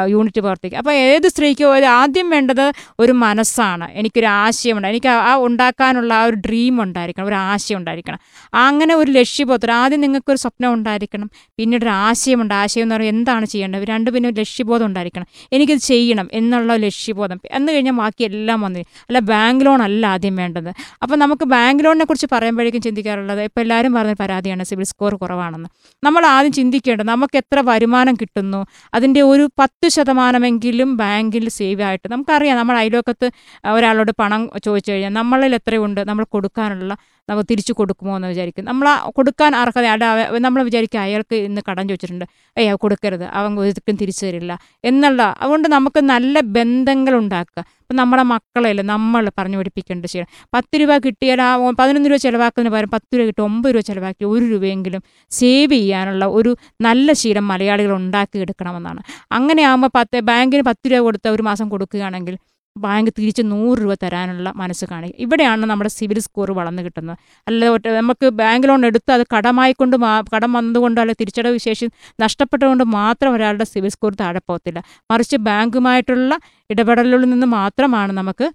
യൂണിറ്റ് 0.07 0.41
പ്രവർത്തിക്കുക. 0.41 0.79
അപ്പോൾ 0.79 0.93
ഏത് 0.93 1.29
സ്ത്രീക്കും 1.29 1.87
ആദ്യം 1.87 2.31
വേണ്ടത് 2.31 2.73
ഒരു 3.01 3.13
മനസ്സാണ്. 3.13 3.91
എനിക്കൊരു 3.93 4.27
ആശയമുണ്ട്. 4.27 4.89
എനിക്ക് 4.89 5.09
ആ 5.09 5.37
ഉണ്ടാക്കാനുള്ള 5.37 6.15
ആ 6.15 6.25
ഒരു 6.25 6.37
ഡ്രീം 6.37 6.83
ഉണ്ടായിരിക്കണം. 6.83 7.27
ഒരു 7.27 7.35
ആശയം 7.35 7.79
ഉണ്ടായിരിക്കണം. 7.79 8.19
അങ്ങനെ 8.55 8.95
ഒരു 8.95 9.11
ലക്ഷ്യബോധം 9.11 9.73
ആദ്യം 9.73 10.01
നിങ്ങൾക്കൊരു 10.01 10.39
സ്വപ്നം 10.39 10.73
ഉണ്ടായിരിക്കണം. 10.73 11.31
പിന്നീട് 11.57 11.85
ഒരു 11.85 11.91
ആശയമുണ്ട്. 11.91 12.55
ആശയം 12.55 12.85
എന്ന് 12.95 13.03
പറയുന്നത് 13.03 13.15
എന്താണ് 13.15 13.47
ചെയ്യേണ്ടത്? 13.47 13.85
രണ്ട് 13.85 14.11
പിന്നെ 14.11 14.29
ഒരു 14.29 14.37
ലക്ഷ്യബോധം 14.41 14.87
ഉണ്ടായിരിക്കണം. 14.87 15.27
എനിക്കിത് 15.53 15.79
ചെയ്യണം 15.79 16.29
എന്നുള്ള 16.33 16.77
ലക്ഷ്യബോധം. 16.77 17.41
എന്ന് 17.51 17.73
കഴിഞ്ഞാൽ 17.73 17.93
ബാക്കി 17.93 18.25
എല്ലാം 18.25 18.61
വന്നു 18.61 18.79
അല്ല 18.79 19.19
ബാങ്ക് 19.19 19.65
ലോൺ 19.67 19.83
അല്ല 19.83 20.07
ആദ്യം 20.07 20.37
വേണ്ടത്. 20.37 20.69
അപ്പോൾ 21.03 21.17
നമുക്ക് 21.17 21.45
ബാങ്ക് 21.45 21.85
ലോണിനെ 21.85 22.05
കുറിച്ച് 22.05 22.27
പറയുമ്പോഴേക്കും 22.33 22.83
ചിന്തിക്കാറുള്ളത് 22.83 23.43
ഇപ്പോൾ 23.43 23.61
എല്ലാവരും 23.61 23.93
പറഞ്ഞ 23.93 24.15
പരാതിയാണ് 24.21 24.65
സിവിൽ 24.65 24.85
സ്കോർ 24.85 25.15
കുറവാണെന്ന്. 25.15 25.69
നമ്മൾ 26.05 26.27
ആദ്യം 26.27 26.53
ചിന്തിക്കേണ്ടത് 26.53 27.09
നമുക്ക് 27.09 27.37
എത്ര 27.37 27.61
വരുമാനം 27.61 28.15
കിട്ടുന്നു? 28.15 28.67
അതിന്റെ 28.95 29.21
ഒരു 29.23 29.51
പത്ത് 29.59 29.89
ശതമാനമെങ്കിലും 29.89 30.97
ബാങ്കിൽ 30.97 31.49
സേവ് 31.49 31.83
ആയിട്ട് 31.83 32.13
നമുക്കറിയാം. 32.13 32.57
നമ്മൾ 32.57 32.77
അയലോക്കത്ത് 32.77 33.31
ഒരാളോട് 33.73 34.13
പണം 34.19 34.51
ചോദിച്ചു 34.65 34.93
കഴിഞ്ഞാൽ 34.93 35.11
നമ്മളിൽ 35.11 35.55
എത്രയുണ്ട്? 35.55 36.09
നമ്മൾ 36.09 36.25
കൊടുക്കാനുള്ള 36.25 36.97
നമുക്ക് 37.29 37.49
തിരിച്ചു 37.51 37.73
കൊടുക്കുമോ 37.73 38.17
എന്ന് 38.17 38.29
വിചാരിക്കും 38.29 38.65
നമ്മൾ 38.65 38.87
കൊടുക്കാൻ 39.19 39.57
അർഹത 39.57 39.87
അല്ല 39.95 40.05
നമ്മൾ 40.39 40.63
വിചാരിക്കുക 40.69 41.01
അയാൾക്ക് 41.01 41.37
ഇന്ന് 41.49 41.61
കടം 41.69 41.85
ചോദിച്ചിട്ടുണ്ട്. 41.89 42.27
അയ്യോ 42.57 42.77
കൊടുക്കരുത്. 42.77 43.25
അവൻ 43.39 43.59
ഒരിക്കലും 43.59 43.97
തിരിച്ചു 44.03 44.27
തരില്ല. 44.27 44.53
എന്നുള്ള 44.85 45.23
അതുകൊണ്ട് 45.41 45.69
നമുക്ക് 45.69 46.01
നല്ല 46.13 46.41
ബന്ധങ്ങൾ 46.57 47.15
ഉണ്ടാക്കുക. 47.23 47.61
ഇപ്പം 47.83 47.97
നമ്മുടെ 47.97 48.23
മക്കളെയല്ലേ 48.23 48.85
നമ്മൾ 48.85 49.25
പറഞ്ഞു 49.39 49.57
പഠിപ്പിക്കേണ്ട 49.61 50.07
ചെയ്യണം. 50.07 50.31
പത്ത് 50.55 50.81
രൂപ 50.81 50.93
കിട്ടിയാൽ 51.07 51.41
ആ 51.43 51.51
പതിനൊന്ന് 51.81 52.09
രൂപ 52.11 52.19
ചിലവാക്കുന്നതിന് 52.27 52.75
പകരം 52.77 52.91
പത്ത് 52.97 53.13
രൂപ 53.19 53.27
കിട്ടി 53.27 53.43
ഒമ്പത് 53.43 53.75
രൂപ 53.75 53.83
ചിലവാക്കി 53.91 54.25
ഒരു 54.25 54.45
രൂപയെങ്കിലും 54.45 55.03
സേവ് 55.31 55.73
ചെയ്യാനുള്ള 55.73 56.27
ഒരു 56.39 56.57
നല്ല 56.81 57.13
ശീലം 57.13 57.47
മലയാളികൾ 57.49 57.93
ഉണ്ടാക്കിയെടുക്കണമെന്നാണ്. 57.97 59.01
അങ്ങനെയാകുമ്പോൾ 59.33 59.91
പത്ത് 59.95 60.21
ബാങ്കിന് 60.31 60.63
പത്ത് 60.63 60.93
രൂപ 60.93 61.01
കൊടുത്ത 61.01 61.29
ഒരു 61.29 61.43
മാസം 61.43 61.69
കൊടുക്കുകയാണെങ്കിൽ 61.69 62.37
ബാങ്ക് 62.77 63.11
തിരിച്ച് 63.19 63.43
നൂറ് 63.45 63.79
രൂപ 63.79 63.95
തരാനുള്ള 64.03 64.53
മനസ്സ് 64.57 64.85
കാണിക്കുക 64.85 65.23
ഇവിടെയാണ് 65.23 65.67
നമ്മുടെ 65.67 65.91
സിവിൽ 65.91 66.19
സ്കോർ 66.19 66.53
വളർന്നു 66.53 66.83
കിട്ടുന്നത്. 66.83 67.19
അല്ല 67.49 67.69
ഒറ്റ- 67.69 67.97
നമുക്ക് 67.97 68.29
ബാങ്ക് 68.29 68.69
ലോൺ 68.69 68.87
എടുത്ത് 68.87 69.13
അത് 69.13 69.27
കടമായിക്കൊണ്ട് 69.37 69.97
മാ 69.97 70.23
കടം 70.37 70.53
വന്നതുകൊണ്ട് 70.53 71.01
അല്ലെങ്കിൽ 71.01 71.21
തിരിച്ചടവ് 71.21 71.59
ശേഷി 71.59 71.89
നഷ്ടപ്പെട്ടുകൊണ്ട് 72.21 72.85
മാത്രം 72.85 73.33
ഒരാളുടെ 73.33 73.65
സിവിൽ 73.65 73.89
സ്കോർ 73.89 74.15
താഴെ 74.15 74.41
പോകത്തില്ല. 74.49 74.83
മറിച്ച് 75.11 75.37
ബാങ്കുമായിട്ടുള്ള 75.37 76.39
ഇടപെടലുകളിൽ 76.71 77.31
നിന്ന് 77.31 77.47
മാത്രമാണ് 77.47 78.13
നമുക്ക് 78.13 78.53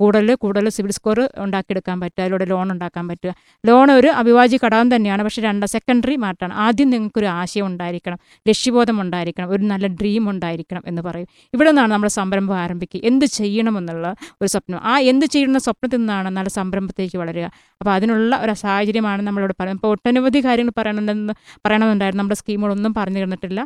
കൂടുതൽ 0.00 0.34
കൂടുതൽ 0.44 0.66
സിവിൽ 0.76 0.92
സ്കോർ 0.98 1.18
ഉണ്ടാക്കിയെടുക്കാൻ 1.44 1.96
പറ്റുക 2.02 2.22
അതിലൂടെ 2.24 2.46
ലോൺ 2.52 2.66
ഉണ്ടാക്കാൻ 2.74 3.04
പറ്റുക. 3.10 3.32
ലോൺ 3.64 3.88
ഒരു 3.98 4.08
അവിഭാജ്യ 4.20 4.58
ഘടകം 4.64 4.88
തന്നെയാണ് 4.94 5.22
പക്ഷേ 5.26 5.42
രണ്ട് 5.48 5.66
സെക്കൻഡറി 5.74 6.16
മാറ്റാണ്. 6.24 6.52
ആദ്യം 6.66 6.90
നിങ്ങൾക്കൊരു 6.94 7.28
ആശയം 7.40 7.66
ഉണ്ടായിരിക്കണം 7.70 8.18
ലക്ഷ്യബോധം 8.50 8.96
ഉണ്ടായിരിക്കണം 9.04 9.50
ഒരു 9.54 9.62
നല്ല 9.72 9.86
ഡ്രീം 10.00 10.24
ഉണ്ടായിരിക്കണം 10.32 10.82
എന്ന് 10.90 11.02
പറയും. 11.08 11.28
ഇവിടെ 11.54 11.70
നിന്നാണ് 11.70 11.92
നമ്മുടെ 11.94 12.12
സംരംഭം 12.20 12.56
ആരംഭിക്കുക. 12.64 13.00
എന്ത് 13.10 13.26
ചെയ്യണമെന്നുള്ള 13.38 14.06
ഒരു 14.40 14.50
സ്വപ്നം. 14.54 14.80
ആ 14.92 14.94
എന്ത് 15.12 15.26
ചെയ്യുന്ന 15.34 15.58
സ്വപ്നത്തിൽ 15.66 16.00
നിന്നാണ് 16.02 16.28
നല്ല 16.38 16.48
സംരംഭത്തേക്ക് 16.58 17.18
വളരുക. 17.22 17.46
അപ്പോൾ 17.80 17.92
അതിനുള്ള 17.96 18.32
ഒരു 18.44 18.54
സാഹചര്യമാണ് 18.64 19.22
നമ്മളിവിടെ 19.28 19.54
പറയുന്നത്. 19.60 19.82
ഇപ്പോൾ 19.82 19.94
ഒട്ടനവധി 19.96 20.40
കാര്യങ്ങൾ 20.48 20.74
പറയണമെന്ന് 20.80 21.34
പറയണമെന്നുണ്ടായിരുന്നു. 21.66 22.22
നമ്മുടെ 22.22 22.38
സ്കീമുകളൊന്നും 22.42 22.94
പറഞ്ഞു 22.98 23.22
തന്നിട്ടില്ല 23.24 23.60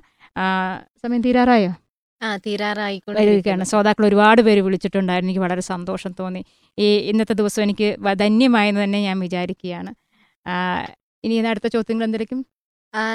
സമയം 1.04 1.22
തീരാറായോ? 1.28 1.70
വരികയാണ്. 2.22 2.42
തീരാറായിക്കൊണ്ടിരിക്കുകയാണ് 2.46 3.64
ശ്രോതാക്കൾ 3.70 4.04
ഒരുപാട് 4.06 4.40
പേര് 4.46 4.60
വിളിച്ചിട്ടുണ്ടായിരുന്നു. 4.66 5.30
എനിക്ക് 5.30 5.44
വളരെ 5.46 5.62
സന്തോഷം 5.72 6.12
തോന്നി. 6.20 6.42
ഈ 6.78 6.86
ഇന്നത്തെ 7.10 7.34
ദിവസം 7.40 7.62
എനിക്ക് 7.66 7.88
ധന്യമായെന്ന് 8.22 8.82
തന്നെ 8.84 9.00
ഞാൻ 9.08 9.18
വിചാരിക്കുകയാണ്. 9.26 9.92
ഇനി 11.24 11.36
അടുത്ത 11.52 11.68
ചോദ്യങ്ങൾ 11.76 12.04
എന്തായിരിക്കും 12.08 12.40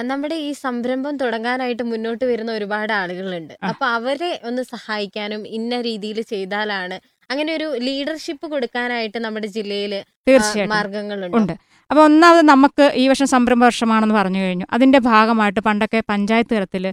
നമ്മുടെ 0.09 0.35
ഈ 0.47 0.51
സംരംഭം 0.65 1.15
തുടങ്ങാനായിട്ട് 1.17 1.83
മുന്നോട്ട് 1.83 2.25
വരുന്ന 2.25 2.51
ഒരുപാട് 2.51 2.93
ആളുകളുണ്ട്. 2.93 3.53
അപ്പൊ 3.69 3.85
അവരെ 3.97 4.29
ഒന്ന് 4.49 4.63
സഹായിക്കാനും 4.73 5.41
ഇന്ന 5.57 5.81
രീതിയിൽ 5.81 6.19
ചെയ്താലാണ് 6.31 6.97
അങ്ങനെ 7.31 7.51
ഒരു 7.57 7.67
ലീഡർഷിപ്പ് 7.87 8.45
കൊടുക്കാനായിട്ട് 8.53 9.19
നമ്മുടെ 9.25 9.47
ജില്ലയിൽ 9.47 9.93
മാർഗങ്ങളുണ്ട്. 10.73 11.37
ഉണ്ട്. 11.39 11.53
അപ്പോൾ 11.91 12.03
ഒന്നാമത് 12.07 12.43
നമുക്ക് 12.51 12.85
ഈ 13.01 13.03
വർഷം 13.11 13.27
സംരംഭ 13.33 13.63
വർഷമാണെന്ന് 13.67 14.15
പറഞ്ഞു 14.19 14.39
കഴിഞ്ഞു. 14.45 14.65
അതിന്റെ 14.75 14.99
ഭാഗമായിട്ട് 15.09 15.61
പണ്ടൊക്കെ 15.67 15.99
പഞ്ചായത്ത് 16.11 16.53
തലത്തിൽ 16.55 16.85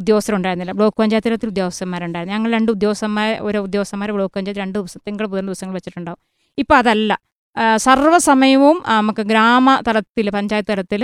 ഉദ്യോഗസ്ഥരുണ്ടായിരുന്നില്ല 0.00 0.74
ബ്ലോക്ക് 0.80 0.96
പഞ്ചായത്ത് 1.02 1.28
തലത്തിൽ 1.30 1.48
ഉദ്യോഗസ്ഥന്മാരുണ്ടായിരുന്നു. 1.54 2.34
ഞങ്ങൾ 2.36 2.52
രണ്ട് 2.56 2.70
ഉദ്യോഗസ്ഥന്മാർ 2.76 3.30
ഒരു 3.48 3.58
ഉദ്യോഗസ്ഥന്മാർ 3.66 4.10
ബ്ലോക്ക് 4.18 4.34
പഞ്ചായത്ത് 4.38 4.62
രണ്ട് 4.64 4.78
തിങ്കൾ 5.08 5.26
ബുധൻ 5.32 5.46
ദിവസങ്ങൾ 5.50 5.74
വെച്ചിട്ടുണ്ടാവും. 5.78 6.20
ഇപ്പോൾ 6.62 6.76
അതല്ല. 6.82 7.12
സർവസമയവും 7.86 8.76
നമുക്ക് 8.98 9.22
ഗ്രാമ 9.30 9.68
തലത്തിൽ 9.86 10.26
പഞ്ചായത്ത് 10.36 10.70
തലത്തിൽ 10.72 11.02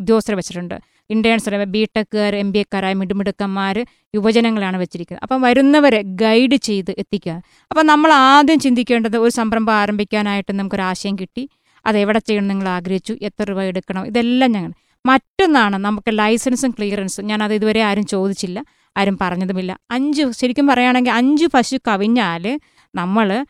ഉദ്യോഗസ്ഥരെ 0.00 0.36
വെച്ചിട്ടുണ്ട്. 0.40 0.76
ഇന്റേൺസ് 1.14 1.64
ബി 1.74 1.80
ടെക്കുകാർ 1.96 2.32
എം 2.40 2.48
ബി 2.54 2.58
എക്കാരായ 2.64 2.94
മിടുമിടുക്കന്മാർ 3.00 3.76
യുവജനങ്ങളാണ് 4.16 4.76
വെച്ചിരിക്കുന്നത്. 4.82 5.22
അപ്പം 5.24 5.38
വരുന്നവരെ 5.46 6.00
ഗൈഡ് 6.22 6.56
ചെയ്ത് 6.68 6.92
എത്തിക്കുക. 7.02 7.34
അപ്പം 7.70 7.84
നമ്മൾ 7.92 8.10
ആദ്യം 8.28 8.58
ചിന്തിക്കേണ്ടത് 8.64 9.16
ഒരു 9.24 9.32
സംരംഭം 9.40 9.74
ആരംഭിക്കാനായിട്ട് 9.82 10.52
നമുക്കൊരു 10.60 10.84
ആശയം 10.90 11.16
കിട്ടി. 11.22 11.44
അത് 11.86 11.98
എവിടെ 11.98 12.18
ചെയ്യണം 12.18 12.48
നിങ്ങൾ 12.48 12.68
ആഗ്രഹിച്ചു? 12.68 13.16
എത്ര 13.22 13.44
രൂപ 13.44 13.62
എടുക്കണം? 13.62 14.06
ഇതെല്ലാം 14.06 14.52
ഞങ്ങൾ 14.52 14.72
മറ്റൊന്നാണ് 15.06 15.76
നമുക്ക് 15.76 16.18
ലൈസൻസും 16.18 16.70
ക്ലിയറൻസും. 16.70 17.26
ഞാനത് 17.26 17.54
ഇതുവരെ 17.54 17.80
ആരും 17.80 18.06
ചോദിച്ചില്ല 18.06 18.64
ആരും 18.96 19.18
പറഞ്ഞതുമില്ല. 19.20 19.78
അഞ്ച് 19.90 20.22
ശരിക്കും 20.32 20.66
പറയുകയാണെങ്കിൽ 20.66 21.10
അഞ്ച് 21.10 21.46
പശു 21.46 21.76
കവിഞ്ഞാൽ 21.88 22.60
നമ്മൾ 22.94 23.46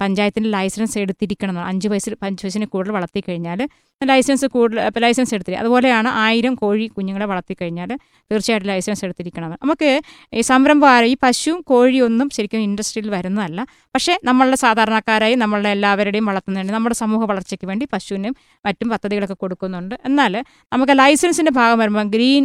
പഞ്ചായത്തിന്റെ 0.00 0.50
ലൈസൻസ് 0.56 0.96
എടുത്തിരിക്കണം. 1.02 1.56
അഞ്ച് 1.70 1.88
വയസ്സിൽ 1.92 2.14
അഞ്ച് 2.28 2.42
വയസ്സിന് 2.44 2.66
കൂടുതൽ 2.74 2.92
വളർത്തി 2.96 3.20
കഴിഞ്ഞാൽ 3.28 3.60
ലൈസൻസ് 4.00 4.46
കൂടുതൽ 4.54 5.00
ലൈസൻസ് 5.04 5.32
എടുത്തിരിക്കും 5.34 5.62
അതുപോലെയാണ് 5.64 6.08
ആയിരം 6.24 6.54
കോഴി 6.62 6.86
കുഞ്ഞുങ്ങളെ 6.96 7.26
വളർത്തി 7.30 7.54
കഴിഞ്ഞാൽ 7.60 7.90
തീർച്ചയായിട്ടും 8.30 8.68
ലൈസൻസ് 8.72 9.02
എടുത്തിരിക്കണം. 9.06 9.50
നമുക്ക് 9.62 9.90
ഈ 10.38 10.42
സംരംഭം 10.50 11.06
ഈ 11.12 11.14
പശുവും 11.24 11.60
കോഴിയൊന്നും 11.70 12.28
ശരിക്കും 12.36 12.62
ഇൻഡസ്ട്രിയിൽ 12.68 13.08
വരുന്നതല്ല. 13.16 13.60
പക്ഷേ 13.94 14.14
നമ്മളുടെ 14.28 14.58
സാധാരണക്കാരായി 14.64 15.36
നമ്മളുടെ 15.42 15.70
എല്ലാവരുടെയും 15.76 16.26
വളർത്തുന്നുണ്ട് 16.30 16.72
നമ്മുടെ 16.76 16.98
സമൂഹ 17.02 17.24
വളർച്ചയ്ക്ക് 17.32 17.68
വേണ്ടി 17.72 17.86
പശുവിനും 17.94 18.34
മറ്റും 18.66 18.88
പദ്ധതികളൊക്കെ 18.94 19.38
കൊടുക്കുന്നുണ്ട്. 19.44 19.94
എന്നാൽ 20.10 20.32
നമുക്ക് 20.72 20.96
ലൈസൻസിന്റെ 21.02 21.54
ഭാഗം 21.60 21.78
വരുമ്പോൾ 21.84 22.08
ഗ്രീൻ 22.16 22.44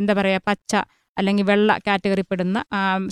എന്താ 0.00 0.14
പറയുക 0.20 0.42
പച്ച 0.50 0.72
അല്ലെങ്കിൽ 1.18 1.44
വെള്ള 1.50 1.78
കാറ്റഗറിപ്പെടുന്ന 1.86 2.58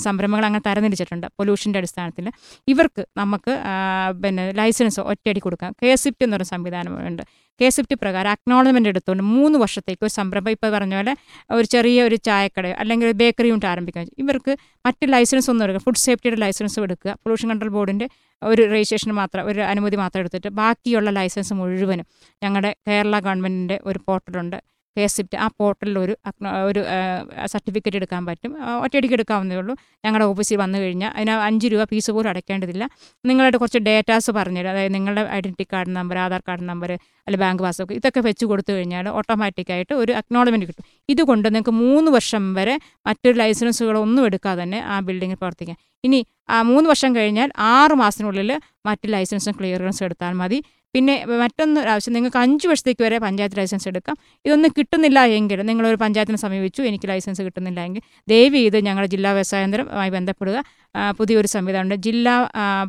സംരംഭങ്ങൾ 0.07 0.47
അങ്ങനെ 0.49 0.65
തരംതിരിച്ചിട്ടുണ്ട് 0.69 1.27
പൊല്യൂഷന്റെ 1.39 1.79
അടിസ്ഥാനത്തിൽ. 1.81 2.27
ഇവർക്ക് 2.73 3.05
നമുക്ക് 3.21 3.55
പിന്നെ 4.25 4.45
ലൈസൻസ് 4.61 5.01
ഒറ്റയടി 5.13 5.43
കൊടുക്കാം. 5.47 5.73
കെ 5.83 5.93
സിഫ്റ്റ് 6.05 6.27
എന്നൊരു 6.29 6.47
സംവിധാനമുണ്ട് 6.53 7.25
കെ 7.61 7.69
സിഫ്റ്റ് 7.75 7.97
പ്രകാരം 8.03 8.31
അക്നോളജ്മെന്റ് 8.35 8.91
എടുത്തുകൊണ്ട് 8.93 9.25
മൂന്ന് 9.35 9.57
വർഷത്തേക്ക് 9.63 10.03
ഒരു 10.07 10.13
സംരംഭം 10.19 10.53
ഇപ്പോൾ 10.55 10.71
പറഞ്ഞ 10.75 10.95
പോലെ 10.99 11.13
ഒരു 11.57 11.67
ചെറിയ 11.75 11.99
ഒരു 12.09 12.17
ചായക്കടയോ 12.29 12.75
അല്ലെങ്കിൽ 12.83 13.07
ഒരു 13.09 13.17
ബേക്കറി 13.21 13.49
യൂണിറ്റ് 13.51 13.69
ആരംഭിക്കാൻ 13.73 14.07
ഇവർക്ക് 14.23 14.53
മറ്റ് 14.87 15.07
ലൈസൻസ് 15.15 15.49
ഒന്നും 15.53 15.65
എടുക്കുക 15.67 15.83
ഫുഡ് 15.87 16.03
സേഫ്റ്റിയുടെ 16.07 16.39
ലൈസൻസ് 16.45 16.77
എടുക്കുക. 16.87 17.13
പൊല്യൂഷൻ 17.23 17.49
കൺട്രോൾ 17.53 17.73
ബോർഡിന്റെ 17.77 18.09
ഒരു 18.43 18.63
രജിസ്ട്രേഷൻ 18.73 19.11
മാത്രം 19.21 19.43
ഒരു 19.51 19.61
അനുമതി 19.73 19.97
മാത്രം 20.03 20.21
എടുത്തിട്ട് 20.23 20.51
ബാക്കിയുള്ള 20.61 21.11
ലൈസൻസ് 21.19 21.55
മുഴുവനും 21.61 22.07
ഞങ്ങളുടെ 22.43 22.73
കേരള 22.89 23.19
ഗവൺമെന്റിന്റെ 23.27 23.79
ഒരു 23.91 24.01
പോർട്ടലുണ്ട് 24.09 24.59
ഇഫ്റ്റ് 24.97 25.37
ആ 25.45 25.47
പോർട്ടലിൽ 25.61 25.97
ഒരു 25.99 26.15
ഒരു 26.69 26.81
സർട്ടിഫിക്കറ്റ് 27.53 27.97
എടുക്കാൻ 28.01 28.23
പറ്റും. 28.27 28.53
ഒറ്റയടിക്ക് 28.85 29.17
എടുക്കാവുന്നേ 29.19 29.57
ഉള്ളൂ. 29.61 29.75
ഞങ്ങളുടെ 30.05 30.27
ഓഫീസിൽ 30.33 30.59
വന്നു 30.63 30.79
കഴിഞ്ഞാൽ 30.79 31.11
അതിന് 31.17 31.35
അഞ്ച് 31.49 31.67
രൂപ 31.73 31.85
ഫീസ് 31.93 32.11
പോലും 32.17 32.31
അടയ്ക്കേണ്ടതില്ല. 32.33 32.85
നിങ്ങളുടെ 33.31 33.59
കുറച്ച് 33.63 33.79
ഡേറ്റാസ് 33.89 34.31
പറഞ്ഞുതരും. 34.39 34.71
അതായത് 34.75 34.95
നിങ്ങളുടെ 34.95 35.25
identity 35.39 35.67
card 35.73 35.93
number 35.99 36.19
Aadhaar 36.25 36.43
card 36.49 36.67
number 36.71 36.91
അല്ലെങ്കിൽ 36.93 37.43
ബാങ്ക് 37.45 37.63
പാസ്ബുക്ക് 37.67 37.95
ഇതൊക്കെ 38.01 38.21
വെച്ച് 38.29 38.45
കൊടുത്തു 38.51 38.73
കഴിഞ്ഞാൽ 38.73 39.09
ഓട്ടോമാറ്റിക്കായിട്ട് 39.09 39.95
ഒരു 40.03 40.13
അക്നോളജ്മെന്റ് 40.21 40.67
കിട്ടും. 40.71 40.87
ഇതുകൊണ്ട് 41.09 41.49
നിങ്ങൾക്ക് 41.49 41.75
മൂന്ന് 41.85 42.11
വർഷം 42.17 42.55
വരെ 42.59 42.77
മറ്റൊരു 43.09 43.37
ലൈസൻസുകളൊന്നും 43.43 44.23
എടുക്കാതെ 44.31 44.63
തന്നെ 44.63 44.81
ആ 44.95 45.01
ബിൽഡിങ്ങിൽ 45.09 45.39
പ്രവർത്തിക്കാം. 45.43 45.77
ഇനി 46.07 46.21
ആ 46.55 46.57
മൂന്ന് 46.71 46.87
വർഷം 46.93 47.11
കഴിഞ്ഞാൽ 47.17 47.51
ആറ് 47.75 47.95
മാസത്തിനുള്ളിൽ 48.03 48.51
മറ്റ് 48.89 49.07
ലൈസൻസും 49.15 49.55
ക്ലിയറൻസും 49.59 50.05
എടുത്താൽ 50.07 50.33
മതി. 50.41 50.59
പിന്നെ 50.95 51.15
മറ്റൊന്ന് 51.43 51.81
ആവശ്യം 51.93 52.13
നിങ്ങൾക്ക് 52.17 52.39
അഞ്ച് 52.43 52.67
വർഷത്തേക്ക് 52.71 53.03
വരെ 53.07 53.17
പഞ്ചായത്ത് 53.25 53.57
ലൈസൻസ് 53.61 53.87
എടുക്കാം. 53.91 54.17
ഇതൊന്നും 54.47 54.73
കിട്ടുന്നില്ല 54.77 55.21
എങ്കിൽ 55.39 55.61
നിങ്ങളൊരു 55.71 55.99
പഞ്ചായത്തിനെ 56.03 56.41
സമീപിച്ചു 56.45 56.83
എനിക്ക് 56.91 57.09
ലൈസൻസ് 57.13 57.43
കിട്ടുന്നില്ല 57.47 57.81
എങ്കിൽ 57.89 58.03
ദയവ് 58.33 58.61
ചെയ്ത് 58.63 58.79
ഞങ്ങളുടെ 58.89 59.11
ജില്ലാ 59.15 59.33
വ്യവസായേന്ദ്രമായി 59.39 60.13
ബന്ധപ്പെടുക. 60.17 60.59
പുതിയൊരു 61.19 61.49
സംവിധാനമുണ്ട് 61.57 61.99
ജില്ലാ 62.09 62.37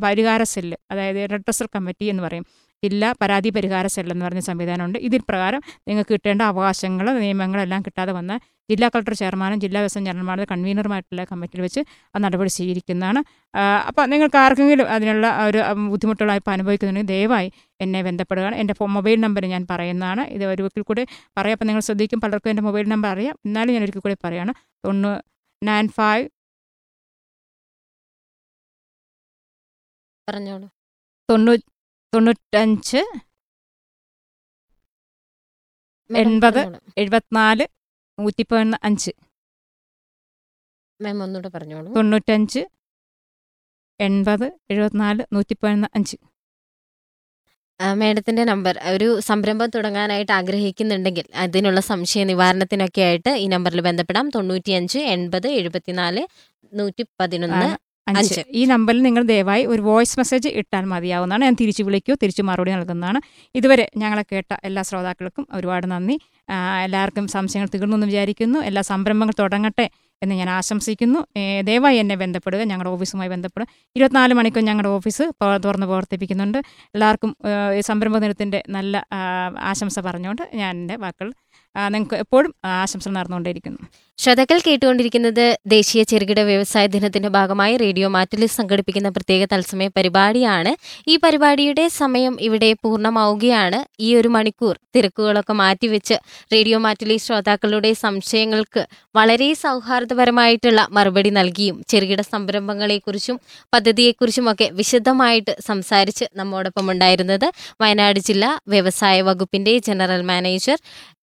പരിഹാര 0.06 0.42
സെല്ല് 0.54 0.78
അതായത് 0.92 1.20
റെഡ്രസർ 1.34 1.68
കമ്മിറ്റി 1.76 2.06
എന്ന് 2.12 2.24
പറയും. 2.26 2.46
ജില്ലാ 2.82 3.08
പരാതി 3.20 3.50
പരിഹാര 3.56 3.86
സെൽ 3.92 4.08
എന്ന് 4.14 4.24
പറഞ്ഞ 4.26 4.42
സംവിധാനമുണ്ട് 4.48 4.98
ഇതിൽ 5.06 5.20
പ്രകാരം 5.30 5.60
നിങ്ങൾക്ക് 5.88 6.12
കിട്ടേണ്ട 6.14 6.42
അവകാശങ്ങൾ 6.52 7.06
നിയമങ്ങളെല്ലാം 7.24 7.80
കിട്ടാതെ 7.86 8.12
വന്ന 8.18 8.32
ജില്ലാ 8.70 8.86
കളക്ടർ 8.94 9.14
ചെയർമാനും 9.20 9.58
ജില്ലാ 9.64 9.80
വ്യവസായ 9.82 10.02
ചെയർമാനും 10.06 10.48
കൺവീനറുമായിട്ടുള്ള 10.52 11.24
കമ്മിറ്റിയിൽ 11.30 11.62
വെച്ച് 11.66 11.80
ആ 12.14 12.20
നടപടി 12.24 12.50
സ്വീകരിക്കുന്നതാണ്. 12.56 13.20
അപ്പോൾ 13.88 14.04
നിങ്ങൾക്ക് 14.12 14.38
ആർക്കെങ്കിലും 14.44 14.86
അതിനുള്ള 14.94 15.26
ഒരു 15.48 15.60
ബുദ്ധിമുട്ടുകളായി 15.92 16.40
ഇപ്പോൾ 16.42 16.54
അനുഭവിക്കുന്നുണ്ടെങ്കിൽ 16.56 17.12
ദയവായി 17.14 17.48
എന്നെ 17.80 18.00
ബന്ധപ്പെടുകയാണ്. 18.02 18.56
എന്റെ 18.62 18.74
ഫോൺ 18.78 18.90
മൊബൈൽ 18.90 19.18
നമ്പർ 19.26 19.44
ഞാൻ 19.54 19.66
പറയുന്നതാണ്. 19.70 20.22
ഇത് 20.36 20.44
ഒരു 20.52 20.62
ഒരിക്കൽ 20.66 20.84
കൂടി 20.90 21.02
പറയാം. 21.36 21.56
അപ്പോൾ 21.56 21.68
നിങ്ങൾ 21.70 21.82
ശ്രദ്ധിക്കും 21.88 22.20
പലർക്കും 22.24 22.50
എന്റെ 22.52 22.64
മൊബൈൽ 22.68 22.86
നമ്പർ 22.94 23.10
അറിയാം. 23.14 23.36
എന്നാലും 23.46 23.72
ഞാൻ 23.74 23.82
ഒരിക്കൽ 23.86 24.02
കൂടി 24.06 24.16
പറയുകയാണ് 24.24 24.54
തൊണ്ണൂ 24.86 25.12
നയൻ 25.62 25.88
ഫൈവ് 25.98 26.26
പറഞ്ഞോളൂ. 30.28 30.68
തൊണ്ണൂ 31.28 31.52
തൊണ്ണൂറ്റഞ്ച് 32.12 33.00
എൺപത്. 36.10 36.60
എഴുപത്തിനാല് 36.60 36.96
എഴുപത്തിനാല് 36.98 37.64
നൂറ്റിപ്പതിനൊന്ന് 38.18 38.78
അഞ്ച് 38.88 39.12
മാം 41.00 41.18
ഒന്നുകൂടെ 41.24 41.50
പറഞ്ഞോളൂ. 41.56 41.88
തൊണ്ണൂറ്റഞ്ച് 41.96 42.62
എൺപത് 44.00 44.46
എഴുപത്തിനാല് 44.70 45.22
നൂറ്റിപ്പതിനൊന്ന് 45.34 45.88
അഞ്ച് 45.96 46.16
മാഡത്തിന്റെ 47.80 48.44
നമ്പർ 48.44 48.78
ഒരു 48.92 49.20
സംരംഭം 49.20 49.70
തുടങ്ങാനായിട്ട് 49.74 50.32
ആഗ്രഹിക്കുന്നുണ്ടെങ്കിൽ 50.32 51.24
അതിനുള്ള 51.36 51.80
സംശയ 51.80 52.24
നിവാരണത്തിനൊക്കെ 52.24 53.00
ആയിട്ട് 53.00 53.30
ഈ 53.30 53.46
നമ്പറിൽ 53.46 53.80
ബന്ധപ്പെടാം. 53.80 54.30
തൊണ്ണൂറ്റിയഞ്ച് 54.34 54.98
എൺപത് 54.98 55.48
എഴുപത്തിനാല് 55.48 56.22
നൂറ്റി 56.74 57.04
പതിനൊന്ന് 57.20 57.68
അഞ്ച്. 58.08 58.40
ഈ 58.50 58.64
നമ്പറിൽ 58.64 59.02
നിങ്ങൾ 59.02 59.22
ദയവായി 59.22 59.66
ഒരു 59.66 59.82
വോയിസ് 59.82 60.18
മെസ്സേജ് 60.18 60.48
ഇട്ടാൽ 60.48 60.84
മതിയാവുന്നതാണ്. 60.84 61.44
ഞാൻ 61.44 61.56
തിരിച്ചു 61.60 61.82
വിളിക്കുകയോ 61.82 62.16
തിരിച്ചു 62.22 62.42
മറുപടി 62.42 62.70
നൽകുന്നതാണ്. 62.70 63.20
ഇതുവരെ 63.54 63.90
ഞങ്ങളെ 63.96 64.24
കേട്ട 64.32 64.56
എല്ലാ 64.64 64.82
ശ്രോതാക്കൾക്കും 64.82 65.48
ഒരുപാട് 65.52 65.86
നന്ദി. 65.90 66.16
എല്ലാവർക്കും 66.84 67.28
സംശയങ്ങൾ 67.28 67.68
തീർന്നു 67.74 67.96
എന്ന് 67.96 68.06
വിചാരിക്കുന്നു. 68.06 68.58
എല്ലാ 68.58 68.82
സംരംഭങ്ങൾ 68.82 69.34
തുടങ്ങട്ടെ 69.38 69.90
എന്ന് 70.22 70.34
ഞാൻ 70.34 70.50
ആശംസിക്കുന്നു. 70.50 71.20
ദയവായി 71.60 71.96
എന്നെ 71.96 72.14
ബന്ധപ്പെടുക. 72.14 72.60
ഞങ്ങളുടെ 72.60 72.90
ഓഫീസുമായി 72.90 73.28
ബന്ധപ്പെടുക. 73.28 73.68
ഇരുപത്തിനാല് 73.96 74.34
മണിക്കൂർ 74.34 74.64
ഞങ്ങളുടെ 74.64 74.88
ഓഫീസ് 74.88 75.22
തുറന്ന് 75.64 75.86
പ്രവർത്തിപ്പിക്കുന്നുണ്ട്. 75.86 76.58
എല്ലാവർക്കും 76.94 77.36
സംരംഭ 77.80 78.18
ദിനത്തിന്റെ 78.18 78.62
നല്ല 78.68 79.06
ആശംസ 79.70 79.98
പറഞ്ഞുകൊണ്ട് 79.98 80.44
ഞാൻ 80.54 80.76
എന്റെ 80.76 80.96
വാക്കുകൾ 80.96 81.32
നിങ്ങൾക്ക് 81.88 82.14
എപ്പോഴും 82.14 82.54
ആശംസകൾ 82.64 83.12
നടന്നുകൊണ്ടിരിക്കുന്നു 83.12 83.78
ശ്രോതാക്കൾ 84.18 84.58
കേട്ടുകൊണ്ടിരിക്കുന്നത് 84.66 85.58
ദേശീയ 85.66 86.02
ചെറുകിട 86.02 86.40
വ്യവസായ 86.40 86.86
ദിനത്തിന്റെ 86.86 87.28
ഭാഗമായി 87.28 87.76
റേഡിയോ 87.76 88.08
മാറ്റിൽ 88.08 88.46
സംഘടിപ്പിക്കുന്ന 88.46 89.08
പ്രത്യേക 89.08 89.46
തത്സമയ 89.52 89.88
പരിപാടിയാണ്. 89.96 90.72
ഈ 91.10 91.16
പരിപാടിയുടെ 91.16 91.88
സമയം 91.88 92.36
ഇവിടെ 92.40 92.72
പൂർണമാവുകയാണ്. 92.72 94.02
ഈ 94.02 94.14
ഒരു 94.14 94.28
മണിക്കൂർ 94.28 94.80
തിരക്കുകളൊക്കെ 94.96 95.52
മാറ്റിവെച്ച് 95.52 96.14
റേഡിയോ 96.52 96.78
മാറ്റിലെ 96.78 97.16
ശ്രോതാക്കളുടെ 97.16 97.92
സംശയങ്ങൾക്ക് 97.92 98.86
വളരെ 99.14 99.54
സൗഹാർദ്ദപരമായിട്ടുള്ള 100.06 100.80
മറുപടി 100.90 101.30
നൽകിയും 101.30 101.76
ചെറുകിട 101.88 102.20
സംരംഭങ്ങളെക്കുറിച്ചും 102.20 103.36
പദ്ധതിയെക്കുറിച്ചും 103.74 104.46
ഒക്കെ 104.52 104.66
വിശദമായിട്ട് 104.72 105.52
സംസാരിച്ച് 105.66 106.24
നമ്മോടൊപ്പം 106.36 106.90
ഉണ്ടായിരുന്നത് 106.90 107.46
വയനാട് 107.80 108.20
ജില്ലാ 108.28 108.50
വ്യവസായ 108.68 109.16
വകുപ്പിന്റെ 109.22 109.74
ജനറൽ 109.78 110.22
മാനേജർ 110.22 110.78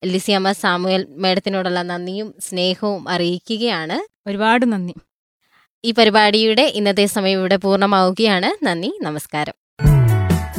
ലിസിയമ്മ 0.06 0.52
സാമുവൽ 0.64 1.08
മേഡത്തിനോടുള്ള 1.24 1.82
നന്ദിയും 1.92 2.30
സ്നേഹവും 2.42 3.10
അറിയിക്കുകയാണ്. 3.10 4.00
ഒരുപാട് 4.30 4.66
നന്ദി. 4.74 4.96
ഈ 5.84 5.92
പരിപാടിയുടെ 5.92 6.66
ഇന്നത്തെ 6.80 7.06
സമയം 7.06 7.40
ഇവിടെ 7.40 7.60
പൂർണമാവുകയാണ്. 7.66 8.66
നന്ദി 8.66 8.92
നമസ്കാരം. 9.02 9.63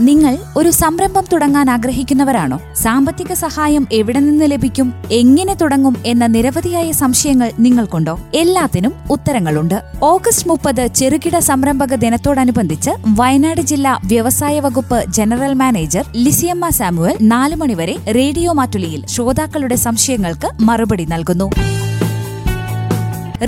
നിങ്ങൾ 0.01 0.39
ഒരു 0.57 0.71
സംരംഭം 0.71 1.25
തുടങ്ങാൻ 1.33 1.71
ആഗ്രഹിക്കുന്നവരാണോ? 1.71 2.61
സാമ്പത്തിക 2.75 3.33
സഹായം 3.33 3.87
എവിടെ 3.93 4.21
നിന്ന് 4.21 4.51
ലഭിക്കും? 4.51 4.95
എങ്ങനെ 5.13 5.55
തുടങ്ങും? 5.55 5.97
എന്ന 6.07 6.27
നിരവധിയായ 6.27 6.93
സംശയങ്ങൾ 6.93 7.53
നിങ്ങൾക്കുണ്ടോ? 7.59 8.21
എല്ലാത്തിനും 8.35 8.93
ഉത്തരങ്ങളുണ്ട്. 9.11 9.83
ഓഗസ്റ്റ് 10.03 10.49
മുപ്പത് 10.49 10.87
ചെറുകിട 10.87 11.39
സംരംഭക 11.39 11.95
ദിനത്തോടനുബന്ധിച്ച് 11.95 12.91
വയനാട് 13.09 13.61
ജില്ലാ 13.61 14.01
വ്യവസായ 14.05 14.61
വകുപ്പ് 14.61 15.05
ജനറൽ 15.09 15.55
മാനേജർ 15.55 16.05
ലിസിയമ്മ 16.17 16.69
സാമുവൽ 16.69 17.17
നാലു 17.23 17.57
മണിവരെ 17.57 17.97
റേഡിയോ 18.15 18.53
മാറ്റുലിയിൽ 18.53 19.07
ശ്രോതാക്കളുടെ 19.07 19.75
സംശയങ്ങൾക്ക് 19.75 20.51
മറുപടി 20.61 21.05
നൽകുന്നു. 21.05 21.51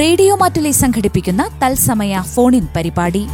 റേഡിയോ 0.00 0.36
മാറ്റുലി 0.36 0.70
സംഘടിപ്പിക്കുന്ന 0.70 1.48
തത്സമയ 1.64 2.20
ഫോണിൻ 2.20 2.66
പരിപാടി. 2.76 3.26